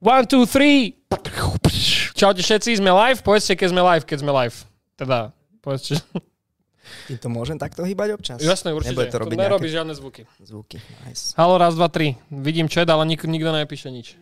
[0.00, 0.94] One, two, three.
[2.16, 3.20] Čaute všetci, sme live.
[3.20, 4.56] Povedzte, keď sme live, keď sme live.
[4.96, 6.00] Teda, povedzte.
[7.10, 8.38] Ty to môžem takto hýbať občas?
[8.38, 8.94] Jasné, určite.
[8.94, 10.22] Nebude to robiť to nerobí nejaké žiadne zvuky.
[10.38, 10.78] zvuky.
[11.04, 11.34] Nice.
[11.34, 12.14] Halo, raz, dva, tri.
[12.30, 14.14] Vidím chat, ale nik- nikto nepíše nič.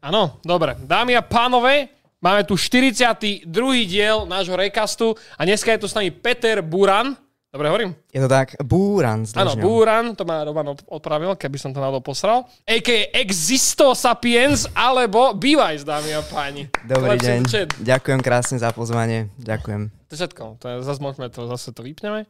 [0.00, 0.78] Áno, dobre.
[0.80, 1.92] Dámy a pánové,
[2.24, 3.44] máme tu 42.
[3.84, 7.12] diel nášho recastu a dneska je tu s nami Peter Buran.
[7.52, 7.90] Dobre hovorím?
[8.16, 9.52] Je to tak, búran s Áno.
[9.60, 12.48] Buran, to ma Roman opravil, keby som to náhodou posral.
[12.64, 13.12] A.k.a.
[13.12, 16.64] Existo Sapiens, alebo Bývaj, dámy a páni.
[16.88, 17.40] Dobrý Chlapci, deň.
[17.44, 17.68] chat.
[17.76, 19.28] Ďakujem krásne za pozvanie.
[19.36, 19.92] Ďakujem.
[19.92, 20.42] To je všetko.
[20.56, 22.24] To je, zase môžeme to, zase to vypneme.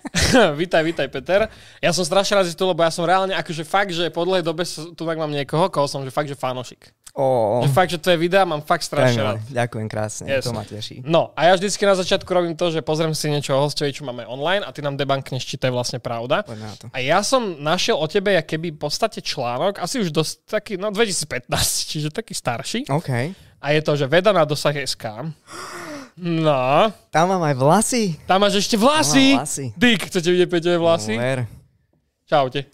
[0.62, 1.52] vítaj, vítaj, Peter.
[1.84, 4.40] Ja som strašne rád, že tu, lebo ja som reálne akože fakt, že po dlhej
[4.40, 6.96] dobe tu tak mám niekoho, koho som, že fakt, že fanošik.
[7.16, 9.40] Ó, Že fakt, že to je videa mám fakt strašne rád.
[9.48, 10.44] Ďakujem krásne, Yes.
[10.44, 11.00] to ma teší.
[11.00, 14.04] No a ja vždycky na začiatku robím to, že pozriem si niečo o hostovi, čo
[14.04, 16.46] máme online a ty nám debankneš, či to je vlastne pravda.
[16.94, 20.94] A ja som našiel o tebe, keby v podstate článok, asi už dosť taký, no
[20.94, 21.50] 2015,
[21.90, 22.86] čiže taký starší.
[22.86, 23.10] OK.
[23.58, 25.34] A je to, že veda na dosah SK.
[26.16, 28.04] No, Tam mám aj vlasy.
[28.24, 29.36] tam máš ešte vlasy.
[29.36, 29.66] Tam vlasy.
[29.76, 31.12] Dick, chcete vidieť Peťové vlasy?
[31.18, 31.44] Ver.
[32.24, 32.72] Čaute.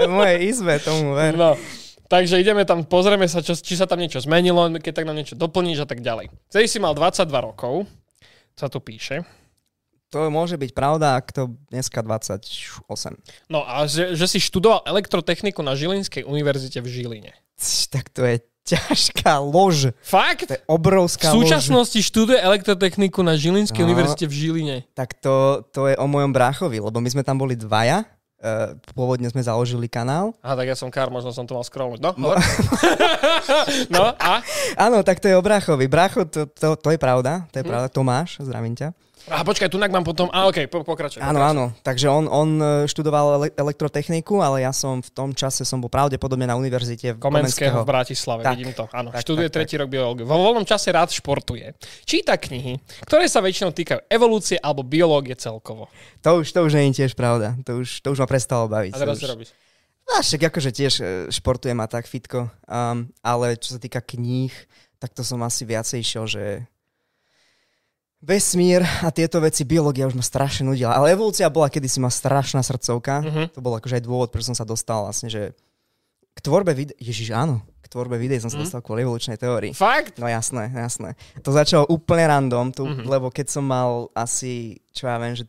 [0.00, 1.36] V mojej izbe, tomu ver.
[1.36, 1.60] No.
[2.08, 5.36] Takže ideme tam, pozrieme sa, čo, či sa tam niečo zmenilo, keď tak nám niečo
[5.36, 6.32] doplníš a tak ďalej.
[6.50, 7.84] Vtedy si mal 22 rokov,
[8.56, 9.22] sa tu píše.
[10.10, 12.42] To môže byť pravda, ak to dneska 28.
[13.46, 17.30] No a že, že si študoval elektrotechniku na Žilinskej univerzite v Žiline.
[17.88, 19.94] Tak to je ťažká lož.
[20.00, 20.46] Fakt?
[20.46, 21.46] To je V obrovská lož.
[21.46, 23.86] súčasnosti študuje elektrotechniku na Žilinskej No.
[23.86, 24.76] univerzite v Žiline.
[24.92, 28.02] Tak to, to je o mojom bráchovi, lebo my sme tam boli dvaja.
[28.40, 30.32] Uh, pôvodne sme založili kanál.
[30.40, 32.00] Aha, tak ja som kár, možno som to mal scrollnúť.
[32.00, 32.40] No, hovor.
[33.92, 34.40] no a?
[34.76, 35.84] Áno, tak to je o bráchovi.
[35.86, 37.68] Brácho, to, to, to je pravda, to je Hm.
[37.68, 37.86] pravda.
[37.88, 38.96] Tomáš, zdravím ťa.
[39.28, 40.32] A počkaj, tu mám potom...
[40.32, 41.20] A okej, po, pokračuj.
[41.20, 41.64] Áno, áno.
[41.84, 45.92] Takže on, on e, študoval ele- elektrotechniku, ale ja som v tom čase som bol
[45.92, 47.84] pravdepodobne na univerzite v Komenského Komenského.
[47.84, 48.88] v Bratislave, Tak, vidím to.
[48.90, 50.24] Áno, tak, študuje tak, tretí rok biológiu.
[50.24, 51.76] Vo voľnom čase rád športuje.
[52.08, 55.92] Číta knihy, ktoré sa väčšinou týkajú evolúcie alebo biológie celkovo.
[56.24, 57.60] To už, to už nie je tiež pravda.
[57.68, 58.92] To už, to už ma prestalo baviť.
[58.94, 59.32] A teraz To už...
[59.36, 59.50] robíš.
[60.10, 62.50] A však akože tiež e, športujem a tak fitko.
[62.66, 64.50] Um, ale čo sa týka kníh,
[64.98, 66.66] tak to som asi viacej išiel, že
[68.20, 70.92] vesmír a tieto veci, biológia už ma strašne nudila.
[70.92, 73.24] Ale evolúcia bola kedysi ma strašná srdcovka.
[73.24, 73.42] Mhm.
[73.56, 75.56] To bol akože aj dôvod, prečo som sa dostal vlastne, že
[76.30, 78.64] k tvorbe videí, ježiš áno, k tvorbe videí som sa Mhm.
[78.64, 79.72] dostal kvôli evolučnej teórii.
[79.74, 80.20] Fakt?
[80.20, 81.16] No jasné, jasné.
[81.42, 83.08] To začalo úplne random, tu, Mhm.
[83.08, 85.48] lebo keď som mal asi, čo ja viem, že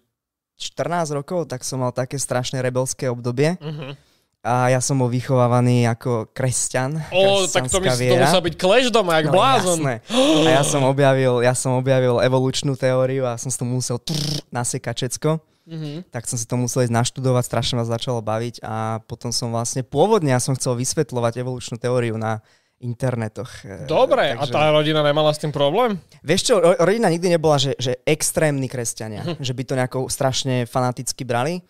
[0.57, 3.93] 14 rokov, tak som mal také strašné rebelské obdobie Mhm.
[4.41, 6.97] A ja som bol vychovávaný ako kresťan.
[7.09, 9.78] Ó, tak to, mysl, to musel byť kleš doma, jak No, blázon.
[9.78, 9.94] jasné.
[10.46, 14.41] A ja som objavil, ja som objavil evolučnú teóriu a som si to musel trrr,
[14.50, 15.29] nasekať všetko.
[15.63, 16.09] Mhm.
[16.09, 19.81] Tak som si to musel ísť naštudovať, strašne ma začalo baviť a potom som vlastne,
[19.81, 22.41] pôvodne ja som chcel vysvetľovať evolučnú teóriu na
[22.81, 23.62] internetoch.
[23.85, 26.02] Dobre, a takže- tá rodina nemala s tým problém?
[26.19, 29.34] Vieš čo, ro- rodina nikdy nebola, že, že extrémni kresťania, Mhm.
[29.44, 31.62] že by to nejako strašne fanaticky brali,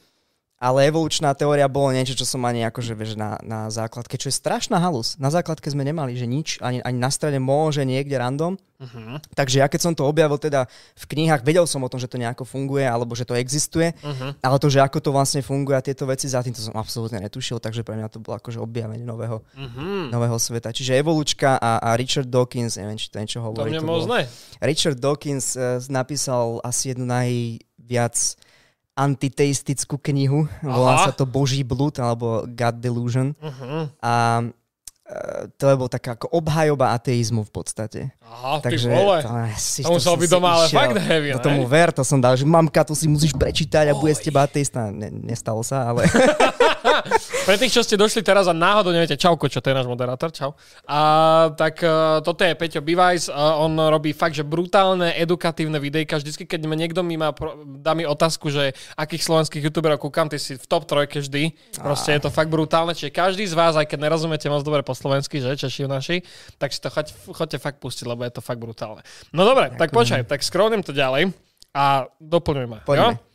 [0.61, 4.35] ale evolučná teória bolo niečo, čo som ani akože, vieš, na, na základke, čo je
[4.35, 5.17] strašná halus.
[5.17, 8.61] Na základke sme nemali, že nič, ani, ani na strane môže niekde random.
[8.77, 9.33] Mhm.
[9.33, 12.17] Takže ja keď som to objavil teda v knihách, vedel som o tom, že to
[12.17, 14.37] nejako funguje, alebo že to existuje, Mhm.
[14.37, 17.17] ale to, že ako to vlastne funguje a tieto veci za tým, to som absolútne
[17.19, 20.09] netušil, takže pre mňa to bolo akože objavenie nového, Mhm.
[20.09, 20.69] nového sveta.
[20.69, 23.69] Čiže evolučka a, a Richard Dawkins, neviem, či to niečo To hovorí.
[23.71, 24.25] to moc ne.
[24.59, 28.15] Richard Dawkins uh, napísal asi jednu najviac
[28.95, 30.45] antiteistickú knihu.
[30.61, 31.05] Volá Aha.
[31.09, 33.27] sa to Boží blud alebo God Delusion.
[33.39, 33.97] Mhm.
[34.03, 34.13] A
[34.45, 38.01] uh, to je bol taká ako obhajoba ateizmu v podstate.
[38.31, 39.17] Aha, ty Takže vole.
[39.19, 40.79] to, si, To musel byť doma ale išiel.
[40.79, 43.93] fakt heavy, Do tomu ver, to som dal, že mamka, to si musíš prečítať a
[43.93, 44.87] bude z teba ateista.
[44.87, 46.07] Ne, nestalo sa, ale...
[47.45, 50.31] Pre tých, čo ste došli teraz a náhodou neviete, čauko, čo to je náš moderátor,
[50.31, 50.55] čau.
[50.85, 50.99] A
[51.53, 56.21] tak uh, toto je Peťo Bivajs, uh, on robí fakt, že brutálne edukatívne videjka.
[56.21, 60.29] Vždycky, keď ma niekto mi má, pro- dá mi otázku, že akých slovenských youtuberov kúkam,
[60.29, 61.53] ty si v top trojke vždy.
[61.81, 62.93] Proste je to fakt brutálne.
[62.93, 66.17] Čiže každý z vás, aj keď nerozumiete moc dobre po slovensky, že Češi naši,
[66.61, 69.01] tak si to choď, choďte fakt pustiť, lebo je to fakt brutálne.
[69.31, 71.31] No dobre, tak počkaj, tak scrollnem to ďalej
[71.71, 72.79] a doplňuj ma.
[72.83, 73.15] Poďme.
[73.15, 73.30] Jo?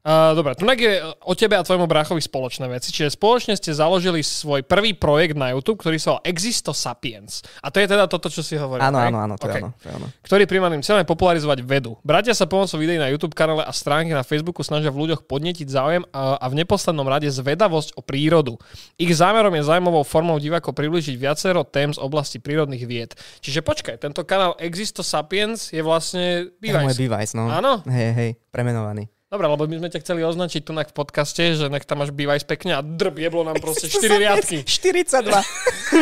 [0.00, 0.96] Uh, dobre, tu je
[1.28, 2.88] o tebe a tvojmu bráchovi spoločné veci.
[2.88, 7.44] Čiže spoločne ste založili svoj prvý projekt na YouTube, ktorý sa volá Existo Sapiens.
[7.60, 8.80] A to je teda toto, čo si hovoril.
[8.80, 9.52] áno, áno, áno, to Ok.
[9.52, 9.70] je áno.
[9.76, 10.06] To áno.
[10.24, 12.00] Ktorý primárnym cieľom je popularizovať vedu.
[12.00, 15.68] Bratia sa pomocou videí na YouTube kanále a stránky na Facebooku snažia v ľuďoch podnetiť
[15.68, 18.56] záujem a, a v neposlednom rade zvedavosť o prírodu.
[18.96, 23.12] Ich zámerom je zaujímavou formou divákov približiť viacero tém z oblasti prírodných vied.
[23.44, 27.52] Čiže počkaj, tento kanál Existo Sapiens je vlastne To je môj device, no.
[27.52, 27.84] Áno?
[27.84, 29.12] Hej, hej, premenovaný.
[29.30, 32.42] Dobre, lebo my sme ťa chceli označiť tu v podcaste, že nech tam máš bývaj
[32.50, 34.66] pekne a drb, jeblo nám proste 4 riadky.
[34.66, 35.22] 42.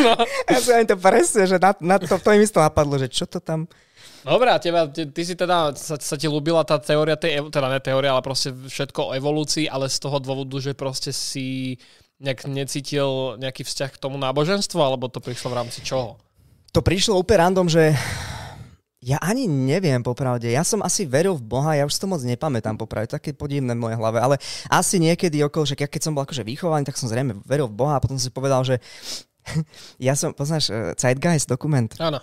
[0.01, 0.17] no.
[0.49, 3.37] Ja som to presne, že na, na to, to im isto napadlo, že čo to
[3.37, 3.69] tam...
[4.25, 7.69] Dobre, a teba, ty, ty si teda, sa, sa ti ľúbila tá teória, tej, teda
[7.69, 11.77] ne teória, ale proste všetko o evolúcii, ale z toho dôvodu, že proste si
[12.17, 16.17] nejak necítil nejaký vzťah k tomu náboženstvu, alebo to prišlo v rámci čoho?
[16.73, 17.93] To prišlo úplne random, že
[18.99, 20.51] ja ani neviem popravde.
[20.51, 23.83] Ja som asi veril v Boha, ja už to moc nepamätám popravde, také podivné v
[23.87, 24.35] mojej hlave, ale
[24.67, 27.95] asi niekedy okolo, že keď som bol akože vychovaný, tak som zrejme veril v Boha
[27.95, 28.83] a potom si povedal, že
[30.03, 31.87] ja som, poznáš uh, Zeitgeist dokument?
[31.95, 32.19] Áno.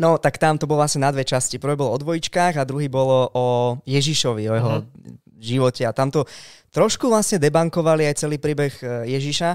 [0.00, 1.60] No, tak tam to bolo vlastne na dve časti.
[1.60, 3.46] Prvý bol o dvojičkách a druhý bolo o
[3.84, 5.12] Ježišovi, o jeho uh-huh.
[5.36, 5.84] živote.
[5.84, 6.24] A tamto
[6.72, 9.50] trošku vlastne debankovali aj celý príbeh e, Ježiša.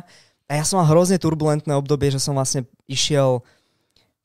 [0.46, 3.42] A ja som mal hrozne turbulentné obdobie, že som vlastne išiel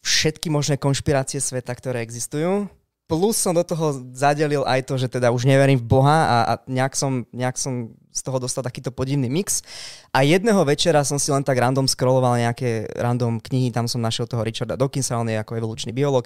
[0.01, 2.69] všetky možné konšpirácie sveta, ktoré existujú.
[3.11, 6.53] Plus som do toho zadelil aj to, že teda už neverím v Boha a, a
[6.71, 9.67] nejak, som, nejak som z toho dostal takýto podivný mix.
[10.15, 14.31] A jedného večera som si len tak random scrolloval nejaké random knihy, tam som našiel
[14.31, 16.23] toho Richarda Dawkinsa, on je ako evolučný biolog,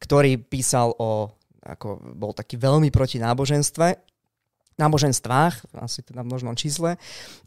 [0.00, 1.28] ktorý písal o,
[1.60, 4.11] ako bol taký veľmi proti náboženstve
[4.82, 6.98] náboženstvách, asi teda v množnom čísle.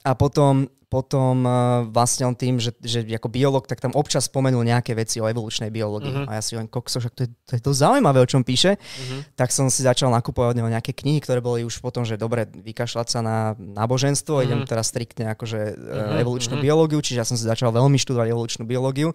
[0.02, 4.64] A potom, potom uh, vlastne on tým, že, že ako biolog, tak tam občas spomenul
[4.64, 6.24] nejaké veci o evolučnej biológii.
[6.24, 6.30] Uh-huh.
[6.32, 8.80] A ja si hovorím, kokso, však to je, to je to zaujímavé, o čom píše.
[8.80, 9.22] Uh-huh.
[9.36, 12.48] Tak som si začal nakupovať od neho nejaké knihy, ktoré boli už potom, že dobre,
[12.48, 14.46] vykašľať sa na náboženstvo, uh-huh.
[14.48, 16.22] idem teraz striktne akože uh-huh.
[16.24, 16.66] evolučnú uh-huh.
[16.66, 19.12] biológiu, čiže ja som si začal veľmi študovať evolučnú biológiu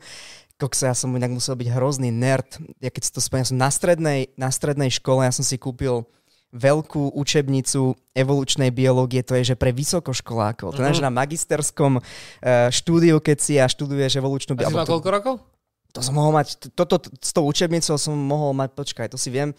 [0.60, 2.60] kokso, ja som inak musel byť hrozný nerd.
[2.84, 6.04] Ja keď si to spomínam, som na strednej, na strednej škole, ja som si kúpil
[6.50, 10.74] veľkú učebnicu evolučnej biológie, to je, že pre vysokoškolákov.
[10.74, 10.78] Uh-huh.
[10.78, 12.02] To je, že na magisterskom uh,
[12.74, 14.74] štúdiu, keď si ja študuješ evolučnú biológiu.
[14.74, 15.34] A si mal koľko rokov?
[15.94, 19.54] To som mohol mať, toto, s tou učebnicou som mohol mať, počkaj, to si viem,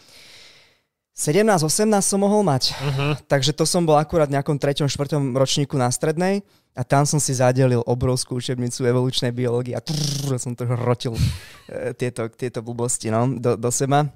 [1.12, 2.72] 17-18 som mohol mať.
[2.72, 3.14] Uh-huh.
[3.28, 4.88] Takže to som bol akurát v nejakom 3.
[4.88, 5.20] 4.
[5.36, 6.40] ročníku na strednej
[6.72, 11.20] a tam som si zadelil obrovskú učebnicu evolučnej biológie a trrr, som to rotil
[11.68, 14.08] e, tieto, tieto blbosti no, do, do seba.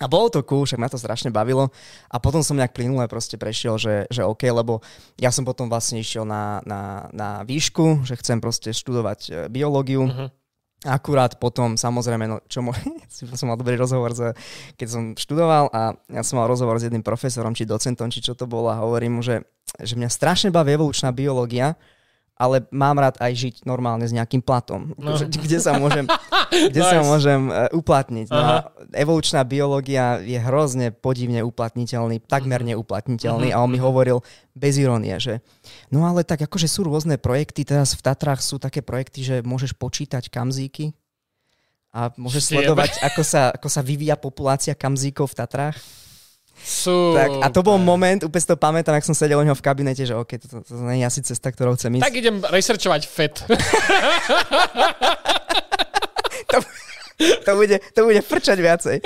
[0.00, 1.68] A bolo to cool, však ma to strašne bavilo.
[2.08, 4.80] A potom som nejak plynule proste prešiel, že, že OK, lebo
[5.20, 10.08] ja som potom vlastne išiel na, na, na výšku, že chcem proste študovať e, biológiu.
[10.08, 10.32] Uh-huh.
[10.82, 12.74] Akurát potom, samozrejme, no, čo mo-
[13.38, 14.32] som mal dobrý rozhovor, z,
[14.80, 18.32] keď som študoval a ja som mal rozhovor s jedným profesorom, či docentom, či čo
[18.34, 19.44] to bolo a hovorím mu, že,
[19.78, 21.78] že mňa strašne baví evolučná biológia,
[22.36, 25.14] ale mám rád aj žiť normálne s nejakým platom, no.
[25.44, 26.08] Kde sa môžem,
[26.72, 26.90] kde nice.
[26.90, 28.26] sa môžem uh, uplatniť.
[28.32, 28.54] No a
[28.96, 32.74] evolučná biológia je hrozne podivne uplatniteľný, takmer mhm.
[32.74, 33.60] neuplatniteľný uh-huh.
[33.60, 33.86] a on mi mhm.
[33.86, 34.18] hovoril
[34.52, 35.40] bez ironie, že
[35.88, 39.72] no ale tak akože sú rôzne projekty, teraz v Tatrách sú také projekty, že môžeš
[39.76, 40.92] počítať kamzíky
[41.92, 45.76] a môžeš sledovať, ako sa, ako sa vyvíja populácia kamzíkov v Tatrách.
[46.62, 47.16] Sú.
[47.16, 49.64] Tak, a to bol moment, úplne si to pamätám, ak som sedel u neho v
[49.64, 52.04] kabinete, že OK, to, to, to nie je asi cesta, ktorou chcem ísť.
[52.04, 53.34] Tak idem researchovať FED.
[56.52, 56.56] to,
[57.42, 58.96] to, bude, to bude frčať viacej.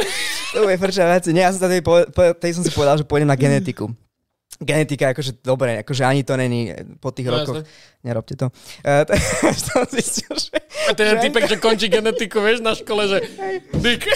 [0.52, 1.30] To bude frčať viacej.
[1.32, 2.04] Nie, ja som, tady, po,
[2.52, 3.88] som si povedal, že pôjdem na genetiku
[4.56, 7.56] genetika, akože dobre, akože ani to není po tých no, rokoch.
[7.60, 8.04] Jasne.
[8.04, 8.48] Nerobte to.
[8.86, 10.56] Uh, som zistil, že...
[10.88, 13.18] A ten že typek, že končí genetiku, vieš, na škole, že...
[13.76, 14.06] Dick.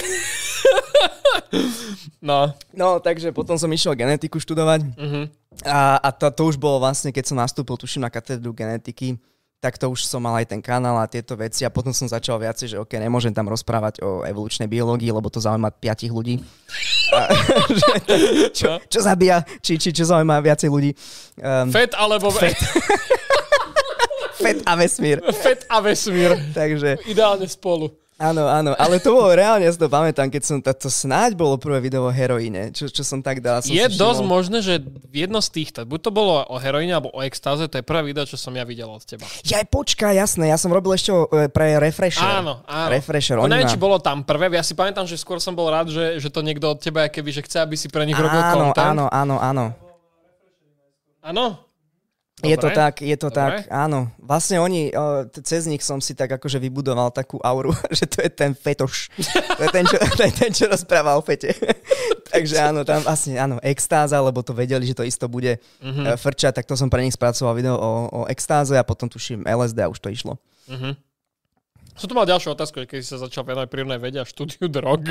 [2.29, 2.53] no.
[2.73, 4.81] No, takže potom som išiel genetiku študovať.
[4.95, 5.25] Uh-huh.
[5.67, 9.19] A, a to, to už bolo vlastne, keď som nastúpil, tuším, na katedru genetiky,
[9.61, 12.41] tak to už som mal aj ten kanál a tieto veci a potom som začal
[12.41, 16.41] viacej, že ok, nemôžem tam rozprávať o evolučnej biológii, lebo to zaujíma piatich ľudí.
[17.13, 17.29] A,
[17.79, 17.93] že
[18.57, 18.75] čo, no.
[18.89, 20.97] čo zabíja, či, či čo zaujíma viacej ľudí.
[21.37, 22.33] Um, Fet alebo...
[22.33, 22.57] Fet.
[24.41, 25.21] Fet a vesmír.
[25.29, 26.33] Fet a vesmír.
[26.57, 27.05] Takže...
[27.05, 28.00] Ideálne spolu.
[28.21, 31.33] Áno, áno, ale to bolo reálne, ja si to pamätám, keď som, to, to snáď
[31.33, 33.65] bolo prvé video o heroíne, čo, čo som tak dal.
[33.65, 34.77] Som je dosť možné, že
[35.09, 38.21] jedno z týchto, buď to bolo o heroíne alebo o extáze, to je prvé video,
[38.29, 39.25] čo som ja videl od teba.
[39.41, 42.45] Ja počká, jasné, ja som robil ešte e, pre Refresher.
[42.45, 42.89] Áno, áno.
[42.93, 45.89] Refresher, no, neviem, či bolo tam prvé, ja si pamätám, že skôr som bol rád,
[45.89, 48.41] že, že to niekto od teba, keby, že chce, aby si pre nich áno, robil
[48.53, 48.85] content.
[48.93, 49.65] Áno, áno, áno.
[51.25, 51.70] Áno?
[52.41, 52.49] Dobre.
[52.49, 53.37] Je to tak, je to Dobre.
[53.37, 54.09] tak, áno.
[54.17, 54.89] Vlastne oni,
[55.45, 59.13] cez nich som si tak akože vybudoval takú auru, že to je ten fetoš.
[59.57, 61.53] to je ten, čo, to je ten, čo rozpráva o fete.
[62.33, 66.15] Takže áno, tam vlastne, áno, extáza, lebo to vedeli, že to isto bude uh-huh.
[66.15, 69.83] frčať, tak to som pre nich spracoval video o, o extáze a potom tuším LSD
[69.83, 70.39] a už to išlo.
[70.65, 70.95] Uh-huh.
[72.01, 75.05] Som tu mal ďalšiu otázku, keď si sa začal venovať prírodnej vede a štúdiu drog.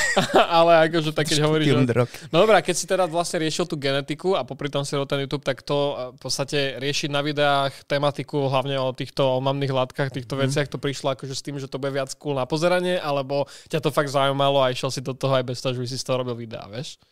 [0.62, 1.74] Ale akože tak, keď hovoríš...
[1.74, 1.90] Že...
[1.90, 2.10] Drog.
[2.30, 5.42] No dobré, keď si teda vlastne riešil tú genetiku a popri tom si ten YouTube,
[5.42, 10.40] tak to v podstate riešiť na videách tematiku hlavne o týchto omamných látkach, týchto mm.
[10.46, 13.82] veciach, to prišlo akože s tým, že to bude viac cool na pozeranie, alebo ťa
[13.82, 16.06] to fakt zaujímalo a išiel si do toho aj bez toho, že by si z
[16.06, 17.02] toho robil videá, vieš?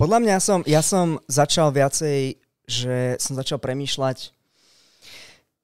[0.00, 4.37] Podľa mňa som, ja som začal viacej že som začal premýšľať,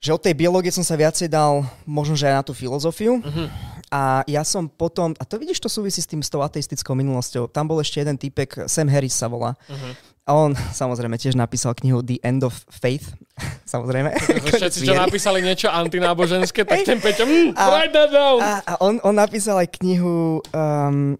[0.05, 3.25] že od tej biológie som sa viacej dal možno, že aj na tú filozofiu.
[3.25, 3.49] Uh-huh.
[3.89, 7.49] A ja som potom, a to vidíš, to súvisí s tým s tou ateistickou minulosťou.
[7.49, 9.57] Tam bol ešte jeden typek, Sam Harris sa volá.
[9.65, 9.93] Uh-huh.
[10.29, 13.17] A on samozrejme tiež napísal knihu The End of Faith.
[13.73, 14.13] samozrejme.
[14.61, 18.39] Všetci, čo napísali niečo antináboženské, tak ten Peťo, mm, a, write that down.
[18.45, 21.17] A, a on, on napísal aj knihu um,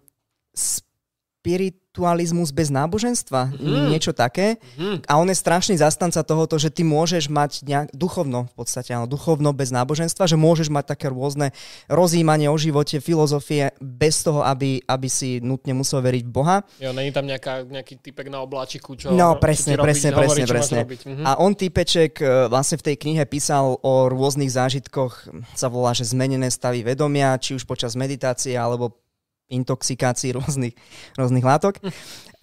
[0.53, 3.95] Spirit spiritualizmus bez náboženstva, mm.
[3.95, 4.59] niečo také.
[4.75, 4.99] Mm.
[5.07, 9.07] A on je strašný zastanca tohoto, že ty môžeš mať nejak, duchovno, v podstate, áno,
[9.07, 11.55] duchovno bez náboženstva, že môžeš mať také rôzne
[11.87, 16.55] rozjímanie o živote, filozofie, bez toho, aby, aby si nutne musel veriť v Boha.
[16.83, 20.43] Jo, není tam nejaká, nejaký typek na obláčiku, čo No, presne, čo presne, robiť, presne,
[20.43, 20.79] hovorí, presne.
[20.83, 21.25] Mm-hmm.
[21.25, 26.03] A on typeček e, vlastne v tej knihe písal o rôznych zážitkoch, sa volá, že
[26.03, 29.04] zmenené stavy vedomia, či už počas meditácie, alebo
[29.49, 30.73] intoxikácii rôznych,
[31.13, 31.77] rôznych látok.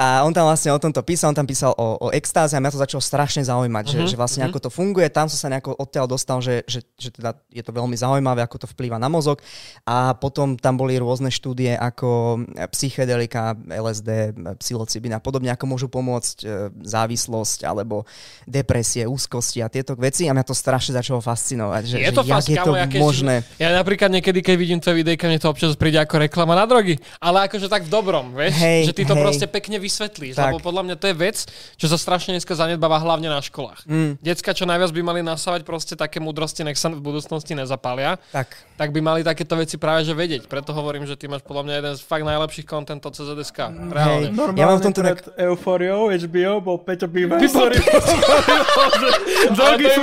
[0.03, 2.75] A on tam vlastne o tomto písal, on tam písal o, o extáze a mňa
[2.75, 4.51] to začalo strašne zaujímať, uh-huh, že, mhm, že vlastne uh-huh.
[4.51, 5.07] ako to funguje.
[5.13, 8.67] Tam som sa nejako odtiaľ dostal, že, že, že teda je to veľmi zaujímavé, ako
[8.67, 9.39] to vplýva na mozog.
[9.87, 12.43] A potom tam boli rôzne štúdie ako
[12.75, 16.47] psychedelika, LSD, psilocybin a podobne, ako môžu pomôcť e,
[16.83, 18.09] závislosť alebo
[18.49, 20.27] depresie, úzkosti a tieto veci.
[20.27, 21.83] A mňa to strašne začalo fascinovať.
[21.87, 23.47] Že, je to že, je to možné.
[23.61, 26.92] Ja napríklad niekedy, keď vidím tvoje videjka, mne to občas príde ako reklama na drogy.
[27.21, 28.55] Ale akože tak v dobrom, vieš?
[28.59, 29.23] Hey, že ty to hey.
[29.23, 30.53] proste pekne vysvetlíš, tak.
[30.53, 31.37] lebo podľa mňa to je vec,
[31.79, 33.87] čo sa strašne dneska zanedbáva hlavne na školách.
[33.87, 34.19] Mm.
[34.21, 38.53] Decka, čo najviac by mali nasávať proste také múdrosti, nech sa v budúcnosti nezapália, tak.
[38.77, 40.51] tak by mali takéto veci práve že vedieť.
[40.51, 43.59] Preto hovorím, že ty máš podľa mňa jeden z fakt najlepších kontentov CZSK.
[43.93, 44.29] Reálne.
[44.29, 44.35] Hey.
[44.35, 45.39] Normálne ja mám v tomto pred tak...
[45.39, 47.41] Euforiou HBO bol Peťo Bývaj,
[49.57, 50.03] Drogy sú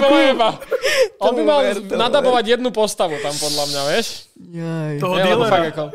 [1.19, 4.07] On by mal nadabovať jednu postavu tam podľa mňa, vieš?
[4.39, 4.93] Jaj.
[5.03, 5.91] Toho dealera.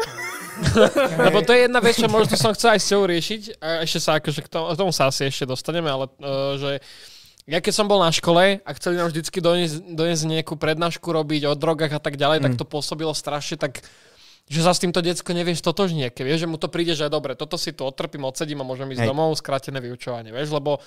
[1.27, 3.43] Lebo to je jedna vec, čo možno som chcel aj s ťou riešiť.
[3.59, 6.71] A ešte sa akože k tomu, k tomu sa asi ešte dostaneme, ale uh, že
[7.45, 11.51] ja keď som bol na škole a chceli nám vždycky doniesť, doniesť nejakú prednášku robiť
[11.51, 12.45] o drogách a tak ďalej, mm.
[12.49, 13.85] tak to pôsobilo strašne tak
[14.45, 17.33] že sa s týmto decko nevieš totožniť, keď vieš, že mu to príde, že dobre,
[17.33, 19.09] toto si tu odtrpím, odsedím a môžem ísť Hej.
[19.09, 20.85] domov, skrátené vyučovanie, vieš, lebo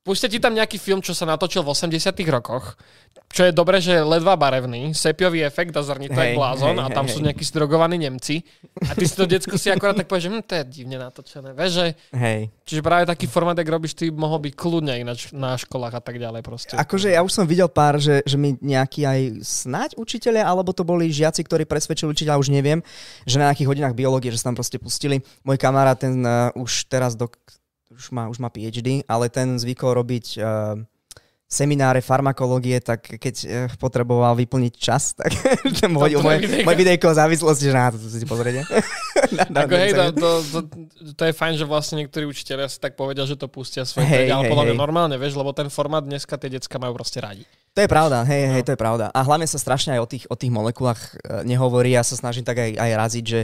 [0.00, 2.72] Pustite ti tam nejaký film, čo sa natočil v 80 rokoch,
[3.28, 6.86] čo je dobre, že ledva barevný, sepiový efekt a zrní to hey, blázon hey, a
[6.88, 8.40] tam hey, sú nejakí zdrogovaní Nemci
[8.88, 11.52] a ty si to decko si akorát tak povieš, že hm, to je divne natočené,
[11.52, 11.86] vieš, že...
[12.16, 12.48] Hej.
[12.64, 16.16] Čiže práve taký format, ak robíš, ty mohol byť kľudne ináč na školách a tak
[16.16, 16.74] ďalej proste.
[16.80, 20.80] Akože ja už som videl pár, že, že mi nejakí aj snať učiteľia, alebo to
[20.80, 22.80] boli žiaci, ktorí presvedčili učiteľa, už neviem,
[23.28, 25.20] že na nejakých hodinách biológie, že sa tam proste pustili.
[25.44, 27.28] Môj kamarát, ten uh, už teraz do,
[27.90, 30.78] už má, už má PhD, ale ten zvykol robiť uh,
[31.50, 35.34] semináre farmakológie, tak keď uh, potreboval vyplniť čas, tak
[35.74, 38.62] ten hodil moje, moje videjko o závislosti, že na to si pozrieť.
[39.66, 40.58] Ako hej, to, to, to,
[41.18, 44.30] to, je fajn, že vlastne niektorí učiteľia si tak povedia, že to pustia svoje hey,
[44.30, 47.42] ale hey, podľa mňa normálne, vieš, lebo ten formát dneska tie decka majú proste radi.
[47.74, 48.52] To je pravda, hej, no.
[48.54, 49.14] hej, to je pravda.
[49.14, 51.94] A hlavne sa strašne aj o tých, o tých molekulách uh, nehovorí.
[51.94, 53.40] Ja sa snažím tak aj, aj raziť, že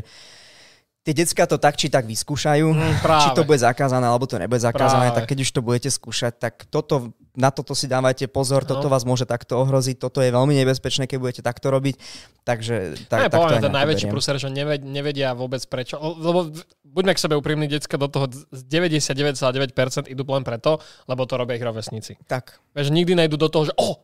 [1.07, 4.59] tie decka to tak či tak vyskúšajú, mm, či to bude zakázané, alebo to nebude
[4.59, 5.17] zakázané, práve.
[5.23, 8.75] tak keď už to budete skúšať, tak toto, na toto si dávajte pozor, no.
[8.75, 11.95] toto vás môže takto ohroziť, toto je veľmi nebezpečné, keď budete takto robiť,
[12.43, 14.51] takže tak, tak to ten najväčší prúser, že
[14.83, 16.51] nevedia vôbec prečo, lebo
[16.83, 21.55] buďme k sebe úprimní, decka do toho z 99,9% idú len preto, lebo to robia
[21.55, 22.19] ich rovesníci.
[22.27, 22.59] Tak.
[22.75, 24.03] Vieš, nikdy nejdu do toho, že oh,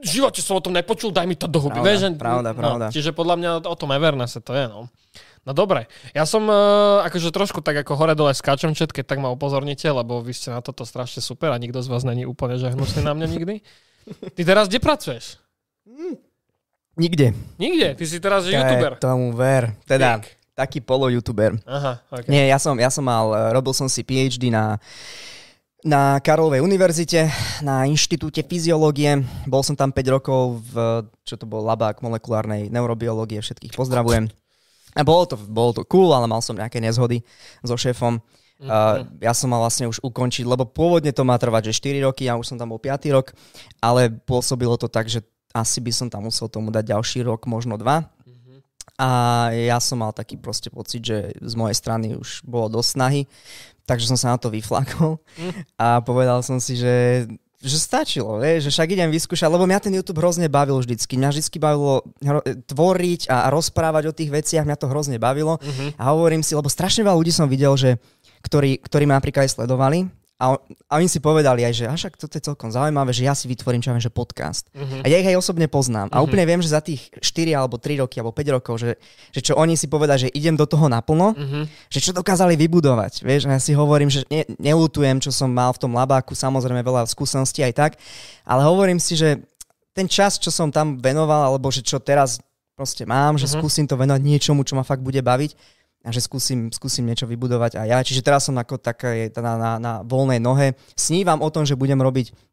[0.00, 1.80] v živote som o tom nepočul, daj mi to do huby.
[1.80, 2.86] Pravda, Vieš, pravda, no, pravda.
[2.88, 4.88] Čiže podľa mňa o tom Evernesse to je, no.
[5.46, 9.22] No dobre, ja som uh, akože trošku tak ako hore dole skáčem čet, keď tak
[9.22, 12.58] ma upozornite, lebo vy ste na toto strašne super a nikto z vás není úplne
[12.58, 13.54] že hnusný na mňa nikdy.
[14.34, 15.38] Ty teraz kde pracuješ?
[15.86, 16.18] Mm.
[16.98, 17.26] Nikde.
[17.62, 17.94] Nikde?
[17.94, 18.98] Ty si teraz že youtuber.
[18.98, 19.70] Tomu ver.
[19.86, 20.26] Teda, Jak?
[20.58, 21.62] taký polo-youtuber.
[21.62, 22.26] Aha, okay.
[22.26, 24.82] Nie, ja som, ja som mal, eh, robil som si PhD na
[25.86, 27.30] na Karolovej univerzite,
[27.62, 29.22] na Inštitúte fyziológie.
[29.46, 33.38] Bol som tam 5 rokov v, čo to bol, labák molekulárnej neurobiológie.
[33.38, 34.26] Všetkých pozdravujem.
[34.96, 37.20] A bolo to, bolo to cool, ale mal som nejaké nezhody
[37.60, 38.16] so šéfom.
[38.16, 38.72] Mm-hmm.
[38.72, 42.24] Uh, ja som mal vlastne už ukončiť, lebo pôvodne to má trvať, že 4 roky,
[42.24, 43.36] ja už som tam bol 5 rok,
[43.84, 45.20] ale pôsobilo to tak, že
[45.52, 48.08] asi by som tam musel tomu dať ďalší rok, možno dva.
[48.24, 48.58] Mm-hmm.
[48.96, 49.08] A
[49.52, 53.22] ja som mal taký proste pocit, že z mojej strany už bolo dosť snahy,
[53.84, 55.76] takže som sa na to vyflakol mm.
[55.76, 57.24] a povedal som si, že
[57.66, 61.18] že stačilo, vieš, že však idem vyskúšať, lebo mňa ten YouTube hrozne bavil vždycky.
[61.18, 62.06] Mňa vždycky bavilo
[62.70, 65.58] tvoriť a rozprávať o tých veciach, mňa to hrozne bavilo.
[65.58, 65.88] Uh-huh.
[65.98, 67.98] A hovorím si, lebo strašne veľa ľudí som videl, že
[68.46, 70.06] ktorí, ktorí ma napríklad aj sledovali
[70.36, 73.24] A, on, a oni si povedali aj, že a však toto je celkom zaujímavé, že
[73.24, 74.68] ja si vytvorím čo viem, že podcast.
[74.76, 75.00] Mhm.
[75.00, 76.12] A ja ich aj osobne poznám.
[76.12, 79.00] A úplne viem, že za tých 4 alebo 3 roky alebo 5 rokov, že,
[79.32, 81.88] že čo oni si povedali, že idem do toho naplno, Mhm.
[81.88, 83.24] že čo dokázali vybudovať.
[83.24, 86.84] Vieš, a ja si hovorím, že ne, nelutujem, čo som mal v tom labáku, samozrejme
[86.84, 87.92] veľa skúseností aj tak,
[88.44, 89.40] ale hovorím si, že
[89.96, 92.36] ten čas, čo som tam venoval, alebo že čo teraz
[92.76, 93.52] proste mám, že Mhm.
[93.56, 95.75] skúsim to venovať niečomu, čo ma fakt bude baviť
[96.06, 97.98] a že skúsim, skúsim niečo vybudovať aj ja.
[97.98, 100.78] Čiže teraz som ako také na, na, na voľnej nohe.
[100.94, 102.45] Snívam o tom, že budem robiť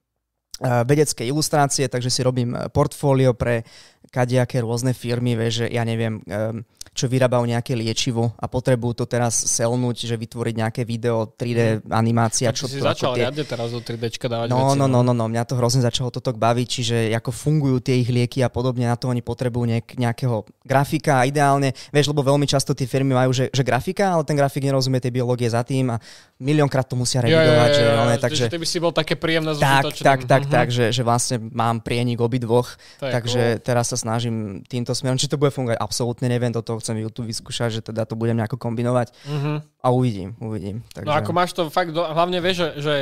[0.62, 3.66] vedecké ilustrácie, takže si robím eh, portfólio pre
[4.10, 6.62] kadejaké rôzne firmy, vieš, že ja neviem, em,
[6.94, 12.54] čo vyrábajú nejaké liečivo a potrebujú to teraz selnúť, že vytvoriť nejaké video, 3D animácia,
[12.54, 13.26] Tak čo si to začal tie...
[13.26, 14.78] riadne teraz do 3D dávať No, veci.
[14.78, 18.14] no, no, no, no, mňa to hrozne začalo toto baviť, čiže ako fungujú tie ich
[18.14, 22.46] lieky a podobne, na to oni potrebujú nejak, nejakého grafika a ideálne, vieš, lebo veľmi
[22.46, 25.90] často tie firmy majú, že, že grafika, ale ten grafik nerozumie tej biológie za tým
[25.90, 25.98] a
[26.38, 28.44] miliónkrát to musia revidovať, že, jo, one, že- takže...
[28.54, 30.06] že by si bol také príjemné Tak, užitočným.
[30.30, 30.54] tak, tak, Mhm.
[30.54, 32.68] tak, že, že vlastne mám prienik obidvoch,
[33.00, 35.16] takže teraz sa snažím týmto smerom.
[35.16, 38.56] Či to bude fungovať, absolútne neviem, toto chcem YouTube vyskúšať, že teda to budem nejako
[38.58, 39.54] kombinovať Mhm.
[39.80, 40.84] a uvidím, uvidím.
[40.90, 41.06] Takže...
[41.06, 42.96] No ako máš to fakt, do, hlavne vieš, že, že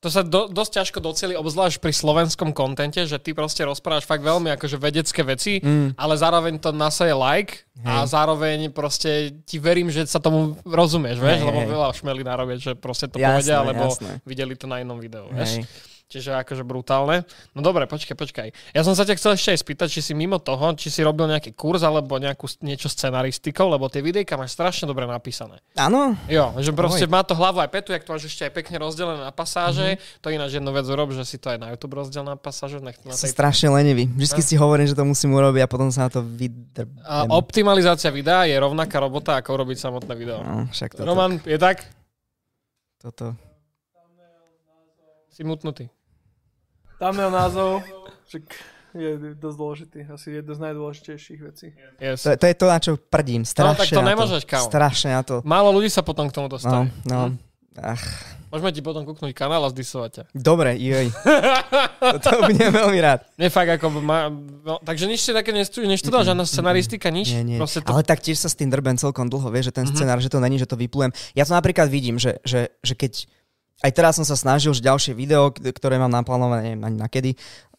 [0.00, 4.24] to sa do, dosť ťažko doceli, obzvlášť pri slovenskom kontente, že ty proste rozprávaš fakt
[4.24, 5.92] veľmi akože vedecké veci, mm.
[5.94, 9.10] ale zároveň to nasaje like a zároveň proste
[9.42, 13.20] ti verím, že sa tomu rozumieš, vieš, Hej, lebo veľa šmelí narobia, že proste to
[13.20, 14.12] Jasné, povedia, lebo jasné.
[14.24, 15.68] videli to na inom videu, vieš.
[16.10, 17.22] Čiže akože brutálne.
[17.54, 18.74] No dobre, počkaj, počkaj.
[18.74, 21.30] Ja som sa ťa chcel ešte aj spýtať, či si mimo toho, či si robil
[21.30, 25.62] nejaký kurz alebo nejakú, niečo scenaristikou, lebo tie videjka máš strašne dobre napísané.
[25.78, 28.82] Áno, Jo, že proste má to hlavu aj petu, jak to máš ešte aj pekne
[28.82, 29.94] rozdelené na pasáže.
[29.94, 30.22] Mm-hmm.
[30.22, 32.82] To ináč jednu vec urob, že si to aj na YouTube rozdiel na pasáže.
[32.82, 33.34] Nech na som tej...
[33.38, 34.10] strašne lenivý.
[34.10, 36.90] Vždycky si hovorím, že to musím urobiť a potom sa na to vydrbem.
[37.06, 40.42] A optimalizácia videa je rovnaká robota, ako urobiť samotné video.
[40.42, 41.86] No, však toto, Roman, je tak?
[42.98, 43.38] toto.
[45.30, 45.88] Si mutnutý.
[47.00, 47.80] Thumbnail názov,
[48.26, 48.44] však
[48.92, 51.66] je dosť dôležitý, asi jedna z najdôležitejších vecí.
[51.96, 52.20] Yes.
[52.20, 53.42] To, to je to, na čo prdím.
[53.42, 54.66] Strašne No, tak to na nemôžeš, kámo.
[54.66, 55.40] Strašne na to.
[55.42, 56.92] Málo ľudí sa potom k tomu No, dostane.
[57.04, 57.32] no.
[57.76, 58.02] Ach,
[58.50, 60.22] Môžeme ti potom kúknúť kanál a zdisovať ťa.
[60.34, 61.06] dobre, joj.
[62.02, 63.22] to, to budem veľmi rád.
[63.36, 67.30] Nie fakt ako má, no, takže nič si také neštuduješ, neštuduješ, žiadna scenaristika, nič?
[67.30, 67.56] Nie, nie.
[67.56, 69.94] Proste to, Ale tak tiež sa s tým drbem celkom dlho, vieš, že ten Mhm.
[69.94, 71.14] scenár, že to není, že to vyplujem.
[71.32, 73.30] Ja to napríklad vidím, že, že, že keď
[73.80, 77.30] aj teraz som sa snažil, že ďalšie video, ktoré mám naplánované, neviem ani nakedy,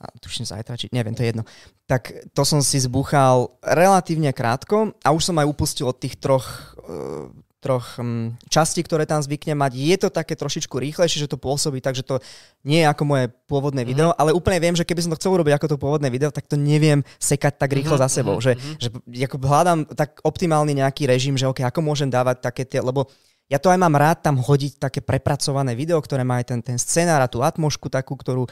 [0.02, 1.44] a tuším zajtra, či neviem, to je jedno,
[1.86, 6.74] tak to som si zbuchal relatívne krátko a už som aj upustil od tých troch,
[6.82, 7.30] uh,
[7.62, 9.78] troch um, častí, ktoré tam zvyknem mať.
[9.78, 12.18] Je to také trošičku rýchlejšie, že to pôsobí tak, že to
[12.66, 15.54] nie je ako moje pôvodné video, ale úplne viem, že keby som to chcel urobiť
[15.62, 18.42] ako to pôvodné video, tak to neviem sekať tak rýchlo za sebou.
[18.42, 18.90] Že, že
[19.30, 23.06] ako hľadám tak optimálny nejaký režim, že okay, ako môžem dávať také tie, lebo
[23.52, 26.80] ja to aj mám rád tam hodiť také prepracované video, ktoré má aj ten, ten
[26.80, 28.50] scenár a tú atmošku takú, ktorú e,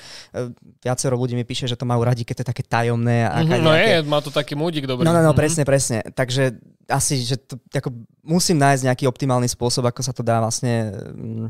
[0.83, 3.23] viacero ľudí mi píše, že to majú radi, keď to je také tajomné.
[3.23, 5.07] A Mhm, mm no je, má to taký múdik dobrý.
[5.07, 5.39] No, no, no, Mhm.
[5.39, 6.03] presne, presne.
[6.03, 6.59] Takže
[6.91, 7.95] asi, že to, ako,
[8.27, 11.47] musím nájsť nejaký optimálny spôsob, ako sa to dá vlastne um,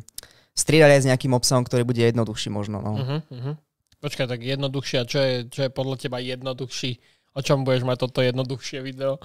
[0.54, 2.86] striedať aj s nejakým obsahom, ktorý bude jednoduchší možno.
[2.86, 2.92] No.
[3.02, 3.56] Uh-huh.
[3.98, 7.02] Počkaj, tak jednoduchšie, a čo je, čo je podľa teba jednoduchší?
[7.34, 9.18] O čom budeš mať toto jednoduchšie video?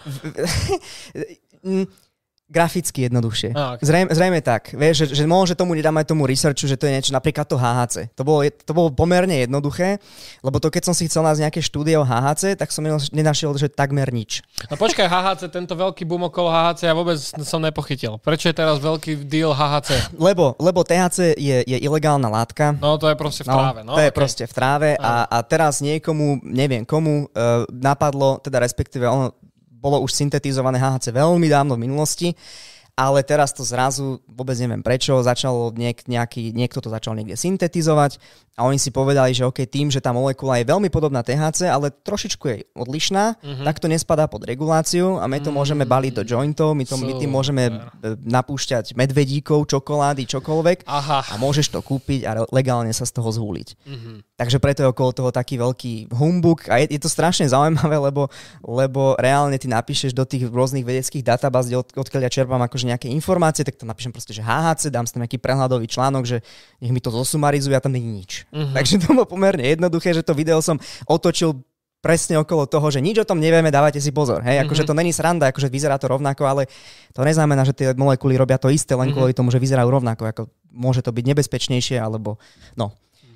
[2.44, 3.56] Graficky jednoduchšie.
[3.56, 3.80] Á, ok.
[3.80, 4.76] Zrejme, zrejme tak.
[4.76, 7.56] Vieš, že, že môže tomu nedám aj tomu researchu, že to je niečo, napríklad to
[7.56, 8.12] HHC.
[8.16, 9.96] To bolo, to bolo pomerne jednoduché,
[10.44, 13.72] lebo to keď som si chcel nájsť nejaké štúdie o HHC, tak som nenašiel, že
[13.72, 14.44] takmer nič.
[14.68, 18.20] No počkaj, HHC, tento veľký boom okolo HHC ja vôbec som nepochytil.
[18.20, 20.16] Prečo je teraz veľký deal HHC?
[20.20, 22.76] Lebo, lebo THC je, je ilegálna látka.
[22.76, 23.80] No to je proste v tráve.
[23.82, 28.60] No, to je proste v tráve a, a teraz niekomu, neviem komu, uh, napadlo, teda
[28.60, 29.32] respektíve ono
[29.84, 32.32] bolo už syntetizované HHC veľmi dávno v minulosti,
[32.94, 38.22] ale teraz to zrazu, vôbec neviem prečo, začalo niek, nejaký, niekto to začal niekde syntetizovať
[38.54, 41.90] a oni si povedali, že OK, tým, že tá molekula je veľmi podobná THC, ale
[41.90, 43.66] trošičku je odlišná, mm-hmm.
[43.66, 47.18] tak to nespadá pod reguláciu a my to môžeme baliť do jointov, my, to, my
[47.18, 47.72] tým môžeme e,
[48.22, 51.34] napúšťať medvedíkov, čokolády, čokoľvek Aha.
[51.34, 53.74] a môžeš to kúpiť a legálne sa z toho zhúliť.
[53.90, 54.38] Mhm.
[54.38, 58.30] Takže preto je okolo toho taký veľký humbuk a je, je to strašne zaujímavé, lebo,
[58.62, 63.08] lebo reálne ty napíšeš do tých rôznych vedeckých databáz, od, odkiaľ ja čerpám akože nejaké
[63.10, 66.38] informácie, tak to napíšem proste, že HHC, dám si tam nejaký prehľadový článok, že
[66.78, 68.30] nech mi to zosumarizuje a tam je nič.
[68.52, 68.72] Mhm.
[68.76, 70.76] Takže to bolo pomerne jednoduché, že to video som
[71.08, 71.60] otočil
[72.04, 74.44] presne okolo toho, že nič o tom nevieme, dávajte si pozor.
[74.44, 76.68] Hej, akože to není sranda, akože vyzerá to rovnako, ale
[77.16, 80.28] to neznamená, že tie molekuly robia to isté len kvôli tomu, že vyzerajú rovnako.
[80.28, 82.36] Ako môže to byť nebezpečnejšie, alebo
[82.76, 82.92] no.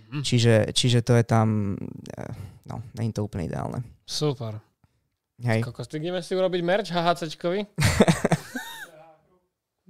[0.08, 1.76] Čiže, čiže to je tam,
[2.16, 2.32] eh,
[2.68, 3.84] no, není to úplne ideálne.
[4.04, 4.60] Super.
[5.44, 5.62] Hej.
[5.62, 7.60] Kokos, ideme si urobiť merch HHCčkovi?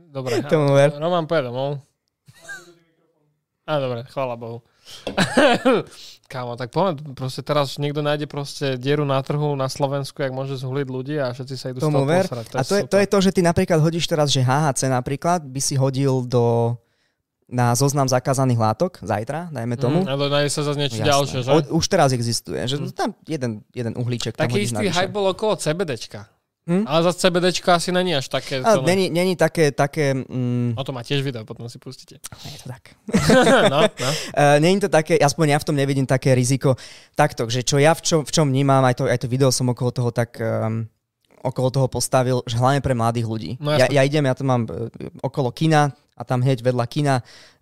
[0.09, 0.40] Dobre.
[0.49, 0.97] Tomu ver.
[0.97, 1.85] Roman, poje domov.
[3.68, 4.64] Á, dobre, chvála Bohu.
[6.33, 10.57] Kámo, tak poďme, proste teraz niekto nájde proste dieru na trhu na Slovensku, jak môže
[10.61, 12.25] zhuliť ľudí a všetci sa idú z Tomu toho ver.
[12.29, 12.47] posrať.
[12.53, 15.61] a to je, to je to, že ty napríklad hodíš teraz, že HHC napríklad by
[15.61, 16.77] si hodil do
[17.49, 20.05] na zoznam zakázaných látok zajtra, dajme tomu.
[20.05, 21.09] Mm, ale nájde sa zase niečo Jasné.
[21.09, 21.49] ďalšie, že?
[21.49, 25.01] O, už teraz existuje, že tam jeden, jeden uhlíček Taký istý navyše.
[25.01, 26.29] hype bol okolo CBDčka.
[26.69, 26.85] Hm?
[26.85, 28.61] Ale zase CBDčko asi není až také...
[28.61, 32.21] Ale není, není také, také mm, O to má tiež video, potom si pustíte.
[32.21, 32.93] je to tak.
[33.73, 34.09] no, no.
[34.37, 36.77] Uh, není to také, aspoň ja v tom nevidím také riziko.
[37.17, 39.73] Takto, že čo ja v čom, v čom vnímam, aj to, aj to video som
[39.73, 40.85] okolo toho tak um,
[41.41, 43.51] okolo toho postavil, že hlavne pre mladých ľudí.
[43.65, 44.93] No ja, ja idem, ja to mám uh,
[45.25, 47.15] okolo kina a tam hneď vedľa kina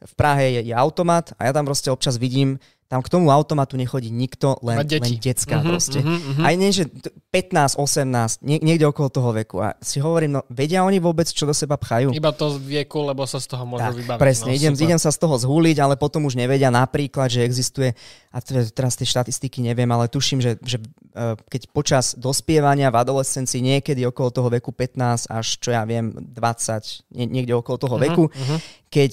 [0.02, 3.74] v Prahe je, je automat a ja tam proste občas vidím, tam k tomu automatu
[3.74, 5.02] nechodí nikto, len, deti.
[5.02, 5.98] len decka Mhm, proste.
[5.98, 6.42] mhm, mhm.
[6.42, 9.58] Aj nie, že t- 15, 18, nie, niekde okolo toho veku.
[9.58, 12.10] A si hovorím, no vedia oni vôbec, čo do seba pchajú?
[12.10, 14.20] Iba to z vieku, lebo sa z toho môžu Tak, vybaviť.
[14.20, 14.84] presne, no, idem, super.
[14.86, 17.90] idem sa z toho zhúliť, ale potom už nevedia napríklad, že existuje,
[18.30, 23.60] a teraz tie štatistiky neviem, ale tuším, že, že eh, keď počas dospievania v adolescencii
[23.60, 28.04] niekedy okolo toho veku 15 až čo ja viem 20, nie, niekde okolo toho Mhm,
[28.04, 28.56] veku, mhm.
[28.88, 29.12] keď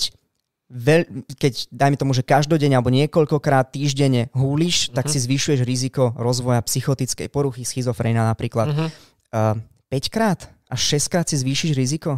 [0.73, 1.05] Veľ,
[1.37, 5.11] keď dajme tomu, že každodenne alebo niekoľkokrát týždenne húliš, tak Mhm.
[5.13, 8.73] si zvyšuješ riziko rozvoja psychotickej poruchy, schizofrénia napríklad.
[8.73, 8.85] Mhm.
[9.29, 9.61] Uh,
[9.93, 12.17] 5 krát až 6 krát si zvýšiš riziko.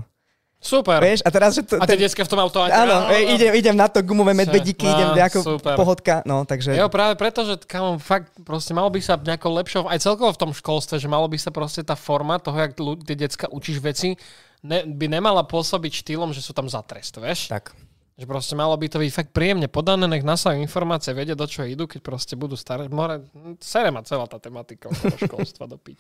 [0.56, 0.98] Super.
[0.98, 1.22] Vieš?
[1.22, 2.74] A teraz, že to, A tie decka v tom automate.
[2.74, 5.76] Áno, e, idem, idem na to gumové medvedíky, No, idem ako super.
[5.78, 6.74] pohodka, no, takže...
[6.74, 10.40] Jo, práve preto, že kamo, fakt proste malo by sa nejakou lepšou, aj celkovo v
[10.42, 12.74] tom školstve, že malo by sa proste tá forma toho, jak
[13.06, 14.18] tie decka učíš veci,
[14.66, 17.46] ne, by nemala pôsobiť štýlom, že sú tam za trest, vieš?
[17.46, 17.78] Tak.
[18.16, 21.68] Že proste malo by to byť fakt príjemne podané, nech nasajú informácie, vedia, do čo
[21.68, 22.88] idú, keď proste budú staré.
[22.88, 23.28] More,
[23.60, 26.00] sere ma celá tá tematika okolo školstva do pič.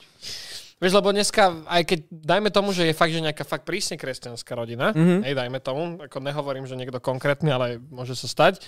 [0.75, 4.55] Vieš, lebo dneska, aj keď dajme tomu, že je fakt, že nejaká fakt prísne kresťanská
[4.55, 4.99] rodina, Mhm.
[4.99, 5.19] mm-hmm.
[5.23, 8.63] hej, dajme tomu, ako nehovorím, že niekto konkrétny, ale môže sa stať,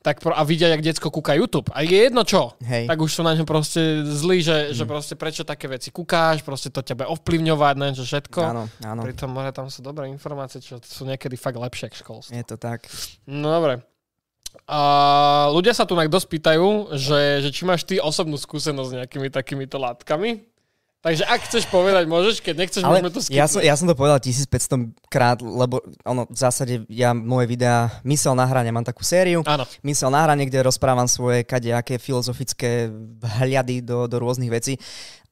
[0.00, 1.68] tak pro, a vidia, jak decko kúka YouTube.
[1.76, 2.88] A je jedno čo, Hej.
[2.88, 4.66] tak už sú na ňom proste zlí, že, Mhm.
[4.72, 4.76] mm.
[4.76, 8.40] že proste prečo také veci kúkáš, proste to ťa ovplyvňovať, ne, že všetko.
[8.40, 12.32] Áno, áno, Pritom more, tam sú dobré informácie, čo sú niekedy fakt lepšie ako školstvo.
[12.32, 12.88] je to tak.
[13.28, 13.84] No dobre.
[14.66, 14.80] A
[15.54, 19.78] ľudia sa tu dosť pýtajú, že, že či máš ty osobnú skúsenosť s nejakými takýmito
[19.78, 20.42] látkami.
[21.00, 23.40] Takže ak chceš povedať, môžeš, keď nechceš, Ale môžeme to skipnúť.
[23.40, 27.88] ja som, ja som to povedal 1500 krát, lebo ono, v zásade ja moje videá
[28.04, 29.64] Mysel na hranie, mám takú sériu, Áno.
[29.80, 32.92] Mysel na hranie, kde rozprávam svoje kadejaké filozofické
[33.40, 34.76] hľady do, do rôznych vecí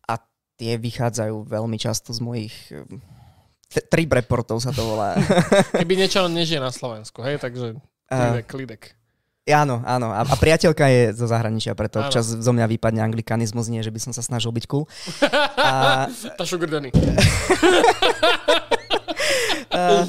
[0.08, 0.16] a
[0.56, 3.04] tie vychádzajú veľmi často z mojich um,
[3.68, 5.20] t- trip reportov sa to volá.
[5.76, 7.76] Keby niečo nežije na Slovensku, hej, takže
[8.08, 8.82] klidek, klidek.
[9.48, 10.12] Áno, áno.
[10.12, 12.08] A, a priateľka je zo zahraničia, preto Áno.
[12.08, 14.84] občas zo mňa vypadne anglikanizmus, nie, že by som sa snažil byť cool.
[15.56, 16.08] A,
[16.38, 16.90] Tá daddy.
[19.72, 20.04] a,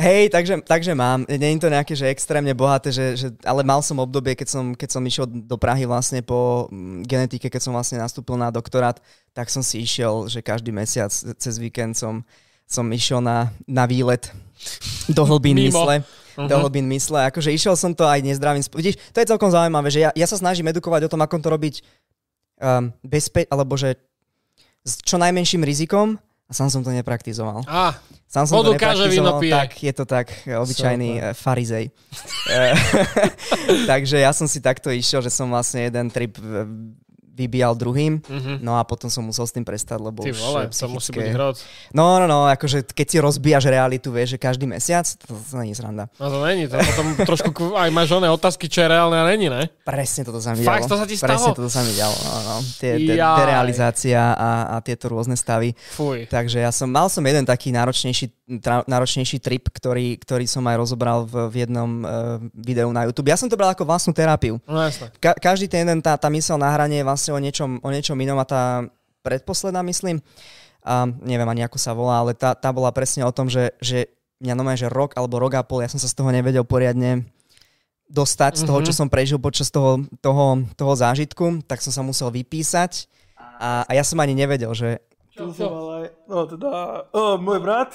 [0.00, 1.28] hej, takže, takže mám.
[1.28, 4.88] Je to nejaké, že extrémne bohaté, že, že, ale mal som obdobie, keď som, keď
[4.90, 8.96] som išiel do Prahy vlastne po mm, genetike, keď som vlastne nastúpil na doktorát,
[9.36, 12.24] tak som si išiel, že každý mesiac cez víkend som,
[12.64, 14.32] som išiel na, na výlet
[15.08, 16.02] do hlbín mysle.
[16.38, 16.46] Mhm.
[16.46, 17.26] Do hlbín mysle.
[17.26, 18.78] Akože išiel som to aj nezdravým spôsobom.
[18.86, 21.48] Vidíš, to je celkom zaujímavé, že ja, ja sa snažím edukovať o tom, ako to
[21.50, 21.74] robiť
[22.62, 23.98] um, bezpe- alebo že
[24.86, 26.14] s čo najmenším rizikom
[26.48, 27.66] a sám som to nepraktizoval.
[27.66, 27.98] Á,
[28.28, 29.52] Sám som Vodu to káže, víno pije.
[29.56, 31.28] tak je to tak, obyčajný Super.
[31.28, 31.84] uh, farizej.
[32.52, 32.72] Eh,
[33.90, 36.68] Takže ja som si takto išiel, že som vlastne jeden trip eh,
[37.38, 38.58] vybíjal druhým, mhm.
[38.58, 41.14] no a potom som musel s tým prestať, lebo Ty už vole, eh, to musí
[41.14, 41.36] byť psychické...
[41.38, 41.56] hrot.
[41.94, 45.74] No, no, no, akože keď si rozbíjaš realitu, vieš, že každý mesiac, to, to je
[45.78, 46.10] sranda.
[46.18, 49.24] No to není, to potom trošku ku- aj máš oné otázky, čo je reálne a
[49.30, 49.70] není, ne?
[49.86, 50.90] Presne toto sa mi Fakt, dialo.
[50.90, 51.54] to sa ti Presne stalo?
[51.54, 52.56] toto sa mi dialo, no, no.
[52.82, 55.76] Tie, derealizácia a, a tieto rôzne stavy.
[55.94, 56.26] Fuj.
[56.26, 60.76] Takže ja som, mal som jeden taký náročnejší, tra, náročnejší trip, ktorý, ktorý som aj
[60.80, 62.08] rozobral v, v jednom uh,
[62.56, 63.28] videu na YouTube.
[63.28, 64.56] Ja som to bral ako vlastnú terapiu.
[64.64, 64.80] No.
[65.20, 68.40] Ka- každý ten tá, tá mysel na hranie je vlastne o niečom, o niečom inom
[68.40, 68.62] a tá
[69.20, 70.24] predposledná, myslím,
[70.80, 74.08] a neviem ani ako sa volá, ale tá, tá bola presne o tom, že, že
[74.40, 77.28] mňa normálne, že rok alebo rok a pol, ja som sa z toho nevedel poriadne
[78.08, 78.98] dostať, z toho, čo Mhm.
[79.04, 83.04] som prežil počas toho, toho, toho zážitku, tak som sa musel vypísať
[83.60, 85.04] a, a ja som ani nevedel, že
[85.36, 85.68] Čo som
[86.00, 86.70] aj, no teda,
[87.12, 87.92] oh, môj brat,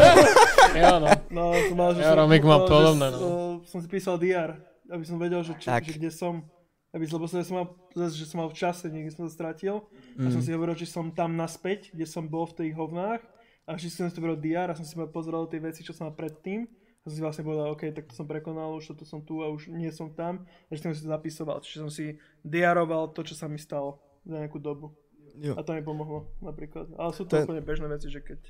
[0.78, 1.08] Jo, no.
[1.34, 3.18] no som mal, že Ja, som, Romik má podobné, no.
[3.66, 4.54] som si písal DR,
[4.86, 6.46] aby som vedel, že, či, že kde som,
[6.90, 7.66] aby, lebo som, som mal,
[8.10, 9.86] že som mal v čase, niekde som sa stratil
[10.18, 10.32] a Mhm.
[10.34, 13.22] som si hovoril, či som tam naspäť, kde som bol v tých hovnách
[13.64, 16.14] a vždy som si to DR a som si pozeral tie veci, čo som mal
[16.14, 19.38] predtým a som si vlastne povedal, OK, tak to som prekonal, už toto som tu
[19.40, 23.14] a už nie som tam a že som si to zapisoval, čiže som si diaroval
[23.14, 24.90] to, čo sa mi stalo za nejakú dobu.
[25.38, 25.54] Jo.
[25.54, 26.90] A to mi pomohlo napríklad.
[26.98, 28.40] Ale sú To to je- úplne bežné veci, že keď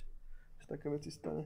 [0.66, 1.44] také veci stane.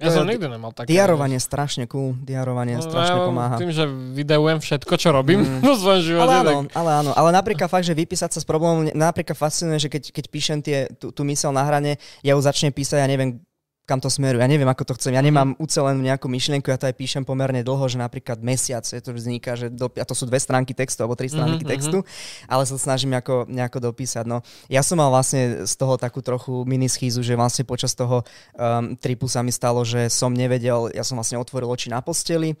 [0.00, 0.88] Ja To som je- nikdy nemal také.
[0.88, 3.54] Diarovanie je strašne cool, diarovanie No, strašne ja pomáha.
[3.54, 5.60] Tým, že videujem všetko, čo robím Mm.
[5.62, 6.24] vo svojom živote.
[6.24, 9.76] Ale áno, tak- ale áno, ale napríklad fakt, že vypísať sa z problémov, napríklad fascinuje,
[9.78, 13.06] že keď, keď píšem tie, tú, tú mysel na hrane, ja ju začnem písať, ja
[13.06, 13.44] neviem,
[13.90, 16.86] kam to smeruje, ja neviem, ako to chcem, ja nemám ucelenú nejakú myšlienku, ja to
[16.86, 20.24] aj píšem pomerne dlho, že napríklad mesiac, je to vzniká, že do, a to sú
[20.24, 21.98] dve stránky textu, alebo tri stránky Mhm, textu,
[22.46, 24.22] ale sa snažím nejako, nejako dopísať.
[24.24, 28.22] No, ja som mal vlastne z toho takú trochu mini schýzu, že vlastne počas toho
[28.54, 32.54] um, tripu sa mi stalo, že som nevedel, ja som vlastne otvoril oči na posteli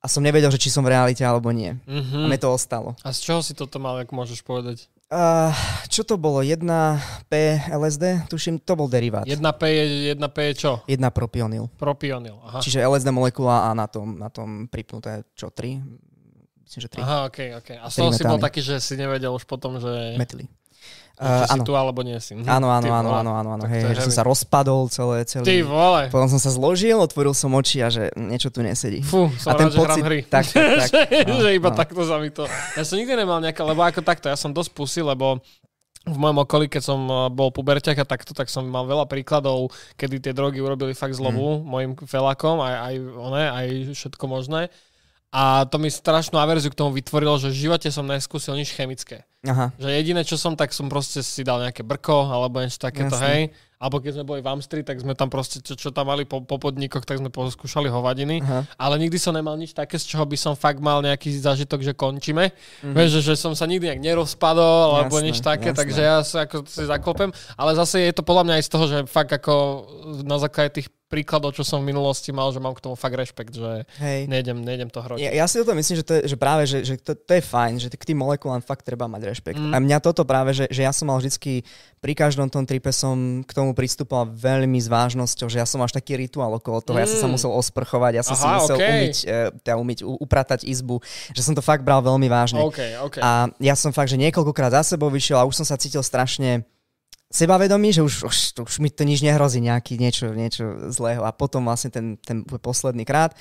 [0.00, 1.78] a som nevedel, že či som v realite alebo nie.
[1.86, 2.26] A Mhm.
[2.26, 2.98] mne to ostalo.
[3.06, 4.90] A z čoho si toto mal, ako môžeš povedať?
[5.06, 5.54] Uh,
[5.86, 6.42] čo to bolo?
[6.42, 7.32] 1P
[7.70, 8.26] LSD?
[8.26, 9.22] Tuším, to bol derivát.
[9.22, 9.84] 1P je,
[10.18, 10.72] 1P je čo?
[10.90, 11.70] 1 propionil.
[11.78, 12.34] Propionil.
[12.42, 12.58] Aha.
[12.58, 15.54] Čiže LSD molekula a na tom, na tom pripnuté čo?
[15.54, 15.78] 3?
[16.66, 17.06] Myslím, že 3.
[17.06, 17.68] Aha, ok, ok.
[17.78, 20.50] A z toho si bol taký, že si nevedel už potom, že, Metily.
[21.12, 21.64] Že Uh, si áno.
[21.64, 22.36] tu alebo nie si.
[22.36, 22.44] Mhm.
[22.44, 23.64] Áno, áno, Ty áno, áno, áno, áno.
[23.64, 25.64] Hej, že som sa rozpadol celé, Ty celý.
[25.64, 26.12] vole.
[26.12, 29.00] Potom som sa zložil, otvoril som oči a že niečo tu nesedí.
[29.00, 30.20] Fú, som A ten rád, že pocit- hry.
[30.22, 30.88] tak, tak, tak.
[30.92, 31.74] že, No, že iba no.
[31.74, 32.44] takto sa mi to...
[32.72, 35.40] Ja som nikdy nemal nejaké, lebo ako takto, ja som dosť pusy, lebo
[36.04, 39.68] v mojom okolí, keď som uh, bol puberťak a takto, tak som mal veľa príkladov,
[39.94, 41.64] kedy tie drogy urobili fakt zlobu Mm.
[41.64, 44.68] mojim felákom, aj, aj, one, aj všetko možné.
[45.32, 49.26] A to mi strašnú averziu k tomu vytvorilo, že v živote som neskúsil nič chemické.
[49.46, 49.72] Aha.
[49.78, 53.30] Že jediné, čo som, tak som proste si dal nejaké brko, alebo niečo takéto, Jasne.
[53.30, 53.42] hej.
[53.76, 56.40] Alebo keď sme boli v Amstri, tak sme tam proste, čo, čo tam mali po,
[56.40, 58.40] po podnikoch, tak sme poskúšali hovadiny.
[58.40, 58.64] Aha.
[58.80, 61.92] Ale nikdy som nemal nič také, z čoho by som fakt mal nejaký zážitok, že
[61.92, 62.56] končíme.
[62.80, 62.96] Mhm.
[62.96, 65.80] Vieš, že, že som sa nikdy nejak nerozpadol, alebo nič také, jasné.
[65.84, 67.28] takže ja sa ako si zaklopem.
[67.52, 69.54] Ale zase je to podľa mňa aj z toho, že fakt ako
[70.24, 73.54] na základe tých príkladov, čo som v minulosti mal, že mám k tomu fakt rešpekt,
[73.54, 74.26] že Hej.
[74.26, 75.22] nejdem, nejdem to hrotiť.
[75.22, 77.42] Ja, ja si toto myslím, že, to je, že práve, že, že to, to je
[77.42, 79.35] fajn, že k tým molekulám fakt treba mať rešpekt.
[79.42, 79.70] Mm.
[79.70, 79.72] Mm.
[79.72, 81.66] A mňa toto práve, že, že ja som mal vždycky,
[81.98, 85.96] pri každom tom tripe som k tomu pristupoval veľmi s vážnosťou, že ja som až
[85.96, 87.34] taký rituál okolo toho, ja som sa Mm.
[87.34, 88.88] musel osprchovať, ja som si Aha, musel okej.
[88.88, 91.02] umyť, e, teda umyť, upratať izbu,
[91.34, 92.60] že som to fakt bral veľmi vážne.
[92.62, 93.16] OK, OK.
[93.18, 96.62] A ja som fakt, že niekoľkokrát za sebou vyšiel a už som sa cítil strašne
[97.26, 101.26] sebavedomý, že už, už, už mi to nič nehrozí, nejaký niečo, niečo zlého.
[101.26, 103.34] A potom vlastne ten, ten posledný krát,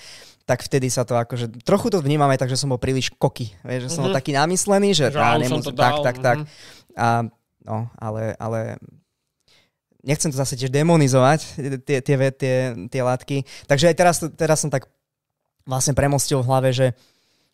[0.46, 3.50] tak vtedy sa to akože, trochu to vnímam aj tak, že som bol príliš koky,
[3.66, 4.18] vieš, že som bol Mhm.
[4.18, 6.38] taký namyslený, že, Že á, už som to tak, dal, tak, tak.
[6.38, 6.48] mhm.
[6.96, 7.08] A,
[7.66, 8.60] no, ale, ale
[10.06, 11.40] nechcem to zase tiež demonizovať,
[11.82, 12.56] tie, tie, tie,
[12.88, 13.42] tie látky.
[13.66, 14.86] Takže aj teraz, teraz som tak
[15.66, 16.94] vlastne premostil v hlave, že,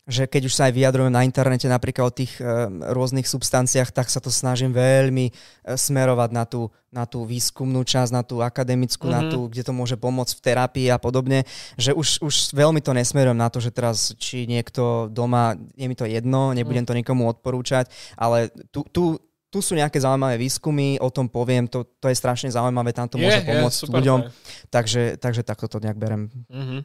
[0.02, 2.44] že keď už sa aj vyjadrujem na internete napríklad o tých e,
[2.90, 5.32] rôznych substanciách, tak sa to snažím veľmi e,
[5.78, 9.14] smerovať na tú, na tú výskumnú časť, na tú akademickú, mm-hmm.
[9.14, 9.30] na Mhm.
[9.30, 11.46] tú, kde to môže pomôcť v terapii a podobne,
[11.78, 15.94] že už, už veľmi to nesmerujem na to, že teraz či niekto doma, je mi
[15.94, 17.86] to jedno, nebudem to nikomu odporúčať,
[18.18, 22.50] ale tu, tu, tu sú nejaké zaujímavé výskumy, o tom poviem, to, to je strašne
[22.50, 24.28] zaujímavé, tam to Je, môže je, pomôcť super ľuďom, je.
[24.66, 26.26] takže, takže takto to nejak berem.
[26.50, 26.82] Mhm.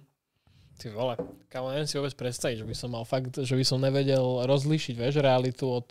[0.77, 1.17] Ty vole,
[1.49, 4.93] kámo, neviem si vôbec predstaviť, že by som mal fakt, že by som nevedel rozlíšiť,
[4.93, 5.89] vieš, realitu od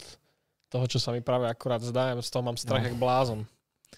[0.67, 2.87] toho, čo sa mi práve akurát zdá, ja z toho mám strach No.
[2.87, 3.41] jak blázon.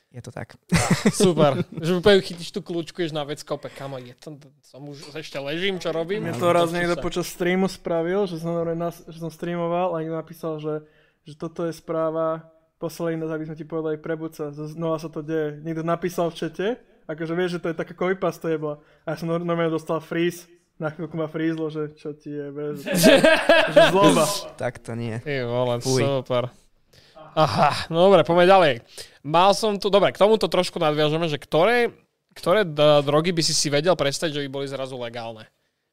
[0.08, 0.56] Je to tak.
[1.12, 5.12] Super, že úplne chytíš tú kľúčku, ješ na vec kope, kamo, je to, som už
[5.12, 6.24] ešte ležím, čo robím?
[6.24, 7.04] Mne to raz niekto sa.
[7.04, 8.56] počas streamu spravil, že som,
[9.08, 10.88] že som streamoval a niekto napísal, že,
[11.24, 12.48] že toto je správa,
[12.80, 15.60] poslali nás, aby sme ti povedali prebud sa, znova sa to deje.
[15.60, 16.66] Niekto napísal v čete,
[17.04, 18.74] akože vieš, že to je taká copypaste to jebla.
[19.04, 20.48] A ja som nor- normálne dostal freeze,
[20.78, 22.86] na chvíľku ma frízlo, že čo ti je, bez,
[23.74, 24.24] že zloba.
[24.54, 25.18] Tak to nie.
[25.22, 26.02] Ty vole, Fuj.
[26.02, 26.50] super.
[27.38, 28.74] Aha, no dobre, poďme ďalej.
[29.22, 31.92] Mal som tu, dobre, k tomuto trošku nadviažeme, že ktoré,
[32.34, 32.66] ktoré
[33.04, 35.46] drogy by si si vedel predstaviť, že by boli zrazu legálne?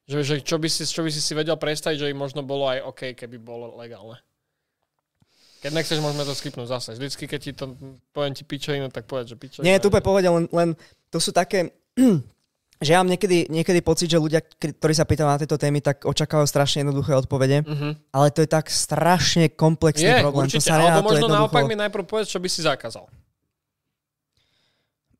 [0.06, 2.70] Že, že čo, by si, čo by si si vedel predstaviť, že by možno bolo
[2.70, 4.22] aj OK, keby bolo legálne?
[5.66, 6.94] Keď nechceš, môžeme to skipnúť zase.
[6.94, 7.74] Vždycky, keď ti to
[8.14, 9.66] poviem ti pičovinu, tak povedz, že pičovinu.
[9.66, 10.70] Nie, tu povedal, len, len
[11.10, 11.74] to sú také,
[12.78, 16.04] že ja mám niekedy, niekedy pocit, že ľudia, ktorí sa pýtajú na tieto témy, tak
[16.04, 17.96] očakávajú strašne jednoduché odpovede, Uh-huh.
[18.10, 20.46] ale to je tak strašne komplexný Je, problém.
[20.46, 20.60] určite.
[20.62, 21.40] to sa Alebo možno jednoducho...
[21.42, 23.08] naopak mi najprv povedz, čo by si zakázal.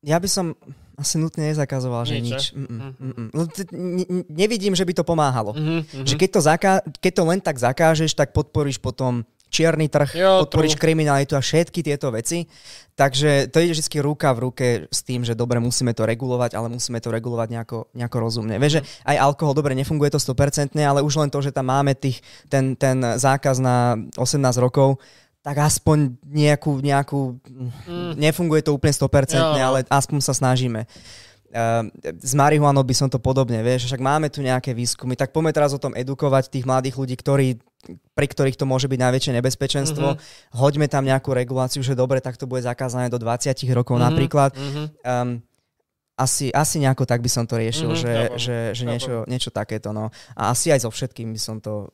[0.02, 0.54] Ja by som
[0.96, 3.32] asi nutne nezakazoval, že Nič, Mhm.
[3.32, 3.68] No, t-
[4.26, 5.52] nevidím, že by to pomáhalo.
[5.52, 5.84] Uh-huh.
[6.02, 10.32] Že keď to, zaká- keď to len tak zakážeš, tak podporíš potom čierny trh, Jo,
[10.46, 12.46] podporíš kriminalitu a všetky tieto veci.
[12.96, 16.72] Takže to ide vždy ruka v ruke s tým, že dobre, musíme to regulovať, ale
[16.72, 18.56] musíme to regulovať nejako, nejako rozumne.
[18.56, 21.92] Vieš, že aj alkohol, dobre, nefunguje to 100%, ale už len to, že tam máme
[21.92, 24.96] tých, ten, ten zákaz na 18 rokov,
[25.44, 27.38] tak aspoň nejakú, nejakú
[27.86, 28.18] Mm.
[28.18, 29.62] nefunguje to úplne 100%, Jo, no.
[29.62, 30.88] ale aspoň sa snažíme.
[31.56, 31.88] Uh,
[32.20, 35.72] s marihuanou by som to podobne, vieš, však máme tu nejaké výskumy, tak poďme teraz
[35.72, 37.48] o tom edukovať tých mladých ľudí, ktorí,
[37.88, 40.08] pri ktorých to môže byť najväčšie nebezpečenstvo.
[40.14, 40.20] Mhm.
[40.54, 44.52] Hoďme tam nejakú reguláciu, že dobre, tak to bude zakázané do 20 rokov Mhm, napríklad.
[44.54, 44.84] mhm.
[45.02, 45.30] Um,
[46.16, 48.92] asi, asi nejako tak by som to riešil, Mhm, že, chápem, že, že chápem.
[48.96, 49.92] niečo, niečo takéto.
[49.92, 50.08] No.
[50.32, 51.92] A asi aj so všetkým by som to...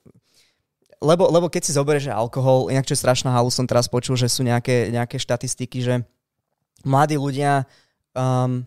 [1.02, 4.30] Lebo, lebo keď si zoberieš alkohol, inak čo je strašná halu, som teraz počul, že
[4.30, 6.06] sú nejaké, nejaké štatistiky, že
[6.86, 7.66] mladí ľudia
[8.14, 8.62] um,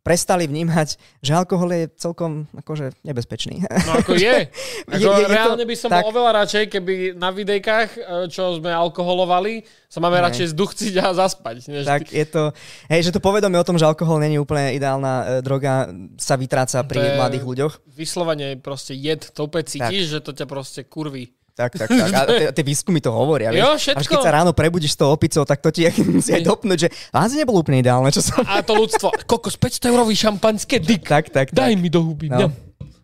[0.00, 0.88] prestali vnímať,
[1.20, 3.60] že alkohol je celkom akože nebezpečný.
[3.60, 4.48] No ako je.
[4.88, 7.88] Ako Je- je- je to reálne by som tak- bol oveľa radšej, keby na videjkách,
[7.92, 10.24] e, čo sme alkoholovali, sa máme Hej.
[10.24, 11.54] radšej zduchciť a zaspať.
[11.66, 12.16] Než tak ty.
[12.16, 12.42] je to,
[12.86, 16.80] hej, že to povedomie o tom, že alkohol není úplne ideálna e, droga, sa vytráca
[16.80, 17.72] To pri je- mladých ľuďoch.
[17.90, 21.36] Vyslovene proste jed, to úplne cítiš, že to ťa proste kurví.
[21.58, 22.10] Tak, tak, tak.
[22.12, 23.50] A tie- tie výskumy to hovoria.
[23.50, 23.82] Jo, vieš.
[23.82, 23.98] všetko.
[23.98, 26.88] Až keď sa ráno prebudíš s tou opicou, tak to ti musí aj dopnúť, že
[27.10, 28.38] vás nebolo úplne ideálne, čo som...
[28.46, 31.82] A to ľudstvo, kokos 500 eurový šampanské, dick, Tak, tak, daj tak.
[31.82, 32.30] mi do huby.
[32.30, 32.54] No.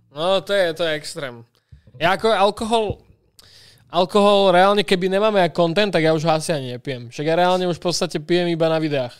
[0.08, 1.42] No, to, je, to je extrém.
[1.98, 3.02] Ja ako alkohol,
[3.88, 7.10] alkohol reálne, keby nemáme aj content, tak ja už ho asi ani nepijem.
[7.10, 9.14] Však ja reálne už v podstate pijem iba na videách.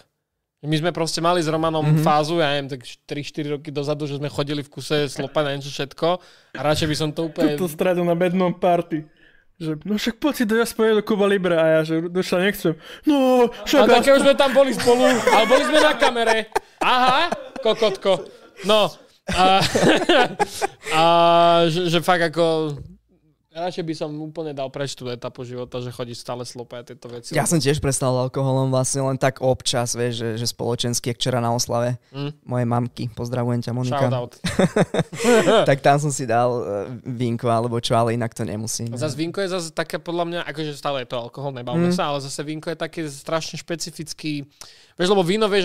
[0.63, 1.91] My sme proste mali s Romanom Mhm.
[1.93, 2.07] mm-hmm.
[2.07, 5.69] fázu, ja neviem, tak 3-4 roky dozadu, že sme chodili v kuse slopať na niečo
[5.69, 6.07] všetko
[6.55, 7.53] a radšej by som to úplne...
[7.55, 9.05] Túto stredu na bednom party.
[9.55, 12.75] Že, no však poď si do Jaspoje do Kuba Libre a ja, že došla nechcem.
[13.07, 16.51] No, však A také už sme tam boli spolu, ale boli sme na kamere.
[16.83, 17.31] Aha,
[17.63, 18.27] kokotko.
[18.67, 18.91] No.
[19.31, 19.63] A,
[20.99, 21.03] a
[21.71, 22.77] že, že fakt ako...
[23.55, 27.07] Radšej by som úplne dal preč tú etapu života, že chodí stále slope a tieto
[27.07, 27.39] veci.
[27.39, 31.39] Ja som tiež prestal alkoholom vlastne len tak občas, vieš, že, že spoločensky, jak včera
[31.39, 32.35] na oslave Mm.
[32.43, 33.05] mojej mamky.
[33.11, 34.07] Pozdravujem ťa, Monika.
[35.71, 36.67] Tak tam som si dal uh,
[37.01, 38.91] vínko alebo čo, ale inak to nemusím.
[38.95, 41.95] Zas vínko je zase také podľa mňa, akože stále je to alkohol, nebavme Mm.
[41.95, 44.43] sa, ale zase vínko je také strašne špecifický.
[44.99, 45.63] Vieš, lebo víno vieš,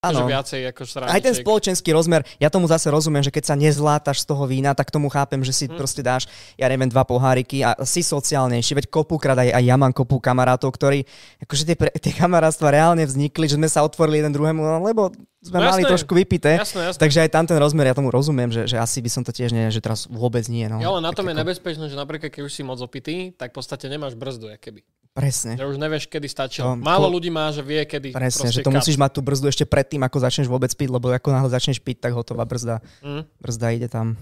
[0.00, 0.24] Áno.
[0.24, 1.12] viacej ako sráničiek.
[1.12, 4.72] Aj ten spoločenský rozmer, ja tomu zase rozumiem, že keď sa nezlátaš z toho vína,
[4.72, 5.76] tak tomu chápem, že si Hm.
[5.76, 6.24] proste dáš,
[6.56, 8.80] ja neviem, dva poháriky a si sociálnejší.
[8.80, 11.04] Veď kopukrát aj, aj ja mám kopu kamarátov, ktorí,
[11.38, 15.12] akože tie, pre- tie kamarátstva reálne vznikli, že sme sa otvorili jeden druhému, no, lebo
[15.40, 15.92] sme No mali jasné.
[15.92, 16.56] trošku vypité.
[16.56, 17.00] Jasné, jasné.
[17.00, 19.52] Takže aj tam ten rozmer, ja tomu rozumiem, že, že asi by som to tiež
[19.52, 20.64] nie, že teraz vôbec nie.
[20.64, 20.80] No.
[20.80, 23.60] Jo, ale na tom je nebezpečné, že napríklad keď už si moc opitý, tak v
[23.60, 24.80] podstate nemáš brzdu, keby.
[25.10, 25.54] Presne.
[25.54, 26.58] Že už nevieš, kedy stačí.
[26.60, 29.46] To- Málo to- ľudí má, že vie, kedy Presne, že to musíš mať tú brzdu
[29.48, 33.26] ešte predtým, ako začneš vôbec piť, lebo ako náhle začneš piť, tak hotová brzda, Mm.
[33.36, 34.14] brzda ide tam.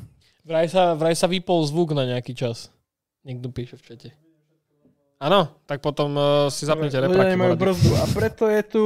[0.42, 2.72] Vraj, sa, vraj sa vypol zvuk na nejaký čas.
[3.20, 4.08] Niekto píše v čete.
[5.18, 7.34] Áno, tak potom uh, si zapnite ľudia repraky.
[7.34, 7.64] nemajú v rade.
[7.64, 8.82] brzdu a preto je tu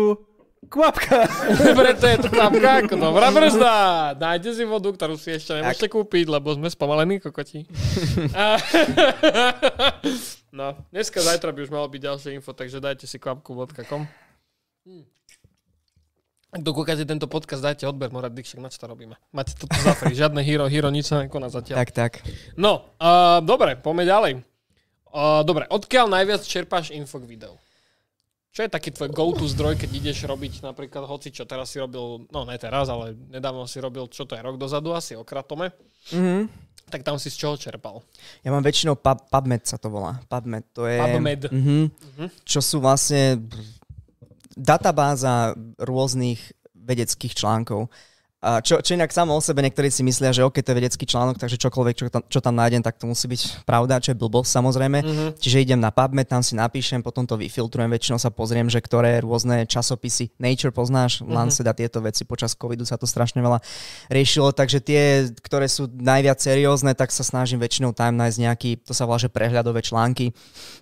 [0.72, 1.28] kvapka.
[1.76, 3.74] Preto je to klapka ako dobrá brzda.
[4.16, 7.68] Dajte si vodu, ktorú si ešte nemôžete kúpiť, lebo sme spomalení kokoti.
[10.52, 14.04] No, dneska, zajtra by už malo byť ďalšie info, takže dajte si kvapku.com.
[16.52, 19.16] Ak dokúkate tento podcast, dajte odber, Morad Dikšek, na čo to robíme?
[19.32, 21.80] Máte to tu za free, žiadne hero, hero, nič sa nekoná zatiaľ.
[21.80, 22.12] Tak, tak.
[22.60, 24.32] No, uh, dobre, poďme ďalej.
[25.08, 27.56] Uh, dobre, odkiaľ najviac čerpáš info k videu?
[28.52, 32.28] Čo je taký tvoj go-to zdroj, keď ideš robiť napríklad hoci čo teraz si robil,
[32.28, 35.72] no ne teraz, ale nedávno si robil, čo to je, rok dozadu asi, o Kratome,
[36.12, 36.52] Mhm.
[36.92, 38.04] tak tam si z čoho čerpal?
[38.44, 40.20] Ja mám väčšinou pub, PubMed sa to volá.
[40.28, 41.00] PubMed to je...
[41.00, 41.42] PubMed.
[41.48, 41.78] Mhm.
[41.88, 42.26] Mhm.
[42.44, 43.40] Čo sú vlastne
[44.52, 47.88] databáza rôznych vedeckých článkov.
[48.42, 51.06] A čo, čo inak samo o sebe niektorí si myslia, že OK, to je vedecký
[51.06, 54.18] článok, takže čokoľvek, čo tam, čo tam nájdem, tak to musí byť pravda, čo je
[54.18, 54.98] blbosť samozrejme.
[54.98, 55.26] Mhm.
[55.38, 59.22] Čiže idem na PubMed, tam si napíšem, potom to vyfiltrujem, väčšinou sa pozriem, že ktoré
[59.22, 61.30] rôzne časopisy, Nature poznáš, Mhm.
[61.30, 63.62] Lancet a tieto veci, počas covidu sa to strašne veľa
[64.10, 68.90] riešilo, takže tie, ktoré sú najviac seriózne, tak sa snažím väčšinou tam nájsť nejaký, to
[68.90, 70.34] sa volá, že prehľadové články,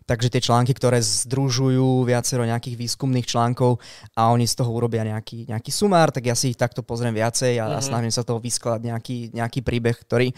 [0.08, 3.82] takže tie články, ktoré združujú viacero nejakých výskumných článkov
[4.16, 7.49] a oni z toho urobia nejaký, nejaký sumár, tak ja si ich takto pozriem viacej
[7.56, 7.86] a, a Mhm.
[7.88, 10.30] snažím sa toho vyskladať nejaký, nejaký príbeh, ktorý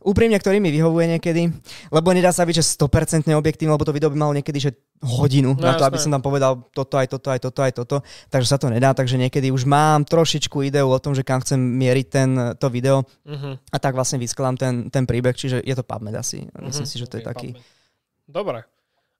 [0.00, 1.48] úprimne, ktorý mi vyhovuje niekedy,
[1.88, 5.56] lebo nedá sa byť, že 100% objektívne, lebo to video by malo niekedy, že hodinu
[5.56, 7.96] No na to, aby som tam povedal toto, aj toto, aj toto, aj toto,
[8.28, 11.56] takže sa to nedá, takže niekedy už mám trošičku ideu o tom, že kam chcem
[11.56, 13.72] mieriť ten, to video Mhm.
[13.72, 16.52] a tak vlastne vyskladám ten, ten príbeh, čiže je to PubMed asi.
[16.52, 16.90] Myslím Mhm.
[16.90, 17.48] si, že to je Ok, taký...
[17.50, 17.64] PubMed.
[18.24, 18.58] Dobre.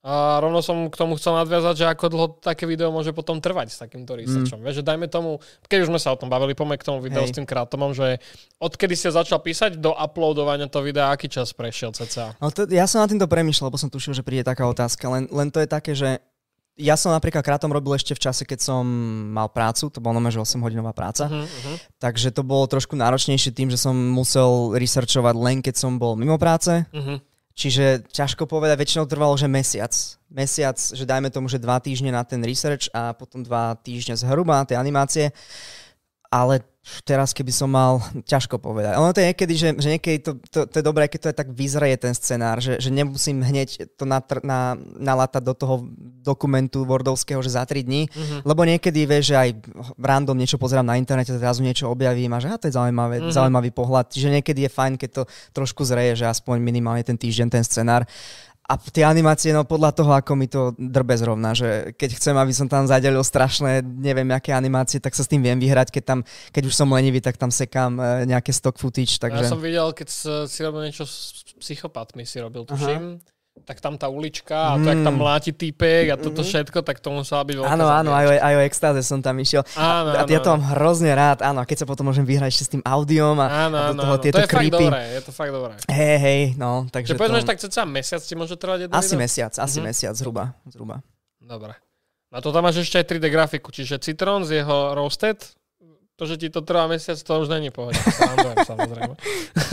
[0.04, 3.72] A rovno som k tomu chcel nadviazať, že ako dlho také video môže potom trvať
[3.72, 4.60] s takýmto researchom.
[4.60, 4.64] Mm.
[4.68, 7.24] Vieš, že dajme tomu, keď už sme sa o tom bavili, poďme k tomu videu
[7.24, 7.32] Hej.
[7.32, 8.20] s tým krátomom, že
[8.60, 12.36] odkedy si začal písať do uploadovania to videa, aký čas prešiel cca?
[12.36, 15.24] Ale to, ja som na týmto premyšľal, lebo som tušil, že príde taká otázka, len,
[15.32, 16.20] len to je také, že
[16.76, 18.82] ja som napríklad krátom robil ešte v čase, keď som
[19.32, 21.76] mal prácu, to bolo že 8 hodinová práca, uh-huh.
[22.02, 26.36] takže to bolo trošku náročnejšie tým, že som musel researchovať len keď som bol mimo
[26.36, 27.18] práce, Uh-huh.
[27.54, 29.94] Čiže ťažko povedať, väčšinou trvalo, že mesiac.
[30.28, 34.60] Mesiac, že dajme tomu, že dva týždne na ten research a potom dva týždne zhruba
[34.60, 35.30] na tie animácie.
[36.34, 36.66] ale
[37.04, 38.96] teraz keby som mal, ťažko povedať.
[39.00, 41.36] Ono to je niekedy, že, že niekedy to, to, to je dobré, keď to je
[41.36, 45.74] tak vyzreje ten scenár, že, že nemusím hneď to natr, na, nalatať do toho
[46.24, 48.40] dokumentu Wordovského, že za 3 dní, mm-hmm.
[48.44, 49.50] lebo niekedy vieš, že aj
[49.96, 53.34] random niečo pozerám na internete, zrazu niečo objavím a že a to je zaujímavé, mm-hmm.
[53.34, 54.12] zaujímavý pohľad.
[54.12, 55.22] Čiže niekedy je fajn, keď to
[55.56, 58.04] trošku zreje, že aspoň minimálne ten týždeň ten scenár.
[58.64, 62.52] A tie animácie, no podľa toho, ako mi to drbe zrovna, že keď chcem, aby
[62.56, 66.18] som tam zadelil strašné, neviem, aké animácie, tak sa s tým viem vyhrať, keď tam,
[66.48, 69.44] keď už som lenivý, tak tam sekám e, nejaké stock footage, takže...
[69.44, 70.08] Ja som videl, keď
[70.48, 73.20] si robil niečo s psychopatmi, si robil, tuším.
[73.20, 74.90] Aha tak tam tá ulička a to, mm.
[74.90, 76.48] jak tam mláti týpek a toto mm.
[76.50, 79.62] všetko, tak to musela byť veľká Áno, áno, aj, aj o extáze som tam išiel.
[79.78, 82.50] Áno, a, a ja to mám hrozne rád, áno, a keď sa potom môžem vyhrať
[82.50, 84.74] ešte s tým audiom a, áno, a do toho áno, tieto to je creepy.
[84.74, 85.72] fakt dobré, je to fakt dobré.
[85.86, 87.42] Hej, hej, no, takže Že povedzme, to...
[87.46, 89.22] že tak cca mesiac ti môže trvať jedno Asi video?
[89.22, 89.84] mesiac, asi Mhm.
[89.86, 90.96] mesiac, zhruba, zhruba.
[91.38, 91.72] Dobre.
[92.34, 95.38] A to tam máš ešte aj 3D grafiku, čiže Citron z jeho Roasted,
[96.14, 97.98] to, že ti to trvá mesiac, to už není pohode.
[97.98, 99.14] Srandujem, samozrejme.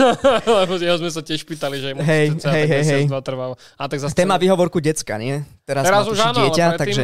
[0.59, 3.05] Lebo jeho sme sa tiež pýtali, že mu Hej, cca hej, hej, mesiac, hej.
[3.07, 3.53] dva trvalo.
[3.75, 5.45] A tak zase Téma výhovorku decka, nie?
[5.63, 7.03] Teraz, Teraz už áno, dieťa, predtým- takže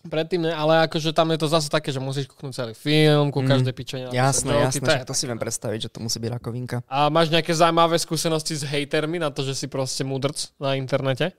[0.00, 3.42] Predtým ne, ale akože tam je to zase také, že musíš kúknúť celý film, ku
[3.42, 3.50] Mm.
[3.50, 4.02] každej pičene.
[4.06, 6.76] napísať jasné, joky, jasné, to to si viem predstaviť, že to musí byť rakovinka.
[6.86, 11.34] A máš nejaké zaujímavé skúsenosti s hejtermi na to, že si proste mudrc na internete?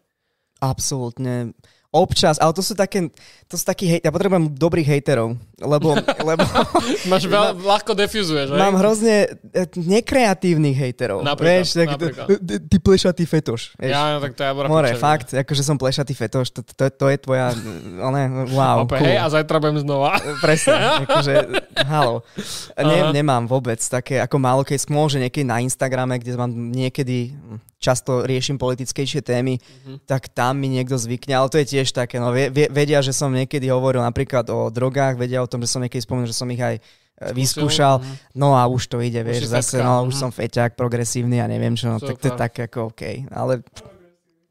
[0.59, 1.55] Absolútne.
[1.89, 3.09] Občas, ale to sú také,
[3.49, 5.97] to sú takí hej, ja potrebujem dobrých hejterov, lebo,
[6.29, 6.45] lebo
[7.09, 11.25] Máš veľ, ľahko defuzuješ, mám hrozne e, nekreatívnych hejterov.
[11.25, 12.27] Napríklad, Vieš, tak, napríklad.
[12.69, 13.73] ty- plešatý fetoš.
[13.81, 13.89] Vieš.
[13.89, 17.17] Ja, no, tak to ja More, fakt, akože som plešatý fetoš, to, to, to je
[17.25, 17.57] tvoja,
[17.97, 19.09] one, wow, Ope, cool.
[19.09, 20.21] hej, a zajtra budem znova.
[20.45, 20.77] Presne,
[21.09, 21.33] akože,
[21.89, 22.21] halo.
[22.77, 27.68] Ne, nemám vôbec také, ako málo keď môže niekedy na Instagrame, kde mám niekedy, hm,
[27.79, 30.03] často riešim politickejšie témy, Mhm.
[30.05, 33.27] tak tam mi niekto zvykne, ale to je tiež také, no vie, vedia, že som
[33.29, 36.59] niekedy hovoril napríklad o drogách, vedia o tom, že som niekedy spomenul, že som ich
[36.59, 36.81] aj e,
[37.31, 38.15] vyskúšal, Mhm.
[38.33, 40.05] no a už to ide, Už vieš, si zase, fetka, no mhm.
[40.05, 43.59] už som feťák, progresívny a neviem čo, no, tak to je tak ako OK, ale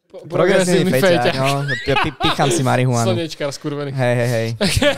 [0.07, 3.13] Po- progresívny feťák, no, pi- pi- pichám si marihuanu.
[3.13, 3.93] Slnečkár skurvený.
[3.93, 4.49] Hej, hej, hej.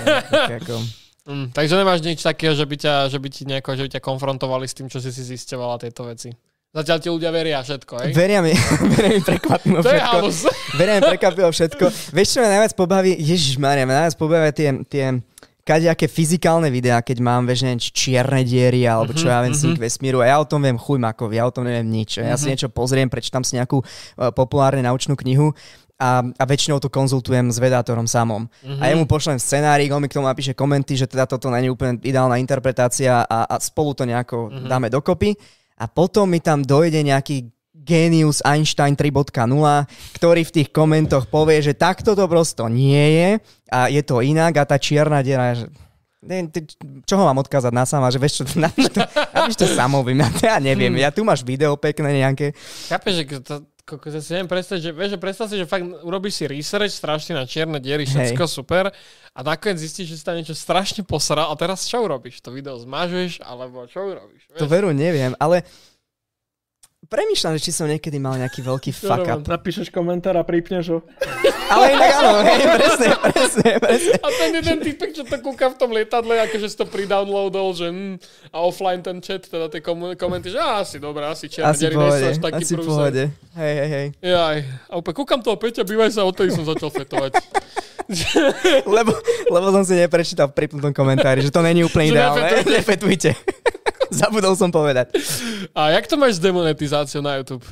[0.31, 0.76] Tak ako,
[1.20, 4.03] Mm, takže nemáš nič takého, že by, ťa, že by ti nejako, že by ťa
[4.03, 6.33] konfrontovali s tým, čo si si zisťovala tieto veci.
[6.71, 8.11] Zatiaľ ti ľudia veria všetko, hej?
[8.14, 8.55] Veria mi,
[8.95, 10.27] veria mi prekvapilo je všetko.
[10.79, 11.85] Veria mi prekvapilo všetko.
[12.14, 13.11] Vieš, čo ma najviac pobaví?
[13.12, 15.18] Ježiš Maria, ma najviac pobavia tie, tie
[15.61, 19.51] kadejaké fyzikálne videá, keď mám, vieš, neviem, či čierne diery, alebo čo Mhm, ja viem,
[19.51, 19.59] mhm.
[19.59, 20.23] sync vesmíru.
[20.23, 22.16] A ja o tom viem chuj makov, ja o tom neviem nič.
[22.16, 22.51] Ja si Mhm.
[22.55, 25.51] niečo pozriem, prečítam si nejakú uh, populárne naučnú knihu
[25.99, 28.47] a, a väčšinou to konzultujem s vedátorom samom.
[28.62, 28.79] Mhm.
[28.79, 31.66] A ja mu pošlem scenárik, on mi k tomu napíše komenty, že teda toto není
[31.66, 34.66] úplne ideálna interpretácia a, a spolu to nejako Mhm.
[34.66, 35.35] dáme dokopy.
[35.81, 37.49] A potom mi tam dojde nejaký
[37.81, 39.33] genius Einstein 3.0,
[40.20, 43.31] ktorý v tých komentoch povie, že takto to prosto nie je
[43.72, 45.72] a je to inak a tá čierna diera, že
[46.20, 46.68] ne, ty,
[47.09, 49.01] čo ho mám odkázať na sama, že vieš čo, napíš to,
[49.33, 52.53] napíš to samovým, ja, ja neviem, ja tu máš video pekné nejaké,
[52.93, 53.55] Chápeš, že to,
[53.91, 56.95] kokos, ja si neviem predstaviť, že, vieš, že predstav si, že fakt urobíš si research
[56.95, 58.95] strašne na čierne diery, všetko super
[59.34, 62.38] a nakoniec zistíš, že si tam niečo strašne posral a teraz čo urobíš?
[62.47, 64.47] To video zmažeš alebo čo urobíš?
[64.55, 65.66] to veru neviem, ale
[67.11, 69.42] premýšľam, že či som niekedy mal nejaký veľký fuck up.
[69.42, 70.98] Napíšeš komentár a pripneš ho.
[71.68, 74.14] Ale inak áno, hej, presne, presne, presne.
[74.16, 77.86] A ten jeden typek, čo to kúka v tom lietadle, akože si to pridownloadol, že
[77.86, 78.14] mm,
[78.48, 81.90] a offline ten chat, teda tie komu- komenty, že á, asi dobré, asi čierne Asi
[81.90, 82.88] pohode, až taký asi prúser.
[82.88, 83.24] pohode.
[83.52, 84.06] Hej, hej, hej.
[84.22, 87.34] Jaj, a úplne kúkam toho Peťa, bývaj sa, odtedy som začal fetovať.
[88.84, 89.14] Lebo,
[89.46, 92.40] lebo som si neprečítal v pripnutom komentári, že to není úplne Že ideálne.
[92.42, 92.70] nefetujte.
[92.72, 93.30] Nefetujte.
[94.20, 95.14] Zabudol som povedať.
[95.74, 97.62] A jak to máš s demonetizáciou na YouTube?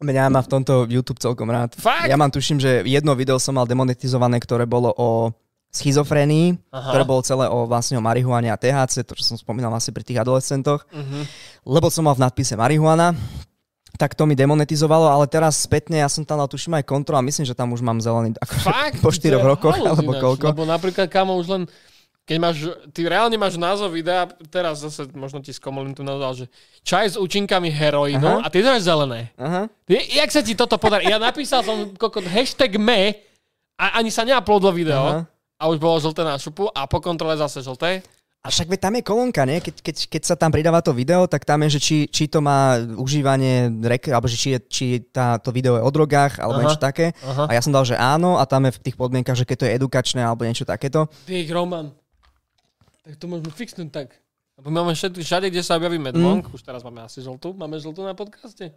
[0.00, 1.76] Mňa má v tomto YouTube celkom rád.
[1.76, 2.08] Fakt?
[2.08, 5.36] Ja mám tuším, že jedno video som mal demonetizované, ktoré bolo o
[5.70, 6.90] schizofrénii, Aha.
[6.90, 10.02] ktoré bolo celé o vlastne o marihuane a THC, to, čo som spomínal asi pri
[10.02, 10.88] tých adolescentoch.
[10.90, 11.20] Mhm.
[11.68, 13.14] Lebo som mal v nadpise marihuana,
[14.00, 17.26] tak to mi demonetizovalo, ale teraz spätne ja som tam dal tuším aj kontrol a
[17.26, 18.98] myslím, že tam už mám zelený akože Fakt?
[19.04, 20.46] po 4 To je rokoch, alebo ináč, koľko.
[20.56, 21.62] Lebo napríklad, kamo, už len
[22.28, 22.56] keď máš,
[22.94, 26.46] ty reálne máš názov videa, teraz zase možno ti skomolím tu názov, že
[26.86, 28.46] čaj s účinkami heroínu Aha.
[28.46, 29.34] a ty dáš zelené.
[29.34, 29.66] Aha.
[29.66, 31.10] Ty, jak sa ti toto podarí?
[31.10, 33.18] Ja napísal som kokot hashtag me
[33.74, 35.18] a ani sa neuploadlo video Aha.
[35.58, 38.06] a už bolo žlté na šupu a po kontrole zase žlté.
[38.40, 39.60] A však tam je kolónka, nie?
[39.60, 42.40] Keď, keď, keď sa tam pridáva to video, tak tam je, že či, či to
[42.40, 46.56] má užívanie, rek, alebo že či, je, či tá, to video je o drogách, alebo
[46.56, 46.62] Aha.
[46.64, 47.12] niečo také.
[47.20, 47.52] Aha.
[47.52, 49.66] A ja som dal, že áno, a tam je v tých podmienkach, že keď to
[49.68, 51.12] je edukačné, alebo niečo takéto.
[51.28, 51.92] Ty, Roman.
[53.10, 54.08] Tak to môžeme fixnúť tak.
[54.54, 56.14] Lebo máme všade, všade kde sa objaví Mm.
[56.14, 57.50] Medmonk, už teraz máme asi žltú.
[57.58, 58.70] Máme žltú na podcaste?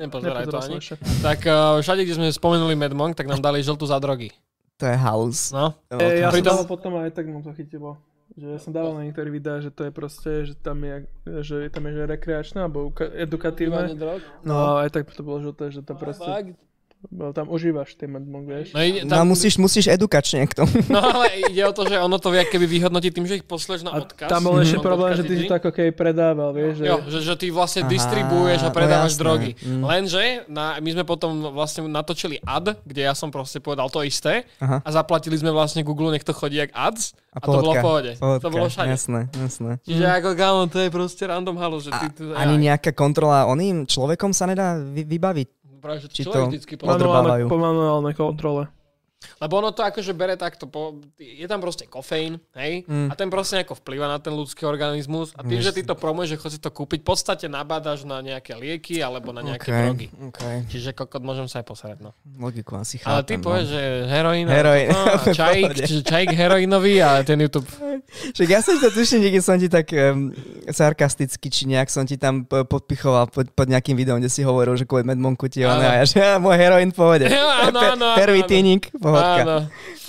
[0.00, 0.80] Nepozeraj to ani.
[0.80, 0.96] ešte.
[1.20, 4.32] Tak uh, všade, kde sme spomenuli Medmonk, tak nám dali žltú za drogy.
[4.80, 5.52] To je halus.
[5.52, 5.76] No.
[5.92, 8.00] E, ja som dal potom aj tak, no to chytilo.
[8.38, 11.10] Že ja som dával na niektoré videá, že to je proste, že tam je,
[11.42, 13.92] že tam je že rekreačné alebo uka- edukatívne.
[13.98, 14.22] drog.
[14.46, 16.54] No, aj tak to bolo žlté, že to proste, Fakt?
[17.08, 18.70] No, tam užívaš ten medmok, vieš.
[18.70, 20.70] No, ide, No tam, musíš, musíš edukačne k tomu.
[20.88, 23.82] no ale ide o to, že ono to vie keby vyhodnotí tým, že ich posleš
[23.82, 24.26] na A odkaz.
[24.26, 26.78] tam bol ešte problém, že ty si to ako keby predával, vieš.
[26.78, 26.84] Že...
[26.84, 29.20] Jo, že, že ty vlastne Aha, distribuuješ a no predávaš jasné.
[29.20, 29.50] drogy.
[29.58, 29.82] Mm.
[29.82, 34.42] Lenže na, my sme potom vlastne natočili ad, kde ja som proste povedal to isté
[34.58, 34.82] Aha.
[34.82, 37.64] a zaplatili sme vlastne Google, nech to chodí jak ads a, A, to bolo v
[37.70, 38.10] pohodka, pohode.
[38.16, 38.88] pohodka, To bolo všade.
[38.90, 39.70] Jasné, jasné.
[39.84, 42.04] Čiže ako kámo, to je proste random halo, že ty...
[42.04, 45.48] A, tu, ani nejaká kontrola oným človekom sa nedá vy, vybaviť.
[45.78, 46.92] Práve, že či človek to- vždycky pozrie.
[46.98, 48.62] Manuálne, po manuálnej kontrole.
[49.38, 52.86] Lebo ono to akože bere takto, po, je tam proste kofeín, hej?
[52.86, 53.10] Mm.
[53.10, 56.34] A ten proste nejako vplyva na ten ľudský organizmus a tým, že ty to promuješ,
[56.34, 59.82] že chod si to kúpiť, v podstate nabádaš na nejaké lieky alebo na nejaké okay,
[59.82, 60.06] drogy.
[60.30, 60.56] okay.
[60.70, 62.14] Čiže kokot, môžem sa aj posrať, no.
[62.38, 63.10] Logiku asi chápem.
[63.10, 63.42] Ale ty no.
[63.42, 64.88] povieš, že heroín, Heroín.
[64.94, 67.66] no, a čajík, čiže čajík heroínový a ten YouTube.
[68.34, 70.30] Však ja som to tuším, niekde som ti tak um,
[70.70, 74.86] sarkasticky, či nejak som ti tam podpichoval pod, pod nejakým videom, kde si hovoril, že
[74.86, 77.26] kvôli Medmonku ti ono, a ja, že môj heroín v pohode.
[77.68, 79.42] Áno, áno, áno, pohodka.
[79.42, 79.56] Áno.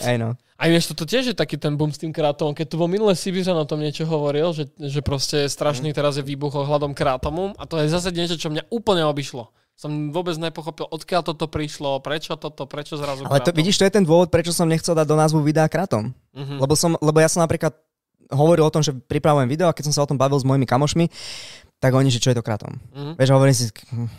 [0.03, 0.29] Aj no.
[0.59, 2.51] A vieš, toto tiež je taký ten boom s tým krátomom.
[2.51, 6.23] Keď tu vo minulé Sibiřan o tom niečo hovoril, že, že proste strašný teraz je
[6.27, 9.55] výbuch ohľadom krátomu a to je zase niečo, čo mňa úplne obišlo.
[9.79, 13.59] Som vôbec nepochopil, odkiaľ toto prišlo, prečo toto, prečo zrazu Ale to krátom.
[13.63, 16.11] vidíš, to je ten dôvod, prečo som nechcel dať do názvu videa kratom.
[16.35, 16.59] Mhm.
[16.59, 17.71] Lebo, som, lebo ja som napríklad
[18.27, 20.67] hovoril o tom, že pripravujem video a keď som sa o tom bavil s mojimi
[20.67, 21.07] kamošmi,
[21.79, 22.75] tak oni, že čo je to kratom.
[22.91, 23.15] Mhm.
[23.15, 23.65] Vieš, hovorím si,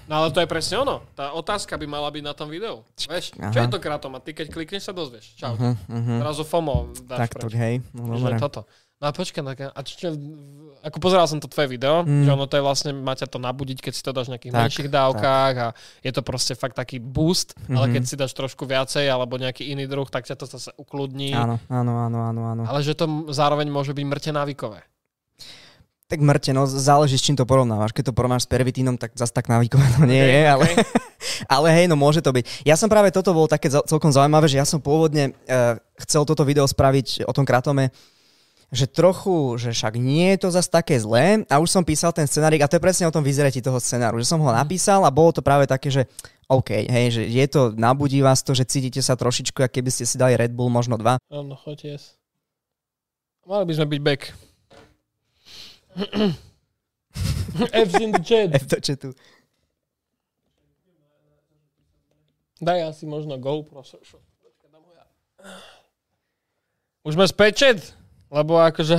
[0.09, 1.05] No ale to je presne ono.
[1.13, 2.81] Tá otázka by mala byť na tom videu.
[2.99, 4.13] Vieš, čo je to krátom?
[4.13, 5.37] A ty keď klikneš sa dozvieš.
[5.37, 5.55] Čau.
[5.55, 7.55] uh, uh, Zrazu FOMO dáš tak to, preč.
[7.55, 8.37] hej, no dobre.
[8.37, 8.65] toto.
[8.97, 10.13] No a počkaj, tak, a čo,
[10.83, 12.21] ako pozeral som to tvoje video, Mm.
[12.21, 14.53] že ono to je vlastne, má ťa to nabudiť, keď si to dáš v nejakých
[14.53, 15.69] Tak, menších dávkach a
[16.01, 17.93] je to proste fakt taký boost, ale Mhm.
[17.93, 21.33] keď si dáš trošku viacej alebo nejaký iný druh, tak ťa to zase ukludní.
[21.33, 22.63] Áno, áno, áno, áno, áno.
[22.63, 24.85] Ale že to zároveň môže byť mŕte návykové.
[26.11, 27.95] Tak mŕte, no záleží, s čím to porovnávaš.
[27.95, 30.83] Keď to porovnáš s pervitínom, tak zase tak návykové to nie je, ale, Okay.
[31.55, 32.67] ale hej, no môže to byť.
[32.67, 36.43] Ja som práve toto bol také celkom zaujímavé, že ja som pôvodne uh, chcel toto
[36.43, 37.95] video spraviť o tom kratome,
[38.75, 42.27] že trochu, že však nie je to zase také zlé a už som písal ten
[42.27, 45.11] scenárik a to je presne o tom vyzretí toho scenáru, že som ho napísal a
[45.11, 46.07] bolo to práve také, že
[46.51, 50.03] OK, hej, že je to, nabudí vás to, že cítite sa trošičku, ako keby ste
[50.03, 51.19] si dali Red Bull, možno dva.
[51.31, 52.19] Áno, choď jes.
[53.47, 54.50] Mali by sme byť back.
[57.73, 58.55] F's in the chat.
[58.55, 59.09] F to, čo tu.
[62.61, 63.81] Daj asi možno GoPro.
[67.01, 67.79] Už späť, chat?
[68.29, 68.95] Lebo akože.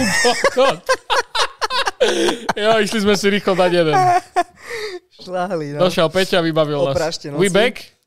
[0.00, 0.80] Kokot.
[2.62, 3.96] jo, išli sme si rýchlo dať jeden.
[5.20, 5.84] Šláhli, no.
[5.84, 6.96] Došiel Peťa vybavil nás.
[6.96, 7.99] Oprášte We back?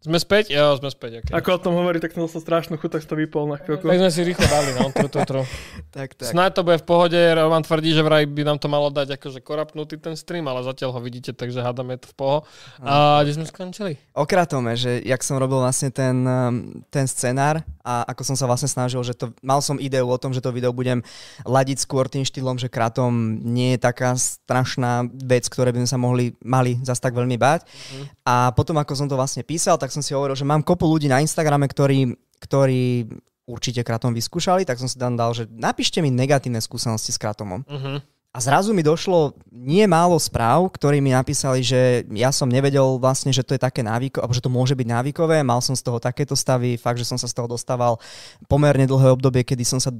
[0.00, 0.48] Sme späť?
[0.48, 1.32] Jo, sme späť, okay.
[1.36, 3.84] Ako o tom hovorí, tak som dostal strašnú chuť, tak to vypol na chvíľku.
[3.84, 5.42] Tak sme si rýchlo dali, no, tru, tru, tru.
[5.90, 6.30] Tak, tak.
[6.30, 9.42] Snáď to bude v pohode, Roman tvrdí, že vraj by nám to malo dať akože
[9.42, 12.38] korapnutý ten stream, ale zatiaľ ho vidíte, takže hádame to v poho.
[12.78, 13.98] A kde sme skončili?
[14.14, 18.70] Okratome, že jak som robil vlastne ten, um, ten scenár a ako som sa vlastne
[18.70, 21.02] snažil, že to, mal som ideu o tom, že to video budem
[21.42, 25.98] ladiť skôr tým štýlom, že kratom nie je taká strašná vec, ktoré by sme sa
[25.98, 27.66] mohli, mali zas tak veľmi báť.
[27.66, 28.04] Mhm.
[28.30, 31.10] A potom, ako som to vlastne písal, tak som si hovoril, že mám kopu ľudí
[31.10, 33.10] na Instagrame, ktorí, ktorí
[33.50, 37.66] určite kratom vyskúšali, tak som si tam dal, že napíšte mi negatívne skúsenosti s kratomom.
[37.66, 37.98] Uh-huh.
[38.30, 43.34] A zrazu mi došlo nie málo správ, ktorí mi napísali, že ja som nevedel vlastne,
[43.34, 45.98] že to je také návykové, alebo že to môže byť návykové, mal som z toho
[45.98, 47.98] takéto stavy, fakt, že som sa z toho dostával
[48.46, 49.90] pomerne dlhé obdobie, kedy som sa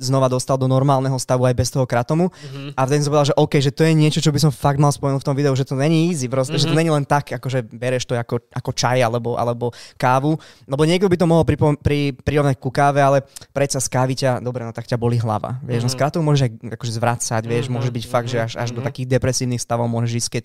[0.00, 2.32] znova dostal do normálneho stavu aj bez toho kratomu.
[2.32, 2.72] Mhm.
[2.74, 4.88] A vtedy som povedal, že OK, že to je niečo, čo by som fakt mal
[4.88, 6.80] spomenúť v tom videu, že to není easy, proste, že to Mhm.
[6.80, 9.70] není len tak, akože bereš to ako, ako čaj alebo, alebo
[10.00, 10.40] kávu.
[10.64, 13.20] Lebo niekto by to mohol pripom- pri, prirovnať ku káve, ale
[13.52, 15.60] predsa z kávy ťa, dobre, no tak ťa boli hlava.
[15.60, 16.00] Vieš, no s Mhm.
[16.00, 18.88] kratou môžeš akože zvracať, vieš, Mhm, môže byť fakt, že až, až do mhm.
[18.88, 20.44] takých depresívnych stavov môžeš ísť, keď,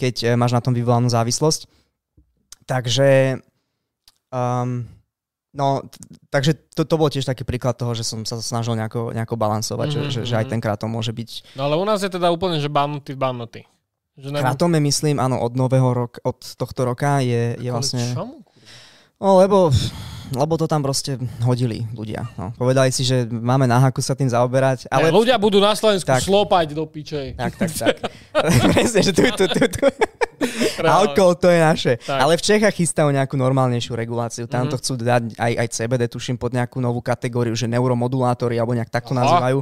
[0.00, 1.68] keď eh, máš na tom vyvolanú závislosť.
[2.64, 3.40] Takže
[4.28, 4.84] um,
[5.48, 5.96] No, t-
[6.28, 9.88] takže to, to bol tiež taký príklad toho, že som sa snažil nejako, nejako balansovať,
[9.88, 10.52] Mhm, že, že, že aj mhm.
[10.52, 11.56] ten krátom môže byť.
[11.56, 13.64] No ale u nás je teda úplne, že bannutý, bannutý.
[14.14, 18.02] Že nebo- Krátom je, myslím, áno, od nového roka, od tohto roka je, je vlastne...
[18.12, 18.42] Čomu?
[19.18, 19.70] No, lebo,
[20.30, 22.28] lebo to tam proste hodili ľudia.
[22.34, 22.52] No.
[22.52, 25.14] Povedali si, že máme na haku sa tým zaoberať, Ale ale...
[25.14, 26.20] ľudia budú na Slovensku Tak.
[26.20, 27.34] slopať do pičej.
[27.34, 27.94] Tak, tak, tak.
[28.72, 29.84] Presne, že tu, tu, tu, tu.
[30.78, 31.92] Alkohol to je naše.
[31.98, 32.14] Tak.
[32.16, 34.44] Ale v Čechách chystajú nejakú normálnejšiu reguláciu.
[34.44, 34.70] Tam Mhm.
[34.70, 38.88] to chcú dať aj, aj CBD, tuším, pod nejakú novú kategóriu, že neuromodulátory, alebo nejak
[38.88, 39.20] takto Aha.
[39.20, 39.58] nazývajú.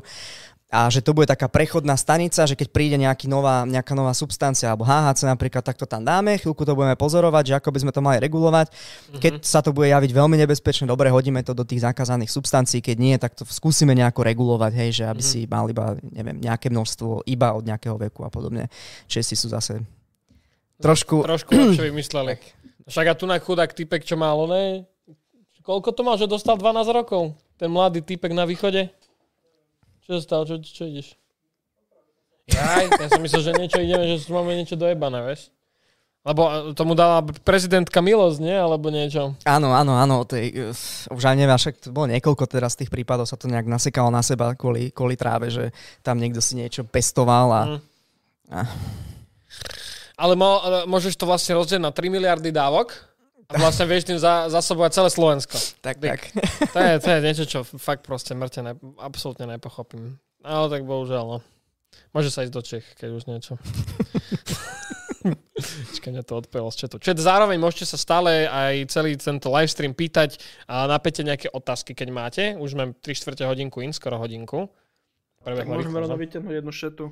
[0.66, 4.66] A že to bude taká prechodná stanica, že keď príde nejaký nová, nejaká nová substancia
[4.66, 7.92] alebo HHC napríklad, tak to tam dáme, chvíľku to budeme pozorovať, že ako by sme
[7.94, 8.74] to mali regulovať.
[9.22, 12.96] Keď sa to bude javiť veľmi nebezpečné, dobre, hodíme to do tých zakázaných substancií, keď
[12.98, 17.30] nie, tak to skúsime nejako regulovať, hej, že aby si mal iba, neviem, nejaké množstvo
[17.30, 18.66] iba od nejakého veku a podobne.
[19.06, 19.86] Česi sú zase
[20.82, 21.22] trošku...
[21.22, 22.42] Trošku lepšie vymysleli.
[22.90, 24.82] Však a tu na chudák typek, čo mal, ne?
[25.62, 27.34] Koľko to mal, že dostal 12 rokov?
[27.54, 28.90] Ten mladý typek na východe?
[30.06, 30.42] Čo sa stalo?
[30.46, 31.18] Čo, čo ideš?
[32.46, 35.50] Jaj, ja som myslel, že niečo ideme, že máme niečo dojebané, vieš?
[36.22, 38.54] Lebo e, tomu dala prezidentka milosť, nie?
[38.54, 39.34] Alebo niečo.
[39.42, 43.26] Áno, áno, áno, tej, uh, už aj neviem, však to bolo niekoľko teraz tých prípadov,
[43.26, 45.74] sa to nejak nasekalo na seba kvôli, kvôli tráve, že
[46.06, 47.62] tam niekto si niečo pestoval a...
[47.66, 47.80] Mm.
[48.54, 48.58] a
[50.22, 52.94] Ale mo, ale môžeš to vlastne rozdieť na 3 miliardy dávok
[53.46, 55.56] a vlastne vieš tým za, zasobovať celé Slovensko.
[55.78, 56.20] tak, tak.
[56.74, 60.18] To je, to je niečo, čo fakt proste mŕte ne, absolútne nepochopím.
[60.42, 61.38] Ale tak bohužiaľ, no.
[62.12, 63.54] Môže sa ísť do Čech, keď už niečo.
[65.96, 66.96] Čakaj, mňa to odpojilo z chatu.
[67.02, 70.38] Čiže zároveň môžete sa stále aj celý tento livestream pýtať
[70.70, 72.44] a napäte nejaké otázky, keď máte.
[72.60, 74.70] Už mám 3 čtvrte hodinku in, skoro hodinku.
[75.42, 76.22] Tak Prebehlo môžeme rýchlo, rovno no.
[76.22, 77.06] vyťahnuť jednu šetu.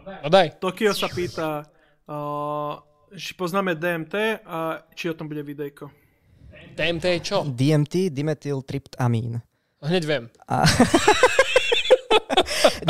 [0.00, 0.56] No daj.
[0.58, 1.68] Tokio sa pýta,
[2.08, 2.80] uh,
[3.12, 4.58] či poznáme DMT a
[4.94, 5.90] či o tom bude videjko.
[6.70, 7.38] DMT je čo?
[7.42, 9.42] DMT, dimethyltryptamín.
[9.80, 10.24] Hneď viem.
[10.46, 10.62] A...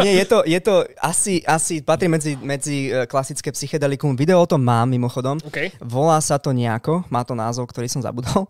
[0.00, 4.14] Nie, je to, je to asi, asi patrí medzi, medzi e, klasické psychedelikum.
[4.14, 5.38] Video o tom mám mimochodom.
[5.42, 5.74] OK.
[5.82, 8.46] Volá sa to nejako, má to názov, ktorý som zabudol.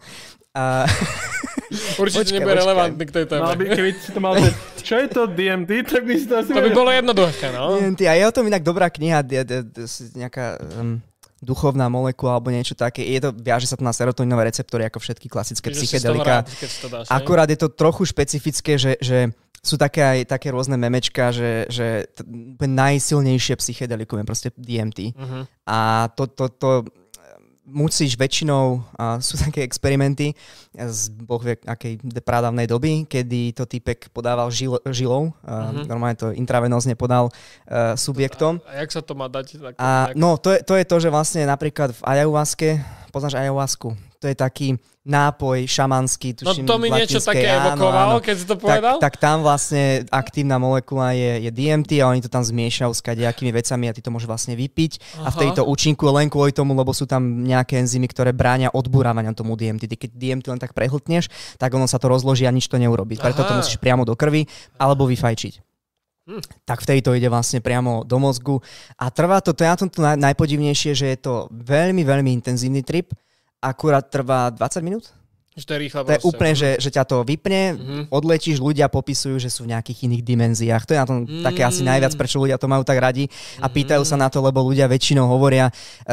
[0.52, 0.84] A...
[2.02, 2.60] Určite Počkaj, nebude počkaj.
[2.60, 3.42] relevantný k tej téme.
[3.46, 4.50] Mal by, keby si to mal že,
[4.82, 7.78] čo je to DMT, tak by si to asi To by bolo jednoduché, no.
[7.78, 10.98] DMT, a je o tom inak dobrá kniha, d- d- d- s- nejaká um,
[11.40, 13.00] duchovná molekula alebo niečo také.
[13.00, 16.44] Je to, viaže sa to na serotoninové receptory ako všetky klasické Čiže psychedelika.
[16.44, 16.46] rád,
[16.92, 17.06] dáš?
[17.08, 22.08] Akurát je to trochu špecifické, že, že sú také aj také rôzne memečka, že, že
[22.12, 22.24] t-
[22.64, 25.16] najsilnejšie psychedelikum je proste DMT.
[25.16, 25.40] Mhm.
[25.68, 26.68] A to, to, to
[27.66, 30.34] musíš väčšinou, a sú také experimenty
[30.74, 36.34] z boh vie akej pradávnej doby, kedy to typek podával žil, žilou, uh, normálne to
[36.34, 38.58] intravenózne podal uh, subjektom.
[38.66, 39.60] A jak sa to má dať?
[39.60, 42.68] Tak, A tak, no, to je, to je to, že vlastne napríklad v ayahuaske,
[43.14, 44.68] poznáš ayahuasku, to je taký
[45.10, 48.24] nápoj šamanský, no tuším, to mi v niečo také áno, evokovalo, áno.
[48.24, 48.96] keď si to Tak, povedal.
[49.02, 53.50] tak tam vlastne aktívna molekula je, je DMT a oni to tam zmiešajú s kadejakými
[53.50, 55.34] vecami a ty to môžeš vlastne vypiť a Aha.
[55.34, 59.58] vtedy to účinkuje len kvôli tomu, lebo sú tam nejaké enzymy, ktoré bránia odburávaniu tomu
[59.58, 59.90] DMT.
[59.90, 61.26] Ty keď DMT len tak prehltneš,
[61.58, 63.18] tak ono sa to rozloží a nič to neurobí.
[63.18, 63.58] Preto to Aha.
[63.58, 64.46] musíš priamo do krvi
[64.78, 65.66] alebo vyfajčiť.
[66.30, 66.42] Hm.
[66.68, 68.62] Tak vtedy to ide vlastne priamo do mozgu
[69.00, 72.30] a trvá to, to je na tom to naj, najpodivnejšie, že je to veľmi, veľmi
[72.38, 73.10] intenzívny trip,
[73.62, 75.04] akurát trvá 20 minút?
[75.50, 78.02] Že to je rýchle To je úplne, že, že ťa to vypne, Mhm.
[78.14, 80.86] odletíš, ľudia popisujú, že sú v nejakých iných dimenziách.
[80.86, 81.42] To je na tom Mm.
[81.42, 83.26] také asi najviac, prečo ľudia to majú tak radi
[83.58, 85.72] a pýtajú sa na to, lebo ľudia väčšinou hovoria, e,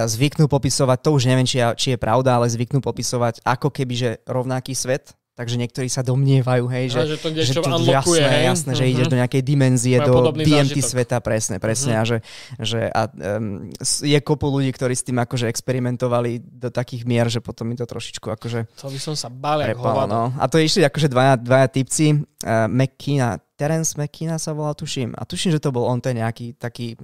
[0.09, 1.61] zvyknú popisovať, to už neviem, či
[1.93, 5.13] je pravda, ale zvyknú popisovať ako keby, že rovnaký svet.
[5.37, 8.43] Takže niektorí sa domnievajú, hej, že, že to niečo unlockuje, jasné, hej?
[8.49, 8.91] jasné, že Mhm.
[8.91, 10.89] ideš do nejakej dimenzie, Majú do DMT zážitok.
[10.89, 11.93] sveta, presne, presne.
[11.93, 11.99] Mhm.
[12.01, 12.17] A že,
[12.57, 13.01] že a,
[13.37, 13.69] um,
[14.01, 17.85] je kopu ľudí, ktorí s tým akože experimentovali do takých mier, že potom mi to
[17.85, 20.09] trošičku akože To by som sa bál, hovado.
[20.09, 20.21] no.
[20.41, 25.13] A to išli akože dvaja, dvaja typci, uh, McKina, Terence McKina sa volal, tuším.
[25.13, 26.97] A tuším, že to bol on, je nejaký taký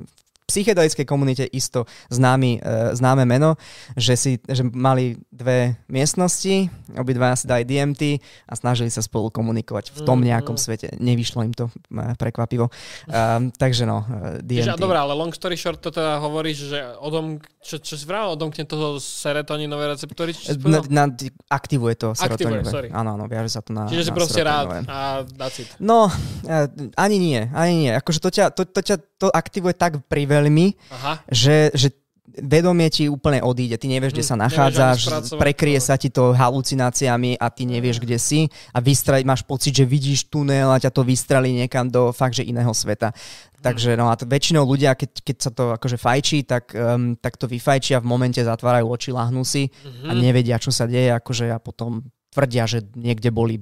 [0.43, 3.55] psychedelickej komunite isto známy, uh, známe meno,
[3.93, 9.91] že, si, že mali dve miestnosti, obidvaja si dali DMT a snažili sa spolu komunikovať
[9.91, 10.25] v tom Mhm.
[10.25, 10.95] nejakom svete.
[10.95, 11.67] Nevyšlo im to
[12.13, 12.69] prekvapivo.
[13.05, 14.03] Um, takže no,
[14.39, 14.79] Čiže, DMT.
[14.79, 17.25] dobré, ale long story short, to teda hovoríš, že o tom,
[17.59, 21.03] čo, čo si vral, odomkne toho serotoninové receptory, či si Na, na,
[21.47, 22.69] aktivuje to Aktivuje, serotoninové.
[22.69, 22.87] sorry.
[22.89, 24.97] Áno, áno, viaže sa to na Čiže si na proste rád a
[25.33, 25.69] that's it.
[25.77, 26.07] No,
[26.43, 27.91] eh, ani nie, ani nie.
[27.91, 31.13] Akože to ťa, to, to ťa to aktivuje tak pri veľmi, Aha.
[31.29, 31.93] že, že
[32.33, 33.77] vedomie ti úplne odíde.
[33.77, 34.99] Ty nevieš, kde Hm, sa nachádzaš,
[35.37, 38.39] prekrie sa ti to halucináciami a ty nevieš, kde si
[38.73, 42.41] a vystra- máš pocit, že vidíš tunel a ťa to vystrelí niekam do fakt, že
[42.41, 43.13] iného sveta.
[43.61, 47.37] Takže no a to väčšinou ľudia, keď, keď sa to akože fajčí, tak, um, tak
[47.37, 50.07] to vyfajčia v momente, zatvárajú oči, lahnú si Mhm.
[50.09, 52.01] a nevedia, čo sa deje, akože a potom
[52.33, 53.61] tvrdia, že niekde boli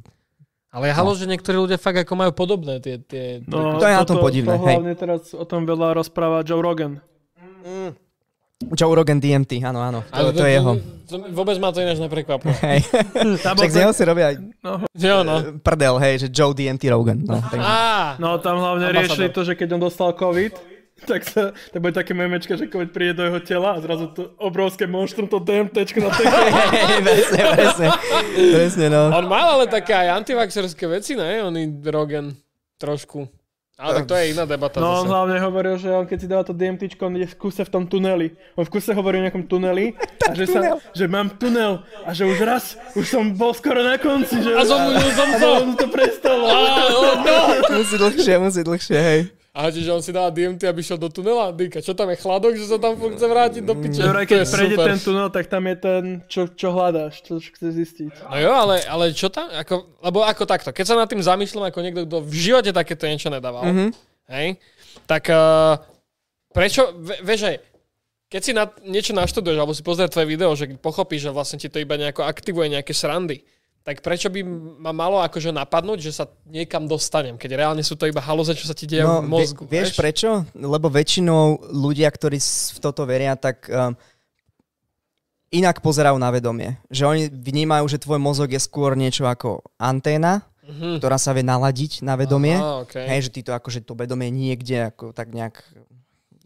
[0.72, 2.95] Ale je halo, že niektorí ľudia fakt ako majú podobné tie...
[3.03, 4.76] tie No, To je na tom podivné, To hej.
[4.80, 7.03] hlavne teraz o tom veľa rozpráva Joe Rogan.
[8.72, 10.72] Joe Rogan DMT, áno, áno, to, to, je jeho.
[11.09, 12.55] To, vôbec ma to ináč neprekvapuje.
[12.61, 12.80] Hej.
[13.41, 14.36] Však z neho si robia aj
[14.95, 15.59] Jo, no.
[15.59, 17.19] prdel, hej, že Joe DMT Rogan.
[17.26, 20.70] No, Á, No tam hlavne riešili to, že keď on dostal COVID,
[21.10, 24.34] tak sa, tak bude také memečka, že COVID príde do jeho tela a zrazu to
[24.38, 26.26] obrovské monštrum, to DMTčko na tej
[27.08, 27.88] presne, presne,
[28.30, 29.10] presne, no.
[29.10, 31.41] on mal ale také aj antivaxerské veci, ne?
[31.41, 32.34] Oný Rogan
[32.78, 33.30] trošku.
[33.82, 36.45] Ale tak to je iná debata No on hlavne hovoril, že on keď si dáva
[36.45, 38.30] to DMTčko, on je v kuse v tom tuneli.
[38.54, 39.97] On v kuse hovorí o nejakom tuneli
[40.30, 43.97] a že, sa, že mám tunel a že už raz, už som bol skoro na
[43.97, 44.38] konci.
[44.38, 44.78] Že, A som,
[45.18, 45.49] som a to.
[45.66, 46.45] on to prestalo.
[47.26, 47.38] no.
[47.74, 49.40] Musí dlhšie, musí dlhšie, hej.
[49.52, 51.52] A čiže on si dá DMT, aby šiel do tunela?
[51.52, 53.99] Dýka, čo tam je chladok, že sa tam chce vrátiť do piče?
[53.99, 54.88] Že To keď prejde super.
[54.88, 58.32] ten tunel, tak tam je ten, čo, čo hľadáš, čo chce zistiť.
[58.32, 61.68] No jo, ale, ale čo tam, ako, lebo ako takto, keď sa nad tým zamýšľam
[61.68, 63.89] ako niekto, kto v živote takéto niečo nedával, mm-hmm.
[64.32, 64.56] hej,
[65.04, 65.76] tak uh,
[66.56, 67.60] prečo, ve, vieš
[68.32, 71.68] keď si na, niečo naštuduješ, alebo si pozrieš tvoje video, že pochopíš, že vlastne ti
[71.68, 73.43] to iba nejako aktivuje nejaké srandy,
[73.82, 74.45] tak prečo by
[74.77, 78.63] ma malo akože napadnúť, že sa niekam dostanem, keď reálne sú to iba halúze, čo
[78.63, 79.63] sa ti deje No, v mozgu.
[79.63, 80.45] vie- vieš prečo?
[80.53, 83.97] Lebo väčšinou ľudia, ktorí v toto veria, tak um,
[85.51, 86.79] inak pozerajú na vedomie.
[86.88, 91.01] Že oni vnímajú, že tvoj mozog je skôr niečo ako anténa, Mhm.
[91.01, 92.55] ktorá sa vie naladiť na vedomie.
[92.55, 93.03] Aha, okay.
[93.05, 95.59] Hej, že ty to akože to vedomie niekde ako tak nejak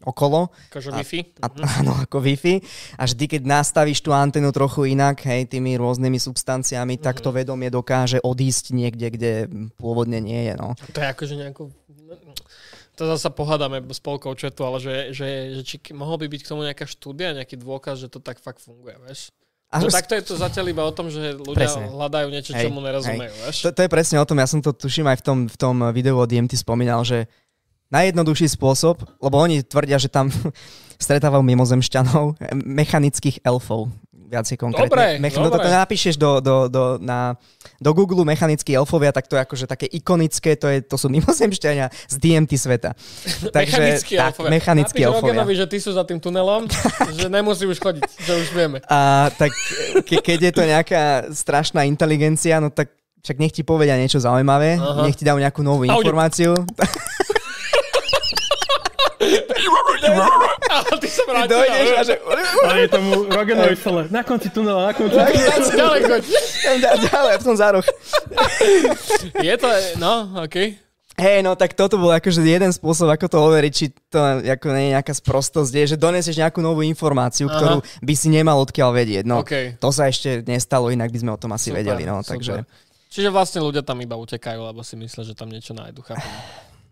[0.06, 0.54] okolo.
[0.70, 1.20] Akože A- Wi-Fi.
[1.42, 1.46] A,
[1.82, 2.62] áno, ako Wi-Fi.
[2.94, 7.22] A vždy, keď nastavíš tú antenu trochu inak, hej, tými rôznymi substanciami, tak Mhm.
[7.22, 9.32] to vedomie dokáže odísť niekde, kde
[9.74, 10.54] pôvodne nie je.
[10.54, 10.78] No.
[10.88, 11.74] To je akože nejako...
[12.96, 16.48] To zase pohádame s polkou četu, ale že, že, že či mohol by byť k
[16.48, 19.28] tomu nejaká štúdia, nejaký dôkaz, že to tak fakt funguje, vieš?
[19.68, 21.90] A Že takto je to zatiaľ iba o tom, že ľudia Presne.
[21.90, 23.32] hľadajú niečo, Hej, čomu nerozumejú?
[23.60, 25.76] To, to je presne o tom, ja som to tuším aj v tom, v tom
[25.90, 27.28] videu od DMT spomínal, že
[27.90, 30.30] najjednoduchší spôsob, lebo oni tvrdia, že tam
[31.04, 33.92] stretávajú mimozemšťanov, mechanických elfov,
[34.26, 34.90] viacej konkrétne.
[34.90, 35.64] Dobre, Mech- no, to, dobre.
[35.64, 37.38] to napíšeš do, do, do, na,
[37.78, 41.86] do Google mechanickí elfovia, tak to je akože také ikonické, to, je, to sú mimozemšťania
[42.10, 42.90] z DMT sveta.
[43.54, 44.50] mechanickí tak, elfovia.
[44.50, 45.32] mechanickí Napíš elfovia.
[45.32, 46.66] Rogenovi, že ty sú za tým tunelom,
[47.14, 48.82] že nemusí už chodiť, že už vieme.
[48.90, 49.54] A tak
[50.02, 52.90] ke, keď je to nejaká strašná inteligencia, no tak
[53.22, 55.02] však nech ti povedia niečo zaujímavé, Aha.
[55.02, 56.54] nech ti dajú nejakú novú informáciu.
[60.70, 61.56] A ty sa vrátil.
[61.56, 62.14] Dojdeš a že...
[62.66, 64.02] A je tomu Roganovi celé.
[64.10, 65.32] Na konci tunela, na konci tunela.
[65.72, 66.22] Ďalej choď.
[67.10, 67.86] Ďalej, v tom zároch.
[69.40, 70.78] Je to, no, okej.
[71.16, 74.92] Hej, no tak toto bol akože jeden spôsob, ako to overiť, či to ako nie
[74.92, 77.56] je nejaká sprostosť, je, že donesieš nejakú novú informáciu, Aha.
[77.56, 79.24] ktorú by si nemal odkiaľ vedieť.
[79.24, 79.80] No, OK.
[79.80, 82.04] to sa ešte nestalo, inak by sme o tom asi Super, vedeli.
[82.04, 82.36] No, super.
[82.36, 82.54] takže...
[83.08, 86.28] Čiže vlastne ľudia tam iba utekajú, lebo si myslia, že tam niečo nájdu, chápem.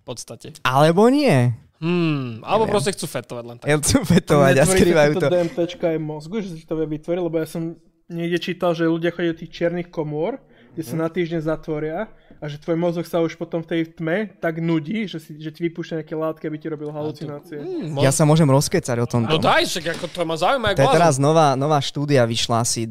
[0.00, 0.56] V podstate.
[0.64, 1.52] Alebo nie.
[1.84, 2.72] Hmm, alebo Neviem.
[2.72, 3.66] proste chcú fetovať len tak.
[3.66, 5.26] Ja chcú fetovať a skrývajú to.
[5.28, 7.76] DMTčka je mozgu, že si to vie vytvoriť, lebo ja som
[8.06, 10.40] niekde čítal, že ľudia chodia do tých čiernych komôr,
[10.72, 10.88] kde Mhm.
[10.88, 14.58] sa na týždeň zatvoria a že tvoj mozog sa už potom v tej tme tak
[14.58, 17.56] nudí, že, si, že ti vypúšťa nejaké látky, aby ti robil halucinácie.
[17.56, 19.28] Hmm, Ja sa môžem rozkecať o tomto.
[19.28, 22.88] No daj, však ako to ma zaujíma, To je teraz nová, nová štúdia, vyšla asi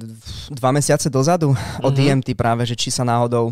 [0.50, 3.52] dva mesiace dozadu o DMT práve, že či sa náhodou...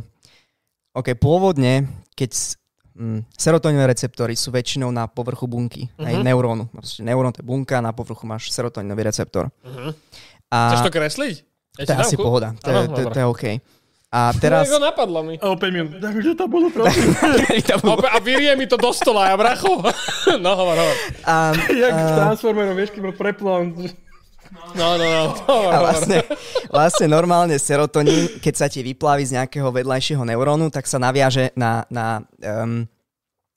[0.92, 2.60] OK, pôvodne, keď
[3.02, 6.70] mm, serotoninové receptory sú väčšinou na povrchu bunky, aj neurónu.
[6.70, 9.50] Proste Neurón to je bunka, na povrchu máš serotoninový receptor.
[10.54, 11.36] A Chceš to kresliť?
[11.82, 13.14] Ja to je asi pohoda, to, je, Áno, to, dobre.
[13.16, 13.44] to je OK.
[14.12, 14.68] A teraz...
[14.68, 15.40] No, napadlo mi.
[15.40, 17.16] A o 5 minút, daj mi to tabulu, prosím.
[17.16, 19.80] A, a vyrie mi to do stola, ja bracho.
[20.44, 20.98] no, hovor, hovor.
[21.24, 23.72] a, Jak v Transformerom, vieš, keď bol preplán.
[24.52, 25.24] No, no, no.
[25.48, 26.20] Hovor, A vlastne,
[26.68, 31.88] vlastne normálne serotonín, keď sa ti vyplaví z nejakého vedľajšieho neurónu, tak sa naviaže na,
[31.88, 32.84] na, um,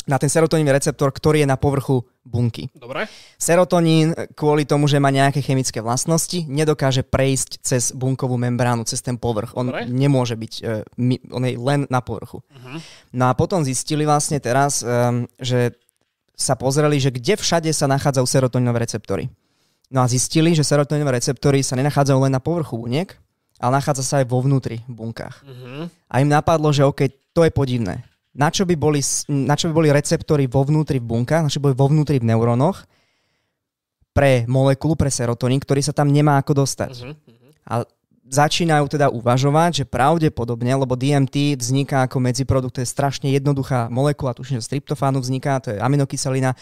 [0.06, 2.70] na ten serotonínový receptor, ktorý je na povrchu bunky.
[2.72, 3.10] Dobre.
[3.36, 9.18] Serotonín kvôli tomu, že má nejaké chemické vlastnosti, nedokáže prejsť cez bunkovú membránu, cez ten
[9.18, 9.52] povrch.
[9.58, 9.90] On Dobre.
[9.90, 12.40] nemôže byť, uh, mi- on je len na povrchu.
[13.12, 15.74] No a potom zistili vlastne teraz, um, že
[16.34, 19.30] sa pozreli, že kde všade sa nachádzajú serotoninové receptory.
[19.92, 23.12] No a zistili, že serotoninové receptory sa nenachádzajú len na povrchu buniek,
[23.60, 25.44] ale nachádza sa aj vo vnútri bunkách.
[25.44, 25.88] Mhm.
[26.10, 28.02] A im napadlo, že OK, to je podivné.
[28.34, 28.98] Na čo by boli,
[29.30, 32.18] na čo by boli receptory vo vnútri v bunkách, na čo by boli vo vnútri
[32.18, 32.82] v neurónoch
[34.10, 36.92] pre molekulu, pre serotonín, ktorý sa tam nemá ako dostať.
[37.02, 37.14] Mhm.
[37.70, 37.74] A
[38.24, 44.34] začínajú teda uvažovať, že pravdepodobne, lebo DMT vzniká ako medziprodukt, to je strašne jednoduchá molekula,
[44.34, 46.56] tuším, že z tryptofánu vzniká, to je aminokyselina,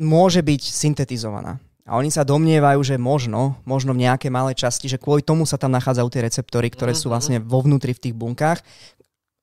[0.00, 1.60] môže byť syntetizovaná.
[1.84, 5.60] A oni sa domnievajú, že možno, možno v nejaké malé časti, že kvôli tomu sa
[5.60, 8.64] tam nachádzajú tie receptory, ktoré sú vlastne vo vnútri v tých bunkách,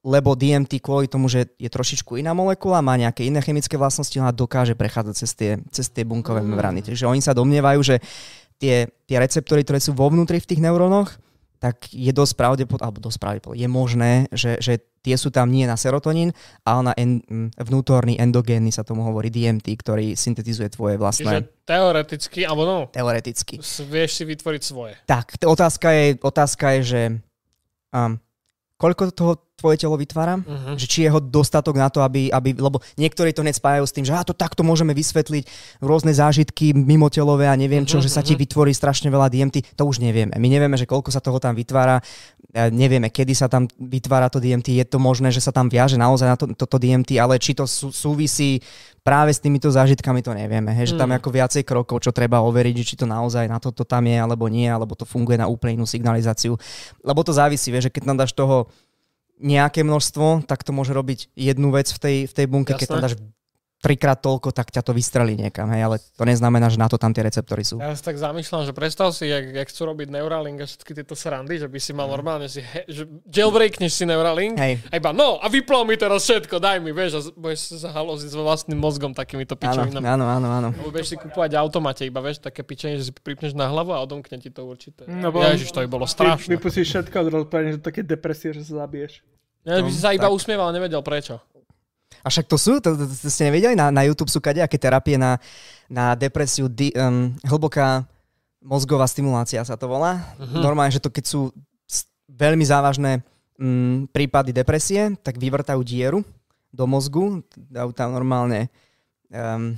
[0.01, 4.33] lebo DMT kvôli tomu, že je trošičku iná molekula, má nejaké iné chemické vlastnosti, ona
[4.33, 6.81] dokáže prechádzať cez tie, cez tie bunkové membrany.
[6.81, 8.01] Takže oni sa domnievajú, že
[8.57, 11.21] tie, tie receptory, ktoré sú vo vnútri v tých neurónoch,
[11.61, 15.69] tak je dosť pravdepodobné, alebo dosť pravdepodobné, je možné, že, že tie sú tam nie
[15.69, 16.33] na serotonín,
[16.65, 17.21] ale na en,
[17.53, 21.35] vnútorný endogénny sa tomu hovorí DMT, ktorý syntetizuje tvoje Čiže vlastné
[21.69, 23.61] teoreticky, alebo no, teoreticky.
[23.85, 24.97] vieš si vytvoriť svoje.
[25.05, 27.01] Tak, t- otázka je, otázka je že
[27.93, 28.17] um,
[28.81, 30.73] koľko toho tvoje telo vytvára, uh-huh.
[30.73, 33.93] že či je ho dostatok na to, aby, aby, lebo niektorí to hneď spájajú s
[33.93, 35.45] tým, že a to takto môžeme vysvetliť
[35.85, 39.83] rôzne zážitky mimotelové a neviem čo, uh-huh, že sa ti vytvorí strašne veľa DMT, to
[39.85, 40.33] už nevieme.
[40.41, 42.01] My nevieme, že koľko sa toho tam vytvára,
[42.73, 46.27] nevieme, kedy sa tam vytvára to DMT, je to možné, že sa tam viaže naozaj
[46.27, 48.59] na to, toto DMT, ale či to sú, súvisí
[49.01, 50.69] práve s týmito zážitkami to nevieme.
[50.75, 53.81] Hej, že tam je ako viacej krokov, čo treba overiť, či to naozaj na toto
[53.81, 56.53] tam je, alebo nie, alebo to funguje na úplne inú signalizáciu.
[57.01, 58.69] Lebo to závisí, vieš, že keď tam dáš toho
[59.41, 62.81] nejaké množstvo, tak to môže robiť jednu vec v tej, v tej bunke, Jasné.
[62.85, 63.15] keď tam dáš
[63.81, 67.09] trikrát toľko, tak ťa to vystrelí niekam, hej, ale to neznamená, že na to tam
[67.11, 67.81] tie receptory sú.
[67.81, 71.17] Ja si tak zamýšľam, že predstav si, jak, jak chcú robiť Neuralink a všetky tieto
[71.17, 74.85] srandy, že by si mal normálne si, he, že jailbreakneš si Neuralink hej.
[74.85, 78.29] a iba, no a vyplal mi teraz všetko, daj mi, vieš, a budeš sa haloziť
[78.29, 80.05] so vlastným mozgom takýmito pičovinami.
[80.05, 80.69] Áno, áno, áno.
[80.77, 84.37] Budeš si kúpovať automate, iba vieš, také pičenie, že si pripneš na hlavu a odomkne
[84.37, 85.09] ti to určite.
[85.09, 86.53] No, Ježiš, to by bolo strašné.
[86.53, 87.17] Vypustíš všetko
[87.49, 89.25] že také depresie, že sa zabiješ.
[89.61, 90.33] Ja by si sa iba tak.
[90.33, 91.37] usmieval, nevedel prečo.
[92.21, 95.17] A však to sú, to, to, to ste nevedeli, na, na YouTube sú kadejaké terapie
[95.17, 95.41] na,
[95.89, 98.05] na depresiu, di, um, hlboká
[98.61, 100.21] mozgová stimulácia sa to volá.
[100.37, 100.61] Uh-huh.
[100.61, 101.49] Normálne, že to keď sú
[102.29, 103.25] veľmi závažné
[103.57, 106.21] um, prípady depresie, tak vyvrtajú dieru
[106.71, 108.71] do mozgu, dajú tam normálne
[109.27, 109.75] um,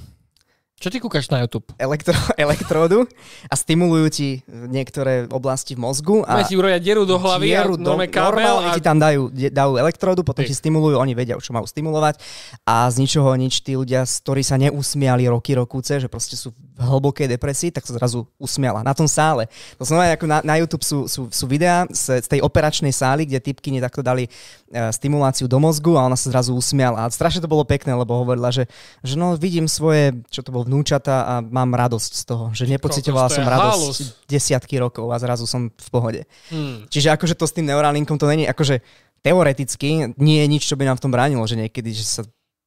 [0.83, 1.63] čo ty kúkaš na YouTube?
[1.79, 3.07] Elektro, elektródu
[3.47, 6.27] a stimulujú ti niektoré oblasti v mozgu.
[6.27, 8.75] A ti urobia dieru do hlavy dieru a do, kábel a...
[8.75, 10.51] ti tam dajú, dajú elektródu, potom Ty.
[10.51, 12.19] ti stimulujú, oni vedia, čo majú stimulovať
[12.67, 16.81] a z ničoho nič tí ľudia, ktorí sa neusmiali roky, rokúce, že proste sú v
[16.81, 19.45] hlbokej depresii, tak sa zrazu usmiala na tom sále.
[19.77, 23.29] To znamená, ako na, na YouTube sú, sú, sú videá z, z tej operačnej sály,
[23.29, 27.05] kde typky takto dali uh, stimuláciu do mozgu a ona sa zrazu usmiala.
[27.05, 28.65] A strašne to bolo pekné, lebo hovorila, že,
[29.05, 32.45] že no vidím svoje, čo to bolo vnúčata a mám radosť z toho.
[32.57, 33.97] Že nepocitovala som radosť halus.
[34.25, 36.21] desiatky rokov a zrazu som v pohode.
[36.49, 36.89] Hmm.
[36.89, 38.81] Čiže akože to s tým Neuralinkom to není, akože
[39.23, 42.21] teoreticky nie je nič, čo by nám v tom bránilo, že niekedy, že sa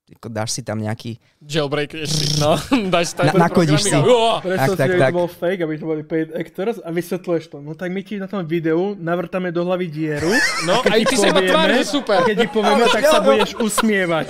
[0.07, 1.19] ako dáš si tam nejaký...
[1.43, 1.99] Jailbreak,
[2.39, 2.55] no,
[2.95, 3.91] dáš tam na, nakodíš si.
[4.47, 7.59] Tak, si, tak, to bol fake, aby to boli paid actors a vysvetľuješ to.
[7.59, 10.31] No tak my ti na tom videu navrtame do hlavy dieru.
[10.63, 12.23] No, a aj ty sa iba tvárne, super.
[12.23, 14.29] Keď ti povieme, tak sa budeš usmievať.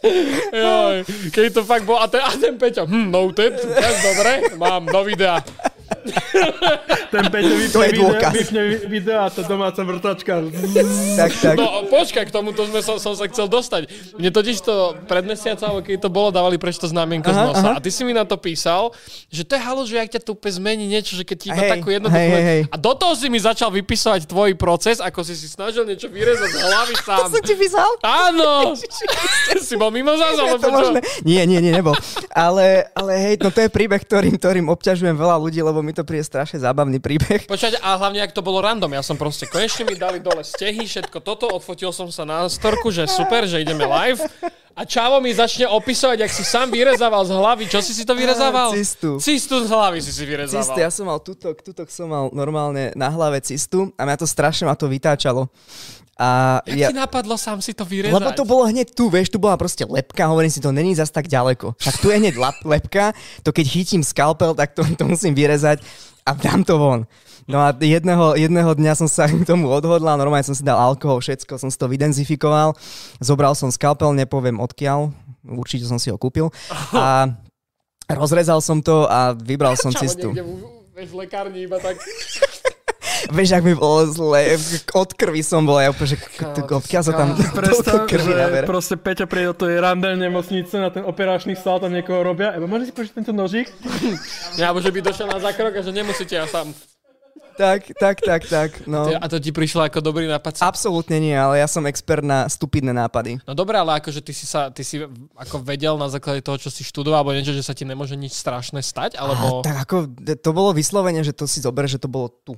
[0.64, 4.88] Joj, keď to fakt bol, a ten, a ten Peťo, hm, noted, super, dobre, mám
[4.88, 5.44] do videa.
[7.14, 10.46] Ten Peťo vypne, video, vypne video a to domáca vrtačka.
[11.18, 11.56] tak, tak.
[11.58, 13.90] No počkaj, k tomuto sme, som, som sa chcel dostať.
[14.16, 17.60] Mne totiž to pred mesiacom, keď to bolo, dávali preč to znamienko aha, z nosa.
[17.60, 17.72] Aha.
[17.76, 18.94] A ty si mi na to písal,
[19.28, 21.88] že to je halo, že ak ťa tu zmení niečo, že keď ti iba takú
[21.92, 22.16] jednoduchú...
[22.16, 22.60] Hej, hej, hej.
[22.70, 26.50] A do toho si mi začal vypisovať tvoj proces, ako si si snažil niečo vyrezať
[26.50, 27.26] z hlavy sám.
[27.26, 27.90] To som ti písal?
[28.02, 28.74] Áno!
[29.60, 31.94] si bol mimo zás, ale Nie, nie, nie, nebol.
[32.34, 36.06] Ale, ale hej, no to je príbeh, ktorým, ktorým obťažujem veľa ľudí, lebo mi to
[36.06, 37.50] príde strašne zábavný príbeh.
[37.50, 40.86] Počkajte, a hlavne, ak to bolo random, ja som proste, konečne mi dali dole stehy,
[40.86, 44.22] všetko toto, odfotil som sa na storku, že super, že ideme live.
[44.78, 47.64] A Čavo mi začne opisovať, ak si sám vyrezával z hlavy.
[47.66, 48.70] Čo si si to vyrezával?
[48.72, 49.18] Cistu.
[49.18, 50.62] Cistu z hlavy si si vyrezával.
[50.62, 54.30] Cistu, ja som mal tutok, tutok som mal normálne na hlave cistu a mňa to
[54.30, 55.50] strašne ma to vytáčalo.
[56.20, 58.12] A Jak ja, ti napadlo sám si to vyrezať?
[58.12, 61.08] Lebo to bolo hneď tu, vieš, tu bola proste lepka, hovorím si, to není zas
[61.08, 61.80] tak ďaleko.
[61.80, 62.36] Tak tu je hneď
[62.76, 65.80] lepka, to keď chytím skalpel, tak to, to musím vyrezať
[66.28, 67.08] a dám to von.
[67.48, 71.24] No a jedného, jedného dňa som sa k tomu odhodlal, normálne som si dal alkohol,
[71.24, 72.76] všetko som si to vydenzifikoval,
[73.18, 75.10] zobral som skalpel, nepoviem odkiaľ,
[75.56, 76.52] určite som si ho kúpil
[76.92, 77.32] a
[78.12, 80.28] rozrezal som to a vybral som Čavo, cestu.
[81.00, 81.96] v lekárni iba tak...
[83.28, 84.56] Vieš, ak mi bolo zle,
[84.96, 86.18] od krvi som bol, ja úplne, že
[86.56, 87.28] odkiaľ sa tam
[87.60, 88.64] Predstav, krvi že nabere.
[88.64, 92.64] proste Peťo príde do tej randel nemocnice na ten operačný sál, tam niekoho robia, eba
[92.64, 93.68] môžete si požiť tento nožík?
[94.56, 96.72] Ja, že by došiel na zákrok a že nemusíte, ja sám.
[97.60, 98.70] Tak, tak, tak, tak.
[98.88, 99.04] No.
[99.20, 100.64] A to ti prišlo ako dobrý nápad?
[100.64, 103.36] Absolútne nie, ale ja som expert na stupidné nápady.
[103.44, 104.96] No dobré, ale akože ty si sa, ty si
[105.36, 108.32] ako vedel na základe toho, čo si študoval, alebo niečo, že sa ti nemôže nič
[108.32, 109.60] strašné stať, alebo...
[109.60, 110.08] A, tak ako,
[110.40, 112.56] to bolo vyslovene, že to si zober, že to bolo tu.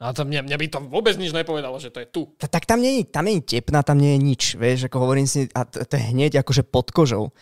[0.00, 2.22] No to mne, mne by to vôbec nič nepovedalo, že to je tu.
[2.40, 5.28] Ta, tak tam nie, tam nie je tepna, tam nie je nič, vieš, ako hovorím
[5.28, 7.36] si, a to, to je hneď akože pod kožou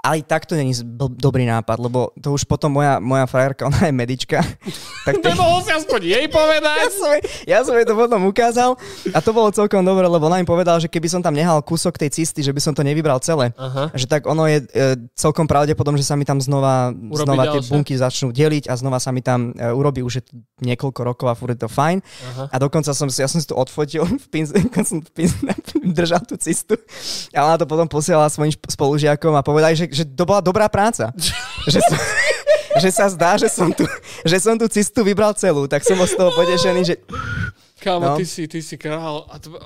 [0.00, 0.72] ale tak to není
[1.20, 4.40] dobrý nápad, lebo to už potom moja, moja frajerka, ona je medička.
[5.06, 5.20] tak.
[5.20, 6.68] Nemohol si aspoň jej povedať?
[6.80, 7.10] Ja som,
[7.44, 8.72] ja som jej to potom ukázal
[9.12, 12.00] a to bolo celkom dobre, lebo ona mi povedala, že keby som tam nehal kúsok
[12.00, 13.52] tej cisty, že by som to nevybral celé.
[13.60, 13.92] Aha.
[13.92, 17.92] Že tak ono je e, celkom pravdepodobné, že sa mi tam znova, znova tie bunky
[18.00, 20.24] začnú deliť a znova sa mi tam e, urobí už je
[20.64, 22.00] niekoľko rokov a furt je to fajn.
[22.00, 22.44] Aha.
[22.48, 24.46] A dokonca som si, ja som si to odfotil, v pin,
[24.86, 25.28] som v pin,
[25.92, 26.80] držal tú cistu
[27.34, 31.10] a ona to potom posielala svojim spolužiakom a povedali, že že to bola dobrá práca.
[31.66, 31.98] že, som,
[32.78, 33.84] že sa zdá, že som, tu,
[34.22, 36.94] že som tú cistu vybral celú, tak som z toho potešený, že
[37.80, 38.16] Kámo, No.
[38.16, 39.24] ty si, ty si král.
[39.26, 39.56] A, to...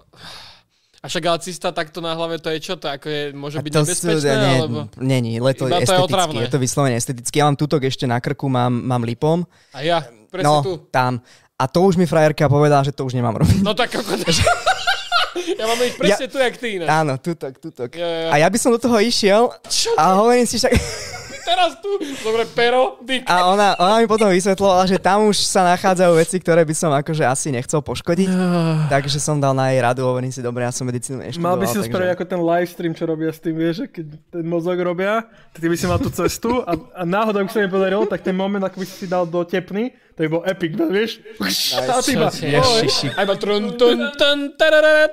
[1.03, 2.79] a však ale cista takto na hlave, to je čo?
[2.79, 4.31] To ako je, môže byť nebezpečné?
[4.31, 4.79] nie, alebo...
[4.97, 7.43] Není, le to Iba je to je to vyslovene esteticky.
[7.43, 9.43] Ja mám tutok ešte na krku, mám, mám lipom.
[9.75, 10.79] A ja, presne No, tu.
[10.95, 11.19] tam.
[11.55, 13.67] A to už mi frajerka povedala, že to už nemám robiť.
[13.67, 14.15] No tak ako...
[15.61, 16.89] ja mám ich presne tu, jak ty ináč.
[16.89, 17.91] Áno, tutok, tutok.
[17.97, 18.29] Ja, ja.
[18.31, 20.73] A ja by som do toho išiel Čo a hovorím si však...
[21.45, 21.91] teraz tu?
[22.25, 23.29] Dobre, pero, dyk.
[23.29, 26.91] A ona, ona mi potom vysvetlovala, že tam už sa nachádzajú veci, ktoré by som
[26.91, 28.29] akože asi nechcel poškodiť.
[28.89, 31.55] Takže som dal na jej radu, hovorím si, dobre, ja som medicínu neštudoval.
[31.55, 31.93] Mal by si takže...
[31.93, 35.29] spraviť ako ten live stream, čo robia s tým, vieš, že keď ten mozog robia,
[35.53, 38.25] tak ty by si mal tú cestu a, a náhodou, ak sa mi podarilo, tak
[38.25, 41.19] ten moment, ako by si si dal do tepny, to by bol epic, no, vieš?
[41.75, 42.31] A ty iba.
[43.11, 45.11] A iba trun, tun, tun, tarara.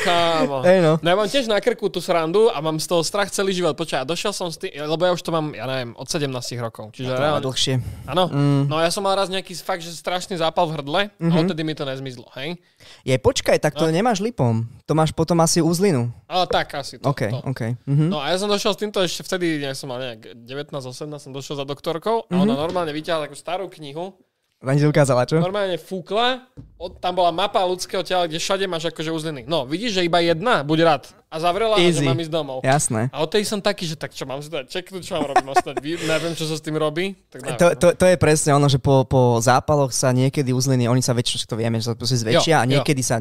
[0.00, 0.60] Kámo.
[0.62, 0.92] Hej, no.
[0.96, 3.72] No ja mám tiež na krku tú srandu a mám z toho strach celý život.
[3.74, 6.92] Počkaj, došiel som s tým, lebo ja už to mám, ja neviem, od 17 rokov.
[6.92, 7.74] Čiže To má reálne, dlhšie.
[8.06, 8.24] áno.
[8.26, 8.62] Mm.
[8.66, 11.28] No ja som mal raz nejaký fakt, že strašný zápal v hrdle Mhm.
[11.28, 12.56] a odtedy mi to nezmizlo, hej?
[13.00, 14.68] Je, počkaj, tak to nemáš lipom.
[14.84, 16.12] To máš potom asi uzlinu.
[16.26, 17.08] Ale tak asi to.
[17.08, 17.40] OK, to.
[17.44, 17.60] OK.
[17.84, 18.06] Mhm.
[18.08, 21.30] No a ja som došiel s týmto ešte vtedy, ja som mal nejak 19-18, som
[21.30, 22.40] došiel za doktorkou a Mhm.
[22.40, 24.14] ona normálne vyťahla takú starú knihu
[24.60, 25.40] Pani ti ukázala, čo?
[25.40, 26.44] normálne fúkla,
[26.76, 29.48] od, tam bola mapa ľudského tela, kde všade máš akože uzliny.
[29.48, 31.02] No, vidíš, že iba jedna, buď rád.
[31.32, 32.04] A zavrela, a že Easy.
[32.04, 32.58] mám ísť domov.
[32.60, 33.08] Jasné.
[33.08, 35.80] A od tej som taký, že tak čo mám si dať čeknúť, čo mám robiť,
[35.80, 37.16] vy- neviem, čo sa s tým robí.
[37.32, 37.78] Tak neviem, To, no.
[37.80, 41.48] to, to je presne ono, že po, po zápaloch sa niekedy uzliny, oni sa väčšinou,
[41.48, 42.70] to vieme, že sa zväčšia Jo, a jo.
[42.76, 43.16] niekedy sa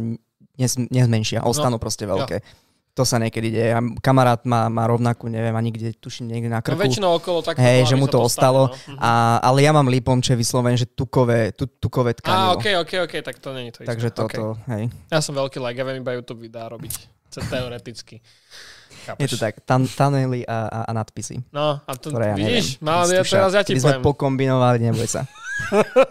[0.59, 2.43] nez, nezmenšia, ostanú proste veľké.
[2.99, 3.71] To sa niekedy deje.
[3.71, 6.75] A kamarát má, má rovnakú, neviem, ani kde, tuším, niekde na No, krku.
[6.75, 7.63] väčšinou okolo takto.
[7.63, 8.67] Hej, že mu to ostalo.
[8.67, 8.75] no.
[8.75, 8.99] Mhm.
[8.99, 12.59] A, ale ja mám lipom, čo je vyslovene, že tukové, tu, tukové Á, tkanivo.
[12.59, 13.89] ok, ok, ok, tak to není to isté.
[13.89, 14.91] Takže toto, hej.
[15.07, 16.91] Ja som veľký like, ja viem iba YouTube videá robiť.
[17.31, 18.19] Teoreticky.
[19.05, 19.21] Chápeš?
[19.21, 21.39] Je to tak, tan, tanely a, a, a nadpisy.
[21.53, 24.03] No, a to, Ktoré ja vidíš, mal, ja teraz ja ti by sme poviem.
[24.03, 25.23] pokombinovali, neboj sa.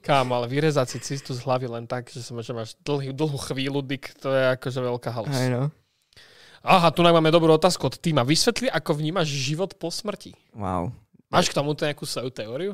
[0.00, 3.36] Kámo, ale vyrezať si cistu z hlavy len tak, že, som, že máš dlhý, dlhú
[3.42, 5.34] chvíľu, dik, to je akože veľká halus.
[5.34, 5.62] Hej, no.
[6.62, 8.22] Aha, tu máme dobrú otázku od týma.
[8.22, 10.32] Vysvetli, ako vnímaš život po smrti.
[10.56, 10.92] Wow.
[11.28, 12.72] Máš k tomuto nejakú svoju teóriu?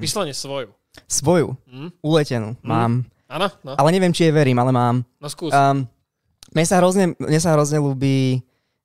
[0.00, 0.72] Vyslovene svoju.
[1.10, 1.90] Svoju, Hm?
[2.00, 3.04] uletenú, mám.
[3.28, 5.02] Áno, no, Ale neviem, či jej verím, ale mám.
[5.18, 5.50] no skús.
[5.50, 5.84] Um,
[6.54, 8.40] mne, sa hrozne, mne sa hrozne ľúbi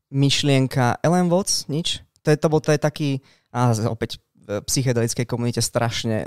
[0.09, 2.01] myšlienka Ellen Watts, nič.
[2.25, 3.09] To je, to, bol, to je taký,
[3.53, 6.25] a opäť v psychedelickej komunite strašne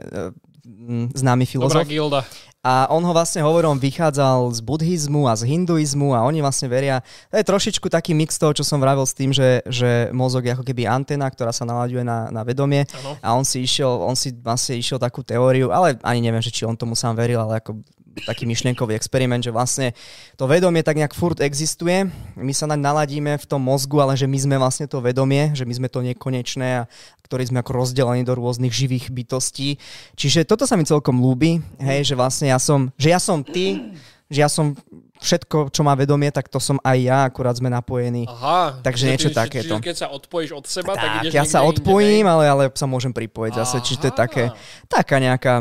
[0.65, 1.89] uh, známy Dobrá filozof.
[1.89, 2.23] gilda.
[2.63, 6.71] A on ho vlastne hovoril, on vychádzal z buddhizmu a z hinduizmu a oni vlastne
[6.71, 10.47] veria, to je trošičku taký mix toho, čo som vravil s tým, že, že mozog
[10.47, 13.19] je ako keby antena, ktorá sa nalaďuje na, na vedomie Áno.
[13.19, 16.63] a on si išiel, on si vlastne išiel takú teóriu, ale ani neviem, že či
[16.63, 17.83] on tomu sám veril, ale ako
[18.29, 19.97] taký myšlienkový experiment, že vlastne
[20.37, 22.07] to vedomie tak nejak furt existuje,
[22.37, 25.65] my sa naň naladíme v tom mozgu, ale že my sme vlastne to vedomie, že
[25.65, 26.89] my sme to nekonečné a
[27.33, 29.81] ktorí sme ako rozdelení do rôznych živých bytostí.
[30.13, 33.97] Čiže toto sa mi celkom ľúbi, hej, že vlastne ja som, že ja som ty,
[34.29, 34.77] že ja som
[35.17, 38.29] všetko, čo má vedomie, tak to som aj ja, akurát sme napojení.
[38.29, 38.85] Aha.
[38.85, 39.81] Takže že niečo ty- takéto.
[39.81, 42.85] Čiže keď sa odpojíš od seba, tak, Tak, ideš ja sa odpojím, ale, ale sa
[42.85, 44.23] môžem pripojiť zase, čiže to je Aha.
[44.29, 44.43] také,
[44.85, 45.55] taká nejaká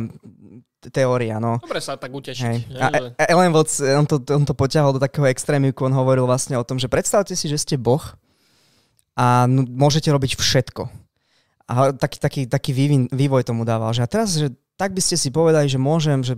[0.81, 1.61] teória, no.
[1.61, 2.41] Dobre sa tak utešiť.
[2.41, 2.57] Hej.
[2.73, 6.25] A E- E- Ellen Watts, on to, on to poťahol do takého extrémiku, on hovoril
[6.25, 8.01] vlastne o tom, že predstavte si, že ste Boh
[9.13, 10.89] a môžete robiť všetko.
[11.71, 15.15] A taký, taký, taký vývin, vývoj tomu dával, že a teraz, že tak by ste
[15.15, 16.35] si povedali, že môžem, že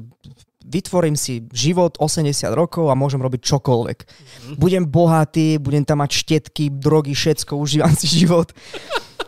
[0.64, 3.98] vytvorím si život 80 rokov a môžem robiť čokoľvek.
[4.04, 4.54] Mhm.
[4.62, 8.54] Budem bohatý, budem tam mať štetky, drogy, všetko, užívam si život.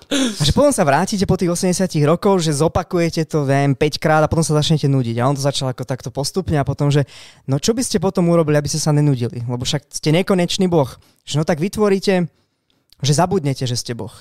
[0.05, 4.21] A že potom sa vrátite po tých 80 rokov, že zopakujete to, neviem, 5 krát
[4.21, 5.17] a potom sa začnete nudiť.
[5.17, 7.09] A on to začal ako takto postupne a potom, že
[7.49, 9.41] no čo by ste potom urobili, aby ste sa nenudili?
[9.41, 10.87] Lebo však ste nekonečný boh.
[11.25, 12.29] Že no tak vytvoríte,
[13.01, 14.13] že zabudnete, že ste boh.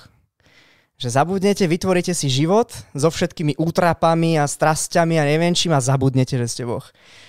[0.94, 6.36] Že zabudnete, vytvoríte si život so všetkými útrapami a strasťami a neviem čím a zabudnete,
[6.36, 6.84] že ste boh.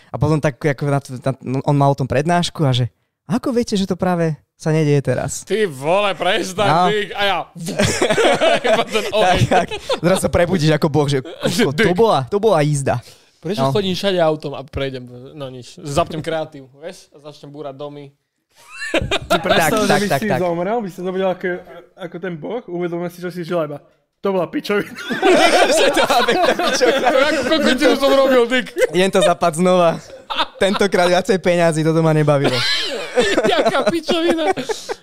[0.09, 2.93] A potom tak, ako na, to- na, on mal o tom prednášku a že
[3.25, 5.41] ako viete, že to práve sa nedieje teraz?
[5.43, 6.77] Ty vole, prestaň, No.
[6.83, 6.89] no.
[7.11, 7.37] a ja...
[9.11, 9.67] Tak, tak.
[9.97, 13.01] Teraz sa prebudíš ako boh, že kusko, to, bola, to bola jízda.
[13.39, 13.69] Prečo No.
[13.71, 18.09] chodím všade autom a prejdem, no nič, zapnem kreatív, vieš, a začnem búrať domy.
[18.95, 20.39] Si predstav, Tak, že tak, by tak, si tak.
[20.39, 21.47] zomrel, by si zobudil ako,
[21.95, 23.79] ako ten boh, uvedomil si, čo si žil iba.
[24.19, 24.89] To bola pičovina.
[27.29, 28.73] Ako kokotinu som robil, Dick.
[28.89, 30.01] Idem to zapať znova.
[30.57, 32.57] Tentokrát viacej peňazí, toto ma nebavilo.
[33.53, 34.49] Jaká pičovina.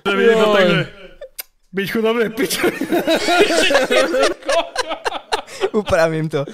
[0.02, 0.52] Že by Joj.
[0.52, 0.78] tak, že
[1.72, 2.98] byť chudobný je pičovina.
[5.72, 6.44] Upravím to.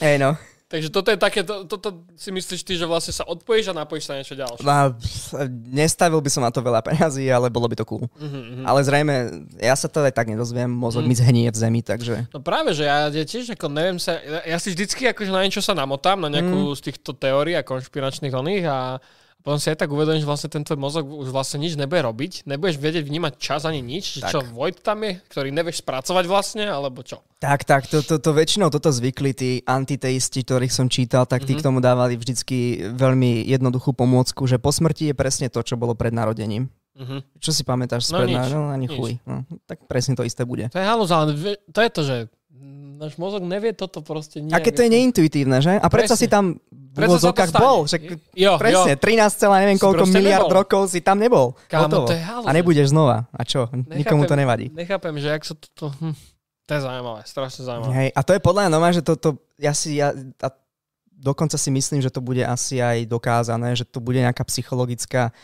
[0.00, 0.38] Hej no.
[0.70, 4.06] Takže toto je také, to, toto si myslíš ty, že vlastne sa odpojíš a napojíš
[4.06, 4.62] sa niečo ďalšie.
[4.62, 5.34] Pff,
[5.66, 8.06] nestavil by som na to veľa peňazí, ale bolo by to cool.
[8.22, 8.64] Mhm, mhm.
[8.70, 9.14] Ale zrejme,
[9.58, 12.30] ja sa to aj tak nedozviem, mozog mi zhnie v zemi, takže...
[12.30, 15.58] No práve, že ja, ja tiež ako neviem sa, ja, si vždycky akože na niečo
[15.58, 19.02] sa namotám, na nejakú z týchto teórií a konšpiračných oných a
[19.40, 22.44] potom si aj tak uvedomím, že vlastne ten tvoj mozog už vlastne nič nebude robiť,
[22.44, 24.30] nebudeš vedieť vnímať čas ani nič, Tak.
[24.30, 27.24] čo Void tam je, ktorý nevieš spracovať vlastne, alebo čo.
[27.38, 31.56] Tak, tak, to, to, to väčšinou toto zvykli tí antiteisti, ktorých som čítal, tak tí
[31.56, 35.96] k tomu dávali vždycky veľmi jednoduchú pomôcku, že po smrti je presne to, čo bolo
[35.96, 36.68] pred narodením.
[37.00, 37.40] Mhm.
[37.40, 38.92] Čo si pamätáš No spred nič, no, ani nič.
[38.92, 39.12] chuj.
[39.24, 40.68] No, tak presne to isté bude.
[40.68, 41.32] To je halus, ale
[41.72, 42.16] to je to, že
[43.00, 45.80] náš mozog nevie toto proste A keď to je neintuitívne, že?
[45.80, 46.20] A predsa Presne.
[46.20, 46.44] si tam
[46.92, 47.06] v
[47.48, 47.64] stane.
[47.64, 47.78] bol.
[47.88, 48.00] Však
[48.36, 49.00] Jo, presne, jo.
[49.00, 50.58] 13, celá neviem koľko proste miliard nebol.
[50.60, 51.56] rokov si tam nebol.
[51.70, 52.20] Kámo, to je.
[52.20, 53.30] A nebudeš znova.
[53.32, 53.72] A čo?
[53.72, 54.68] Nikomu to nevadí.
[54.74, 55.94] Nechápem, že jak sa toto...
[55.96, 56.14] Hm.
[56.68, 57.92] To je zaujímavé, strašne zaujímavé.
[57.98, 60.48] Hej, a to je podľa mňa že toto, ja si, ja, a
[61.10, 65.34] dokonca si myslím, že to bude asi aj dokázané, že to bude nejaká psychologická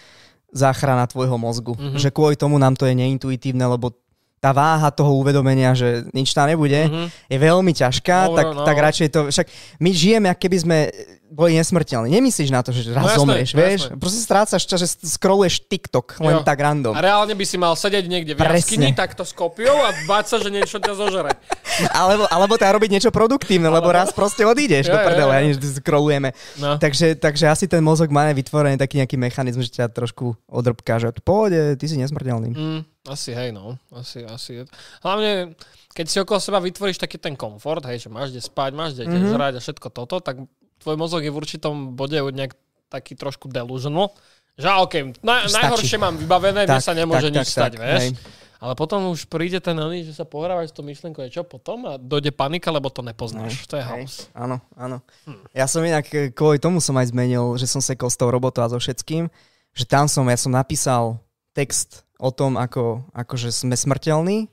[0.55, 1.75] záchrana tvojho mozgu.
[1.75, 1.83] Mhm.
[1.83, 1.99] Mm-hmm.
[1.99, 3.91] Že kvôli tomu nám to je neintuitívne, lebo
[4.39, 7.07] tá váha toho uvedomenia, že nič tam nebude, Mhm.
[7.27, 8.63] je veľmi ťažká, No, tak, no.
[8.63, 9.21] tak radšej to...
[9.27, 9.47] Však
[9.79, 10.79] my žijeme, ako keby sme
[11.27, 12.07] boli nesmrteľní.
[12.09, 13.81] Nemyslíš na to, že raz No jasné, zomrieš, no vieš?
[13.83, 13.99] jasné.
[13.99, 16.41] Proste strácaš čas, že scrolluješ TikTok len Jo.
[16.41, 16.95] tak random.
[16.95, 20.37] A reálne by si mal sedieť niekde v jaskyni, takto s kopiou a báť sa,
[20.39, 21.35] že niečo ťa zožere.
[21.93, 26.31] Alebo, alebo teda robiť niečo produktívne, lebo raz proste odídeš Jo, do prdele, ani scrollujeme.
[26.57, 26.79] No.
[26.79, 31.11] Takže, takže asi ten mozog má vytvorený taký nejaký mechanizmus, že ťa trošku odrbká, že
[31.19, 32.51] pohode, ty si nesmrteľný.
[32.51, 33.79] Mm, asi hej, no.
[33.95, 34.67] Asi, asi.
[35.03, 35.55] Hlavne,
[35.95, 39.09] keď si okolo seba vytvoríš taký ten komfort, hej, že máš kde spať, máš kde
[39.09, 39.33] mm-hmm.
[39.33, 40.43] žrať a všetko toto, tak
[40.83, 42.55] tvoj mozog je v určitom bode nejak
[42.91, 44.15] taký trošku delusional.
[44.57, 48.01] Že okej, na, najhoršie mám vybavené, mne sa nemôže nič stať, vieš.
[48.01, 48.11] hej.
[48.57, 51.85] Ale potom už príde ten oný, že sa pohrávaš s tou myšlienkou, je čo potom
[51.85, 53.69] a dojde panika, lebo to nepoznáš.
[53.69, 54.15] To je Hej, halus.
[54.33, 55.05] Áno, áno.
[55.29, 55.45] Hm.
[55.53, 58.65] Ja som inak e, kvôli tomu som aj zmenil, že som sekol s tou robotou
[58.65, 59.29] a so všetkým,
[59.77, 61.21] že tam som, ja som napísal
[61.53, 64.49] text o tom, ako, ako že sme smrteľní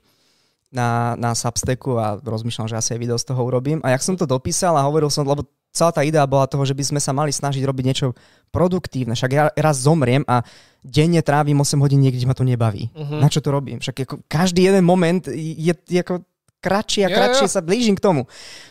[0.74, 3.78] na, na Substacku a rozmýšľam, že asi aj video z toho urobím.
[3.86, 6.74] A jak som to dopísal a hovoril som, lebo celá tá idea bola toho, že
[6.74, 8.08] by sme sa mali snažiť robiť niečo
[8.54, 9.18] produktívne.
[9.18, 10.46] Však ja raz zomriem a
[10.82, 12.90] denne trávim 8 hodín niekde, kde ma to nebaví.
[12.94, 13.18] Mhm.
[13.18, 13.82] Na čo to robím?
[13.82, 16.22] Však ako každý jeden moment je, je ako
[16.62, 17.54] kratší a kratšie jo.
[17.54, 18.24] sa blížim k tomu.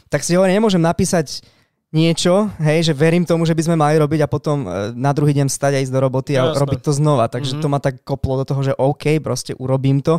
[0.09, 1.45] Tak si hovorím, nemôžem napísať
[1.93, 5.31] niečo, hej, že verím tomu, že by sme mali robiť a potom e, na druhý
[5.31, 6.59] deň stať a ísť do roboty a Jasné.
[6.59, 7.29] robiť to znova.
[7.29, 7.61] Takže Mhm.
[7.61, 10.17] to ma tak koplo do toho, že OK, proste urobím to.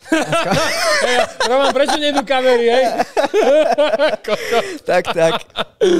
[0.10, 2.84] Hej, Roman, prečo nejdu kamery, hej?
[4.88, 5.34] Tak, tak.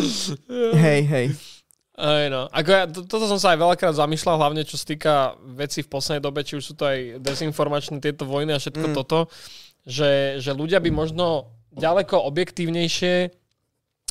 [0.84, 1.26] hej, hej.
[2.00, 2.48] Hej, no.
[2.48, 5.14] Ako ja, to, toto som sa aj veľakrát zamýšľal, hlavne čo sa týka
[5.52, 8.94] veci v poslednej dobe, či už sú to aj dezinformačné tieto vojny a všetko mm.
[8.96, 9.28] toto,
[9.84, 13.36] že, že ľudia by možno ďaleko objektívnejšie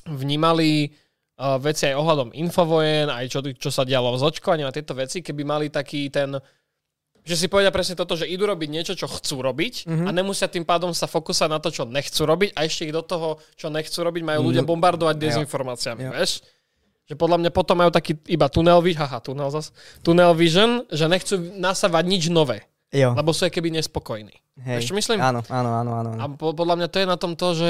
[0.08, 4.94] vnímali uh, veci aj ohľadom infovojen, aj čo, čo sa dialo s očkovaním a tieto
[4.94, 6.40] veci, keby mali taký ten
[7.20, 10.08] že si povedia presne toto, že idú robiť niečo, čo chcú robiť mm-hmm.
[10.08, 13.04] a nemusia tým pádom sa fokusovať na to, čo nechcú robiť a ešte ich do
[13.06, 15.22] toho, čo nechcú robiť, majú ľudia No, bombardovať jo.
[15.30, 16.12] dezinformáciami, Jo.
[16.16, 16.42] vieš?
[17.06, 18.50] Že podľa mňa potom majú taký iba
[18.82, 19.70] vision, haha, tunnel zas,
[20.02, 24.34] tunnel vision, že nechcú nasávať nič nové, Jo, lebo sú keby nespokojní.
[24.66, 24.90] hej.
[24.90, 25.22] Čo myslím?
[25.22, 26.10] Áno, áno, áno, áno.
[26.18, 27.70] A po, podľa mňa to je na tom to, že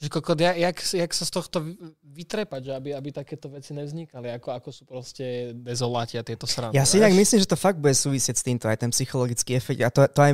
[0.00, 3.76] že kokot, jak, jak, jak sa z tohto vy- vytrepať, že aby, aby takéto veci
[3.76, 6.72] nevznikali, ako, ako sú proste dezoláti a tieto srandy.
[6.72, 9.84] Ja si inak myslím, že to fakt bude súvisieť s týmto, aj ten psychologický efekt.
[9.84, 10.32] A to, to aj,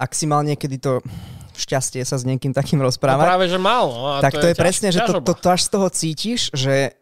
[0.00, 1.04] ak si mal niekedy to
[1.52, 3.84] šťastie sa s niekým takým No rozprávať, práve, že mal.
[3.92, 6.40] No, a tak to, je, ťaž- presne, že to, to, to až z toho cítiš,
[6.56, 6.96] že,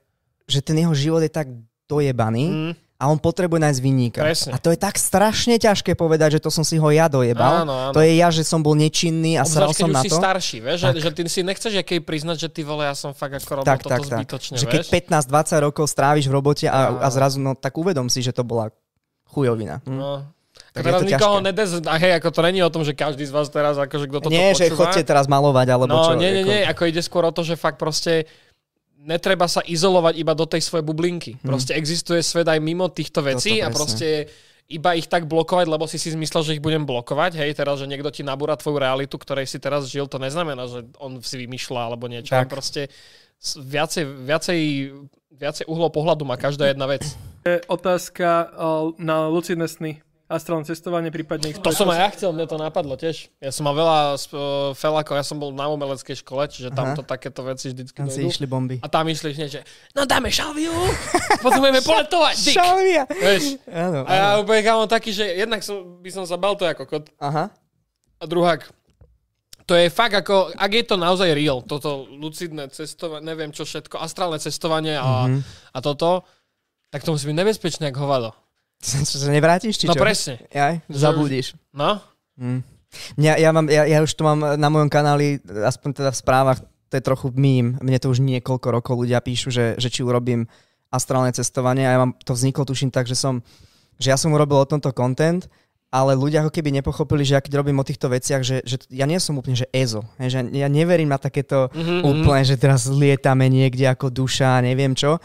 [0.50, 1.46] že ten jeho život je tak
[1.86, 4.20] dojebaný Mm, a on potrebuje nájsť vinníka.
[4.20, 4.52] Presne.
[4.52, 7.64] A to je tak strašne ťažké povedať, že to som si ho ja dojebal.
[7.64, 7.92] Áno, áno.
[7.96, 10.20] To je ja, že som bol nečinný a sral Obzvlášť, som na si to.
[10.20, 13.40] starší, vieš, že, že ty si nechceš jaký priznať, že ty vole, ja som fakt
[13.40, 14.18] ako robil tak, toto tak, tak.
[14.20, 14.92] zbytočne, Že keď vieš.
[15.32, 18.68] 15-20 rokov stráviš v robote a, a zrazu, no tak uvedom si, že to bola
[19.32, 19.80] chujovina.
[19.88, 19.96] Hm.
[19.96, 20.28] No.
[20.70, 21.70] Tak teraz to nikoho nedez...
[21.82, 24.30] A hej, ako to není o tom, že každý z vás teraz, akože kto toto
[24.30, 24.92] Nie, že počúva.
[24.92, 26.14] chodte teraz malovať, alebo no, čo.
[26.14, 28.28] nie, nie, ako- nie, ako ide skôr o to, že fakt proste
[29.00, 31.40] netreba sa izolovať iba do tej svojej bublinky.
[31.40, 34.08] Proste existuje svet aj mimo týchto vecí Toto a proste
[34.70, 37.42] iba ich tak blokovať, lebo si si zmyslel, že ich budem blokovať.
[37.42, 40.86] Hej, teraz, že niekto ti nabúra tvoju realitu, ktorej si teraz žil, to neznamená, že
[41.02, 42.38] on si vymýšľa alebo niečo.
[42.38, 42.46] Tak.
[42.46, 42.86] Proste
[43.58, 44.60] viacej, viacej,
[45.34, 47.02] viacej uhlov pohľadu má každá jedna vec.
[47.66, 50.04] Otázka o, na lucidné sny.
[50.30, 53.34] Astrálne cestovanie, prípadne ich To som aj ja chcel, mne to napadlo tiež.
[53.42, 57.02] Ja som mal veľa uh, felákov, ja som bol na umeleckej škole, čiže tam to
[57.02, 58.78] takéto veci vždycky Tam si išli bomby.
[58.78, 60.70] A tam išli že no dáme šalviu,
[61.44, 62.54] potrebujeme poletovať, dik.
[62.54, 63.02] Šalvia!
[63.10, 66.62] Vieš, Áno, a ja úplne kámo taký, že jednak som, by som sa bal to
[66.62, 67.50] ako kot Aha.
[68.22, 68.70] a druhák,
[69.66, 73.98] To je fakt ako, ak je to naozaj real, toto lucidné cestovanie, neviem čo všetko,
[73.98, 75.42] astrálne cestovanie a, mm-hmm.
[75.74, 76.26] a toto,
[76.90, 78.30] tak to musí byť nebezpečné, ako hovado.
[78.80, 80.00] Čo sa nevrátiš, či No čo?
[80.00, 80.40] presne.
[80.48, 81.54] Jaj, zabudíš.
[81.70, 82.00] No,
[82.40, 82.64] Mm.
[83.20, 86.58] Ja, ja, mám, ja, ja už to mám na mojom kanáli, aspoň teda v správach,
[86.88, 87.78] to je trochu mím.
[87.78, 90.48] Mne to už niekoľko rokov ľudia píšu, že, že či urobím
[90.90, 93.46] astrálne cestovanie a ja mám, to vzniklo tuším tak, že som,
[93.94, 95.46] že ja som urobil o tomto content,
[95.92, 99.06] ale ľudia ako keby nepochopili, že ja keď robím o týchto veciach, že, že ja
[99.06, 100.02] nie som úplne, že EZO.
[100.18, 105.18] Že ja neverím na takéto Mhm, úplne, že teraz lietame niekde ako duša, neviem čo.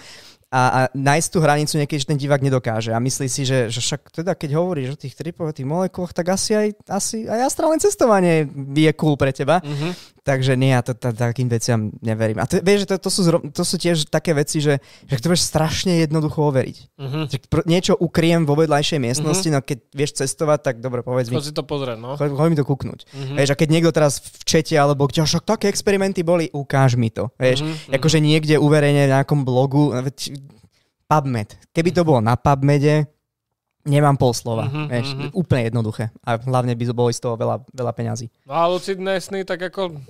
[0.56, 2.96] A, a nájsť tú hranicu niekedy, že ten divák nedokáže.
[2.96, 6.32] A myslí si, že, že však teda keď hovoríš o tých tripov, tých molekulách, tak
[6.32, 9.60] asi aj, asi aj astrálne cestovanie je cool pre teba.
[9.60, 10.15] mhm.
[10.26, 12.42] Takže nie, ja to, to, takým veciam neverím.
[12.42, 15.22] A to, vieš, že to, to, sú, zro, to sú tiež také veci, že, že
[15.22, 16.98] to vieš strašne jednoducho overiť.
[16.98, 17.20] Mhm.
[17.30, 21.38] Že pr- niečo ukriem vo vedľajšej miestnosti, no keď vieš cestovať, tak dobre, povedz mi,
[21.38, 22.18] Chod si to pozrieť, no.
[22.18, 23.00] choď, choď mi to kúknúť.
[23.14, 23.34] Mhm.
[23.38, 27.14] Vieš, a keď niekto teraz v čete alebo kde však také experimenty boli, ukáž mi
[27.14, 27.30] to.
[27.38, 29.94] Vieš, Mhm, akože niekde uverejne v nejakom blogu,
[31.06, 31.54] PubMed.
[31.70, 33.06] Keby to bolo na PubMede,
[33.86, 34.68] nemám pol slova.
[34.68, 35.30] Mhm, vieš, mhm.
[35.32, 36.10] úplne jednoduché.
[36.26, 38.28] A hlavne by bolo z toho veľa, veľa peňazí.
[38.50, 40.02] No a lucidné sny, tak ako...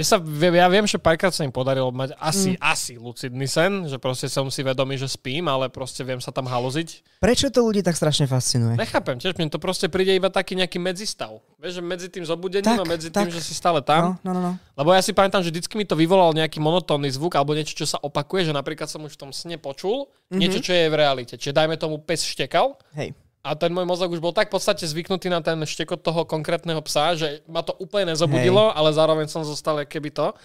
[0.00, 0.16] Mne sa,
[0.56, 2.64] ja viem, že párkrát sa im podarilo mať asi, mm.
[2.64, 6.48] asi lucidný sen, že proste som si vedomý, že spím, ale proste viem sa tam
[6.48, 7.20] haluziť.
[7.20, 8.80] Prečo to ľudí tak strašne fascinuje?
[8.80, 11.44] Nechápem, tiež mne to proste príde iba taký nejaký medzistav.
[11.60, 13.28] Vieš, že medzi tým zobudením Tak, a medzi tak.
[13.28, 14.16] tým, že si stále tam.
[14.24, 14.52] No, no, no, no.
[14.72, 17.84] Lebo ja si pamätám, že vždycky mi to vyvolal nejaký monotónny zvuk alebo niečo, čo
[17.84, 20.40] sa opakuje, že napríklad som už v tom sne počul mm-hmm.
[20.40, 21.36] niečo, čo je v realite.
[21.36, 23.12] Čiže dajme tomu pes štekal Hej.
[23.40, 26.80] A ten môj mozog už bol tak v podstate zvyknutý na ten štekot toho konkrétneho
[26.84, 30.36] psa, že ma to úplne nezobudilo, ale zároveň som zostal keby to.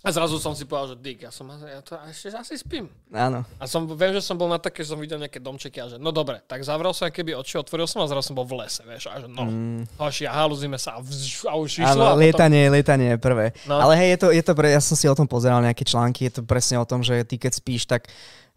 [0.00, 2.88] A zrazu som si povedal, že dík, ja, som, ja to ešte asi spím.
[3.12, 3.44] Áno.
[3.60, 5.96] A som, viem, že som bol na také, že som videl nejaké domčeky a že
[6.00, 8.80] no dobre, tak zavrel som keby oči, otvoril som a zrazu som bol v lese,
[8.80, 10.00] vieš, a že no, mm.
[10.00, 11.84] hoši, a haluzíme sa a, vzž, a už išlo.
[11.84, 13.52] a Áno, potom- lietanie, lietanie je prvé.
[13.68, 13.76] No.
[13.76, 16.32] Ale hej, je to, je to pre, ja som si o tom pozeral nejaké články,
[16.32, 18.08] je to presne o tom, že ty keď spíš, tak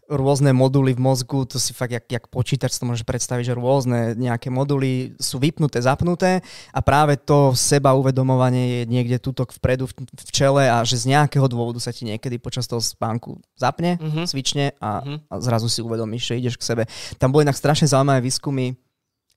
[0.04, 4.12] rôzne moduly v mozgu, to si fakt, jak, jak počítač to môžeš predstaviť, že rôzne
[4.14, 10.04] nejaké moduly sú vypnuté, zapnuté a práve to seba uvedomovanie je niekde tuto vpredu v,
[10.04, 14.04] v čele a že z nejakého dôvodu sa ti niekedy počas toho spánku zapne, Mhm.
[14.04, 14.26] mm-hmm.
[14.28, 15.16] svične a, Mhm.
[15.28, 16.82] a zrazu si uvedomíš, že ideš k sebe.
[17.16, 18.76] Tam boli inak strašne zaujímavé výskumy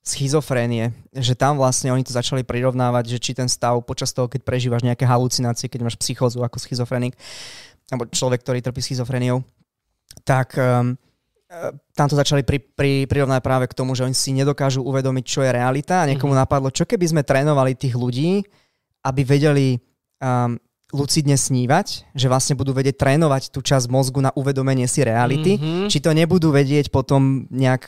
[0.04, 4.40] schizofrénie, že tam vlastne oni to začali prirovnávať, že či ten stav počas toho, keď
[4.48, 7.12] prežívaš nejaké halucinácie, keď máš psychózu ako schizofrenik,
[7.92, 9.44] alebo človek, ktorý trpí schizofréniou,
[10.24, 10.96] tak um,
[11.96, 15.40] tam to začali pri, pri, prirovnať práve k tomu, že oni si nedokážu uvedomiť, čo
[15.42, 16.42] je realita a niekomu Mhm.
[16.44, 18.44] napadlo, čo keby sme trénovali tých ľudí,
[19.08, 19.80] aby vedeli
[20.20, 20.60] um,
[20.92, 25.88] lucidne snívať, že vlastne budú vedieť trénovať tú časť mozgu na uvedomenie si reality, Mhm.
[25.88, 27.88] či to nebudú vedieť potom nejak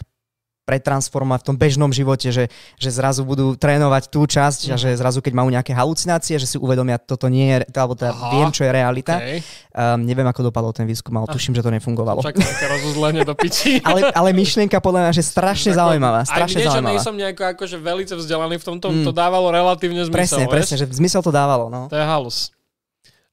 [0.69, 2.45] pretransformovať v tom bežnom živote, že,
[2.77, 6.61] že zrazu budú trénovať tú časť a že zrazu keď majú nejaké halucinácie, že si
[6.61, 8.29] uvedomia, toto nie je, alebo teda Aha.
[8.37, 9.17] viem, čo je realita.
[9.17, 9.41] Okay.
[9.73, 12.21] Um, neviem, ako dopadol ten výskum, ale tuším, že to nefungovalo.
[12.21, 13.81] Aké rozuzlenie do piči.
[13.89, 16.21] Ale, ale myšlienka podľa mňa, že strašne zaujímavá.
[16.21, 20.13] Aj Strašne mne, že nejsom nejako akože velice vzdelaný v tomto, to dávalo relatívne zmysel.
[20.13, 20.53] Presne, vieš?
[20.53, 21.71] presne, že zmysel to dávalo.
[21.71, 21.89] No.
[21.89, 22.53] To je halus.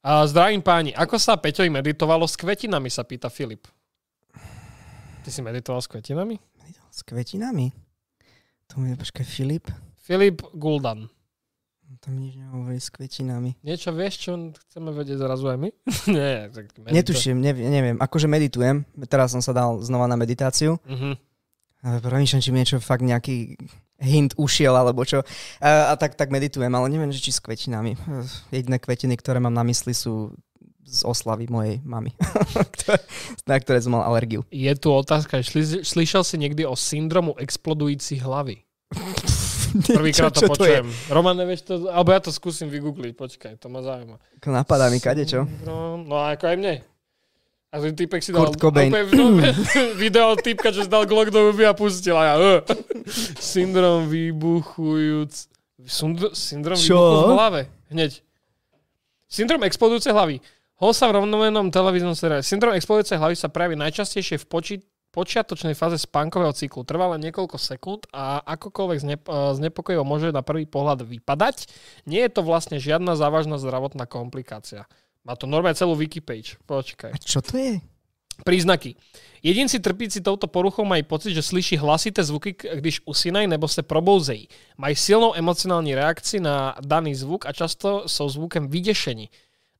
[0.07, 3.67] A zdravím páni, ako sa Peťovi meditovalo s kvetinami, sa pýta Filip.
[5.27, 6.39] Ty si meditoval s kvetinami?
[6.97, 7.69] S kvetinami?
[8.73, 9.69] To mi počkaj, Filip?
[10.01, 11.05] Filip Guldan.
[12.01, 13.53] To mi nič nehovorí s kvetinami.
[13.61, 14.31] Niečo vieš, čo
[14.65, 15.69] chceme vedieť zrazu aj my?
[16.17, 17.97] Nie, tak medito- Netuším, neviem, neviem.
[18.01, 18.81] Akože meditujem.
[19.05, 20.81] Teraz som sa dal znova na meditáciu.
[20.89, 21.21] Mhm.
[21.85, 23.53] Ale premýšľam, či mi niečo fakt nejaký
[24.01, 25.21] hint ušiel, alebo čo.
[25.61, 27.93] A, a tak, tak meditujem, ale neviem, že či s kvetinami.
[28.49, 30.33] Jediné kvetiny, ktoré mám na mysli sú
[30.87, 32.15] z oslavy mojej mamy,
[33.49, 34.47] na ktoré som mal alergiu.
[34.47, 38.63] Je tu otázka, šli, slyšel si niekdy o syndromu explodujúcich hlavy?
[39.99, 40.87] Prvýkrát to čo to počujem.
[41.11, 41.91] Roman, nevieš to?
[41.91, 44.15] Alebo ja to skúsim vygoogliť, počkaj, to ma zaujíma.
[44.47, 45.43] Napadá mi kadečo.
[45.67, 46.75] No a ako aj mne.
[47.67, 48.87] A ten typek si dal Kurt Cobain.
[48.89, 49.43] no,
[50.01, 52.35] video typka, si dal Glock do huby a pustil a ja.
[52.39, 52.59] Uh,
[53.43, 55.51] syndrom vybuchujúc...
[55.83, 56.95] Sundr- syndrom Čo?
[56.95, 57.61] výbuchu v hlave.
[57.91, 58.11] Hneď.
[59.27, 60.39] Syndrom explodujúcej hlavy.
[60.77, 62.45] Hol sa v rovnomennom televíznom seriáli.
[62.45, 66.85] Syndrom explodujúcej hlavy sa prejaví najčastejšie v poči- počiatočnej fáze spánkového cyklu.
[66.85, 71.73] Trvá len niekoľko sekúnd a akokoľvek znep- eh, znepokojivo môže na prvý pohľad vypadať,
[72.05, 74.85] nie je to vlastne žiadna závažná zdravotná komplikácia.
[75.25, 76.61] Má to normálne celú wikipage.
[76.69, 77.11] Počkaj.
[77.11, 77.81] A čo to je?
[78.45, 78.93] Príznaky.
[79.41, 84.47] Jedinci trpíci touto poruchou mají pocit, že slyší hlasité zvuky, když usínají nebo se probouzejí.
[84.77, 89.29] Mají silnou emocionální reakci na daný zvuk a často jsou zvukem vydešení.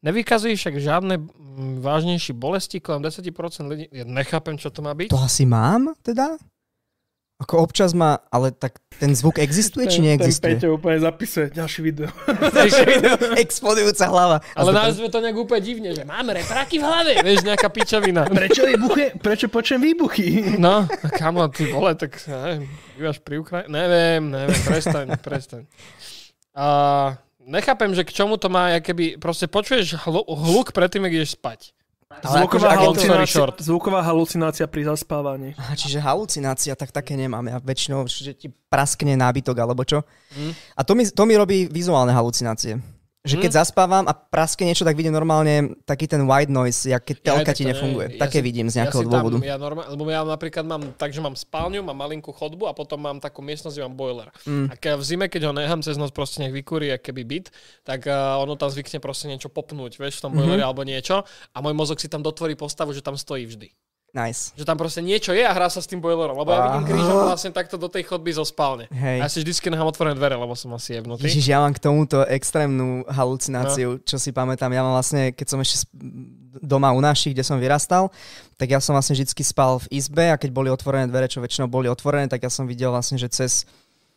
[0.04, 3.86] Nevykazují však žádné mm, vážnější bolesti, kolem 10% lidí...
[3.92, 5.10] Ja nechápem, čo to má byť.
[5.10, 6.38] To asi mám teda?
[7.38, 10.58] Ako občas má, ale tak ten zvuk existuje, či Ten neexistuje?
[10.58, 12.10] Peťo úplne zapisuje ďalšie video.
[13.38, 14.38] Explodujúca hlava.
[14.58, 18.26] Ale zde- nazve to nejak úplne divne, že máme repráky v hlave, vieš, nejaká pičovina.
[18.42, 20.58] Prečo, vybuchuje, prečo počujem výbuchy?
[20.58, 22.66] No, kamo, ty vole, tak neviem,
[22.98, 23.70] bývaš pri Ukrajine?
[23.70, 25.70] Neviem, neviem, prestaň, prestaň.
[26.58, 26.68] A
[27.48, 31.40] nechápem, že k čomu to má, ja keby, proste počuješ hlu, hluk predtým, ak ideš
[31.40, 31.72] spať.
[32.08, 33.58] Zvuková, akože, halucinácia, short.
[33.60, 35.52] zvuková halucinácia pri zaspávaní.
[35.60, 37.44] Aha, čiže halucinácia, tak také nemám.
[37.52, 40.08] Ja väčšinou, že ti praskne nábytok alebo čo.
[40.32, 40.56] Mm.
[40.56, 42.80] A to mi, to mi robí vizuálne halucinácie.
[43.24, 47.18] Že keď zaspávam a praskne niečo, tak vidím normálne taký ten white noise, jak keď
[47.20, 48.08] telka tak ti nefunguje.
[48.10, 48.18] nie.
[48.18, 49.38] Také si- vidím z nejakého tam- dôvodu.
[49.42, 52.98] Ja normálne, lebo ja napríklad mám tak, že mám spálňu, mám malinkú chodbu a potom
[52.98, 54.28] mám takú miestnosť, kde mám boiler.
[54.44, 54.68] Mm.
[54.70, 57.46] A keď v zime, keď ho nechám cez noc proste nech vykúri, keby byt,
[57.82, 60.62] tak uh, ono tam zvykne proste niečo popnúť, vieš, v tom Mhm.
[60.62, 63.68] alebo niečo a môj mozog si tam dotvorí postavu, že tam stojí vždy.
[64.16, 64.56] Nice.
[64.58, 66.34] Že tam proste niečo je a hrá sa s tým boilerom.
[66.34, 66.90] Lebo ja vidím Aha.
[66.90, 68.88] krížom vlastne takto do tej chodby zo spálne.
[68.90, 69.20] Hej.
[69.22, 71.28] A ja si vždycky nechám otvorené dvere, lebo som asi jebnutý.
[71.28, 74.72] Ježiš, ja mám k tomuto extrémnu halucináciu, čo si pamätám.
[74.72, 75.86] Ja mám vlastne, keď som ešte
[76.58, 78.10] doma u našich, kde som vyrastal,
[78.58, 81.70] tak ja som vlastne vždy spal v izbe a keď boli otvorené dvere, čo väčšinou
[81.70, 83.70] boli otvorené, tak ja som videl vlastne, že cez,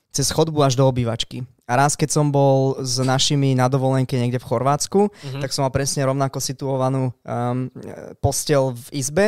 [0.08, 1.44] cez chodbu až do obývačky.
[1.68, 5.44] A raz, keď som bol s našimi na dovolenke niekde v Chorvátsku, Mhm.
[5.44, 7.68] tak som mal presne rovnako situovanú um,
[8.24, 9.26] postel v izbe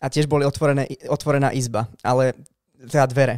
[0.00, 2.36] a tiež boli otvorené, otvorená izba, ale
[2.76, 3.36] teda dvere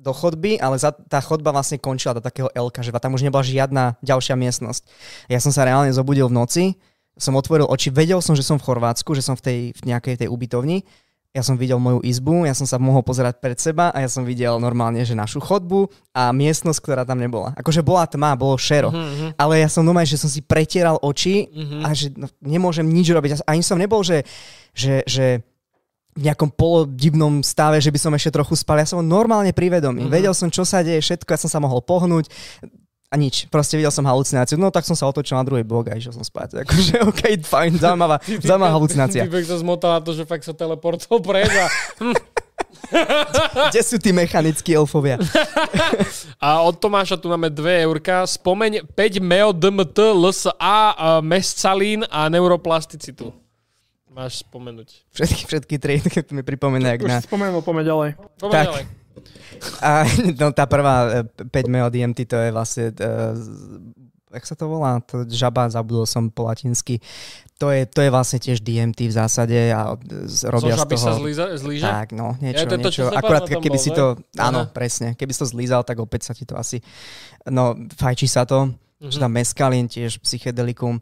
[0.00, 3.44] do chodby, ale za, tá chodba vlastne končila do takého L, že tam už nebola
[3.44, 4.82] žiadna ďalšia miestnosť.
[5.28, 6.64] Ja som sa reálne zobudil v noci,
[7.20, 10.24] som otvoril oči, vedel som, že som v Chorvátsku, že som v tej v nejakej
[10.24, 10.88] tej ubytovni,
[11.30, 14.26] ja som videl moju izbu, ja som sa mohol pozerať pred seba a ja som
[14.26, 17.54] videl normálne, že našu chodbu a miestnosť, ktorá tam nebola.
[17.54, 21.46] Akože bola tma, bolo šero, Mhm, ale ja som normálne, že som si pretieral oči
[21.46, 21.86] mhm.
[21.86, 23.46] a že no, nemôžem nič robiť.
[23.46, 24.26] Ani som nebol, že,
[24.74, 25.46] že, že
[26.16, 28.82] v nejakom polodivnom stave, že by som ešte trochu spal.
[28.82, 30.04] Ja som normálne privedomý.
[30.04, 30.10] Mhm.
[30.10, 30.16] Mm-hmm.
[30.16, 32.26] Vedel som, čo sa deje, všetko, ja som sa mohol pohnúť
[33.10, 33.50] a nič.
[33.50, 34.54] Proste videl som halucináciu.
[34.54, 36.62] No tak som sa otočil na druhý bok a išiel som spať.
[36.62, 39.26] Akože OK, fajn, zaujímavá, zaujímavá halucinácia.
[39.26, 41.66] Typek sa zmotal na to, že fakt sa teleportol preč a,
[43.70, 45.18] Kde sú tí mechanickí elfovia?
[46.38, 48.26] a od Tomáša tu máme 2 eurka.
[48.26, 53.30] Spomeň 5 meo DMT, LSA, a mescalín a neuroplasticitu.
[54.10, 55.06] Máš spomenúť.
[55.08, 57.18] Všetky, všetky tri, keď mi pripomína, jak Už na...
[57.18, 58.10] si spomenul, poďme ďalej.
[58.36, 58.66] Poďme Tak.
[58.66, 58.84] ďalej.
[59.78, 59.90] A,
[60.40, 62.84] no tá prvá e, 5 meo DMT, to je vlastne...
[62.92, 63.34] Uh,
[64.30, 65.02] jak sa to volá?
[65.10, 67.02] To žaba, zabudol som po latinsky.
[67.58, 70.80] To je, to je vlastne tiež DMT v zásade a e, z- robia Zo z
[70.80, 71.04] žaby toho...
[71.04, 71.84] sa zlíza, zlíže?
[71.84, 72.90] Tak, no, Ja, niečo, je to, niečo.
[72.90, 74.04] čo Akurát keby bol, si to,
[74.34, 74.70] áno, Aha.
[74.70, 76.78] presne, keby si to zlízal, tak opäť sa ti to asi,
[77.46, 79.08] no, fajčí sa to, Mhm.
[79.08, 81.00] že tam meskalín, tiež psychedelikum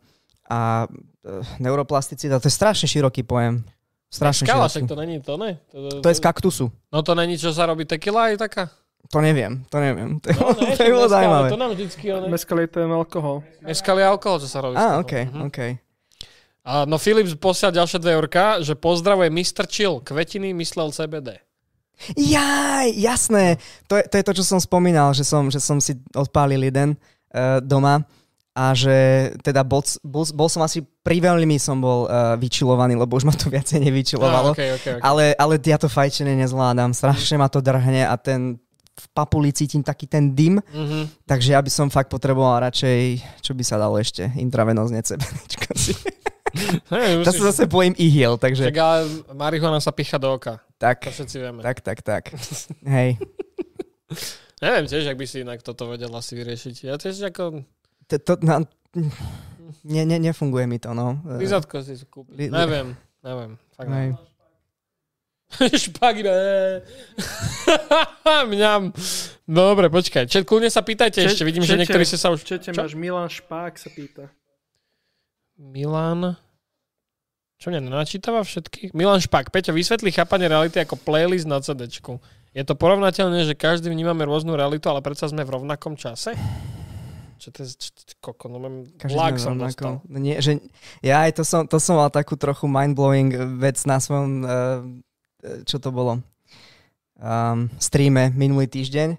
[0.49, 1.31] a e,
[1.61, 3.63] neuroplasticita, to je strašne široký pojem.
[4.09, 5.61] Strašne Skala, však to není to, ne?
[5.69, 6.73] To, To je z kaktusu.
[6.89, 8.65] No to není, čo sa robí tequila aj taká?
[9.13, 10.17] To neviem, to neviem.
[10.21, 11.49] To, No, ne, to je bolo zaujímavé.
[11.53, 12.13] To nám vždycky...
[12.13, 12.29] One...
[12.33, 13.45] Meskal je ten alkohol.
[13.61, 14.77] Meskal je alkohol, čo sa robí.
[14.77, 14.97] z Á.
[15.01, 15.41] OK, Mhm.
[15.53, 15.59] OK.
[16.69, 19.65] A, no Filip posiel ďalšie dve eurka, že pozdravuje Mr.
[19.65, 20.05] Chill.
[20.05, 21.41] Kvetiny myslel CBD.
[22.15, 23.57] Jaj, jasné.
[23.89, 26.95] To je, to je to, čo som spomínal, že som, že som si odpálil jeden
[26.95, 28.05] uh, doma
[28.59, 28.91] a že
[29.39, 33.33] teda bol, bol, bol som asi pri veľmi som bol uh, vyčilovaný, lebo už ma
[33.33, 34.51] to viacej nevyčilovalo.
[34.51, 35.03] okay, okay, okay.
[35.07, 38.59] Ale, ale ja to fajčenie nezvládam, strašne ma to drhne a ten
[38.99, 41.23] v papuli cítim taký ten dym, Mhm.
[41.23, 42.99] takže ja by som fakt potreboval radšej,
[43.39, 45.95] čo by sa dalo ešte, intravenózne CBDčko si.
[47.23, 50.59] To sa zase bojím ihiel, takže ale marihuana sa picha do oka.
[50.83, 51.61] tak, To všetci vieme.
[51.63, 52.35] tak, tak, tak.
[52.91, 53.23] Hej.
[54.59, 56.77] Neviem tiež, ak by si inak toto vedel asi vyriešiť.
[56.83, 57.63] Ja tiež ako...
[58.09, 58.65] To, no,
[59.85, 61.21] ne, ne, nefunguje mi to, no.
[61.37, 62.35] Lizatko si kúpiť.
[62.35, 63.53] Li- Neviem, neviem.
[63.77, 64.17] Fakt neviem.
[65.89, 66.39] Špak, ne.
[68.53, 68.93] Mňam.
[69.49, 70.29] Dobre, počkaj.
[70.29, 71.41] Čet, kľudne sa pýtajte ešte.
[71.45, 72.45] Vidím, že čete- niektorí ste sa už...
[72.45, 72.81] Čete Čo?
[72.85, 74.29] máš Milan Špák sa pýta.
[75.57, 76.37] Milan...
[77.59, 78.93] Čo mňa nenačítava všetkých?
[78.95, 79.49] Milan Špak.
[79.51, 81.89] Peťo, vysvetlí chápanie reality ako playlist na CD.
[82.55, 86.39] Je to porovnateľné, že každý vnímame rôznu realitu, ale predsa sme v rovnakom čase?
[87.39, 87.69] Čo to je...
[87.73, 88.75] Čo, koko, no mám...
[88.95, 89.71] Každý Lak sme som rovnako.
[89.71, 89.95] dostal.
[90.05, 90.59] No Nie, že,
[91.01, 94.83] ja aj to som, to som mal takú trochu mind-blowing vec na svojom, uh,
[95.63, 96.19] čo to bolo,
[97.17, 99.15] um, streame minulý týždeň,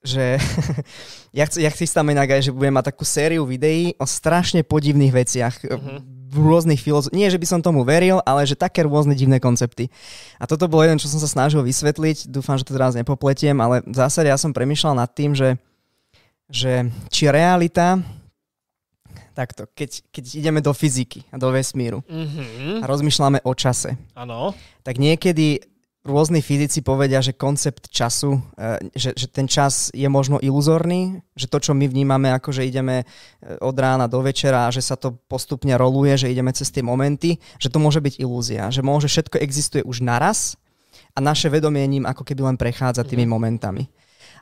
[0.00, 0.40] že
[1.38, 5.12] ja, chc- ja chystám inak aj, že budem mať takú sériu videí o strašne podivných
[5.14, 6.16] veciach, Mhm.
[6.28, 7.08] v rôznych filozof...
[7.10, 9.88] Nie, že by som tomu veril, ale že také rôzne divné koncepty.
[10.36, 12.28] A toto bol jeden, čo som sa snažil vysvetliť.
[12.28, 15.56] Dúfam, že to teraz nepopletiem, ale v zásade ja som premyšľal nad tým, že,
[16.48, 16.72] že
[17.08, 18.00] či realita
[19.32, 22.82] takto, keď, keď ideme do fyziky a do vesmíru Mhm.
[22.82, 24.50] a rozmýšľame o čase, Áno.
[24.82, 25.62] tak niekedy
[26.02, 31.46] rôzni fyzici povedia, že koncept času, e, že, že ten čas je možno iluzórny, že
[31.46, 33.06] to, čo my vnímame, ako že ideme e,
[33.60, 37.36] od rána do večera a že sa to postupne roluje, že ideme cez tie momenty,
[37.60, 40.56] že to môže byť ilúzia, že môže všetko existuje už naraz
[41.12, 43.86] a naše vedomie ním ako keby len prechádza tými momentami.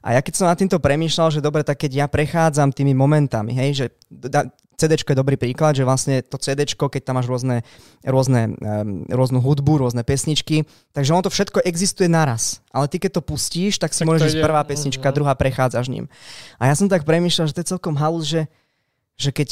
[0.05, 3.53] A ja keď som na týmto premýšľal, že dobre, tak keď ja prechádzam tými momentami,
[3.57, 7.65] hej, že da, CD je dobrý príklad, že vlastne to CD, keď tam máš rôzne,
[8.05, 12.61] rôzne, um, rôznu hudbu, rôzne pesničky, takže ono to všetko existuje naraz.
[12.69, 15.17] Ale ty keď to pustíš, tak si tak môžeš ísť prvá pesnička, uh-huh.
[15.17, 16.13] druhá prechádzaš ním.
[16.61, 18.53] A ja som tak premýšľal, že to je celkom halus, že,
[19.17, 19.49] že keď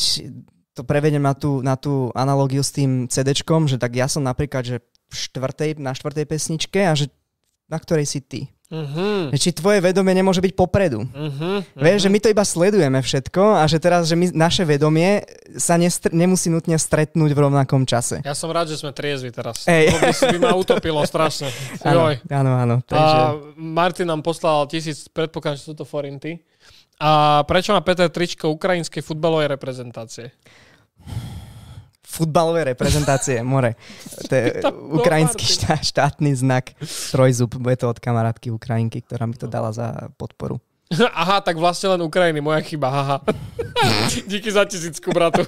[0.76, 4.66] to prevedem na tú, na tú analogiu s tým CD, že tak ja som napríklad,
[4.66, 4.76] že
[5.08, 7.08] v štvrtej, na štvrtej pesničke a že
[7.70, 8.53] na ktorej si ty.
[8.72, 9.28] Uh-huh.
[9.36, 11.04] Či tvoje vedomie nemôže byť popredu.
[11.04, 11.60] Uh-huh.
[11.76, 15.20] Vieš, že my to iba sledujeme všetko a že teraz, že my, naše vedomie
[15.60, 18.24] sa nestr- nemusí nutne stretnúť v rovnakom čase.
[18.24, 19.68] Ja som rád, že sme triezvi teraz.
[19.68, 19.92] Ej.
[19.92, 21.52] By, by ma utopilo strašne.
[21.84, 22.76] Áno, áno, áno.
[22.88, 23.16] Takže...
[23.20, 26.40] A Martin nám poslal tisíc, predpokladám, že sú to forinty.
[26.96, 30.32] A prečo má Peter tričko ukrajinskej futbalovej reprezentácie?
[32.14, 33.74] Futbalové reprezentácie, more.
[34.30, 34.62] To je
[35.02, 36.78] ukrajinský štá, štátny znak,
[37.10, 40.62] trojzub, bude to od kamarátky Ukrajinky, ktorá mi to dala za podporu.
[41.22, 43.16] Aha, tak vlastne len Ukrajiny, moja chyba, haha.
[44.30, 45.42] Díky za tisícku, bratu.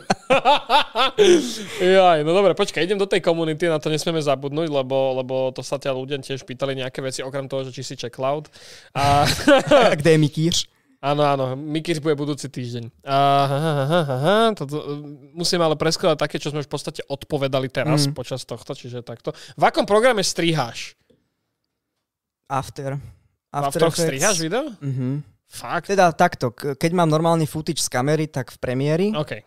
[1.80, 5.62] Jaj, no dobre, počkaj, idem do tej komunity, na to nesmieme zabudnúť, lebo, lebo to
[5.62, 8.50] sa ťa ľudia tiež pýtali nejaké veci, okrem toho, že či si check cloud.
[8.96, 9.28] A...
[9.94, 10.56] Kde je Mikýř?
[11.04, 13.04] Áno, áno, Mikis bude budúci týždeň.
[13.04, 15.04] Aha, aha, aha, toto,
[15.36, 18.16] musím ale preskladať také, čo sme už v podstate odpovedali teraz mm.
[18.16, 19.36] počas tohto, čiže takto.
[19.60, 20.96] V akom programe striháš?
[22.48, 22.96] After.
[23.52, 24.72] After v After striháš video?
[24.80, 25.20] Mhm.
[25.46, 25.86] Fakt?
[25.86, 29.08] Teda takto, keď mám normálny footage z kamery, tak v premiéri.
[29.14, 29.46] OK.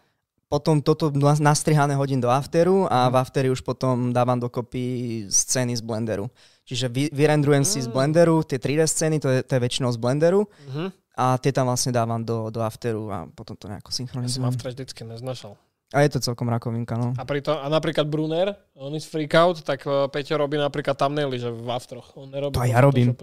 [0.50, 1.14] Potom toto
[1.44, 3.12] nastrihané hodím do Afteru a mm.
[3.12, 6.26] v Afteri už potom dávam dokopy scény z Blenderu.
[6.66, 7.70] Čiže vy, vyrendrujem mm.
[7.70, 10.46] si z Blenderu tie 3D scény, to je, to je väčšinou z Blenderu.
[10.46, 14.40] Mm-hmm a tie tam vlastne dávam do, do afteru a potom to nejako synchronizujem.
[14.40, 15.60] Ja som after vždycky neznašal.
[15.92, 17.18] A je to celkom rakovinka, no.
[17.18, 21.42] A, pritom, a napríklad Brunner, on is freak out, tak uh, Peťo robí napríklad thumbnaily,
[21.42, 22.14] že v afteroch.
[22.16, 23.18] On nerobí to ja robím.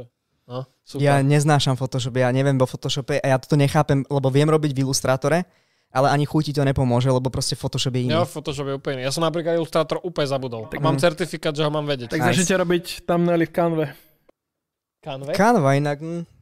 [0.47, 0.62] No,
[0.98, 4.86] Ja neznášam Photoshop, ja neviem vo Photoshope a ja toto nechápem, lebo viem robiť v
[4.86, 5.43] Illustrátore,
[5.90, 8.14] ale ani chuti to nepomôže, lebo proste Photoshop je iný.
[8.14, 9.10] Ja, Photoshop je úplne iný.
[9.10, 10.70] Ja som napríklad Illustrator úplne zabudol.
[10.70, 11.02] Tak mám mm.
[11.02, 12.14] certifikát, že ho mám vedieť.
[12.14, 12.28] Tak nice.
[12.35, 13.86] začnite robiť thumbnaily v Canve.
[15.02, 15.32] Canve?
[15.35, 15.98] Canva inak...
[16.02, 16.35] Hm.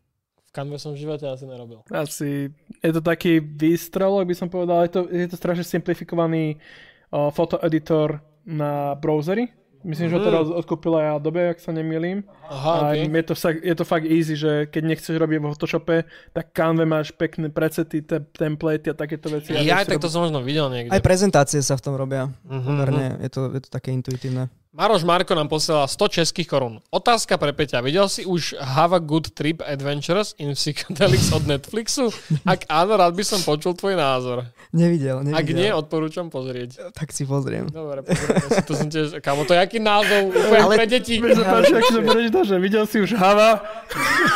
[0.55, 1.83] Canve som v živote asi nerobil.
[1.91, 6.63] Asi, je to taký výstrelok, by som povedal, je to, je to strašne simplifikovaný
[7.11, 9.51] uh, fotoeditor na browsery.
[9.85, 10.11] Myslím, mm.
[10.11, 12.25] že ho teraz odkúpila aj Adobe, ak sa nemýlim.
[12.49, 13.05] Aha, a okay.
[13.05, 15.97] je, to, je to fakt easy, že keď nechceš robiť v Photoshope,
[16.33, 19.53] tak Canve máš pekné precety, te, template a takéto veci.
[19.53, 20.89] Ja, aj tak to som možno videl niekde.
[20.89, 22.33] Aj prezentácie sa v tom robia.
[22.49, 23.21] Mm-hmm.
[23.21, 24.49] Je, to, je to také intuitívne.
[24.75, 26.83] Maroš Marko nám posiela 100 českých korún.
[26.91, 27.79] Otázka pre Peťa.
[27.79, 32.11] Videl si už Have a Good Trip Adventures in Psychedelics od Netflixu?
[32.43, 34.51] Ak áno, rád by som počul tvoj názor.
[34.75, 35.39] Nevidel, nevidel.
[35.39, 36.91] Ak nie, odporúčam pozrieť.
[36.91, 37.71] Tak si pozriem.
[37.71, 38.63] Dobre, pozriem si.
[38.67, 39.23] To som tiež...
[39.23, 40.75] Kamo, to je aký názov úplne Ale...
[40.75, 41.23] pre deti.
[41.23, 43.63] Páči, ak som prečítal, že videl si už Hava.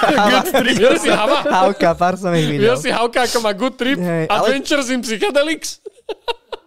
[0.06, 0.76] good Trip.
[0.78, 1.38] Videl si Hava?
[1.50, 2.62] Havka, pár som ich videl.
[2.62, 3.98] Videl si Havka, ako má Good Trip?
[3.98, 4.94] Hey, Adventures ale...
[4.94, 5.82] in Psychedelics?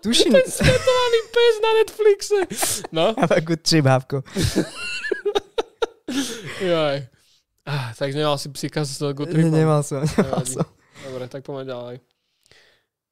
[0.02, 0.34] Tuším.
[0.34, 2.40] Ten svetovaný pes na Netflixe.
[2.90, 3.06] No.
[3.38, 4.26] A good trip, Havko.
[6.62, 7.06] Jaj.
[7.62, 9.54] Ah, tak nemal si psíka s good tripom?
[9.54, 10.66] Nemal som, nemal som.
[11.06, 11.96] Dobre, tak poďme ďalej.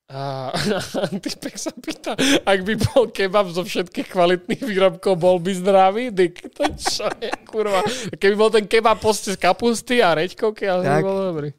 [0.10, 0.50] A
[1.24, 6.10] typek sa pýta, ak by bol kebab zo všetkých kvalitných výrobkov, bol by zdravý?
[6.10, 7.86] Dik, to čo je, kurva.
[8.18, 11.50] Keby bol ten kebab poste z kapusty a reďkovky, ale by bol dobrý.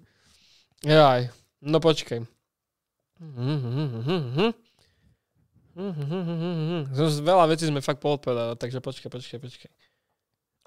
[0.82, 1.30] Jaj,
[1.62, 2.26] no počkej.
[3.22, 4.50] Mm-hmm.
[5.80, 7.24] Mm-hmm.
[7.24, 9.70] Veľa vecí sme fakt poodpovedali, takže počkaj, počkaj, počkaj.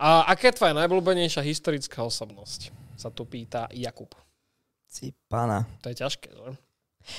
[0.02, 2.74] A aká je tvoja najblúbenejšia historická osobnosť?
[2.98, 4.10] Sa tu pýta Jakub.
[4.90, 5.70] Si pána.
[5.86, 6.52] To je ťažké, že?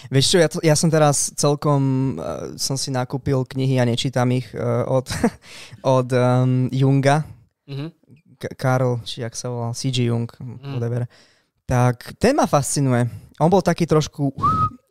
[0.09, 4.33] Vieš čo, ja, to, ja som teraz celkom, uh, som si nakúpil knihy a nečítam
[4.33, 5.07] ich uh, od,
[6.01, 7.23] od um, Junga.
[7.69, 7.89] Mm-hmm.
[8.41, 10.09] K- Karl, či jak sa volal, C.G.
[10.09, 10.75] Jung, mm.
[10.75, 11.05] whatever.
[11.65, 13.09] Tak ten ma fascinuje.
[13.41, 14.31] On bol taký trošku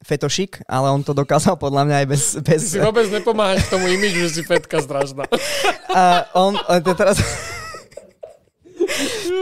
[0.03, 2.23] fetošik, ale on to dokázal podľa mňa aj bez...
[2.43, 2.61] bez...
[2.75, 5.23] Si vôbec nepomáhaš tomu imidžu, že si fetka zdražná.
[5.93, 7.21] A on, to teraz...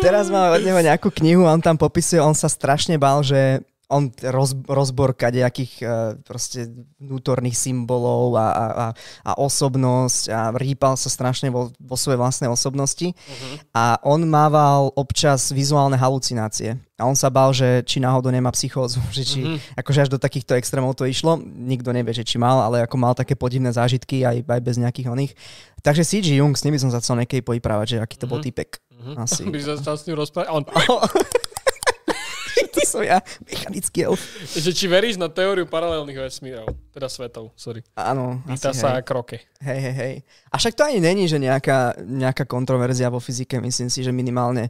[0.06, 3.64] teraz má od neho nejakú knihu a on tam popisuje, on sa strašne bál, že
[3.92, 8.88] on roz, rozborka nejakých uh, proste vnútorných symbolov a, a, a,
[9.28, 13.56] a osobnosť a rýpal sa strašne vo, vo svojej vlastnej osobnosti uh-huh.
[13.76, 16.80] a on mával občas vizuálne halucinácie.
[17.02, 19.58] A on sa bál, že či náhodou nemá psychózu, že či, uh-huh.
[19.76, 21.36] akože až do takýchto extrémov to išlo.
[21.44, 25.12] Nikto nevie, že či mal, ale ako mal také podivné zážitky aj, aj bez nejakých
[25.12, 25.34] oných.
[25.82, 28.40] Takže CG Jung, s nimi som sa chcel niekedy povyprávať, že aký to uh-huh.
[28.40, 28.80] bol typek.
[28.96, 29.20] Uh-huh.
[29.20, 29.44] Asi.
[29.52, 30.48] By sa s ním rozprávať.
[30.54, 30.64] On...
[32.70, 34.22] Ty som ja, mechanický elf.
[34.54, 37.82] Že či veríš na teóriu paralelných vesmírov, teda svetov, sorry.
[37.98, 38.44] Áno.
[38.46, 39.06] Pýta sa hej.
[39.08, 39.42] kroke.
[39.64, 40.16] Hej, hej, hej.
[40.52, 44.70] A však to ani není, že nejaká, nejaká kontroverzia vo fyzike, myslím si, že minimálne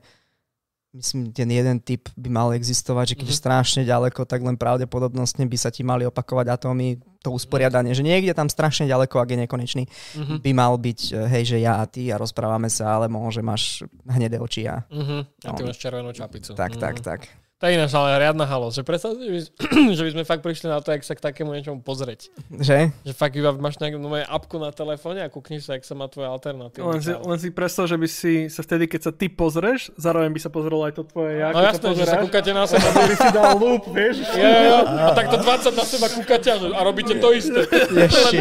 [0.91, 3.39] myslím, ten jeden typ by mal existovať, že keď mm-hmm.
[3.39, 8.03] je strašne ďaleko, tak len pravdepodobnostne by sa ti mali opakovať atómy, to usporiadanie, že
[8.03, 10.37] niekde tam strašne ďaleko, ak je nekonečný, mm-hmm.
[10.43, 13.85] by mal byť, eh, hej, že ja a ty a rozprávame sa, ale môže máš
[14.03, 14.83] hnedé oči a...
[14.91, 15.21] Mm-hmm.
[15.47, 15.67] A ty no.
[15.71, 16.51] máš červenú čapicu.
[16.57, 16.83] Tak, mm-hmm.
[16.83, 17.19] tak, tak.
[17.61, 18.73] To je ináč ale riadna halo.
[18.73, 19.39] Že predstav že by,
[19.97, 22.33] že by sme fakt prišli na to, jak sa k takému niečomu pozrieť.
[22.49, 22.89] Že?
[23.05, 26.09] Že fakt iba máš nejakú no, apku na telefóne a kúkneš sa, jak sa má
[26.09, 26.89] tvoja alternatíva.
[26.89, 30.33] Len si, len si predstav, že by si sa vtedy, keď sa ty pozrieš, zároveň
[30.33, 31.53] by sa pozrelo aj to tvoje ja.
[31.53, 32.87] No jasné, že sa kúkate na seba.
[32.89, 34.15] A by si dal loop, vieš?
[34.33, 37.69] Ja, a takto 20 na seba kúkate a robíte to isté.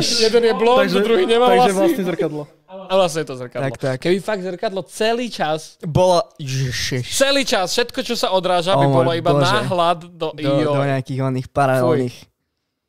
[0.00, 2.48] Jeden je blond, takže, druhý nemá Takže vlastne zrkadlo.
[2.70, 3.66] A vlastne je to zrkadlo.
[3.66, 3.96] Tak, tak.
[3.98, 5.74] Keby fakt zrkadlo celý čas...
[5.82, 6.22] Bolo...
[6.38, 7.02] Ježiš.
[7.02, 9.50] Celý čas, všetko, čo sa odráža, oh by bolo iba Bože.
[9.50, 10.30] náhľad do...
[10.38, 12.16] Do, do nejakých oných paralelných...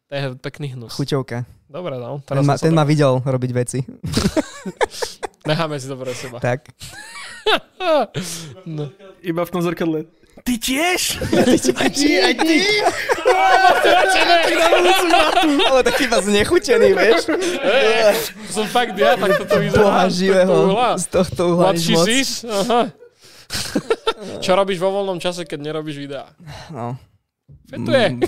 [0.05, 0.93] To je pekný hnus.
[0.93, 1.47] Chuťovka.
[1.71, 2.19] Dobre, no.
[2.27, 3.79] Teraz ten ma, ten ma videl robiť veci.
[5.49, 6.37] Necháme si to pre seba.
[6.43, 6.67] Tak.
[8.67, 8.91] no.
[9.31, 10.05] Iba v tom zrkadle.
[10.41, 11.01] Ty tiež?
[11.47, 11.75] Ty tiež?
[11.77, 12.09] Aj ty?
[12.17, 12.57] Aj ty?
[15.69, 17.29] Ale taký iba znechutený, vieš?
[18.49, 19.83] Som fakt ja, tak toto vyzerá.
[19.85, 20.53] Boha živého.
[20.97, 22.07] Z tohto uhla nič moc.
[22.49, 22.81] Aha.
[24.43, 26.29] Čo robíš vo voľnom čase, keď nerobíš videá?
[26.71, 26.97] No.
[27.67, 28.07] Fetuje.
[28.15, 28.21] Mm.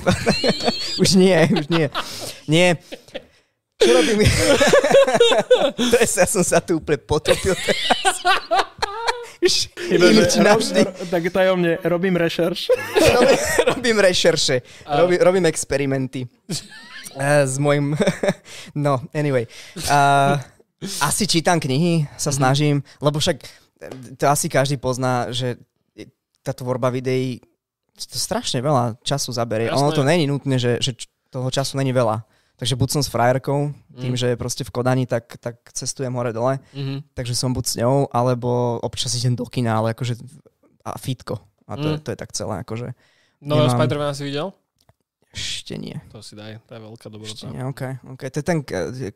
[1.03, 1.87] už nie, už nie.
[2.47, 2.67] Nie.
[3.79, 4.19] Čo robím?
[5.75, 8.15] to je, ja som sa tu úplne potopil teraz.
[9.91, 10.81] Iba, že navždy.
[11.11, 12.71] tak tajomne, robím rešerš.
[13.19, 14.55] robím, robím rešerše.
[14.87, 16.27] Robím, robím experimenty.
[17.13, 17.95] Uh, s mojim...
[18.75, 19.45] no, anyway.
[19.75, 20.39] Uh,
[20.99, 22.37] asi čítam knihy, sa mhm.
[22.37, 23.37] snažím, lebo však
[24.17, 25.59] to asi každý pozná, že
[26.43, 27.39] tá tvorba videí
[27.93, 29.69] to strašne veľa času zaberie.
[29.69, 29.79] Jasné.
[29.79, 30.97] Ono to není nutné, že, že
[31.29, 32.25] toho času není veľa.
[32.53, 34.19] Takže buď som s frajerkou, tým, mm.
[34.19, 37.17] že je proste v Kodani, tak, tak cestujem hore-dole, mm-hmm.
[37.17, 40.21] takže som buď s ňou, alebo občas idem do kina, ale akože
[40.85, 41.41] a fitko.
[41.65, 41.99] A to, mm.
[42.05, 42.93] to je tak celé, akože.
[43.41, 43.75] No, nemám...
[43.75, 44.53] Spider-Man si videl?
[45.33, 45.97] Ešte nie.
[46.13, 47.33] To si daj, to je veľká dobrota.
[47.33, 47.97] Ešte nie, okay.
[48.05, 48.61] To je ten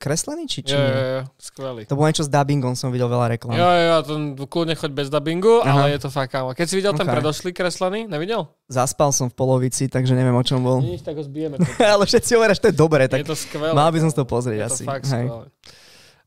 [0.02, 1.82] kreslený, či, či jo, jo, jo, skvelý.
[1.86, 3.54] To bolo niečo s dubbingom, som videl veľa reklam.
[3.54, 4.14] Jo, jo, to
[4.50, 5.86] kľudne choď bez dubbingu, Aha.
[5.86, 6.58] ale je to fakt kámo.
[6.58, 7.06] Keď si videl okay.
[7.06, 8.50] ten predošlý kreslený, nevidel?
[8.66, 10.82] Zaspal som v polovici, takže neviem, o čom bol.
[10.82, 11.62] Nič, tak ho zbijeme.
[11.94, 13.78] ale všetci hovoria, že to je dobré, tak je to skvelé.
[13.78, 14.84] mal by som to pozrieť je asi.
[14.84, 15.54] To fakt skvelé.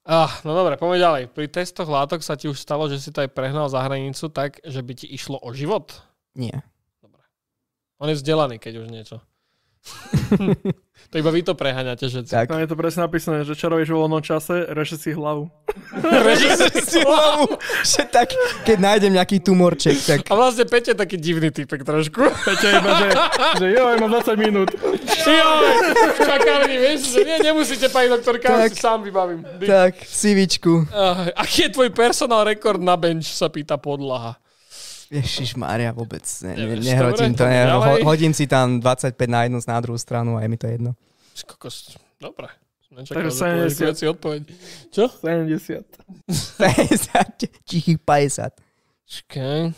[0.07, 1.23] Ah, no dobre, poďme ďalej.
[1.35, 4.63] Pri testoch látok sa ti už stalo, že si to aj prehnal za hranicu tak,
[4.63, 5.99] že by ti išlo o život?
[6.39, 6.63] Nie.
[7.03, 7.27] Dobre.
[7.99, 9.19] On je vzdelaný, keď už niečo.
[11.11, 12.23] To iba vy to preháňate, že...
[12.23, 12.53] Tak.
[12.53, 15.51] Tam je to presne napísané, že čo robíš vo voľnom čase, reže si hlavu.
[16.27, 17.59] reže si hlavu.
[17.83, 18.31] že tak,
[18.63, 20.19] keď nájdem nejaký tumorček, tak...
[20.31, 22.23] A vlastne Peťo je taký divný typek trošku.
[22.31, 23.09] Peťo iba, že,
[23.59, 24.71] že joj, mám 20 minút.
[25.27, 25.75] Joj,
[26.15, 29.43] v čakárni, vieš, že nie, nemusíte, pani doktorka, tak, si sám vybavím.
[29.59, 30.87] Tak, sivičku.
[30.93, 34.39] Uh, aký je tvoj personál rekord na bench, sa pýta podlaha.
[35.11, 37.43] Ježiš Mária, vôbec ne, ne, nehrotím to.
[37.43, 40.71] Ne, ho, hodím si tam 25 na jednu na druhú stranu a je mi to
[40.71, 40.95] jedno.
[41.47, 42.47] Kokos, dobre.
[42.91, 43.31] Nečakal,
[43.71, 44.51] že si odpoveď.
[44.91, 45.07] Čo?
[45.07, 45.83] 70.
[46.59, 48.51] 50, tichých 50.
[49.07, 49.75] Čakaj.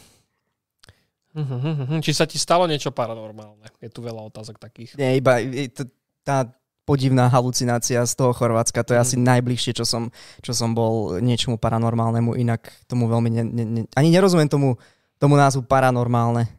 [2.04, 3.68] Či sa ti stalo niečo paranormálne?
[3.80, 4.96] Je tu veľa otázok takých.
[5.00, 5.40] Nie, iba
[5.72, 5.88] to,
[6.24, 6.48] tá
[6.84, 9.04] podivná halucinácia z toho Chorvátska, to je mm.
[9.06, 10.10] asi najbližšie, čo som,
[10.42, 14.76] čo som bol niečomu paranormálnemu, inak tomu veľmi ne, ne, ne, ani nerozumiem tomu
[15.22, 16.50] tomu názvu paranormálne.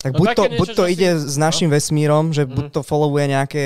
[0.00, 1.28] Tak no buď to, niečo, buď to ide si...
[1.28, 1.76] s našim no?
[1.76, 2.56] vesmírom, že mm.
[2.56, 3.62] buď to followuje nejaké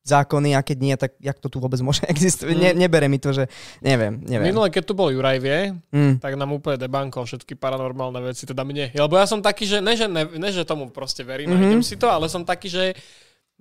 [0.00, 2.56] zákony a keď nie, tak jak to tu vôbec môže existovať?
[2.56, 2.62] Mm.
[2.64, 3.44] Ne, nebere mi to, že
[3.84, 4.48] neviem, neviem.
[4.48, 6.24] Minule, keď tu bol Juraj vie, mm.
[6.24, 8.88] tak nám úplne debankol všetky paranormálne veci, teda mne.
[8.96, 11.60] Lebo ja som taký, že ne, že, ne, ne, že tomu proste verím mm-hmm.
[11.60, 11.72] mhm.
[11.76, 12.96] idem si to, ale som taký, že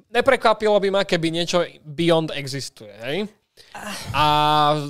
[0.08, 3.28] neprekvapilo by ma, keby niečo beyond existuje, hej?
[4.12, 4.26] A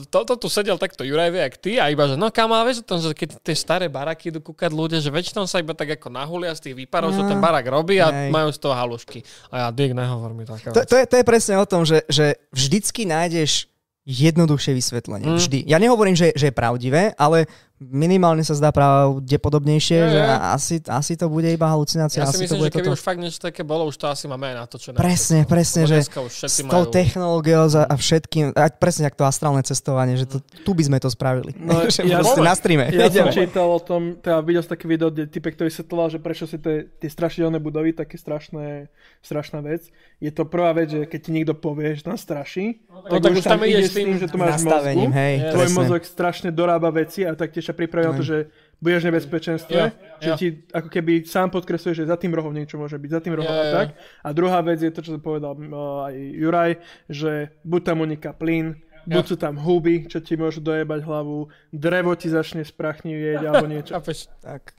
[0.10, 2.88] toto tu sedel takto Juraj vie, jak ty a iba, že no kam vieš o
[2.88, 6.08] tom, že keď tie staré baraky idú kúkať ľudia, že väčšinou sa iba tak ako
[6.10, 7.18] nahulia z tých výparov, no.
[7.20, 8.32] čo ten barak robí a Hej.
[8.34, 9.20] majú z toho halušky.
[9.54, 12.02] A ja, Dick, nehovor mi také to, to, je, to je presne o tom, že,
[12.08, 13.70] že vždycky nájdeš
[14.10, 15.30] jednoduchšie vysvetlenie.
[15.30, 15.38] Mm.
[15.38, 15.60] Vždy.
[15.70, 17.46] Ja nehovorím, že, že je pravdivé, ale
[17.82, 20.28] minimálne sa zdá pravdepodobnejšie, Je, že je.
[20.28, 22.22] asi, asi to bude iba halucinácia.
[22.22, 22.96] Ja si asi myslím, to že bude keby toto.
[22.96, 24.96] už fakt niečo také bolo, už to asi máme aj natočené.
[24.96, 25.50] Presne, Všetko.
[25.50, 25.98] presne, že
[26.46, 26.92] S tou majú...
[26.92, 31.08] technológiou a všetkým, a presne ako to astrálne cestovanie, že to, tu by sme to
[31.08, 31.56] spravili.
[31.56, 32.92] No, že ja proste na streame.
[32.92, 36.20] Ja som čítal o tom, teda videl som také video, kde typek, ktorý vysvetloval, že
[36.20, 39.88] prečo si tie, tie strašidelné budovy, také strašné, strašná vec.
[40.18, 43.48] Je to prvá vec, že keď ti niekto povie, že tam straší, No, tak už
[43.48, 45.08] tam ideš s tým že tu máš mozgu.
[45.10, 48.38] hej, Tvoj mozog strašne dorába veci a taktiež pripraví na to, že
[48.80, 49.92] budeš v nebezpečenstve, Jo,
[50.24, 50.36] že jo.
[50.40, 53.52] ti ako keby sám podkresuje, že za tým rohom niečo môže byť, za tým rohom
[53.52, 53.88] Jo, a tak.
[54.24, 56.72] A druhá vec je to, čo povedal uh, aj Juraj,
[57.12, 62.12] že buď tam uniká plyn, buď sú tam huby, čo ti môžu dojebať hlavu, drevo
[62.16, 63.92] ti začne sprachnivieť alebo niečo.
[64.00, 64.32] Chápeš?
[64.40, 64.74] Tak.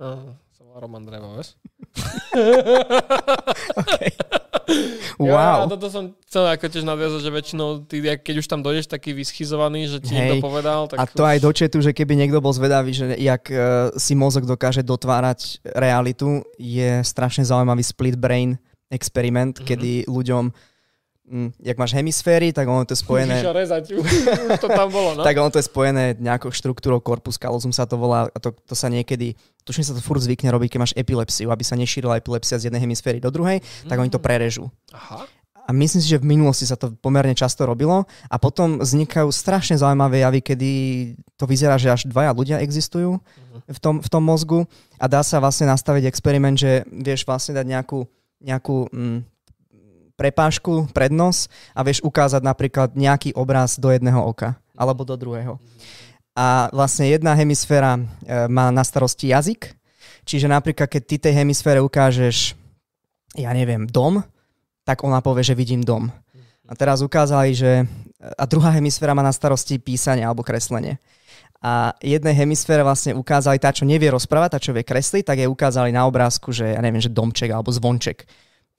[0.00, 1.54] Aha, som Roman Drevo, vieš?
[4.02, 4.41] Ja,
[5.20, 5.68] Wow.
[5.68, 9.86] toto som chcel ako tiež nadviazať, že väčšinou ty, keď už tam dojdeš taký vyschizovaný,
[9.86, 10.18] že ti Hej.
[10.18, 13.44] niekto povedal, tak A to aj do chatu, že keby niekto bol zvedavý, že jak
[13.52, 18.56] uh, si mozog dokáže dotvárať realitu, je strašne zaujímavý split brain
[18.88, 19.64] experiment, Mhm.
[19.64, 20.52] kedy ľuďom,
[21.64, 23.40] jak máš hemisféry, tak ono to je spojené...
[23.40, 24.08] Ježiša, rezať, už,
[24.60, 25.24] to tam bolo, no.
[25.28, 28.76] Tak ono to je spojené nejakou štruktúrou corpus callosum sa to volá a to, to
[28.76, 29.32] sa niekedy,
[29.64, 32.84] tuším sa to furt zvykne robiť, keď máš epilepsiu, aby sa nešírila epilepsia z jednej
[32.84, 34.26] hemisféry do druhej, tak oni to Mm.
[34.28, 34.64] prerežú.
[34.92, 35.24] Aha.
[35.62, 39.78] A myslím si, že v minulosti sa to pomerne často robilo a potom vznikajú strašne
[39.78, 40.70] zaujímavé javy, kedy
[41.38, 43.22] to vyzerá, že až dvaja ľudia existujú
[43.70, 44.66] v tom, v tom mozgu
[44.98, 48.10] a dá sa vlastne nastaviť experiment, že vieš vlastne dať nejakú,
[48.42, 49.18] nejakú mm,
[50.22, 55.58] prepážku pred nos a vieš ukázať napríklad nejaký obraz do jedného oka alebo do druhého.
[56.38, 58.02] A vlastne jedna hemisféra e,
[58.46, 59.74] má na starosti jazyk,
[60.22, 62.54] čiže napríklad keď ty tej hemisfére ukážeš,
[63.34, 64.22] ja neviem, dom,
[64.86, 66.08] tak ona povie, že vidím dom.
[66.70, 67.84] A teraz ukázali, že
[68.22, 71.02] a druhá hemisféra má na starosti písanie alebo kreslenie.
[71.62, 75.50] A jednej hemisfére vlastne ukázali tá, čo nevie rozprávať, tá, čo vie kresliť, tak jej
[75.50, 78.26] ukázali na obrázku, že ja neviem, že domček alebo zvonček.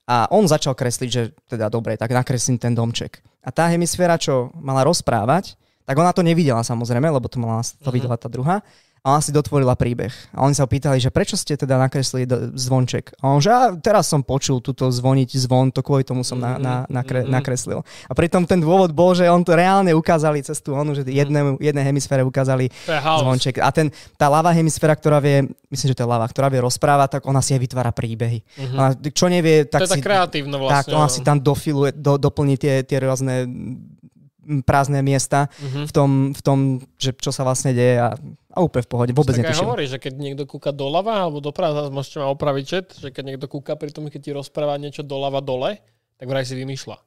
[0.04, 3.24] A on začal kresliť, že teda dobre, tak nakreslím ten domček.
[3.44, 7.90] A tá hemisféra, čo mala rozprávať, tak ona to nevidela samozrejme, lebo to, mala, to
[7.92, 7.96] Mhm.
[7.96, 8.64] videla tá druhá.
[9.04, 10.16] A ona si dotvorila príbeh.
[10.32, 12.24] A oni sa pýtali, že prečo ste teda nakreslili
[12.56, 13.20] zvonček.
[13.20, 16.56] A on, že a teraz som počul túto zvoniť zvon, to kvôli tomu som na,
[16.56, 17.28] na, nakre, Mhm.
[17.28, 17.84] nakreslil.
[18.08, 21.60] A pritom ten dôvod bol, že on to reálne ukázali cez tú onu, že jednému,
[21.60, 23.60] jednej hemisfére ukázali To je zvonček.
[23.60, 27.20] A ten, tá ľavá hemisféra, ktorá vie, myslím, že to je ľava, ktorá vie rozprávať,
[27.20, 28.40] tak ona si aj vytvára príbehy.
[28.56, 28.76] Mhm.
[28.80, 30.96] Ona, čo nevie, To tak je tak si, kreatívne tak vlastne.
[30.96, 31.14] ona no.
[31.14, 33.52] si tam dofiluje, do, doplní tie, tie rôzne
[34.62, 35.84] prázdne miesta Mhm.
[35.84, 36.58] v, tom, v tom,
[36.96, 38.14] že čo sa vlastne deje a,
[38.50, 39.64] a úplne v pohode, vôbec tak netuším.
[39.64, 43.46] hovorí, že keď niekto kúka doľava alebo doprava, môžete ma opraviť chat, že keď niekto
[43.48, 45.80] kúka pri tom, keď ti rozpráva niečo doľava dole,
[46.16, 46.98] tak vraj si vymýšľa.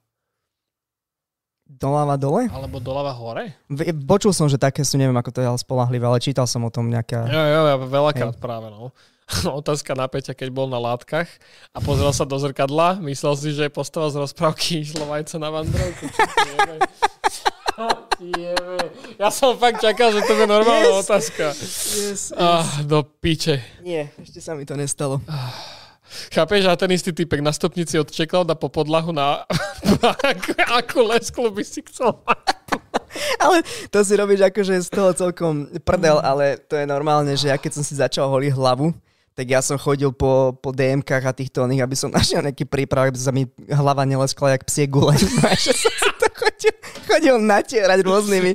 [1.66, 2.46] Doľava dole?
[2.46, 3.50] Alebo doľava hore?
[3.66, 6.62] V- Počul som, že také sú, neviem ako to je ale spolahlivé, ale čítal som
[6.62, 7.26] o tom nejaká...
[7.26, 8.94] Jo, jo, ja veľakrát práve, no.
[9.60, 11.26] Otázka na Peťa, keď bol na látkach
[11.70, 15.50] a pozrel sa do zrkadla, myslel si, že je postava z rozprávky išlo vajce na
[15.50, 16.06] vandrovku.
[19.18, 21.00] Ja som fakt čakal, že to je normálna Yes.
[21.04, 21.44] otázka.
[21.52, 23.60] Yes, Ah, do piče.
[23.82, 25.20] Nie, ešte sa mi to nestalo.
[26.32, 29.42] Chápeš, a ten istý typek na stupnici od Čeklauda po podlahu na
[30.78, 32.14] akú, lesklu by si chcel?
[33.36, 37.58] Ale to si robíš akože z toho celkom prdel, ale to je normálne, že ja
[37.58, 38.94] keď som si začal holiť hlavu,
[39.36, 43.12] tak ja som chodil po, po DMkách a týchto oných, aby som našiel nejaký príprav,
[43.12, 45.12] aby sa mi hlava neleskla jak psie gule.
[46.36, 46.72] Chodil,
[47.08, 48.52] chodil natierať rôznymi.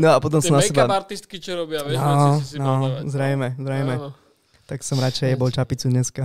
[0.00, 0.88] No a potom Tie som na seba...
[0.88, 3.04] artistky, čo robia, vieš, No, si si no, pohľadať.
[3.04, 3.94] zrejme, zrejme.
[4.00, 4.08] Áno.
[4.64, 6.24] Tak som radšej jebol čapicu dneska.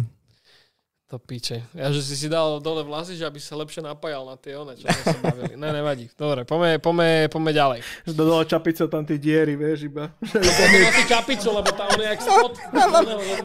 [1.11, 1.61] To piče.
[1.75, 4.73] Ja, že si si dal dole vlasy, že aby sa lepšie napájal na tie one,
[4.73, 5.53] čo sme sa bavili.
[5.59, 6.09] Ne, nevadí.
[6.15, 7.79] Dobre, poďme, poďme, poďme ďalej.
[8.07, 10.15] Že do dole čapice tam tie diery, vieš, iba.
[10.23, 12.53] Tú čapicu, lebo tá on je jak spod.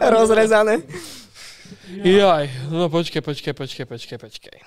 [0.01, 0.80] Rozrezané.
[2.01, 4.59] Jaj, no počkaj, počkaj, počkaj, počkaj, počkaj.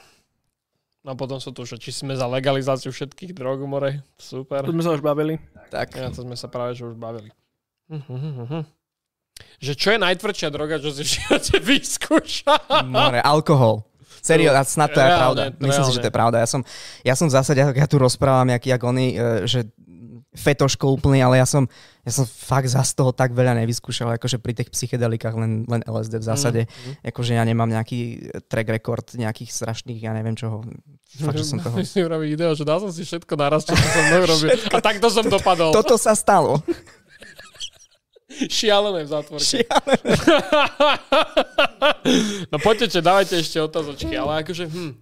[1.01, 4.05] No potom sú tu, že či sme za legalizáciu všetkých drog, more.
[4.21, 4.61] Super.
[4.61, 5.41] To sme sa už bavili.
[5.73, 5.97] Tak.
[5.97, 7.33] Ja to sme sa práve že už bavili.
[7.89, 8.80] Mhm,
[9.61, 12.87] Že čo je najtvrdšia droga, čo si v živote vyskúšal?
[12.89, 13.85] More, alkohol.
[14.21, 15.43] Serio, a snad to je Reálne, pravda.
[15.57, 16.37] Myslím si, že to je pravda.
[16.45, 16.61] Ja som,
[17.01, 19.65] ja som v zásade, ako ja tu rozprávam, jak, jak oni, e, že
[20.31, 21.67] fetoško úplný, ale ja som,
[22.07, 25.81] ja som fakt za z toho tak veľa nevyskúšal, akože pri tých psychedelikách len, len
[25.83, 26.61] LSD v zásade.
[26.71, 30.63] Mm, Akože ja nemám nejaký track record nejakých strašných, ja neviem čoho.
[31.19, 31.83] Fakt, že som toho...
[31.83, 34.55] si video, že dal som si všetko naraz, čo som mnou robil.
[34.75, 35.75] A takto som dopadol.
[35.75, 36.63] Toto sa stalo.
[38.47, 39.45] Šialené v zátvorke.
[39.45, 40.01] Šialené.
[42.51, 44.93] no poďte, dávajte ešte otázočky, ale akože, hm.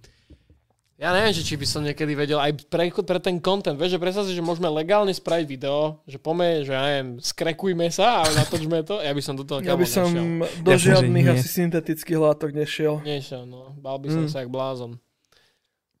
[1.00, 3.72] Ja neviem, že či by som niekedy vedel aj pre, pre ten content.
[3.72, 7.88] Vieš, že predstav si, že môžeme legálne spraviť video, že pome, že ja neviem, skrekujme
[7.88, 9.00] sa a natočme to.
[9.00, 10.60] Ja by som do toho Ja by som nešiel.
[10.60, 13.00] do že žiadnych asi syntetických látok nešiel.
[13.00, 13.72] Nešiel, no.
[13.80, 14.28] Bal by som Mm.
[14.28, 15.00] sa jak blázon.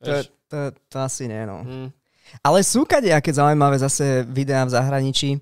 [0.04, 0.12] To,
[0.52, 0.58] to,
[0.92, 1.64] to asi nie, no.
[1.64, 1.88] mm.
[2.44, 5.40] Ale sú kadejaké zaujímavé zase videá v zahraničí.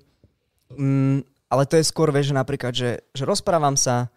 [0.71, 4.13] Mm, ale to je skôr, vieš, že napríklad, že, že rozprávam sa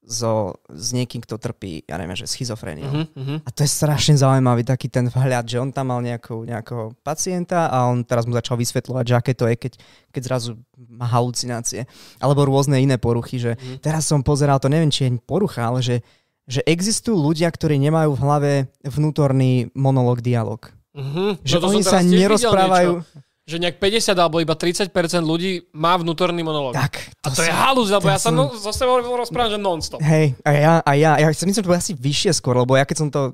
[0.00, 2.88] so, s niekým, kto trpí, ja neviem, že schizofréniou.
[2.88, 3.34] Mhm, mhm.
[3.44, 7.68] A to je strašne zaujímavý taký ten vhľad, že on tam mal nejakú, nejakého pacienta
[7.68, 9.72] a on teraz mu začal vysvetľovať, že aké to je, keď,
[10.08, 10.50] keď zrazu
[10.88, 11.84] má halucinácie.
[12.16, 13.84] Alebo rôzne iné poruchy, že Mhm.
[13.84, 16.00] teraz som pozeral, to neviem, či je porucha, ale že,
[16.48, 20.72] že existujú ľudia, ktorí nemajú v hlave vnútorný monolog, dialog.
[20.96, 21.44] Mhm.
[21.44, 22.92] Že No oni sa nerozprávajú.
[23.04, 23.27] niečo.
[23.48, 24.92] Že nejak 50 alebo iba 30%
[25.24, 26.76] ľudí má vnútorný monológ.
[26.76, 29.56] Tak, A to je som- halúz, lebo to ja sa som- no, so sebou rozprávam,
[29.56, 30.04] že non-stop.
[30.04, 32.76] Hej, a ja, a ja, ja si myslím, že to bude asi vyššie skôr, lebo
[32.76, 33.32] ja keď som to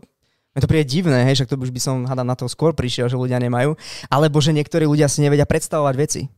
[0.55, 3.11] mne to príde divné, hej, však to už by som hádam na to skôr prišiel,
[3.11, 3.75] že ľudia nemajú.
[4.07, 6.31] Alebo že niektorí ľudia si nevedia predstavovať veci.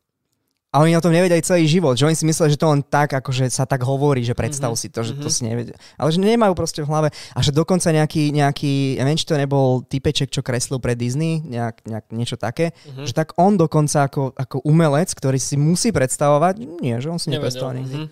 [0.77, 2.85] A oni o tom nevedia aj celý život, že oni si myslia, že to len
[2.85, 5.33] tak, akože sa tak hovorí, že predstav Mhm, si to, že to mhm.
[5.33, 5.77] si nevedia.
[5.97, 7.09] Ale že nemajú proste v hlave.
[7.33, 11.41] A že dokonca nejaký, nejaký ja neviem, či to nebol typeček, čo kreslil pre Disney,
[11.41, 13.09] nejak, nejak niečo také, Mhm.
[13.09, 17.33] že tak on dokonca ako, ako umelec, ktorý si musí predstavovať, nie, že on si
[17.33, 17.97] nepredstavoval nikdy.
[18.05, 18.09] Mhm.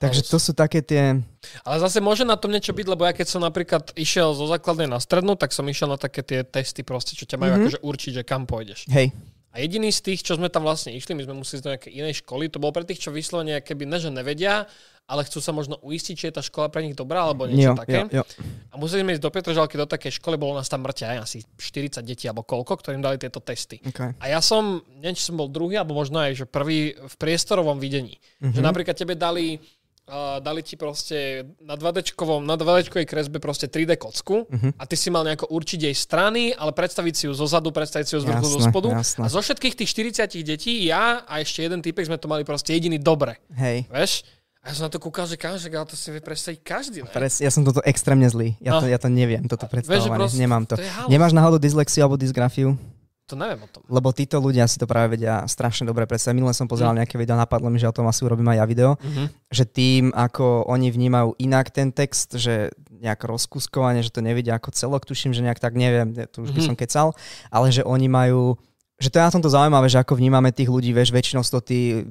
[0.00, 1.20] Takže to sú také tie...
[1.60, 4.88] Ale zase môže na tom niečo byť, lebo ja keď som napríklad išiel zo základnej
[4.88, 7.54] na strednú, tak som išiel na také tie testy proste, čo ťa majú Mhm.
[7.54, 7.68] mm-hmm.
[7.68, 8.88] akože určiť, že kam pôjdeš.
[8.88, 9.12] Hej,
[9.50, 11.92] A jediný z tých, čo sme tam vlastne išli, my sme museli ísť do nejakej
[11.92, 14.70] inej školy, to bolo pre tých, čo vyslovene keby ne, že nevedia,
[15.10, 17.80] ale chcú sa možno uistiť, či je tá škola pre nich dobrá, alebo niečo jo,
[17.82, 18.06] také.
[18.14, 18.24] jo, jo.
[18.70, 21.42] A museli sme ísť do Petržalky do takej školy, bolo nás tam mŕte aj asi
[21.42, 23.82] 40 detí alebo koľko, ktorým dali tieto testy.
[23.90, 24.14] Okay.
[24.22, 28.22] A ja som, neviem, som bol druhý, alebo možno aj, že prvý v priestorovom videní.
[28.38, 28.54] Mm-hmm.
[28.54, 29.58] Že napríklad tebe dali,
[30.10, 32.10] uh, dali ti proste na 2D,
[32.42, 34.76] na 2D kresbe proste 3D kocku mm-hmm.
[34.76, 38.06] a ty si mal nejako určiť jej strany, ale predstaviť si ju zo zadu, predstaviť
[38.10, 38.90] si ju z vrchu, zo spodu.
[38.90, 39.22] jasné.
[39.24, 42.74] A zo všetkých tých 40 detí, ja a ešte jeden typek sme to mali proste
[42.74, 43.38] jediný dobre.
[43.54, 43.86] Hej.
[43.86, 44.12] Vieš?
[44.60, 47.00] A ja som na to kúkal, že každý, ale to si vie predstaviť každý.
[47.00, 47.08] Ne?
[47.08, 48.60] Pres, ja som toto extrémne zlý.
[48.60, 48.84] Ja, No.
[48.84, 50.20] to, ja to neviem, toto Vieš, predstavovanie.
[50.20, 50.76] proste Nemám to.
[50.76, 50.84] to.
[51.08, 52.76] Nemáš náhodou dyslexiu alebo dysgrafiu?
[53.30, 53.86] To neviem o tom.
[53.86, 56.34] Lebo títo ľudia si to práve vedia strašne dobre predstaviť.
[56.34, 56.72] Minule som Mm.
[56.74, 59.24] pozeral nejaké video, napadlo mi, že o tom asi urobím aj ja video, Mhm.
[59.48, 64.74] že tým, ako oni vnímajú inak ten text, že nejak rozkuskovanie, že to nevidia ako
[64.74, 66.66] celok, tuším, že nejak tak neviem, to už by Mhm.
[66.66, 67.08] som kecal,
[67.48, 68.58] ale že oni majú
[69.00, 71.72] že to je na tomto zaujímavé, že ako vnímame tých ľudí, vieš, väčšinou sú to
[71.72, 72.04] tí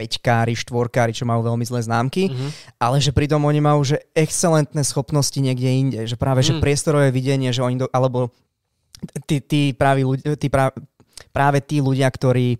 [0.00, 2.48] peťkári, štvorkári, čo majú veľmi zlé známky, Mhm.
[2.80, 6.64] ale že pritom oni majú že excelentné schopnosti niekde inde, že práve že Mm.
[6.64, 8.32] priestorové videnie, že oni, do, alebo
[9.24, 10.70] tí, tí, právi ľudia, tí prá,
[11.30, 12.56] práve tí ľudia, ktorí,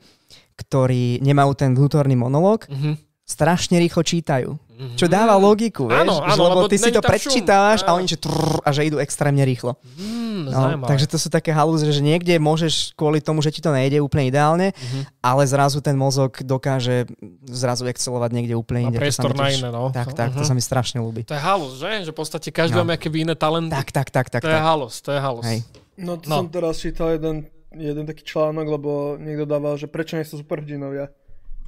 [0.54, 2.98] ktorí nemajú ten vnútorný monológ, Mhm.
[3.22, 4.50] strašne rýchlo čítajú.
[4.72, 4.98] Mhm.
[4.98, 6.02] Čo dáva logiku, vieš?
[6.02, 8.82] Áno, áno, že, lebo lebo ty si to predčítavaš a oni že trrr, a že
[8.82, 9.78] idú extrémne rýchlo.
[9.94, 10.88] Mm, No, zaujímavé.
[10.90, 14.26] takže to sú také halúze, že niekde môžeš kvôli tomu, že ti to nejde úplne
[14.26, 15.22] ideálne, Mhm.
[15.22, 17.06] ale zrazu ten mozog dokáže
[17.46, 18.98] zrazu excelovať niekde úplne inde.
[18.98, 19.88] Priestor na iné, no.
[19.88, 20.48] Tak, tak, to Mhm.
[20.50, 21.22] sa mi strašne ľúbi.
[21.24, 22.02] To je halus, že?
[22.02, 22.84] Že v podstate každý No.
[22.84, 23.70] má keby iné talenty.
[23.70, 24.42] Tak, tak, tak, tak.
[24.42, 24.66] to je tak.
[24.66, 25.46] halus, to je halus.
[25.46, 25.60] Hej.
[25.96, 26.44] No to No.
[26.44, 28.90] som teraz čítal jeden, jeden taký článok, lebo
[29.20, 31.12] niekto dával, že prečo nie sú superhrdinovia.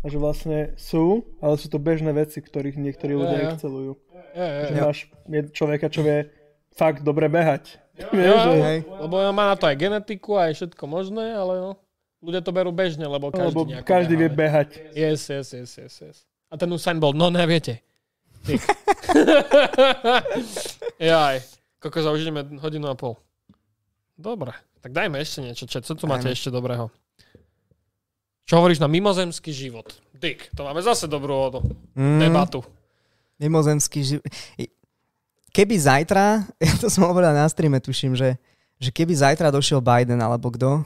[0.04, 3.52] A že vlastne sú, ale sú to bežné veci, ktorých niektorí ľudia Ja, ja.
[3.56, 3.92] excelujú.
[4.36, 4.98] Je, je, Že máš
[5.56, 6.28] človeka, čo vie
[6.76, 7.80] fakt dobre behať.
[8.12, 8.78] Vieš, že, hej.
[8.84, 11.70] Lebo má na to aj genetiku, aj všetko možné, ale no,
[12.20, 14.68] ľudia to berú bežne, lebo každý lebo každý vie beha, behať.
[14.92, 16.16] Yes, yes, yes, yes, yes.
[16.52, 17.80] A ten Usain bol, no neviete.
[21.00, 21.36] Jaj.
[21.80, 23.16] Koľko už ideme hodinu a pol.
[24.14, 25.64] Dobre, tak dajme ešte niečo.
[25.64, 26.86] Čo, co tu máte ešte dobrého?
[28.44, 29.88] Čo hovoríš na mimozemský život?
[30.12, 32.60] Dick, to máme zase dobrú odo- Mm, debatu.
[33.36, 34.24] Mimozemský život.
[35.50, 38.36] Keby zajtra, ja to som hovoril na streame, tuším, že,
[38.76, 40.84] že keby zajtra došiel Biden alebo kto,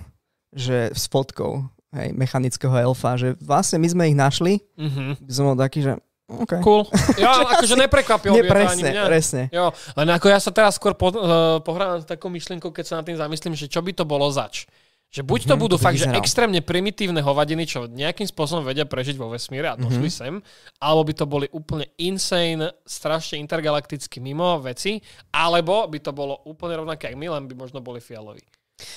[0.51, 5.21] že s fotkou hej, mechanického elfa, že vlastne my sme ich našli, Mhm.
[5.21, 5.93] by som bol taký, že
[6.31, 6.61] OK.
[6.61, 6.85] Cool.
[7.17, 9.03] Ja, akože neprekvapilo Nie, presne, mňa.
[9.03, 9.43] presne.
[9.49, 11.17] Jo, len ako ja sa teraz skôr po, uh,
[11.59, 14.69] pohrám s takou myšlienkou, keď sa nad tým zamyslím, že čo by to bolo zač.
[15.09, 16.21] Že buď to Mhm, budú to fakt, že vyzeralo.
[16.21, 20.13] extrémne primitívne hovadiny, čo nejakým spôsobom vedia prežiť vo vesmíre a došli Mhm.
[20.15, 20.35] sem,
[20.77, 25.01] alebo by to boli úplne insane, strašne intergalakticky mimo veci,
[25.31, 28.45] alebo by to bolo úplne rovnaké, ako my, len by možno boli fialoví.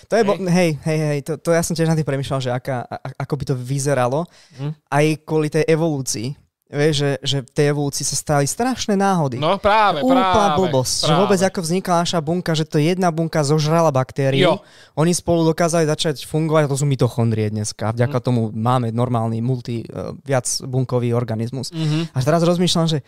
[0.05, 0.27] To je, Hej.
[0.27, 2.95] bo- hej, hej, hej, to, to ja som tiež na tým premýšľal, že aká, a,
[3.17, 4.75] ako by to vyzeralo, Hm.
[4.91, 6.35] aj kvôli tej evolúcii.
[6.71, 9.35] Vieš, že, že v tej evolúcii sa stali strašné náhody.
[9.35, 10.55] No práve, Úplná práve.
[10.57, 10.97] blbosť.
[11.01, 11.19] Že práve.
[11.19, 14.55] vôbec ako vznikla naša bunka, že to jedna bunka zožrala baktériu.
[14.55, 14.63] Jo.
[14.95, 17.91] Oni spolu dokázali začať fungovať, to sú mitochondrie dneska.
[17.91, 18.23] Vďaka Hm.
[18.23, 21.69] tomu máme normálny multi, uh, viac bunkový organizmus.
[21.69, 22.09] Mhm.
[22.09, 23.03] Až teraz rozmýšľam, že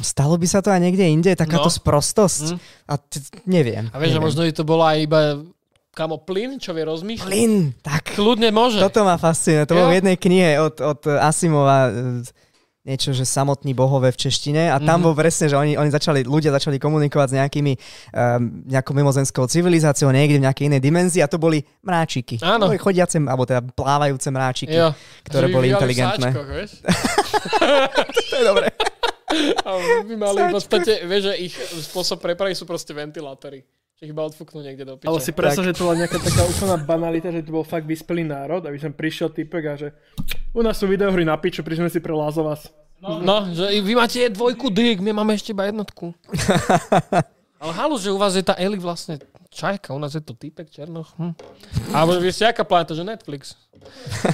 [0.00, 1.72] stalo by sa to aj niekde inde, takáto No.
[1.72, 2.44] sprostosť.
[2.50, 2.58] Mhm.
[2.84, 3.86] A t- neviem.
[3.88, 5.20] A vieš, že možno by to bolo aj iba
[5.92, 7.24] Kamo, plyn, čo vie rozmýšľať?
[7.24, 8.12] Plyn, tak.
[8.12, 8.76] Kľudne môže.
[8.76, 9.64] Toto ma fascinuje.
[9.64, 9.92] To bolo Jo.
[9.94, 12.20] v jednej knihe od, od Asimova e,
[12.86, 15.04] niečo, že samotní bohové v češtine a tam Mhm.
[15.04, 17.82] bol presne, že oni, oni začali, ľudia začali komunikovať s nejakými um,
[18.64, 22.38] nejakou mimozemskou civilizáciou niekde v nejakej inej dimenzii a to boli mráčiky.
[22.38, 22.70] Áno.
[22.70, 24.70] Boli chodiace, alebo teda plávajúce mráčiky.
[24.72, 24.94] Jo.
[25.22, 26.30] ktoré Že boli inteligentné.
[26.30, 26.70] sáčkoch, vieš?
[28.30, 28.68] To je dobré.
[29.58, 29.70] A
[30.06, 31.54] by mali v podstate, vieš, že ich
[31.84, 33.66] spôsob prepravy sú proste ventilátory.
[33.96, 35.08] Že ich iba odfúknú niekde do piče.
[35.08, 38.28] Ale si predstav, že to bola nejaká taká úplná banalita, že to bol fakt vyspelý
[38.28, 39.88] národ, aby som prišiel typek a že
[40.52, 42.68] u nás sú videohry na piču, prišli sme si pre Last of Us.
[43.00, 46.12] No, že vy máte dvojku dyk, my máme ešte iba jednotku.
[47.64, 49.16] Ale halu, že u vás je tá Eli vlastne
[49.48, 51.16] čajka, u nás je to typek Černoch.
[51.16, 51.32] Hm.
[51.96, 53.56] Alebo vy ste aká planeta, že Netflix.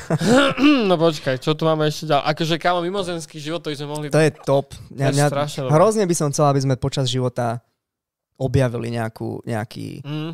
[0.91, 2.25] no počkaj, čo tu máme ešte ďalej?
[2.35, 4.07] Akože kámo, mimozenský život, to by sme mohli...
[4.11, 4.75] To je top.
[4.91, 5.27] Mňa, mňa,
[5.71, 7.63] hrozne by som chcel, aby sme počas života
[8.37, 10.33] objavili nejakú, nejaký, Mm.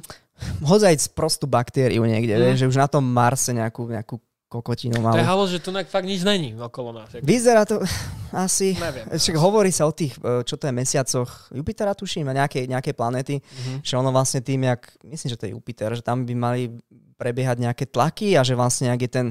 [0.63, 2.55] hozajc prostú baktériu niekde, Mm.
[2.55, 4.17] že už na tom Marse nejakú, nejakú
[4.49, 5.19] kokotinu To malú.
[5.19, 7.13] je halo, že tu fakt nič není okolo nás.
[7.21, 7.85] Vyzerá to
[8.33, 8.73] asi...
[8.75, 9.05] Neviem.
[9.13, 12.93] Však hovorí sa o tých, e, čo to je, mesiacoch Jupitera, tuším, a nejaké, nejaké
[12.93, 13.85] planéty, Mhm.
[13.85, 16.73] že ono vlastne tým, jak, myslím, že to je Jupiter, že tam by mali
[17.15, 19.27] prebiehať nejaké tlaky a že vlastne, ak je ten,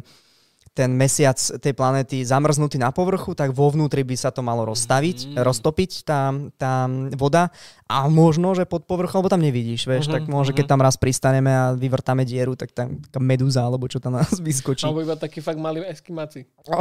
[0.78, 5.34] ten mesiac tej planéty zamrznutý na povrchu, tak vo vnútri by sa to malo rozstaviť,
[5.34, 5.42] Mhm.
[5.42, 6.86] roztopiť tá, tá
[7.18, 7.50] voda
[7.90, 10.58] a možno, že pod povrchom, lebo tam nevidíš, vieš, Mhm, tak môže, mhm.
[10.62, 14.38] keď tam raz pristaneme a vyvrtáme dieru, tak tam medúza, alebo čo tam na nás
[14.44, 14.86] vyskočí.
[14.86, 16.46] Alebo iba takí fakt malí eskimáci.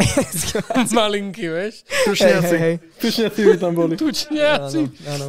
[0.92, 1.74] Malinký, vieš?
[2.04, 2.42] Tušniaci.
[2.44, 2.74] Hej, hej, hej.
[3.00, 3.94] Tušniaci by tam boli.
[3.96, 4.80] Tučniaci.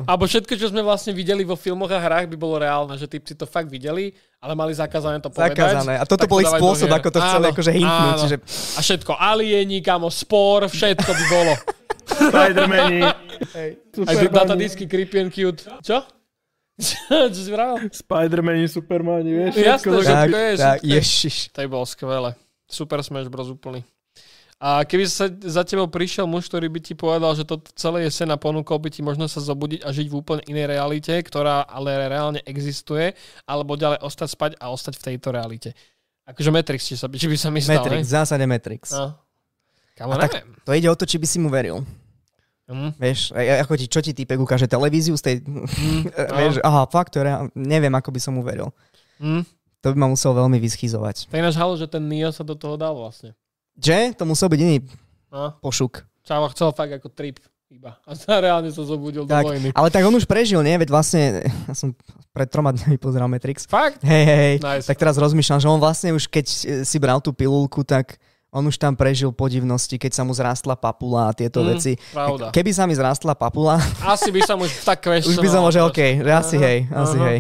[0.03, 3.31] Alebo všetko, čo sme vlastne videli vo filmoch a hrách, by bolo reálne, že typci
[3.33, 5.57] to fakt videli, ale mali zakázané to povedať.
[5.57, 5.93] Zakázané.
[5.97, 8.17] A toto bol to ich spôsob, ako to chceli Áno, akože hintnúť.
[8.21, 8.29] áno.
[8.29, 8.35] Že...
[8.77, 11.53] A všetko, alieni, kamo, spor, všetko by bolo.
[12.07, 12.99] Spider-Mani.
[13.57, 13.69] Hej.
[14.05, 15.65] Aj datadisky creepy and cute.
[15.81, 16.05] Čo?
[17.33, 17.89] čo si vravel?
[17.89, 19.53] Spider-Mani, Supermani, vieš?
[19.57, 21.35] Jasné, všetko že- Tak, to je, tak, všetko ježiš.
[21.49, 22.31] To je bolo skvelé.
[22.69, 23.49] Super Smash Bros.
[23.49, 23.81] úplný.
[24.57, 28.09] A keby sa za tebou prišiel muž, ktorý by ti povedal, že to celé je
[28.09, 31.61] sen a ponúkol by ti možno sa zobudiť a žiť v úplne inej realite, ktorá
[31.61, 33.13] ale reálne existuje,
[33.45, 35.69] alebo ďalej ostať spať a ostať v tejto realite.
[36.25, 38.83] Akože Matrix, či, sa, či by sa mi stal, Matrix, v zásade Matrix.
[38.97, 39.13] No.
[39.93, 40.41] Kamo, A tak-.
[40.65, 41.85] To ide o to, či by si mu veril.
[42.65, 42.97] Hm.
[42.97, 45.35] Vieš, ako ti, čo ti týpek ukáže televíziu z tej...
[45.45, 46.01] Hm.
[46.33, 47.53] vieš, aha, fakt, reál...
[47.53, 48.73] neviem, ako by som mu veril.
[49.21, 49.45] Hm.
[49.85, 51.29] To by ma musel veľmi vyschýzovať.
[51.29, 53.37] To je náš halo, že ten Neo sa do toho dal vlastne.
[53.77, 54.13] Že?
[54.13, 54.77] To musel byť iný
[55.27, 55.53] No.
[55.59, 56.01] pošuk.
[56.23, 57.37] Čavo chcel fakt ako trip
[57.67, 57.99] iba.
[58.01, 59.69] A sa reálne sa zobudil Tak, do vojny.
[59.71, 60.73] ale tak on už prežil, nie?
[60.73, 61.91] Veď vlastne, ja som
[62.31, 63.63] pred troma dňami pozeral Matrix.
[63.65, 63.99] Fakt?
[64.01, 64.55] Hej, hej, hej.
[64.57, 64.85] Nice.
[64.85, 66.45] Tak teraz rozmýšľam, že on vlastne už keď
[66.81, 68.15] si bral tú pilulku, tak
[68.47, 71.99] on už tam prežil podivnosti, keď sa mu zrástla papula a tieto Mm, veci.
[72.09, 72.49] Pravda.
[72.49, 75.43] Keby sa mi zrástla papula, Asi by som už tak už kvešťoval.
[75.43, 77.27] by som možno, OK, že asi hej, asi aha.
[77.27, 77.39] hej.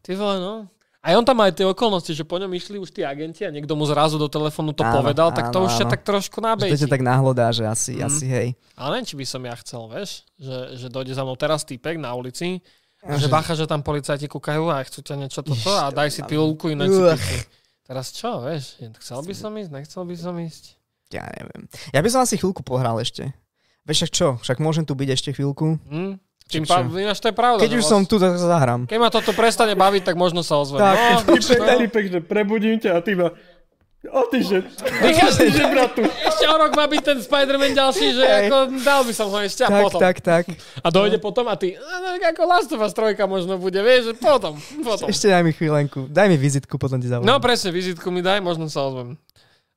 [0.00, 0.54] Ty vole, no.
[0.98, 3.72] A on tam aj tie okolnosti, že po ňom išli už tí agenti a niekto
[3.72, 5.92] mu zrazu do telefónu to Áno, povedal, tak to áno, už ťa áno.
[5.94, 6.74] tak trošku Že to nabejti.
[6.76, 8.04] ťa tak náhlodá, že asi, Mm.
[8.04, 8.48] asi hej.
[8.74, 11.96] Ale neviem, či by som ja chcel, vieš, že, že dojde za mnou teraz týpek
[11.96, 12.58] na ulici,
[12.98, 16.10] a že že- bacha, že tam policajti kúkajú a chcú ťa niečo toto a daj
[16.10, 17.46] si pilulku ináč si.
[17.84, 20.76] Teraz čo, vieš, chcel by som ísť, nechcel by som ísť.
[21.08, 21.70] Ja neviem.
[21.88, 23.32] Ja by som asi chvíľku pohral ešte.
[23.86, 24.28] Vieš však čo?
[24.38, 25.78] Však môžem tu byť ešte chvíľku.
[25.88, 26.20] Hm?
[26.48, 26.64] Čo?
[26.64, 27.60] pá, ináč to je pravda.
[27.60, 28.88] Keď už vlast- som tu, tak sa zahrám.
[28.88, 30.80] Keď ma toto prestane baviť, tak možno sa ozvem.
[30.80, 31.76] Tak, no, Typek, no.
[31.78, 33.36] typek, že prebudím ťa a ty iba...
[34.08, 34.62] O týždeň.
[34.62, 36.06] O týždeň, bratu.
[36.06, 38.46] Ešte o rok má byť ten Spider-Man ďalší, že Hej.
[38.46, 40.00] ako dal by som ho ešte a Tak, potom.
[40.00, 40.44] tak, tak.
[40.78, 44.02] A dojde potom a ty, no, no, ako Last of Us 3 možno bude, vieš,
[44.04, 45.10] že potom, potom.
[45.10, 46.06] Ešte daj mi chvíľenku.
[46.06, 47.26] Daj mi vizitku, potom ti zavolám.
[47.26, 49.18] No presne, vizitku mi daj, možno sa ozvem.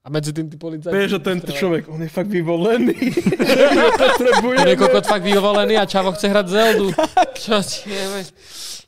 [0.02, 0.98] A medzi tým ty policajti...
[0.98, 2.98] Vieš, že tento človek, on je fakt vyvolený.
[4.58, 6.90] On je kokot fakt vyvolený a Čavo chce hrať Zeldu.
[7.38, 7.86] Čo ti.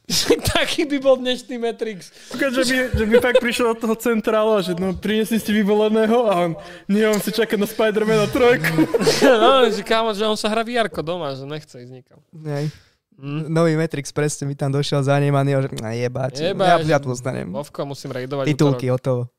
[0.58, 2.10] Taký by bol dnešný Matrix.
[2.34, 5.54] Kokot, že by, že by fakt prišiel do toho centrálu a že no, priniesli ste
[5.54, 6.52] vyvoleného a on,
[6.90, 8.90] nie, on si čaká na Spider-Mana trojku.
[9.24, 12.20] No, že kámo, že on sa hrá vr doma, že nechce ísť nikam.
[12.34, 12.74] Nej.
[13.20, 13.50] Hm?
[13.54, 16.34] Nový Matrix presne mi tam došiel za ním a že na jebať.
[16.54, 16.82] Jebať.
[16.90, 17.50] Ja, ja tu ostanem.
[17.54, 19.30] Vovko, musím raidovať Titulky, hotovo.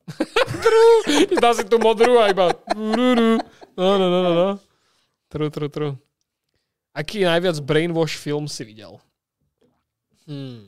[1.43, 2.55] Dá si tú modrú a iba...
[3.75, 4.49] No, no, no, no, no.
[5.27, 5.89] Tru, tru, tru.
[6.95, 9.03] Aký najviac brainwash film si videl?
[10.31, 10.63] Hmm.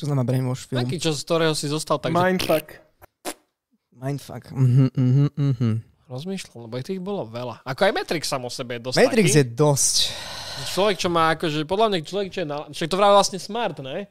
[0.00, 0.80] Čo znamená brainwash film?
[0.80, 2.66] Taký, čo, z ktorého si zostal tak, že Mindfuck.
[3.96, 4.44] Mindfuck.
[4.52, 5.70] Mhm, mhm, mhm.
[6.08, 7.64] rozmýšľal, lebo ich tých bolo veľa.
[7.64, 9.40] Ako aj Matrix sam o sebe je dosť Matrix taký.
[9.40, 9.96] je dosť.
[10.66, 12.62] Človek, čo má akože, podľa mňa človek, čo je na...
[12.66, 14.06] Však to vraj vlastne smart, ne?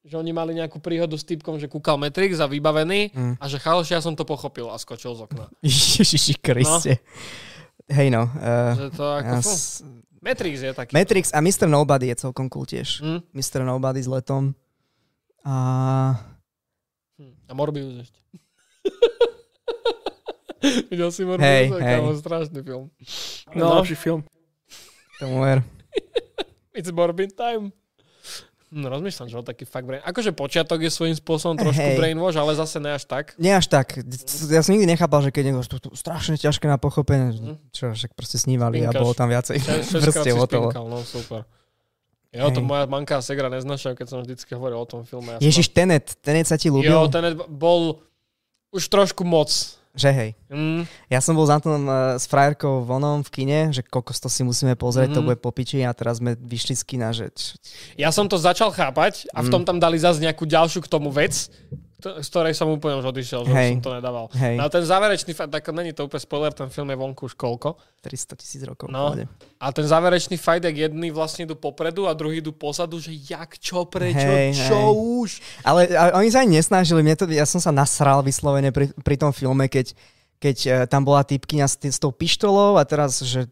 [0.00, 3.32] Že oni mali nejakú príhodu s typkom, že kúkal Matrix a vybavený Mm.
[3.36, 5.46] a že chaloš, ja som to pochopil a skočil z okna.
[5.62, 6.98] Ježiši Kriste.
[7.86, 8.26] Hej no.
[8.30, 9.30] Uh, Že to ako...
[9.30, 9.80] ja s-
[10.18, 10.90] Matrix je taký.
[10.92, 11.66] Matrix a Mr.
[11.66, 13.00] Nobody je celkom cool tiež.
[13.00, 13.18] Hm?
[13.30, 13.60] Mr.
[13.60, 14.54] Nobody s letom.
[15.42, 15.54] A
[17.44, 18.18] A Morbius ešte.
[20.86, 21.42] Videl si Morbius?
[21.42, 22.16] Hej, Kámo, hej.
[22.20, 22.84] strašný film.
[23.54, 24.20] No, lepší film.
[25.20, 25.60] Tomu ver.
[26.76, 27.76] It's Morbid time.
[28.70, 29.98] No, rozmýšľam, že on taký fakt brain.
[30.06, 31.98] Akože počiatok je svojím spôsobom trošku Hej.
[31.98, 33.34] brainwash, ale zase ne až tak.
[33.34, 33.98] Nie až tak.
[34.46, 37.34] Ja som nikdy nechápal, že keď niekto, to, to strašne ťažké na pochopenie.
[37.34, 37.54] Mhm.
[37.74, 39.02] Čo, však proste snívali a Spinkaš.
[39.02, 39.58] bolo tam viacej.
[40.22, 40.70] Si hotovo.
[40.86, 41.42] no super.
[42.30, 42.70] Jo, to Hej.
[42.70, 45.34] moja manka a segra neznašajú, keď som vždycky hovoril o tom filme.
[45.34, 46.94] Ja som Ježiš, Tenet, Tenet sa ti ľúbil?
[46.94, 47.98] Jo, ten bol
[48.70, 49.50] už trošku moc.
[49.90, 50.30] Že hej.
[50.46, 54.30] Mm, Ja som bol za tom uh, s frajerkou vonom v kine, že kokos to
[54.30, 55.26] si musíme pozrieť, to Mhm.
[55.26, 57.26] bude po piči a teraz sme vyšli z kina, že...
[57.98, 61.10] ja som to začal chápať a v tom tam dali zase nejakú ďalšiu k tomu
[61.10, 61.50] vec,
[62.00, 64.26] z ktorej som úplne už odišiel, že už som to nedával.
[64.34, 64.56] Hej.
[64.56, 67.36] No a ten záverečný fight, tak není to úplne spoiler, ten film je vonku už
[67.36, 67.76] koľko.
[68.00, 68.88] 300 tisíc rokov.
[68.88, 69.12] No.
[69.12, 69.28] No.
[69.60, 73.60] A ten záverečný fight, jak jedni vlastne idú popredu a druhý idú pozadu, že jak,
[73.60, 74.92] čo, prečo, Hej, čo hej.
[74.96, 75.30] už.
[75.62, 79.16] Ale a, oni sa ani nesnažili, mne to, ja som sa nasral vyslovene pri, pri
[79.20, 79.92] tom filme, keď,
[80.40, 83.46] keď uh, tam bola typkyňa s, s tou pištolou a teraz, že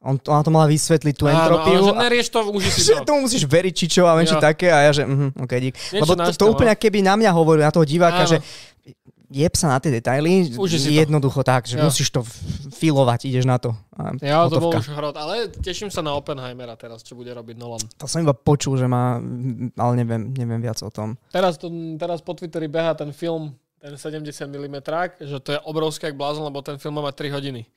[0.00, 1.92] on, ona to mala vysvetliť tú Áno, entropiu.
[1.92, 3.04] a- nerieš to, uži si to.
[3.04, 5.74] tomu musíš veriť, či čo a viem, také a ja, že mhm, ok, dík.
[5.76, 6.80] Niečo Lebo to, to úplne no.
[6.80, 8.30] keby na mňa hovoril, na toho diváka, Áno.
[8.32, 8.38] že
[9.30, 11.06] jeb sa na tie detaily, Uži si to.
[11.06, 11.86] jednoducho tak, že Jo.
[11.86, 12.26] musíš to
[12.74, 13.70] filovať, ideš na to.
[13.94, 14.82] A Ja, to bol hotovka.
[14.82, 17.78] už hrot, ale teším sa na Oppenheimera teraz, čo bude robiť Nolan.
[18.00, 19.22] To som iba počul, že má,
[19.78, 21.14] ale neviem, neviem viac o tom.
[21.30, 24.76] Teraz, to, teraz po Twitteri beha ten film, ten 70 mm,
[25.22, 27.70] že to je obrovský jak blázon, lebo ten film má 3 hodiny.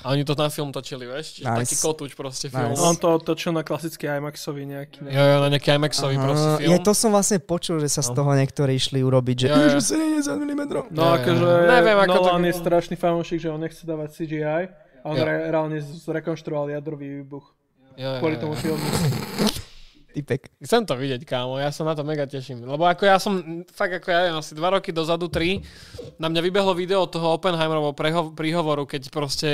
[0.00, 1.34] A oni to na film točili, vieš?
[1.34, 1.58] Čiže Nice.
[1.66, 2.70] taký kotúč proste film.
[2.70, 2.78] Nice.
[2.78, 5.02] On to otočil na klasický IMAXový nejaký.
[5.02, 5.10] Ne?
[5.10, 6.70] Jo, jo, na nejaký IMAXový proste Aha, film.
[6.70, 8.22] je, to som vlastne počul, že sa z No.
[8.22, 9.70] toho niektorí išli urobiť, že, Jo, jo.
[9.74, 10.62] že 70 mm.
[10.88, 11.70] No Ja, akože ja.
[11.74, 14.70] Neviem, ako to- Nolan je strašný fanúšik, že on nechce dávať CGI
[15.02, 15.26] a on Jo.
[15.26, 17.50] re- reálne zrekonštruoval jadrový výbuch
[17.98, 18.40] Jo, jo, kvôli jo.
[18.40, 18.78] tomu filmu.
[20.18, 20.50] Typek.
[20.58, 22.60] Chcem to vidieť, kámo, ja sa na to mega teším.
[22.60, 23.38] Lebo ako ja som,
[23.68, 25.62] fakt ako ja neviem, asi dva roky dozadu, tri,
[26.14, 29.48] na mňa vybehlo video toho Oppenheimerovho preho- príhovoru, keď proste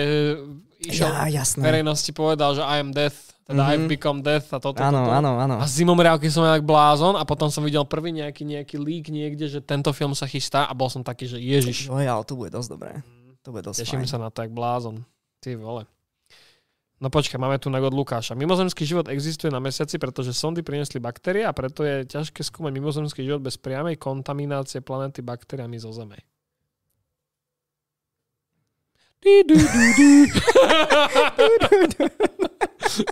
[0.81, 1.61] išiel Ja, jasné.
[1.61, 3.71] verejnosti povedal, že I am death, teda Mhm.
[3.71, 5.57] I've become death a toto, Áno, áno, áno.
[5.57, 9.47] A zimom reálky som jak blázon a potom som videl prvý nejaký, nejaký leak niekde,
[9.47, 12.49] že tento film sa chystá a bol som taký, že ježiš, Jo, ale to bude
[12.49, 13.05] dosť dobré.
[13.41, 14.09] To bude dosť teším fajn.
[14.09, 15.05] sa na to jak blázon.
[15.39, 15.85] Ty vole.
[17.05, 18.33] No počkaj, máme tu na od Lukáša.
[18.33, 23.21] Mimozemský život existuje na mesiaci, pretože sondy priniesli baktérie a preto je ťažké skúmať mimozemský
[23.21, 26.17] život bez priamej kontaminácie planety baktériami zo Zeme.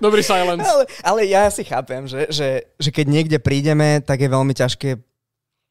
[0.01, 0.64] Dobrý silence.
[0.64, 5.05] Ale, ale ja si chápem, že, že, že keď niekde prídeme, tak je veľmi ťažké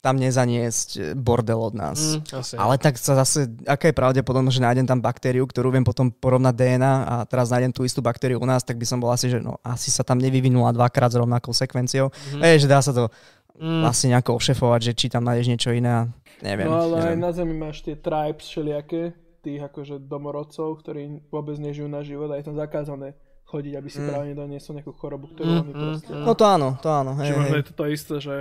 [0.02, 2.18] tam nezaniesť bordel od nás.
[2.18, 2.54] Mm, asi.
[2.58, 6.54] Ale tak sa zase, aká je pravdepodobnosť, že nájdem tam baktériu, ktorú viem potom porovnať
[6.58, 9.38] DNA a teraz nájdem tú istú baktériu u nás, tak by som bol asi, že
[9.38, 12.10] no, asi sa tam nevyvinula dvakrát s rovnakou sekvenciou.
[12.34, 12.58] Mm.
[12.58, 13.14] že dá sa to
[13.62, 13.86] Mm.
[13.86, 16.10] asi nejako ošefovať, že či tam nájdeš niečo iné.
[16.42, 16.66] Neviem.
[16.66, 17.22] No ale aj neviem.
[17.22, 19.14] na Zemi máš tie tribes všelijaké,
[19.46, 23.14] tých akože domorodcov, ktorí vôbec nežijú na život a je tam zakázané
[23.46, 24.08] chodiť, aby si Mm.
[24.10, 26.10] práve nedoniesol nejakú chorobu, ktorú Mm, oni mm, proste...
[26.10, 27.12] No to áno, to áno.
[27.22, 28.36] Hej, Že možno je to to isté, že...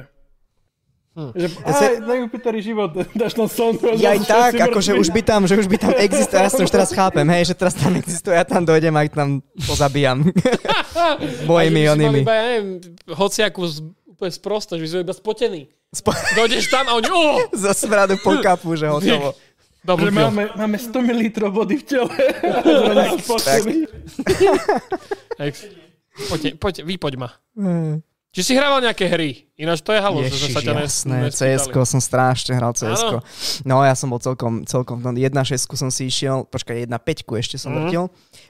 [1.20, 1.30] Hm.
[1.34, 2.90] Že Ja sa- aj na Jupiteri život,
[3.20, 3.92] dáš tam sondu.
[3.94, 6.70] Ja aj tak, akože už by tam, že už by tam existuje, ja to už
[6.70, 10.24] teraz chápem, hej, že teraz tam existuje, ja tam dojdem a ich tam pozabíjam.
[11.44, 12.20] Mojimi onými.
[12.20, 12.66] Iba, ja neviem,
[13.06, 15.60] hociakú z, úplne sprosto, že by sme iba spotený.
[15.90, 19.36] Spo- Dojdeš tam a oni, oh, Zo smradu po kapu, že hotovo.
[19.80, 20.24] double Že kill.
[20.24, 21.20] máme, máme 100 ml
[21.50, 22.14] vody v tele.
[26.22, 27.28] Poďte, poďte, vypoď ma.
[28.30, 29.50] Či si hrával nejaké hry?
[29.58, 33.02] Ináč to je halo, že sa ťa jasné, cs som strašne hral cs.
[33.66, 37.74] No ja som bol celkom, celkom, no 1.6 som si išiel, počkaj, 1.5 ešte som
[37.74, 37.78] Mhm.
[37.82, 38.04] vrtil,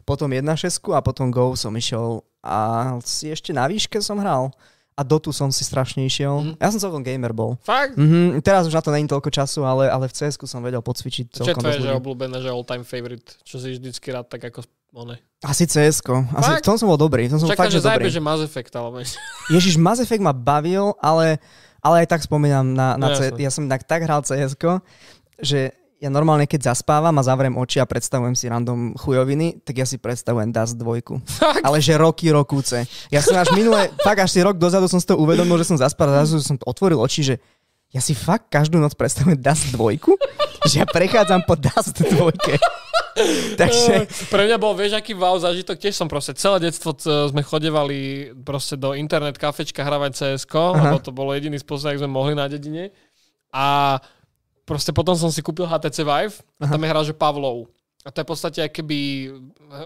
[0.05, 4.53] potom 1.6 a potom Go som išiel a si ešte na výške som hral.
[4.99, 6.45] A Dotu som si strašne išiel.
[6.45, 6.53] Mhm.
[6.61, 7.57] Ja som celkom gamer bol.
[7.65, 7.97] Fakt?
[7.97, 11.25] Mhm, teraz už na to není toľko času, ale, ale v cs som vedel podcvičiť
[11.33, 13.41] Čo je celkom tvoje, že obľúbené, že all time favorite?
[13.41, 14.61] Čo si vždycky rád tak ako
[14.93, 15.17] one.
[15.41, 16.05] Asi cs
[16.37, 17.25] Asi v tom som bol dobrý.
[17.27, 18.13] V tom som Čaká, fakt, že že dobrý.
[18.13, 18.89] že Mass Effect, ale
[19.57, 21.41] Ježiš, Mass Effect ma bavil, ale,
[21.81, 24.53] ale aj tak spomínam na, na No, C- ja som tak, tak hral cs
[25.41, 29.87] že ja normálne keď zaspávam a zavriem oči a predstavujem si random chujoviny, tak ja
[29.89, 31.21] si predstavujem Dust 2.
[31.29, 31.61] Fakt?
[31.61, 32.89] Ale že roky, rokúce.
[33.13, 35.77] Ja som až minule, fakt až si rok dozadu som si to uvedomil, že som
[35.77, 37.35] zaspal a zrazu som otvoril oči, že
[37.93, 40.69] ja si fakt každú noc predstavujem Dust 2?
[40.73, 42.33] že ja prechádzam po Dust 2.
[43.61, 45.77] Takže Pre mňa bol, vieš, aký wow zážitok.
[45.81, 51.11] Tiež som proste celé detstvo sme chodevali proste do internet kafečka hravať cs lebo to
[51.11, 52.95] bolo jediný spôsob, ak sme mohli na dedine.
[53.51, 53.99] A
[54.69, 57.67] proste potom som si kúpil HTC Vive a tam je hra, že Pavlov.
[58.01, 59.29] A to je v podstate, aj keby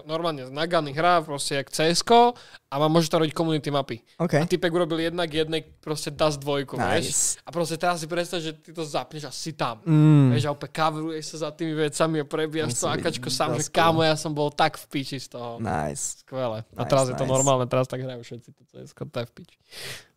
[0.07, 2.31] normálne naganý hrá, proste jak CSK
[2.71, 3.99] a má, môže to robiť community mapy.
[4.15, 4.39] OK.
[4.39, 6.95] A typek urobil jednak jednej proste Dust dvojku, Nice.
[6.95, 7.07] vieš?
[7.43, 9.83] A proste teraz si predstav, že ty to zapneš a si tam.
[9.83, 10.31] Mm.
[10.31, 13.99] Vieš, a opäť coveruješ sa za tými vecami a prebíjaš to akačko sám, že kámo,
[13.99, 15.59] ja som bol tak v piči z toho.
[15.59, 16.23] Nice.
[16.23, 16.63] Skvelé.
[16.79, 17.33] A Nice, teraz je to nice.
[17.35, 19.57] normálne, teraz tak hrajú všetci to CSK, to je v piči.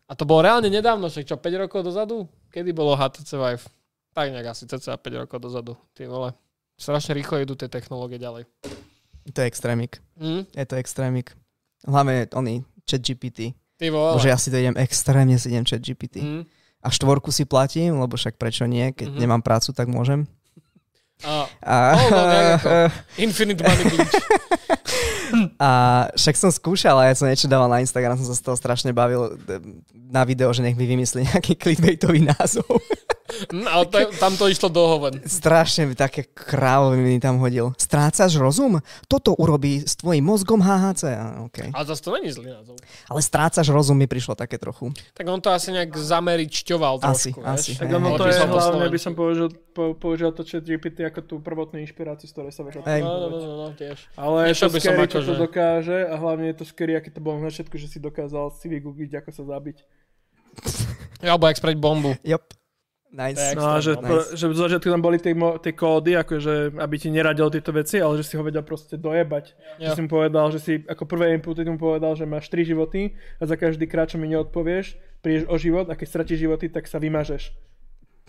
[0.07, 2.31] A to bolo reálne nedávno, však čo, 5 rokov dozadu?
[2.47, 3.67] Kedy bolo HTC Vive?
[4.15, 5.75] Tak nejak asi cca 5 rokov dozadu.
[5.93, 6.31] Ty vole.
[6.79, 8.47] Strašne rýchlo idú tie technológie ďalej.
[9.29, 9.99] To je extrémik.
[10.15, 10.47] Hm?
[10.49, 11.35] Je to extrémik.
[11.83, 13.51] Hlavne oni, chat GPT.
[13.75, 14.15] Ty vole.
[14.15, 16.15] Bože, ja si to idem extrémne si idem chat GPT.
[16.17, 16.43] Hm?
[16.79, 19.19] A štvorku si platím, lebo však prečo nie, keď Mhm.
[19.19, 20.23] nemám prácu, tak môžem.
[21.19, 22.19] A, A, Oh, no.
[23.19, 23.99] Infinite Money
[25.59, 25.69] a
[26.15, 28.89] však som skúšal a ja som niečo dával na Instagram, som sa z toho strašne
[28.89, 29.37] bavil
[29.93, 32.65] na video, že nech mi vymyslí nejaký clickbaitový názov.
[33.29, 35.21] Hm, ale to, tam to išlo do hoven.
[35.23, 37.77] strašne také krávové mi tam hodil.
[37.77, 38.81] Strácaš rozum?
[39.05, 41.03] Toto urobí s tvojim mozgom HHC.
[41.13, 41.69] A, okay.
[41.69, 42.75] Ale zase to není zlý názov.
[43.05, 44.89] Ale strácaš rozum mi prišlo také trochu.
[45.13, 47.71] Tak on to asi nejak zameričťoval Asi, trošku, asi.
[47.73, 47.79] vieš?
[47.79, 48.17] Tak Hej, ono hej.
[48.17, 52.25] to je hlavne, by som použil, po, použil to chat GPT ako tú prvotnú inšpiráciu,
[52.25, 53.01] z ktorej sa vieš Hej.
[53.05, 53.97] No, no, no, no, no, tiež.
[54.17, 56.57] Ale je Išiel to by som scary, ako, čo to že- dokáže a hlavne je
[56.57, 59.77] to scary, aký to bolo na začiatku, že si dokázal si vygoogliť, ako sa zabiť.
[61.19, 62.15] Alebo jak spraviť bombu.
[62.23, 62.43] Jop.
[63.09, 63.57] Nice.
[63.57, 64.37] No že, Extrém, nice.
[64.37, 67.97] že v začiatku tam boli tie, mo- tie kódy, akože aby ti neradil tieto veci,
[67.97, 69.45] ale že si ho vedel proste dojebať.
[69.77, 69.89] Jo.
[69.89, 73.17] Že si mu povedal, že si ako prvé inputy mu povedal, že máš 3 životy
[73.35, 76.85] a za každý krát, čo mi neodpovieš, prídeš o život a keď stratíš životy, tak
[76.85, 77.49] sa vymažeš.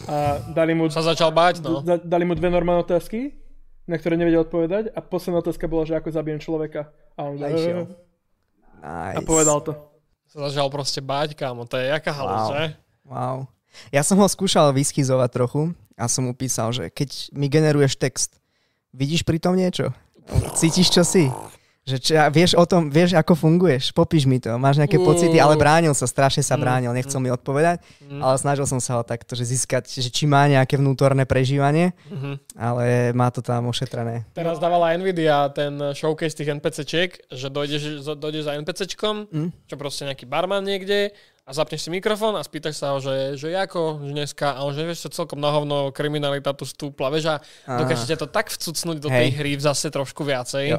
[0.03, 1.85] A dali mu, Sa začal báť, no.
[1.85, 3.37] da, dali mu dve normálne otázky,
[3.85, 6.89] na ktoré nevedel odpovedať a posledná otázka bola, že ako zabijem človeka.
[7.15, 7.37] A on.
[7.37, 7.85] Nice.
[8.81, 9.77] a povedal to.
[10.25, 11.69] Sa začal proste báť, kámo.
[11.69, 12.49] To je jaká halus, Wow.
[12.49, 12.63] že?
[13.05, 13.39] Wow.
[13.89, 15.63] Ja som ho skúšal vyschizovať trochu
[15.95, 18.31] a som mu písal, že keď mi generuješ text,
[18.91, 19.95] vidíš pri tom niečo?
[20.55, 21.27] Cítiš, čo si?
[21.81, 23.91] Že čo, vieš o tom, vieš, ako funguješ?
[23.91, 27.81] Popíš mi to, máš nejaké pocity, ale bránil sa, strašne sa bránil, nechcel mi odpovedať,
[28.13, 32.33] ale snažil som sa ho takto, že získať, že či má nejaké vnútorné prežívanie, Mhm.
[32.55, 34.29] ale má to tam ošetrené.
[34.31, 39.49] Teraz dávala Nvidia ten showcase tých NPCčiek, že dojdeš, dojdeš za NPCčkom, Mm.
[39.67, 41.17] čo proste nejaký barman niekde
[41.51, 44.71] a zapneš si mikrofón a spýtaš sa ho, že, že ako že dneska, a on
[44.71, 49.03] že vieš čo, celkom na hovno, kriminalita tu stúpla, vieš a dokážete to tak vcucnúť
[49.03, 49.39] do tej Hej.
[49.43, 50.79] hry zase trošku viacej.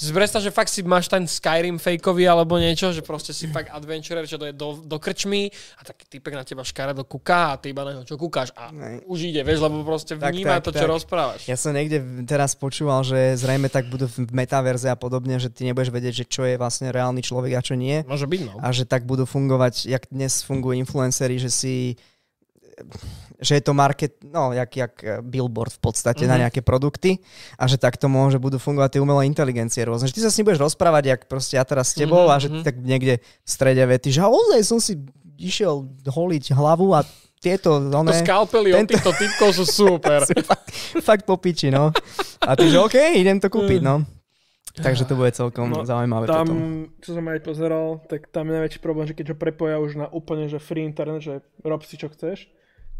[0.00, 3.68] Si predstav, že fakt si máš ten Skyrim fakeový alebo niečo, že proste si fakt
[3.68, 7.76] adventurer, čo je do, do krčmy a taký typek na teba škaredo kúka a ty
[7.76, 9.04] iba na neho čo kúkáš a Nej.
[9.04, 10.92] už ide, vieš, lebo proste Tak, vníma tak, to, čo tak.
[10.96, 11.40] rozprávaš.
[11.44, 15.68] Ja som niekde teraz počúval, že zrejme tak budú v metaverze a podobne, že ty
[15.68, 18.00] nebudeš vedieť, že čo je vlastne reálny človek a čo nie.
[18.08, 18.56] Môže byť, no.
[18.56, 22.00] a že tak budú fungovať, jak dnes fungujú influencery, že si
[23.40, 26.32] že je to market, no, jak, jak eh, billboard v podstate mm-hmm.
[26.36, 27.24] na nejaké produkty
[27.56, 30.06] a že takto môže budú fungovať tie umelé inteligencie rôzne.
[30.12, 32.36] Že ty sa s ním budeš rozprávať, jak proste ja teraz s tebou Mhm, mm-hmm.
[32.36, 32.66] a že ty mhm.
[32.68, 35.00] tak niekde v strede vety, že ozaj som si
[35.40, 37.00] išiel holiť hlavu a
[37.40, 40.20] tieto, To one, skalpely od tento- týchto typkov sú super.
[40.28, 40.68] sú fakt,
[41.00, 41.88] fakt po piči, no.
[42.44, 44.04] A ty, že OK, idem to kúpiť, no.
[44.76, 46.60] Takže to bude celkom No, zaujímavé Tam, potom.
[47.02, 50.06] čo som aj pozeral, tak tam je najväčší problém, že keď ho prepoja už na
[50.06, 51.34] úplne že free internet, že
[51.64, 52.46] rob si čo chceš,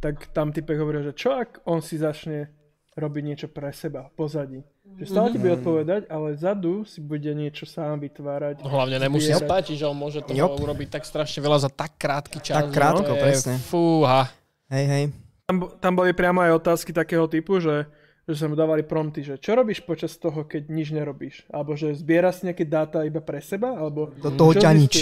[0.01, 2.49] tak tam typek hovorí, že čo ak on si začne
[2.93, 4.61] robiť niečo pre seba, pozadí.
[4.93, 5.43] Že stále ti Mhm.
[5.43, 8.61] bude odpovedať, ale zadu si bude niečo sám vytvárať.
[8.61, 9.47] No, hlavne nemusí zbierať.
[9.47, 10.59] spať, že on môže toho Jop.
[10.59, 12.57] urobiť tak strašne veľa za tak krátky čas.
[12.59, 13.55] Tak krátko, to je presne.
[13.63, 14.27] Fúha.
[14.69, 15.05] Hej, hej.
[15.45, 17.87] Tam, tam boli priamo aj otázky takého typu, že,
[18.25, 21.47] že sa mu dávali prompty, že čo robíš počas toho, keď nič nerobíš?
[21.49, 23.71] Alebo že zbiera si nejaké dáta iba pre seba?
[23.73, 24.95] Alebo Do toho ťa nič.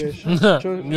[0.61, 0.71] Čo.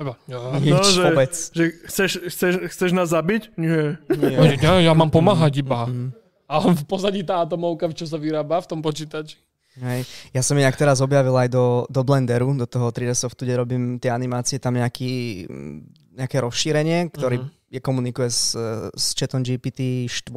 [0.00, 0.72] Iba, nie.
[0.72, 1.32] Nič že, vôbec.
[1.36, 3.52] že chceš, chceš, chceš nás zabiť?
[3.60, 4.00] Nie.
[4.08, 5.84] Nie, nie, ja mám pomáhať iba.
[5.84, 6.16] Mhm.
[6.50, 9.38] A on v pozadí tá atomovka, čo sa vyrába v tom počítači.
[9.78, 10.02] Hej.
[10.34, 13.82] Ja som inak teraz objavil aj do, do Blenderu, do toho 3D softu, kde robím
[14.02, 15.76] tie animácie, tam nejaký, mm,
[16.18, 17.70] nejaké rozšírenie, ktorý uh-huh.
[17.70, 18.58] je komunikuje s,
[18.98, 20.34] s chatom GPT 4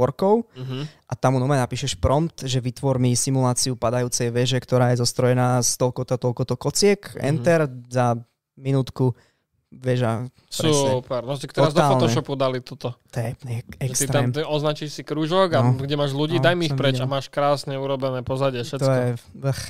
[0.53, 0.85] Mhm.
[1.09, 5.65] a tam mu normálne napíšeš prompt, že vytvor mi simuláciu padajúcej veže, ktorá je zostrojená
[5.65, 7.25] z toľkoto, toľkoto kociek, Mhm.
[7.25, 7.59] enter,
[7.89, 8.13] za
[8.53, 9.17] minútku
[9.75, 10.29] väža.
[10.47, 11.01] Presne.
[11.01, 11.21] Super.
[11.21, 11.81] No, tak teraz Totálne.
[11.89, 12.93] do Photoshopu dali toto.
[13.09, 14.45] To je Že ty tam extrém.
[14.45, 15.73] označíš si krúžok a No.
[15.75, 17.11] kde máš ľudí, No, daj mi ich som preč a videl.
[17.11, 18.89] máš krásne urobené pozadie, To všetko.
[18.89, 19.07] je...
[19.43, 19.63] Ach,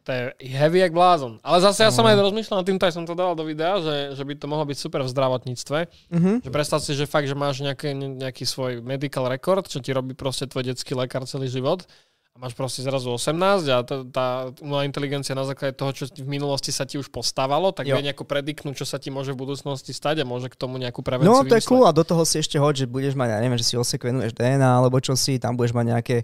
[0.00, 1.42] To je heavy jak blázon.
[1.42, 2.08] Ale zase ja som No.
[2.08, 4.62] aj rozmýšľal nad týmto, aj som to dal do videa, že, že by to mohlo
[4.64, 5.78] byť super v zdravotníctve.
[6.08, 6.36] uh-huh.
[6.40, 10.14] Že predstav si, že fakt, že máš nejaký, nejaký svoj medical record, čo ti robí
[10.14, 11.90] proste tvoj detský lekár celý život
[12.36, 14.26] a máš proste zrazu 18 a tá, tá
[14.60, 17.96] umelá inteligencia na základe toho, čo v minulosti sa ti už postávalo, tak Jo.
[17.96, 21.00] vie nejako prediknúť, čo sa ti môže v budúcnosti stať a môže k tomu nejakú
[21.00, 23.38] prevenciu No to je cool a do toho si ešte hoď, že budeš mať, ja
[23.40, 26.16] neviem, že si osekvenuješ DNA alebo čo si, tam budeš mať nejaké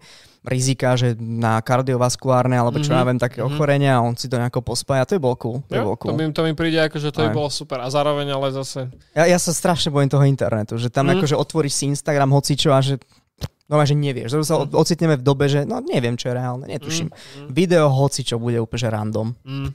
[0.44, 3.48] rizika, že na kardiovaskulárne alebo čo Mhm, ja viem, také mhm.
[3.48, 5.64] ochorenia a on si to nejako pospája, to je bol cool.
[5.70, 6.12] To, Jo, bol cool.
[6.12, 7.36] to, mi, to mi príde ako, že to by Aj.
[7.38, 7.78] bolo super.
[7.80, 8.90] A zároveň ale zase...
[9.16, 11.22] Ja, ja sa strašne bojím toho internetu, že tam Mm.
[11.22, 12.98] akože otvoríš si Instagram hocičo a že
[13.66, 14.32] no že nevieš.
[14.32, 14.74] Zrazu sa Mm.
[14.74, 17.08] ocitneme v dobe, že no neviem, čo je reálne, netuším.
[17.10, 19.28] Mm, Video hocičo bude úplne že random.
[19.42, 19.70] mm.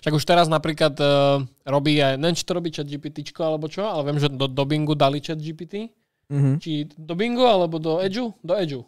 [0.00, 3.84] Však už teraz napríklad uh, robí aj, neviem, či to robí chat GPT alebo čo,
[3.84, 5.92] ale viem, že do, do Bingu dali chat GPT.
[6.30, 6.56] Mhm.
[6.56, 8.32] Či do Bingu alebo do Edgeu?
[8.40, 8.86] Do Edgeu.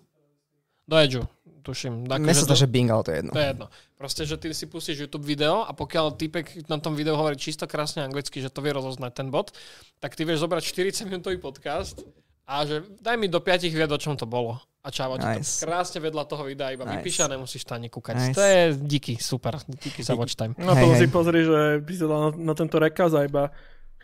[0.86, 1.26] Do Edgeu,
[1.60, 2.06] tuším.
[2.06, 3.32] Mne Akože sa zdá, že Bing, ale to je jedno.
[3.34, 3.66] To je jedno.
[3.98, 7.66] Proste, že ty si pustíš YouTube video a pokiaľ typek na tom videu hovorí čisto
[7.66, 9.50] krásne anglicky, že to vie rozoznať ten bot,
[9.98, 11.98] tak ty vieš zobrať 40 minútový podcast
[12.48, 14.58] a že daj mi do 5 vied, o čom to bolo.
[14.82, 15.62] A čavo ti Nice.
[15.62, 17.06] to krásne vedľa toho videa iba Nice.
[17.06, 18.14] vypíše a nemusíš to ani kúkať.
[18.18, 18.34] Nice.
[18.34, 19.62] To je díky, super.
[19.62, 20.58] Díky za watch time.
[20.58, 23.54] No to si pozri, že by si dal na, na tento rekaz a iba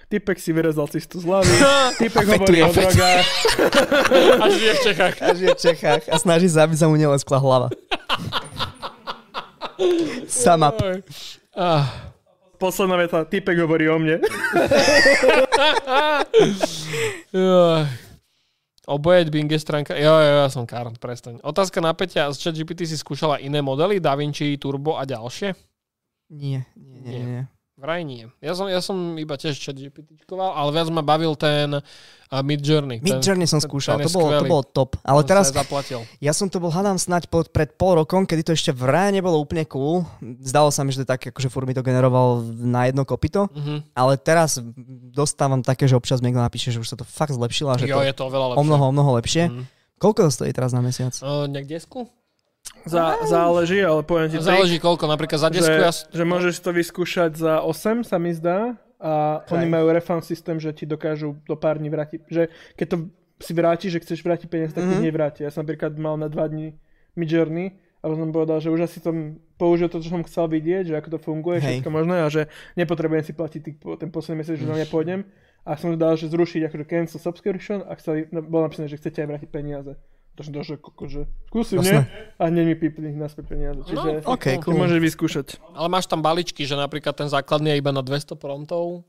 [0.08, 1.50] typek si vyrezal cistu z hlavy,
[2.00, 3.26] typek hovorí fetuje, o drogách.
[4.42, 5.16] A žije v Čechách.
[5.18, 7.68] A žije v Čechách a snaží sa, aby sa mu neleskla hlava.
[10.30, 10.72] Sama.
[11.52, 12.14] Ah.
[12.58, 14.18] Posledná veta, typek hovorí o mne.
[18.88, 19.92] Oboje Bing je stránka.
[20.00, 21.44] Jo, jo, ja som Karl, prestaň.
[21.44, 22.32] Otázka na Peťa.
[22.32, 24.00] Z ChatGPT si skúšala iné modely?
[24.00, 25.52] DaVinci, Turbo a ďalšie?
[26.32, 27.20] Nie, nie, nie, Nie.
[27.24, 27.42] nie.
[27.78, 28.26] Vraj nie.
[28.42, 32.98] Ja som, ja som iba tiež ChatGPTčkoval, ale viac ma bavil ten uh, Mid Journey.
[32.98, 34.98] Mid Journey som skúšal, ten to bolo, to bolo top.
[35.06, 36.02] Ale Som teraz, zaplatil.
[36.18, 39.38] ja som to bol, hádam, snať pod, pred pol rokom, kedy to ešte vraj nebolo
[39.38, 40.02] úplne cool.
[40.42, 43.46] Zdalo sa mi, že to tak, akože furt mi to generoval na jedno kopito.
[43.54, 43.94] Mhm.
[43.94, 44.58] Ale teraz
[45.14, 47.86] dostávam také, že občas mi niekto napíše, že už sa to fakt zlepšilo a že
[47.86, 48.58] Jo, to je to oveľa lepšie.
[48.58, 49.44] o mnoho, o mnoho lepšie.
[49.54, 49.62] Mhm.
[50.02, 51.14] Koľko to stojí teraz na mesiac?
[51.22, 52.10] Uh, nejak desku?
[52.88, 55.92] Zá, záleží, ale poviem ti Záleží koľko, napríklad za desku že, ja...
[55.92, 58.76] že môžeš to vyskúšať za 8, sa mi zdá.
[58.98, 59.54] A Hej.
[59.54, 62.20] oni majú refund systém, že ti dokážu do pár dní vrátiť.
[62.26, 62.42] Že
[62.74, 62.96] keď to
[63.38, 65.04] si vrátiš, že chceš vrátiť peniaze, tak ti Mhm.
[65.06, 65.40] nevráti.
[65.46, 66.74] Ja som napríklad mal na 2 dní
[67.14, 70.94] Midjourney a som povedal, že už asi som použil to, čo som chcel vidieť, že
[70.98, 71.82] ako to funguje, Hej.
[71.82, 75.22] všetko možné a že nepotrebujem si platiť tých, ten posledný mesiac, že na nepôjdem.
[75.62, 79.22] A som dal, že zrušiť akože cancel subscription a chceli, no, bolo napísané, že chcete
[79.22, 79.94] aj vrátiť peniaze.
[80.38, 81.98] To som dal, že, koko, že skúsim, nie?
[81.98, 82.06] Jasné.
[82.38, 83.82] A hneď mi pípli naspäť peniaze.
[83.82, 84.78] Čiže No, OK, to cool.
[84.78, 85.46] môžeš vyskúšať.
[85.74, 89.02] Ale máš tam balíčky, že napríklad ten základný je iba na 200 promptov.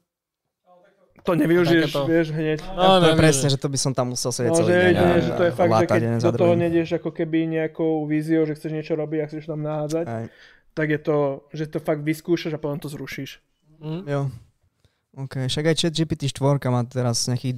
[1.21, 2.07] To nevyužiješ, Takéto.
[2.07, 2.59] vieš, hneď.
[2.73, 3.53] No, to je ne, presne, ne.
[3.53, 5.69] že to by som tam musel sedieť No, celý že, deň že to je fakt,
[5.69, 9.43] že keď do toho nedieš ako keby nejakou víziou, že chceš niečo robiť a chceš
[9.45, 10.25] tam nahádzať, Aj,
[10.73, 11.17] tak je to,
[11.51, 13.43] že to fakt vyskúšaš a potom to zrušíš.
[13.83, 14.01] Hm?
[14.07, 14.21] jo.
[15.19, 17.51] OK, však aj chat GPT 4 má teraz nejakých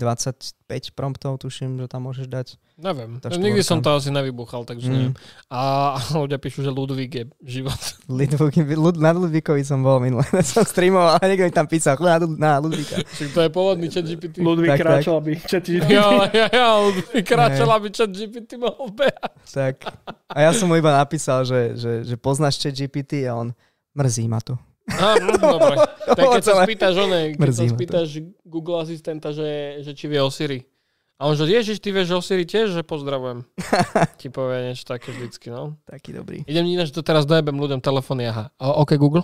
[0.65, 2.47] 25 promptov, tuším, že tam môžeš dať.
[2.81, 3.21] Neviem.
[3.21, 4.93] Nikdy som to asi nevybuchal, takže Mm.
[4.97, 5.13] neviem.
[5.45, 5.61] A
[6.25, 7.77] ľudia píšu, že Ludvík je život.
[8.09, 12.17] Ludvík, Lud, na Ludvíkovi som bol minule, som streamoval a niekto mi tam písal na,
[12.33, 12.97] na Ludvíka.
[12.97, 14.41] Však to je pôvodný chat GPT.
[14.41, 14.85] Ludvík Tak, tak.
[14.89, 15.71] kráčal, aby četi.
[15.85, 19.37] Ja, ja, ja, Ludvík kráčal, aby chat GPT mohol behať.
[19.53, 19.75] Tak.
[20.33, 23.53] A ja som mu iba napísal, že, že, že poznáš chat GPT a on
[23.93, 24.57] mrzí ma to.
[24.97, 25.75] Á, hm, dobre.
[26.11, 28.07] Tak keď sa spýtaš, one, keď sa spýtaš
[28.43, 30.67] Google asistenta, že, že či vie o Siri.
[31.21, 33.45] A on že, ježiš, ty vieš o Siri tiež, že pozdravujem.
[34.19, 35.77] Ti povie niečo také vždycky, no.
[35.85, 36.41] Taký dobrý.
[36.49, 38.49] Idem ináč to teraz dojebem ľuďom telefóny, aha.
[38.57, 39.21] O, OK, Google?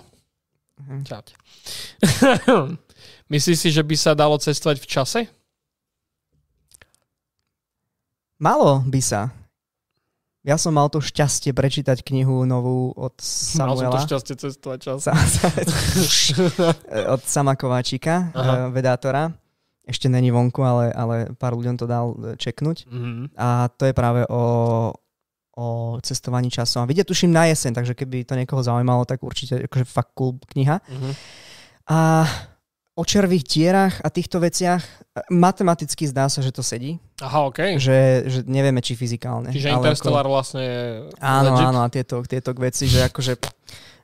[0.78, 1.02] Mhm.
[1.02, 1.34] Čaute.
[3.34, 5.20] Myslíš si, že by sa dalo cestovať v čase?
[8.38, 9.34] Malo by sa.
[10.46, 13.98] Ja som mal to šťastie prečítať knihu novú od Mal som to Samuela.
[14.06, 14.98] šťastie cestovať čas.
[15.02, 15.48] Sa, sa,
[17.14, 18.70] od Sama Kováčika, Aha.
[18.70, 19.34] eh, vedátora.
[19.82, 22.86] Ešte není vonku, ale, ale pár ľuďom to dal eh, čeknúť.
[22.86, 23.34] Mhm.
[23.34, 24.42] A to je práve o,
[25.58, 25.66] o
[26.06, 26.86] cestovaní časom.
[26.86, 30.38] A vidia tuším na jeseň, takže keby to niekoho zaujímalo, tak určite akože fakt cool
[30.54, 30.78] kniha.
[30.86, 31.10] Mhm.
[31.90, 31.98] A
[32.98, 34.82] o červých dierach a týchto veciach
[35.28, 36.98] matematicky zdá sa, že to sedí.
[37.18, 37.78] Aha, OK.
[37.78, 39.50] Že, že nevieme, či fyzikálne.
[39.50, 40.78] Čiže ale Interstellar vlastne je
[41.16, 41.64] Áno, legit.
[41.64, 43.38] áno, a tieto, tieto veci, že akože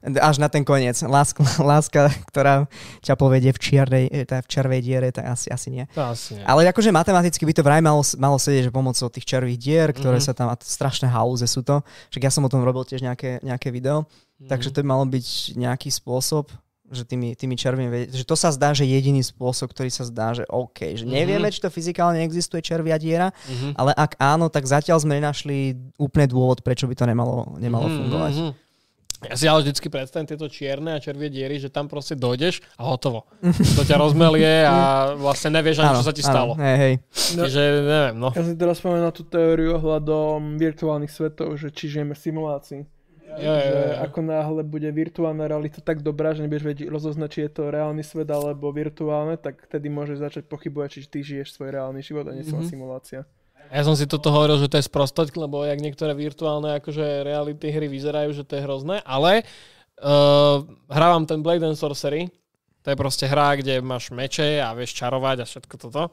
[0.04, 1.00] až na ten koniec.
[1.00, 2.68] Láska, láska ktorá
[3.00, 5.84] ťa povedie v, čiernej, teda v červej diere, tak asi, asi nie.
[5.92, 6.44] To asi nie.
[6.44, 10.18] Ale akože matematicky by to vraj malo, malo sedieť, že pomocou tých červých dier, ktoré
[10.18, 10.24] Mhm.
[10.24, 11.80] sa tam, a strašné halúze sú to.
[12.12, 14.04] Však ja som o tom robil tiež nejaké, nejaké video,
[14.36, 14.50] Mhm.
[14.50, 15.26] takže to by malo byť
[15.56, 16.52] nejaký spôsob,
[16.86, 20.32] že tými, tými červými, ve- že to sa zdá, že jediný spôsob, ktorý sa zdá,
[20.32, 21.10] že OK, že Mhm.
[21.10, 23.72] nevieme, či to fyzikálne existuje červia diera, Mhm.
[23.74, 25.56] ale ak áno, tak zatiaľ sme nenašli
[25.96, 28.34] úplne dôvod, prečo by to nemalo, nemalo Mhm, fungovať.
[28.34, 28.52] mhm.
[29.24, 32.84] Ja si ale vždycky predstavím tieto čierne a červie diery, že tam proste dojdeš a
[32.86, 33.24] hotovo.
[33.72, 34.76] To ťa rozmelie a
[35.16, 36.52] vlastne nevieš ani, čo sa ti stalo.
[36.54, 36.94] hej, hej.
[37.32, 37.42] No.
[37.42, 38.28] Čiže neviem, no.
[38.30, 42.80] Ja si teraz spomenul na tú teóriu ohľadom virtuálnych svetov, že či žijeme v simulácii.
[43.34, 43.94] Jo, že jo.
[44.04, 48.02] ako náhle bude virtuálna realita tak dobrá, že nebudeš vedieť rozoznať, či je to reálny
[48.06, 52.32] svet alebo virtuálne, tak vtedy môžeš začať pochybovať, či ty žiješ svoj reálny život a
[52.36, 52.70] nie mm-hmm.
[52.70, 53.26] simulácia.
[53.72, 57.72] Ja som si toto hovoril, že to je sprostať, lebo jak niektoré virtuálne akože reality
[57.72, 59.42] hry vyzerajú, že to je hrozné, ale
[60.04, 60.60] uh,
[60.92, 62.28] hrávam ten Blade and Sorcery,
[62.84, 66.12] to je proste hra, kde máš meče a vieš čarovať a všetko toto.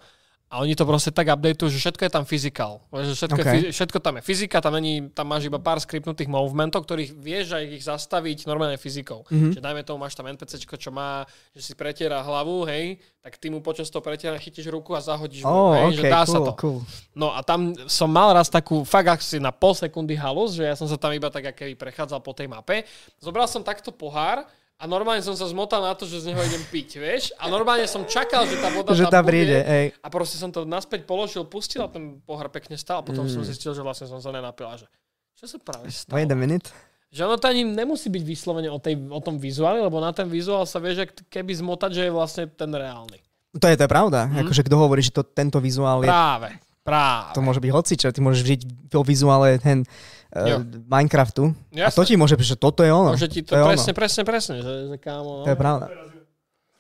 [0.52, 2.84] A oni to proste tak updateujú, že všetko je tam fyzikál.
[2.92, 3.56] Že všetko, okay.
[3.56, 7.56] Je, všetko tam je fyzika, tam, není, tam máš iba pár skripnutých movementov, ktorých vieš
[7.56, 9.24] aj ich zastaviť normálne fyzikou.
[9.24, 9.32] Mhm.
[9.32, 9.52] Mm-hmm.
[9.56, 11.24] Že dajme tomu, máš tam NPCčko, čo má,
[11.56, 15.48] že si pretiera hlavu, hej, tak ty mu počas toho pretiera chytíš ruku a zahodíš
[15.48, 16.54] mu, Oh, hej, že okay, dá cool, sa to.
[16.60, 16.80] cool.
[17.16, 20.76] No a tam som mal raz takú, fakt asi na pol sekundy halus, že ja
[20.76, 22.84] som sa tam iba tak keby prechádzal po tej mape.
[23.24, 24.44] Zobral som takto pohár
[24.82, 27.24] a normálne som sa zmotal na to, že z neho idem piť, vieš?
[27.38, 29.86] A normálne som čakal, že tá voda Že tam príde, hej.
[30.02, 33.00] A proste som to naspäť položil, pustil a ten pohár pekne stál.
[33.00, 33.38] A potom Mm.
[33.38, 34.90] som zistil, že vlastne som sa nenapil a že
[35.38, 36.18] čo sa práve stalo?
[36.18, 36.74] Wait a minute.
[37.14, 40.26] Že ono to ani nemusí byť vyslovene o, tej, o tom vizuáli, lebo na ten
[40.26, 43.22] vizuál sa vie, že keby zmotať, že je vlastne ten reálny.
[43.60, 44.32] To je, to je pravda.
[44.32, 44.48] Mhm.
[44.48, 46.10] Akože kto hovorí, že to, tento vizuál je...
[46.10, 47.36] Práve, práve.
[47.38, 48.08] To môže byť hocičo.
[48.10, 48.62] Ty môžeš žiť
[48.96, 49.86] vo vizuále ten
[50.32, 50.64] Jo.
[50.64, 51.52] uh, Minecraftu.
[51.76, 53.12] A to ti môže že toto je ono.
[53.12, 54.00] Môže ti to, je presne, ono.
[54.00, 54.72] presne, presne, že,
[55.04, 55.46] kámo, no.
[55.46, 55.86] To je pravda.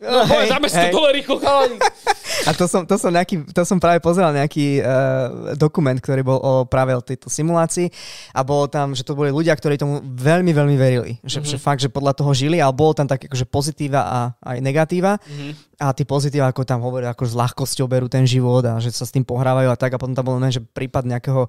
[0.02, 1.78] No, hej, dáme si to dole rýchlo, chalani.
[2.49, 6.41] A to som, to, som nejaký, to som práve pozeral nejaký uh, dokument, ktorý bol
[6.41, 7.94] o práve o tejto simulácii
[8.34, 11.22] a bolo tam, že to boli ľudia, ktorí tomu veľmi, veľmi verili.
[11.22, 11.52] Že, mm-hmm.
[11.53, 15.22] že fakt, že podľa toho žili, ale bolo tam také akože pozitíva a aj negatíva.
[15.22, 15.52] Mm-hmm.
[15.86, 19.06] A tí pozitíva, ako tam hovoria, ako s ľahkosťou berú ten život a že sa
[19.06, 19.94] s tým pohrávajú a tak.
[19.94, 21.45] A potom tam bolo len, že prípad nejakého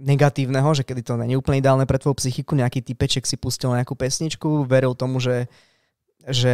[0.00, 3.92] negatívneho, že kedy to není úplne ideálne pre tvoju psychiku, nejaký typeček si pustil nejakú
[3.96, 5.48] pesničku, veril tomu, že
[6.22, 6.52] že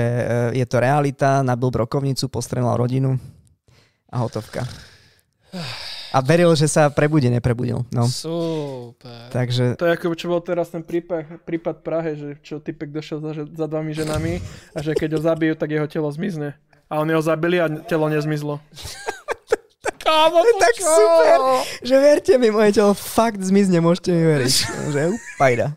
[0.55, 3.21] e, je to realita, nabil brokovnicu, postrelal rodinu
[4.09, 4.65] a hotovka.
[6.09, 7.85] A veril, že sa prebudí, neprebudil.
[7.93, 8.09] No.
[8.09, 9.29] Super.
[9.29, 13.21] Takže To je ako čo bol teraz ten prípad, prípad Prahe, že čo typek došiel
[13.21, 14.41] za, za dvami ženami
[14.73, 16.57] a že keď ho zabijú, tak jeho telo zmizne.
[16.89, 18.57] A oni ho zabili a telo nezmizlo.
[20.09, 20.89] Kámo, to tak čo?
[20.89, 21.39] super,
[21.85, 24.53] že verte mi, moje telo fakt zmizne, môžete mi veriť.
[24.97, 25.77] že upajda.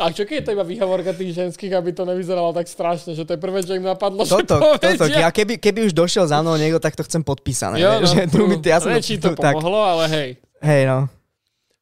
[0.00, 3.28] A čo keď je to iba výhovorka tých ženských, aby to nevyzeralo tak strašne, že
[3.28, 6.40] to je prvé, čo im napadlo, Toto, že toto, ja keby, keby už došiel za
[6.40, 7.76] mnou niekto, tak to chcem podpísané.
[7.76, 10.28] Jo, no, že tu ja som či to tu- tak, pomohlo, ale hej.
[10.64, 11.12] hej no.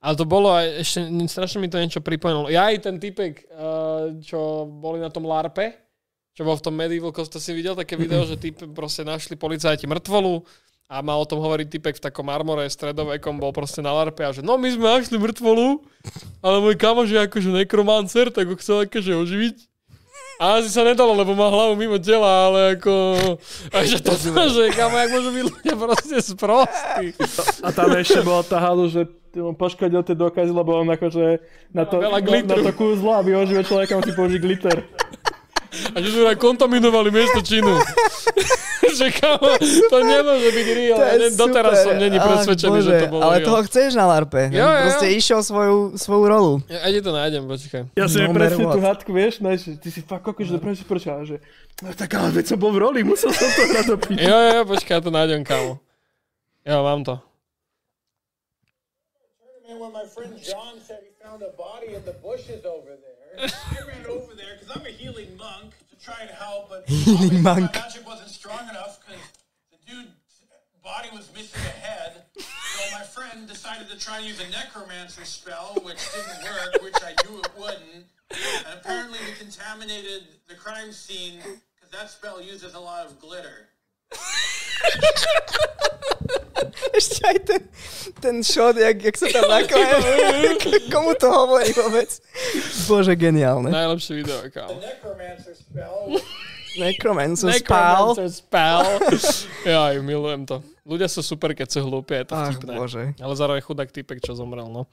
[0.03, 2.51] Ale to bolo aj, ešte strašne mi to niečo pripomenulo.
[2.51, 5.87] Ja aj ten typek, uh, čo boli na tom LARPe,
[6.35, 9.39] čo bol v tom Medieval Coast, to si videl také video, že typ proste našli
[9.39, 13.91] policajti mŕtvolu a mal o tom hovoriť typek v takom armore stredovekom, bol proste na
[13.91, 15.83] LARPe a že no my sme našli mŕtvolu,
[16.39, 19.57] ale môj kamoš je akože nekromancer, tak ho chcel akože oživiť.
[20.37, 22.93] A asi sa nedalo, lebo má hlavu mimo tela, ale ako...
[23.73, 24.13] A že to,
[24.55, 27.07] že kamo, jak môžu byť ľudia proste sprostí.
[27.65, 31.41] A tam ešte bola tá halu, že on poškodil tie dokazy, lebo on akože
[31.73, 34.77] na to, na, na to kúzlo, aby oživil človeka, musí použiť glitter.
[35.67, 37.77] A že sme aj kontaminovali miesto činu.
[38.97, 39.61] že kamo,
[39.93, 40.99] to nemôže byť real.
[40.99, 43.47] Ne, doteraz som není Ach, presvedčený, že Bože, to bolo Ale real.
[43.47, 44.49] toho chceš na LARPe.
[44.49, 44.83] Jo, jo.
[44.89, 46.53] Proste išiel svoju, svoju rolu.
[46.73, 47.83] Ja, ja ti to nájdem, počkaj.
[47.93, 50.57] Ja si No no, presne tú hádku, vieš, no, že ty si fakt kokos, že
[50.57, 51.37] prečo si prečo, že
[51.85, 54.25] no tak ale veď som bol v roli, musel som to hrať do piči.
[54.25, 55.77] Jo, jo, jo, počkaj, ja to nájdem, kamo.
[56.65, 57.21] Jo, mám to.
[59.67, 63.51] And when my friend John said he found a body in the bushes over there,
[63.51, 64.33] I ran over
[64.77, 67.75] I'm a healing monk to try and help, but obviously monk.
[67.75, 69.23] my magic wasn't strong enough because
[69.71, 70.11] the dude's
[70.85, 72.23] body was missing a head.
[72.37, 77.03] So my friend decided to try and use a necromancer spell, which didn't work, which
[77.03, 78.05] I knew it wouldn't.
[78.31, 83.69] And apparently we contaminated the crime scene because that spell uses a lot of glitter.
[86.97, 87.63] Ešte aj ten,
[88.21, 90.01] ten shot, jak, jak sa tam naklája.
[90.93, 92.09] Komu to hovorí vôbec?
[92.89, 93.69] Bože, geniálne.
[93.69, 94.41] Najlepšie video.
[94.49, 96.17] The necromancer spell
[96.77, 97.49] Necromancer
[98.29, 98.85] spell.
[99.65, 100.61] ja, aj milujem to.
[100.85, 102.77] Ľudia sú super, keď sú hlúpi, je to Ach, vtipné.
[102.77, 103.05] bože.
[103.17, 104.85] Ale zároveň chudák typek, čo zomrel, no.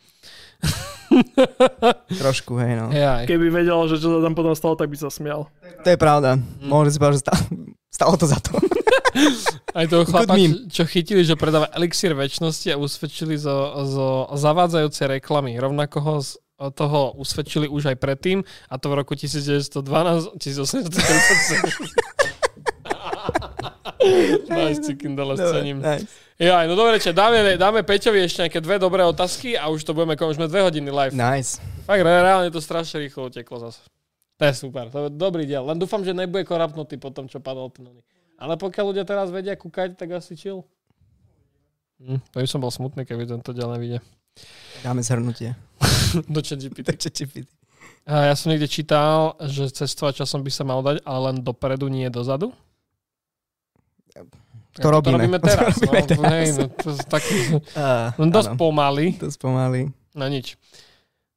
[2.08, 2.88] Trošku, hej no.
[2.90, 3.28] Jaj.
[3.28, 5.52] Keby vedel, že čo sa tam potom stalo, tak by sa smial.
[5.84, 6.40] To je pravda.
[6.64, 7.28] Môžem si povedať, že
[7.94, 8.58] stalo, to za to.
[9.78, 10.34] Aj toho chlapa,
[10.74, 15.54] čo, chytili, že predáva elixír väčšnosti a usvedčili zo, zo zavádzajúce reklamy.
[15.62, 16.42] Rovnako ho z
[16.74, 19.74] toho usvedčili už aj predtým a to v roku 1912,
[20.38, 20.94] 1837.
[24.54, 25.82] nice, cikin dole s cením.
[25.82, 26.08] Nice.
[26.40, 29.94] Ja, no dobre, čo, dáme, dáme Peťovi ešte nejaké dve dobré otázky a už to
[29.94, 31.14] budeme, už sme dve hodiny live.
[31.14, 31.60] nice.
[31.84, 33.84] Fakt, re- reálne to strašne rýchlo uteklo zase.
[34.44, 35.64] To je super, to je dobrý diel.
[35.64, 38.04] Len dúfam, že nebude korapnutý po tom, čo padol ten oný.
[38.36, 40.68] Ale pokiaľ ľudia teraz vedia kúkať, tak asi chill.
[42.04, 44.04] Hm, to by som bol smutný, keby tento diel nevidie.
[44.84, 45.56] Dáme zhrnutie.
[46.34, 46.92] Do chat GPT.
[47.00, 47.56] Čo ti pýta?
[48.04, 51.88] A ja som niekde čítal, že cestovať časom by sa mal dať, ale len dopredu,
[51.88, 52.52] nie dozadu.
[54.12, 55.16] To A robíme.
[55.16, 55.80] To robíme teraz.
[55.80, 56.34] To robíme no, teraz.
[56.36, 57.24] Hej, no, to, tak,
[57.80, 59.16] Uh, no, dosť pomaly.
[59.24, 59.88] To spomalí.
[60.12, 60.60] No nič.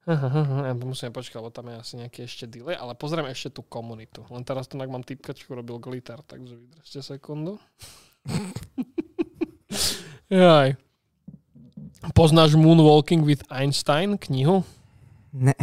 [0.70, 4.22] Ja musím počkať, lebo tam je asi nejaký ešte delay, ale pozrieme ešte tú komunitu.
[4.30, 7.58] Len teraz tu mám typka, čo robil glitter, takže vydržte sekundu.
[10.30, 10.78] Jaj.
[12.14, 14.62] Poznáš Moonwalking with Einstein knihu?
[15.34, 15.58] Ne.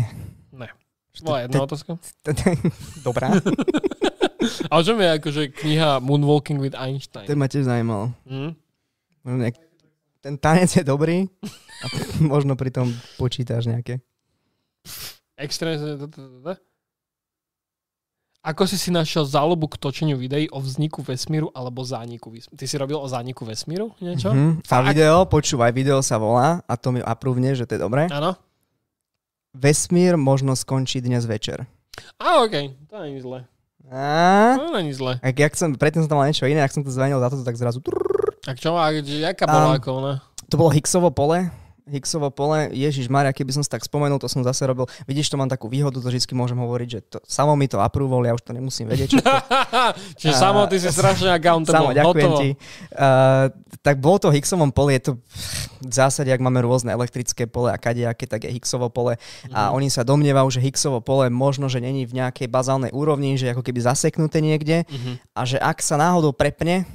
[0.52, 0.68] Ne.
[1.24, 1.95] Bola jedna otázka.
[3.07, 3.32] Dobrá.
[4.68, 7.32] A o čom je akože kniha Moonwalking with Einstein?
[7.32, 8.11] To ma tiež zaujímalo.
[8.28, 8.60] Hm?
[10.24, 11.32] Ten tanec je dobrý
[11.84, 11.86] a
[12.32, 14.03] možno pri tom počítaš nejaké.
[15.38, 15.97] Extrémne...
[18.43, 22.60] Ako si si našiel záľubu k točeniu videí o vzniku vesmíru alebo zániku vesmíru?
[22.60, 24.35] Ty si robil o zániku vesmíru niečo?
[24.35, 24.68] Mhm.
[24.68, 28.11] A video, počúvaj, video sa volá a to mi aprúvne, že to je dobré.
[28.11, 28.35] Áno.
[29.55, 31.64] Vesmír možno skončí dnes večer.
[32.19, 33.47] A okej, to není zle.
[33.88, 34.60] A?
[34.60, 35.23] To není zle.
[35.23, 37.47] Ak, jak som, predtým som tam mal niečo iné, ak som to zvanil za toto,
[37.47, 37.80] tak zrazu...
[37.80, 38.43] trrr.
[38.43, 40.14] Tak čo, a jaká bola Um, ako ona?
[40.51, 41.47] To bolo Higgsovo pole.
[41.85, 44.88] Higgsovo pole, Ježiš Maria, keby som si tak spomenul, to som zase robil.
[45.03, 48.22] Vidíš, to mám takú výhodu, to vždy môžem hovoriť, že to, samo mi to approval,
[48.22, 49.10] ja už to nemusím vedieť.
[49.10, 49.31] Čo to,
[50.19, 51.91] Čiže a- samo, ty si strašne accountable.
[51.91, 52.39] Samo, ďakujem Hotovo.
[52.39, 52.49] ti.
[52.89, 55.11] Uh, tak bolo to Higgsovom pole, je to
[55.81, 59.19] v zásade, ak máme rôzne elektrické pole a kadejaké, tak je Higgsovo pole.
[59.49, 59.72] A Mhm.
[59.73, 63.60] oni sa domnievajú, že Higgsovo pole možno, že není v nejakej bazálnej úrovni, že ako
[63.61, 65.19] keby zaseknuté niekde Mhm.
[65.31, 66.88] a že ak sa náhodou prepne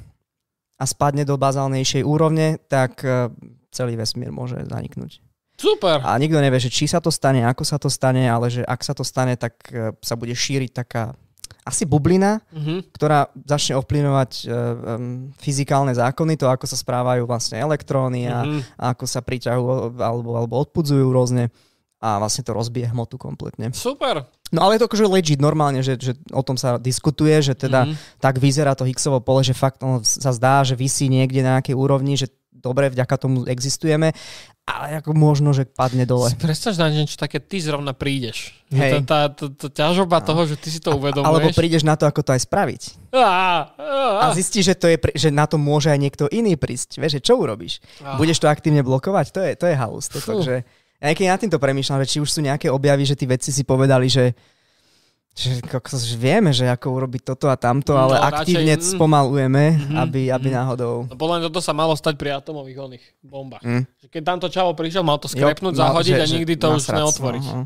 [0.79, 3.29] a spadne do bazálnejšej úrovne, tak uh,
[3.69, 5.19] celý vesmír môže zaniknúť.
[5.59, 5.99] Super.
[6.07, 8.79] A nikto nevie, že či sa to stane, ako sa to stane, ale že ak
[8.81, 11.19] sa to stane, tak uh, sa bude šíriť taká
[11.67, 12.97] asi bublina, Mhm.
[12.97, 18.59] ktorá začne ovplyvňovať um, fyzikálne zákony, to ako sa správajú vlastne elektróny a, Mhm.
[18.81, 19.67] a ako sa priťahujú
[20.01, 21.53] alebo, alebo odpudzujú rôzne
[21.99, 23.70] a vlastne to rozbije hmotu kompletne.
[23.70, 24.23] Super.
[24.49, 27.85] No ale je to akože legit normálne, že, že o tom sa diskutuje, že teda
[27.85, 27.95] Mhm.
[28.19, 31.75] tak vyzerá to Higgsovo pole, že fakt ono sa zdá, že vysí niekde na nejakej
[31.75, 34.11] úrovni, že dobre, vďaka tomu existujeme,
[34.65, 36.29] ale ako možno, že padne dole.
[36.29, 38.53] Si predstav na niečo také, ty zrovna prídeš.
[38.69, 39.01] Hej.
[39.01, 39.07] No.
[39.07, 41.25] Tá, tá, tá, tá ťažoba toho, že ty si to uvedomuješ.
[41.25, 42.83] Alebo prídeš na to, ako to aj spraviť.
[43.11, 46.99] Á, á, A zistíš, že, to je, že na to môže aj niekto iný prísť.
[46.99, 47.81] Vieš, že čo urobíš?
[48.05, 48.20] á.
[48.20, 49.27] Budeš to aktívne blokovať?
[49.33, 50.11] To je, to je halus.
[50.12, 50.69] To, takže
[50.99, 53.62] ja niekedy nad týmto premýšľam, že či už sú nejaké objavy, že tí vedci si
[53.62, 54.35] povedali, že
[55.33, 58.27] že, kokos, že vieme, že ako urobiť toto a tamto, No, ale radšej,
[58.59, 58.83] aktívne mm.
[58.91, 60.57] spomalujeme, Mhm, aby, aby mhm.
[60.57, 60.95] náhodou...
[61.07, 63.62] No podľa mňa toto sa malo stať pri atomových oných bombách.
[63.62, 63.83] Mm.
[63.87, 66.55] Že keď tamto čavo prišiel, mal to Jo, skrepnúť, mal- zahodiť že- a že nikdy
[66.59, 67.45] to už nasrac, neotvoriť.
[67.45, 67.65] no, no.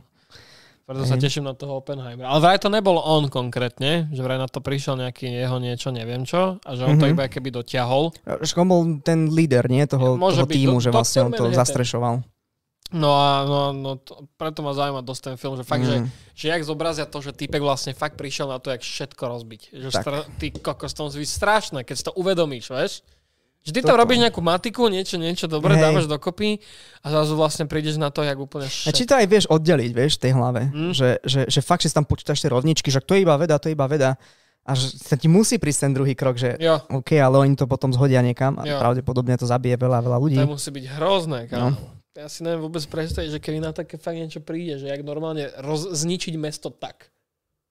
[0.83, 1.23] Preto sa Hej.
[1.25, 2.29] teším na toho Oppenheimera.
[2.29, 6.27] Ale vraj to nebol on konkrétne, že vraj na to prišiel nejaký jeho niečo, neviem
[6.27, 7.13] čo, a že on to Mhm.
[7.15, 8.13] iba keby dotiahol.
[8.29, 9.81] On bol ten líder, nie?
[9.87, 12.21] Toho, Môže toho byť, týmu, do- že vlastne on to zastrešoval.
[12.93, 16.09] No a no, no to, preto ma zaujíma dosť ten film, že fakt, že, Mm.
[16.31, 19.63] že jak zobrazia to, že týpek vlastne fakt prišiel na to, jak všetko rozbiť.
[19.73, 20.03] Že Tak.
[20.03, 22.93] stra, ty kokos, to musí byť strašné, keď si to uvedomíš, vieš?
[23.63, 25.83] Že ty tam robíš nejakú matiku, niečo, niečo, dobre, Hej.
[25.85, 26.59] dávaš dokopy
[26.99, 28.91] a zrazu vlastne prídeš na to, jak úplne A šet.
[28.93, 30.63] či to aj vieš oddeliť, vieš, v tej hlave.
[30.69, 30.91] Mm.
[30.91, 33.57] Že, že, že fakt, že si tam počítaš tie rovničky, že to je iba veda,
[33.57, 34.19] to je iba veda.
[34.63, 37.67] A že sa ti musí prísť ten druhý krok, že Jo, OK, ale oni to
[37.67, 38.79] potom zhodia niekam a Jo.
[38.79, 40.37] pravdepodobne to zabije veľa, veľa ľudí.
[40.37, 41.71] to musí byť hrozné, kámo.
[41.71, 42.02] No.
[42.13, 45.49] Ja si neviem vôbec predstaviť, že kedy na také fakt niečo príde, že jak normálne
[45.57, 47.09] roz, zničiť mesto tak.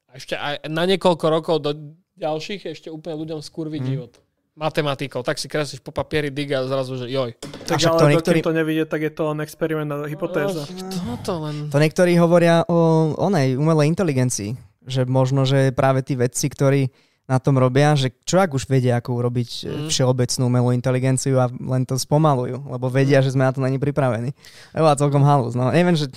[0.09, 1.71] A ešte aj na niekoľko rokov do
[2.17, 3.89] ďalších ešte úplne ľuďom skurviť Mm.
[3.89, 4.13] život.
[4.51, 5.21] Matematikou.
[5.21, 7.37] Tak si kreslíš po papieri dig a zrazu, že joj.
[7.69, 10.67] Tak však to ale niektorí- to nevidie, tak je to len experiment a hypotéza.
[10.67, 11.69] Toto len...
[11.71, 12.77] To niektorí hovoria o
[13.15, 14.57] onej umelej inteligencii.
[14.83, 16.89] Že možno, že práve tí vedci, ktorí
[17.31, 19.71] na tom robia, že čo ak už vedia, ako urobiť Mm.
[19.71, 19.89] mm.
[19.93, 24.35] všeobecnú umelú inteligenciu a len to spomalujú, lebo vedia, že sme na to není pripravení.
[24.75, 25.55] To bola celkom halus.
[25.55, 26.11] No, neviem, že...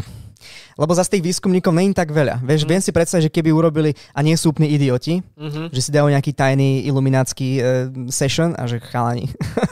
[0.75, 2.41] Lebo zase tých výskumníkov není tak veľa.
[2.41, 2.69] Vieš, Mm.
[2.69, 5.71] viem si predstaviť, že keby urobili, a nie sú úplní idioti, Mhm.
[5.71, 7.65] že si dajú nejaký tajný iluminácky uh,
[8.09, 9.29] session a že chalani.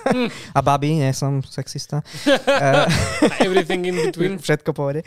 [0.08, 0.28] Mm.
[0.56, 2.00] a babi, nie som sexista.
[2.26, 2.86] uh,
[3.46, 4.32] Everything in between.
[4.36, 5.02] všetko povede.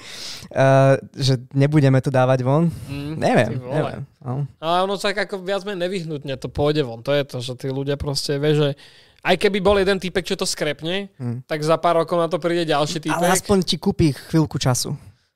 [0.49, 2.67] Uh, že nebudeme to dávať von.
[2.85, 4.01] Mm, Neviem, neviem.
[4.19, 4.43] No.
[4.57, 6.99] Ale ono sa ako viac menej nevyhnutne to pôjde von.
[6.99, 8.69] To je to, že tí ľudia proste vie, že
[9.21, 11.41] aj keby bol jeden typek, čo to skrepne, Hmm.
[11.43, 13.15] tak za pár rokov na to príde ďalší typek.
[13.15, 14.93] Ale aspoň ti kúpi chvíľku času.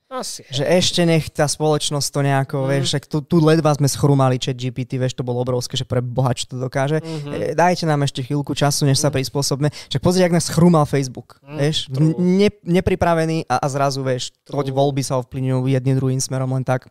[0.09, 0.41] Asi.
[0.49, 2.65] Že ešte nech tá spoločnosť to nejako, Mm.
[2.65, 2.69] mm.
[2.71, 6.01] vieš, však tu, tu ledva sme schrumali chat GPT, vieš, to bolo obrovské, že pre
[6.01, 6.97] boha, čo to dokáže.
[6.97, 7.29] Mhm.
[7.29, 9.69] E, dajte nám ešte chvíľku času, než sa prispôsobíme.
[9.69, 12.17] Však pozri, ak nás chrúmal Facebook, Mm, vieš, true.
[12.17, 14.65] ne, nepripravený a, a zrazu, vieš, True.
[14.65, 16.89] voľby sa ovplyvňujú jedným druhým smerom len tak.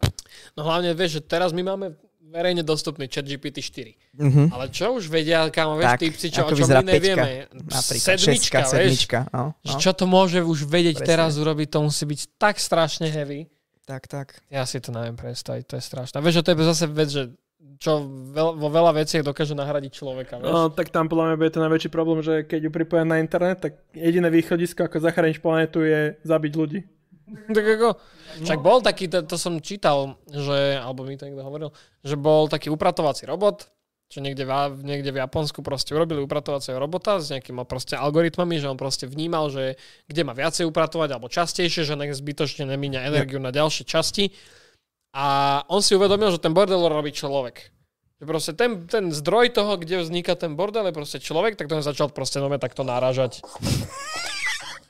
[0.54, 4.20] No hlavne vieš, že teraz my máme verejne dostupný chat GPT 4.
[4.20, 4.42] Mhm.
[4.52, 7.48] Ale čo už vedia, kámo, vieš, Tak, typci, čo, o čom my nevieme.
[7.52, 8.70] Napríklad Sedmička, šestka, vieš.
[8.70, 9.18] sedmička.
[9.32, 9.80] No, Že no.
[9.80, 11.08] Čo to môže už vedieť Presne.
[11.08, 13.48] teraz urobiť, to musí byť tak strašne heavy.
[13.88, 14.36] Tak, tak.
[14.52, 16.20] Ja si to neviem predstaviť, to je strašné.
[16.20, 17.22] Vieš, že to je zase vec, že
[17.78, 20.42] čo veľ, vo veľa veciach dokáže nahradiť človeka.
[20.42, 20.50] Vieš?
[20.50, 23.62] No, tak tam podľa mňa bude ten najväčší problém, že keď ju pripoja na internet,
[23.62, 26.80] tak jediné východisko, ako zachrániť planetu, je zabiť ľudí.
[27.56, 27.88] Tak ako,
[28.44, 31.70] však bol taký, to, to som čítal, že, alebo mi to niekto hovoril,
[32.04, 33.68] že bol taký upratovací robot,
[34.08, 34.52] čo niekde v,
[34.88, 39.52] niekde v Japonsku proste urobili upratovacieho robota s nejakými proste algoritmami, že on proste vnímal,
[39.52, 39.76] že
[40.08, 44.32] kde má viacej upratovať alebo častejšie, že nech zbytočne nemíňa energiu na ďalšie časti.
[45.12, 47.68] A on si uvedomil, že ten bordel robí človek.
[48.18, 51.84] Že proste ten, ten zdroj toho, kde vzniká ten bordel, je proste človek, tak to
[51.84, 53.44] začal proste nome takto náražať.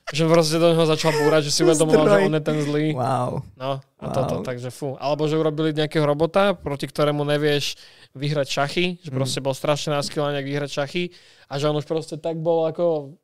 [0.09, 2.87] Že proste do neho začal búrať, že si uvedomoval, že on je ten zlý.
[2.93, 3.45] Wow.
[3.55, 4.15] No a Wow.
[4.15, 4.95] toto, takže fú.
[4.97, 7.75] Alebo že urobili nejakého robota, proti ktorému nevieš
[8.15, 11.03] vyhrať šachy, že proste bol strašne náskylný nejak vyhrať šachy
[11.45, 13.19] a že on už proste tak bol ako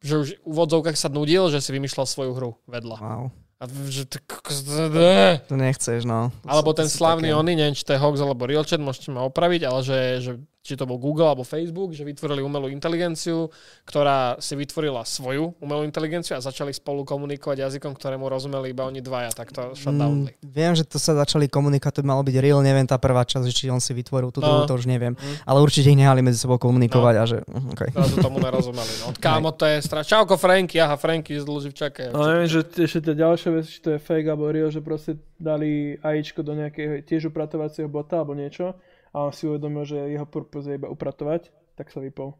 [0.00, 2.96] že už v úvodzovkách sa nudil, že si vymýšľal svoju hru vedľa.
[2.98, 3.24] wow.
[3.56, 6.28] A že to, to- nechceš, no.
[6.44, 9.24] To alebo ten slavný oný, neviem, či to je hoax alebo real chat, môžete ma
[9.24, 10.32] opraviť, ale že, že
[10.64, 13.52] či to bol Google alebo Facebook, že vytvorili umelú inteligenciu,
[13.84, 19.04] ktorá si vytvorila svoju umelú inteligenciu a začali spolu komunikovať jazykom, ktorému rozumeli iba oni
[19.04, 20.32] dvaja, tak to shutdownli.
[20.32, 23.28] Mm, viem, že to sa začali komunikovať, to by malo byť real, neviem tá prvá
[23.28, 24.66] časť, že či on si vytvoril tú druhú, No.
[24.66, 25.12] to už neviem.
[25.12, 25.44] Mm.
[25.44, 27.38] Ale určite ich nehali medzi sebou komunikovať a že...
[27.44, 27.90] mhm, Okay.
[27.90, 28.92] Zrazu tomu nerozumeli.
[29.02, 30.08] No, kámo, to je strašné.
[30.08, 32.14] Čauko, Franky, aha, Franky z Dlživčaka.
[32.14, 35.18] No neviem, že ešte tie ďalšie veci, či to je fake alebo real, že proste
[35.36, 38.78] dali AIčko do nejakého tiež upratovacieho bota alebo niečo
[39.14, 42.34] a on si uvedomil, že jeho purpose je iba upratovať, tak sa vypol.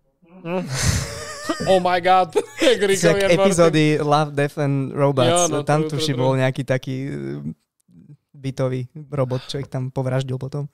[1.69, 2.33] Oh my god.
[3.05, 7.13] Jak epizódy Love, Death and Robots, Jo, no, tam tuši bol nejaký taký eh,
[8.33, 10.73] bytový robot, čo ich tam povraždil potom.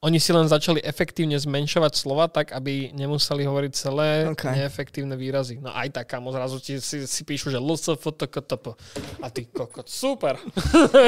[0.00, 4.48] Oni si len začali efektívne zmenšovať slova tak, aby nemuseli hovoriť celé Ok.
[4.48, 5.60] neefektívne výrazy.
[5.60, 8.80] No aj tak, kamo, zrazu ti si, si píšu, že LSFTKTP.
[9.20, 10.40] A ty kokot, super.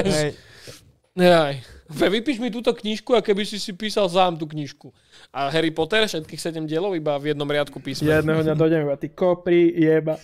[0.05, 0.37] Hej.
[1.13, 1.61] Jaj.
[1.93, 4.89] Ve, vypíš mi túto knižku a keby si si písal sám tú knižku.
[5.29, 8.09] A Harry Potter, všetkých sedem dielov iba v jednom riadku písma.
[8.09, 10.17] Jedného dňa dojdem iba, ty kopri, jeba.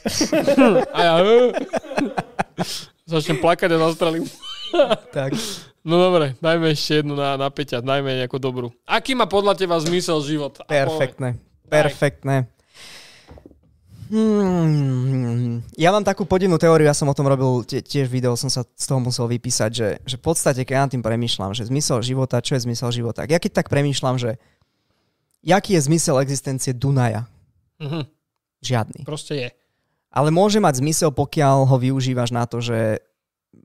[0.97, 1.15] A ja...
[3.09, 4.25] Začnem plakať a zastrelím.
[5.17, 5.33] Tak.
[5.81, 8.69] No dobre, dajme ešte jednu na, na Peťa, dajme nejakú dobrú.
[8.85, 10.61] Aký má podľa teba zmysel život?
[10.69, 11.41] Perfektné.
[11.73, 12.45] Perfektné.
[14.09, 18.49] Hmm, ja mám takú podivnú teóriu, ja som o tom robil tie, tiež video, som
[18.49, 21.69] sa z toho musel vypísať, že, že v podstate, keď ja nad tým premýšľam, že
[21.69, 23.29] zmysel života, čo je zmysel života?
[23.29, 24.41] Ja keď tak premýšľam, že
[25.45, 27.29] jaký je zmysel existencie Dunaja?
[27.79, 28.09] Mhm,
[28.65, 29.01] Žiadny.
[29.07, 29.49] proste je.
[30.09, 33.05] Ale môže mať zmysel, pokiaľ ho využívaš na to, že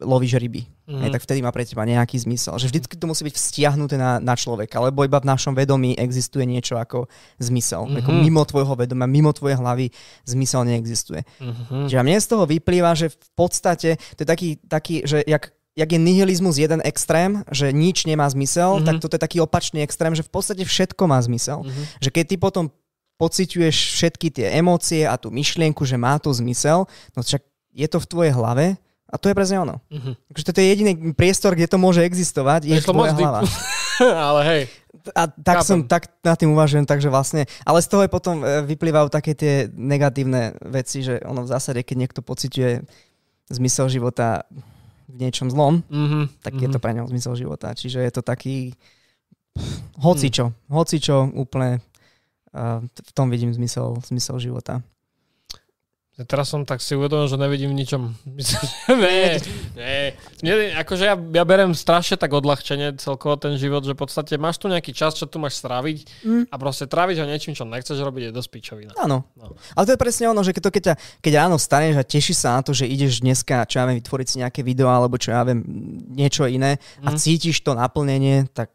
[0.01, 0.63] lovíš ryby.
[0.87, 0.99] Mhm.
[0.99, 2.55] Hej, tak vtedy má pre teba nejaký zmysel.
[2.57, 6.43] Že vždycky to musí byť vztiahnuté na, na človeka, lebo iba v našom vedomí existuje
[6.43, 7.07] niečo ako
[7.39, 7.87] zmysel.
[7.87, 7.95] Mhm.
[8.01, 9.91] Ako mimo tvojho vedomia, mimo tvojej hlavy
[10.25, 11.21] zmysel neexistuje.
[11.39, 11.87] Mhm.
[11.91, 15.51] Čiže a mne z toho vyplýva, že v podstate to je taký, taký že jak,
[15.73, 18.85] jak je nihilizmus jeden extrém, že nič nemá zmysel, Mhm.
[18.87, 21.63] tak toto je taký opačný extrém, že v podstate všetko má zmysel.
[21.63, 21.83] Mhm.
[22.01, 22.65] Že keď ty potom
[23.21, 27.97] pociťuješ všetky tie emócie a tú myšlienku, že má to zmysel, no však je to
[28.01, 28.65] v tvojej hlave
[29.13, 29.77] a to je presne ono.
[29.93, 30.17] Mhm.
[30.33, 33.45] Takže toto je jediný priestor, kde to môže existovať, je Je to moc hlava.
[34.33, 34.61] Ale hej,
[35.13, 35.69] A tak Chápem.
[35.69, 39.35] som, tak nad tým uvažujem, takže vlastne, ale z toho je potom e, vyplývajú také
[39.37, 42.81] tie negatívne veci, že ono v zásade, keď niekto pociťuje
[43.53, 44.47] zmysel života
[45.11, 46.41] v niečom zlom, mhm.
[46.41, 47.75] tak je to pre neho zmysel života.
[47.75, 48.73] Čiže je to taký
[50.01, 51.83] hocičo, hocičo úplne
[52.53, 54.85] a v tom vidím zmysel, zmysel života.
[56.15, 58.01] Teraz som tak si uvedomil, že nevidím v ničom.
[59.01, 59.41] nie,
[59.73, 60.01] nie.
[60.39, 64.57] Nie, akože ja, ja berem strašne tak odľahčenie celkovo ten život, že v podstate máš
[64.57, 66.45] tu nejaký čas, čo tu máš stráviť Mm.
[66.47, 68.93] a proste tráviť ho niečím, čo nechceš robiť, je dosť pičovina.
[68.95, 69.25] Áno.
[69.33, 69.57] No.
[69.73, 72.37] Ale to je presne ono, že keď, to, keď, ťa, keď ráno staneš a tešíš
[72.37, 75.33] sa na to, že ideš dneska, čo ja viem, vytvoriť si nejaké video alebo čo
[75.33, 75.65] ja viem,
[76.09, 77.17] niečo iné a Mhm.
[77.17, 78.69] cítiš to naplnenie, tak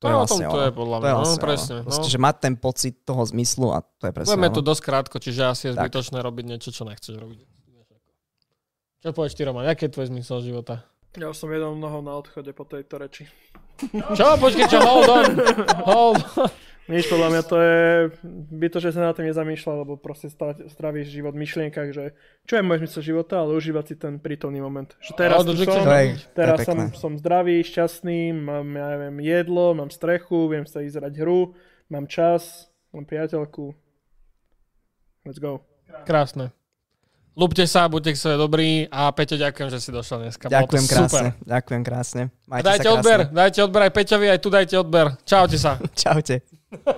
[0.00, 0.64] to je No, vlastne to ono.
[0.64, 1.80] je podľa To mňa, je no, vlastne presne, ono.
[1.80, 1.86] no.
[1.86, 4.56] Proste, že mať ten pocit toho zmyslu a to je presne Budeme ono.
[4.56, 5.80] tu dosť krátko, čiže asi je Tak.
[5.82, 7.40] zbytočné robiť niečo, čo nechceš robiť.
[8.98, 9.64] Čo povieš ty, Roman?
[9.64, 10.84] Aký je tvoj zmysel života?
[11.12, 13.24] Ja už som jednou nohou na odchode po tejto reči.
[14.12, 14.36] Čo?
[14.36, 14.78] Počkej, čo?
[14.78, 15.26] Hold on.
[15.88, 16.48] Hold on.
[16.90, 17.80] Nič, podľa mňa to je
[18.50, 20.26] by to, že sa na tým nezamýšľal, lebo proste
[20.66, 24.58] stráviš život v myšlienkach, že čo je môj zmysel života, ale užívať si ten prítomný
[24.58, 24.90] moment.
[24.98, 29.94] Že teraz že som, je teraz som, som zdravý, šťastný, mám, ja neviem, jedlo, mám
[29.94, 31.54] strechu, viem sa ísť hru,
[31.86, 33.70] mám čas, mám priateľku.
[35.22, 35.62] Let's go.
[36.04, 36.50] Krásne.
[37.38, 40.50] Lúbte sa, buďte k sebe dobrí a Peťo, ďakujem, že si došiel dneska.
[40.50, 40.98] Bolo to Ďakujem super.
[40.98, 41.28] krásne.
[41.46, 42.22] Ďakujem krásne.
[42.26, 42.98] A Majte dajte sa krásne.
[42.98, 45.06] odber, dajte odber aj Peťovi, aj tu dajte odber.
[45.22, 45.72] Čaute sa.
[46.02, 46.59] Čaute.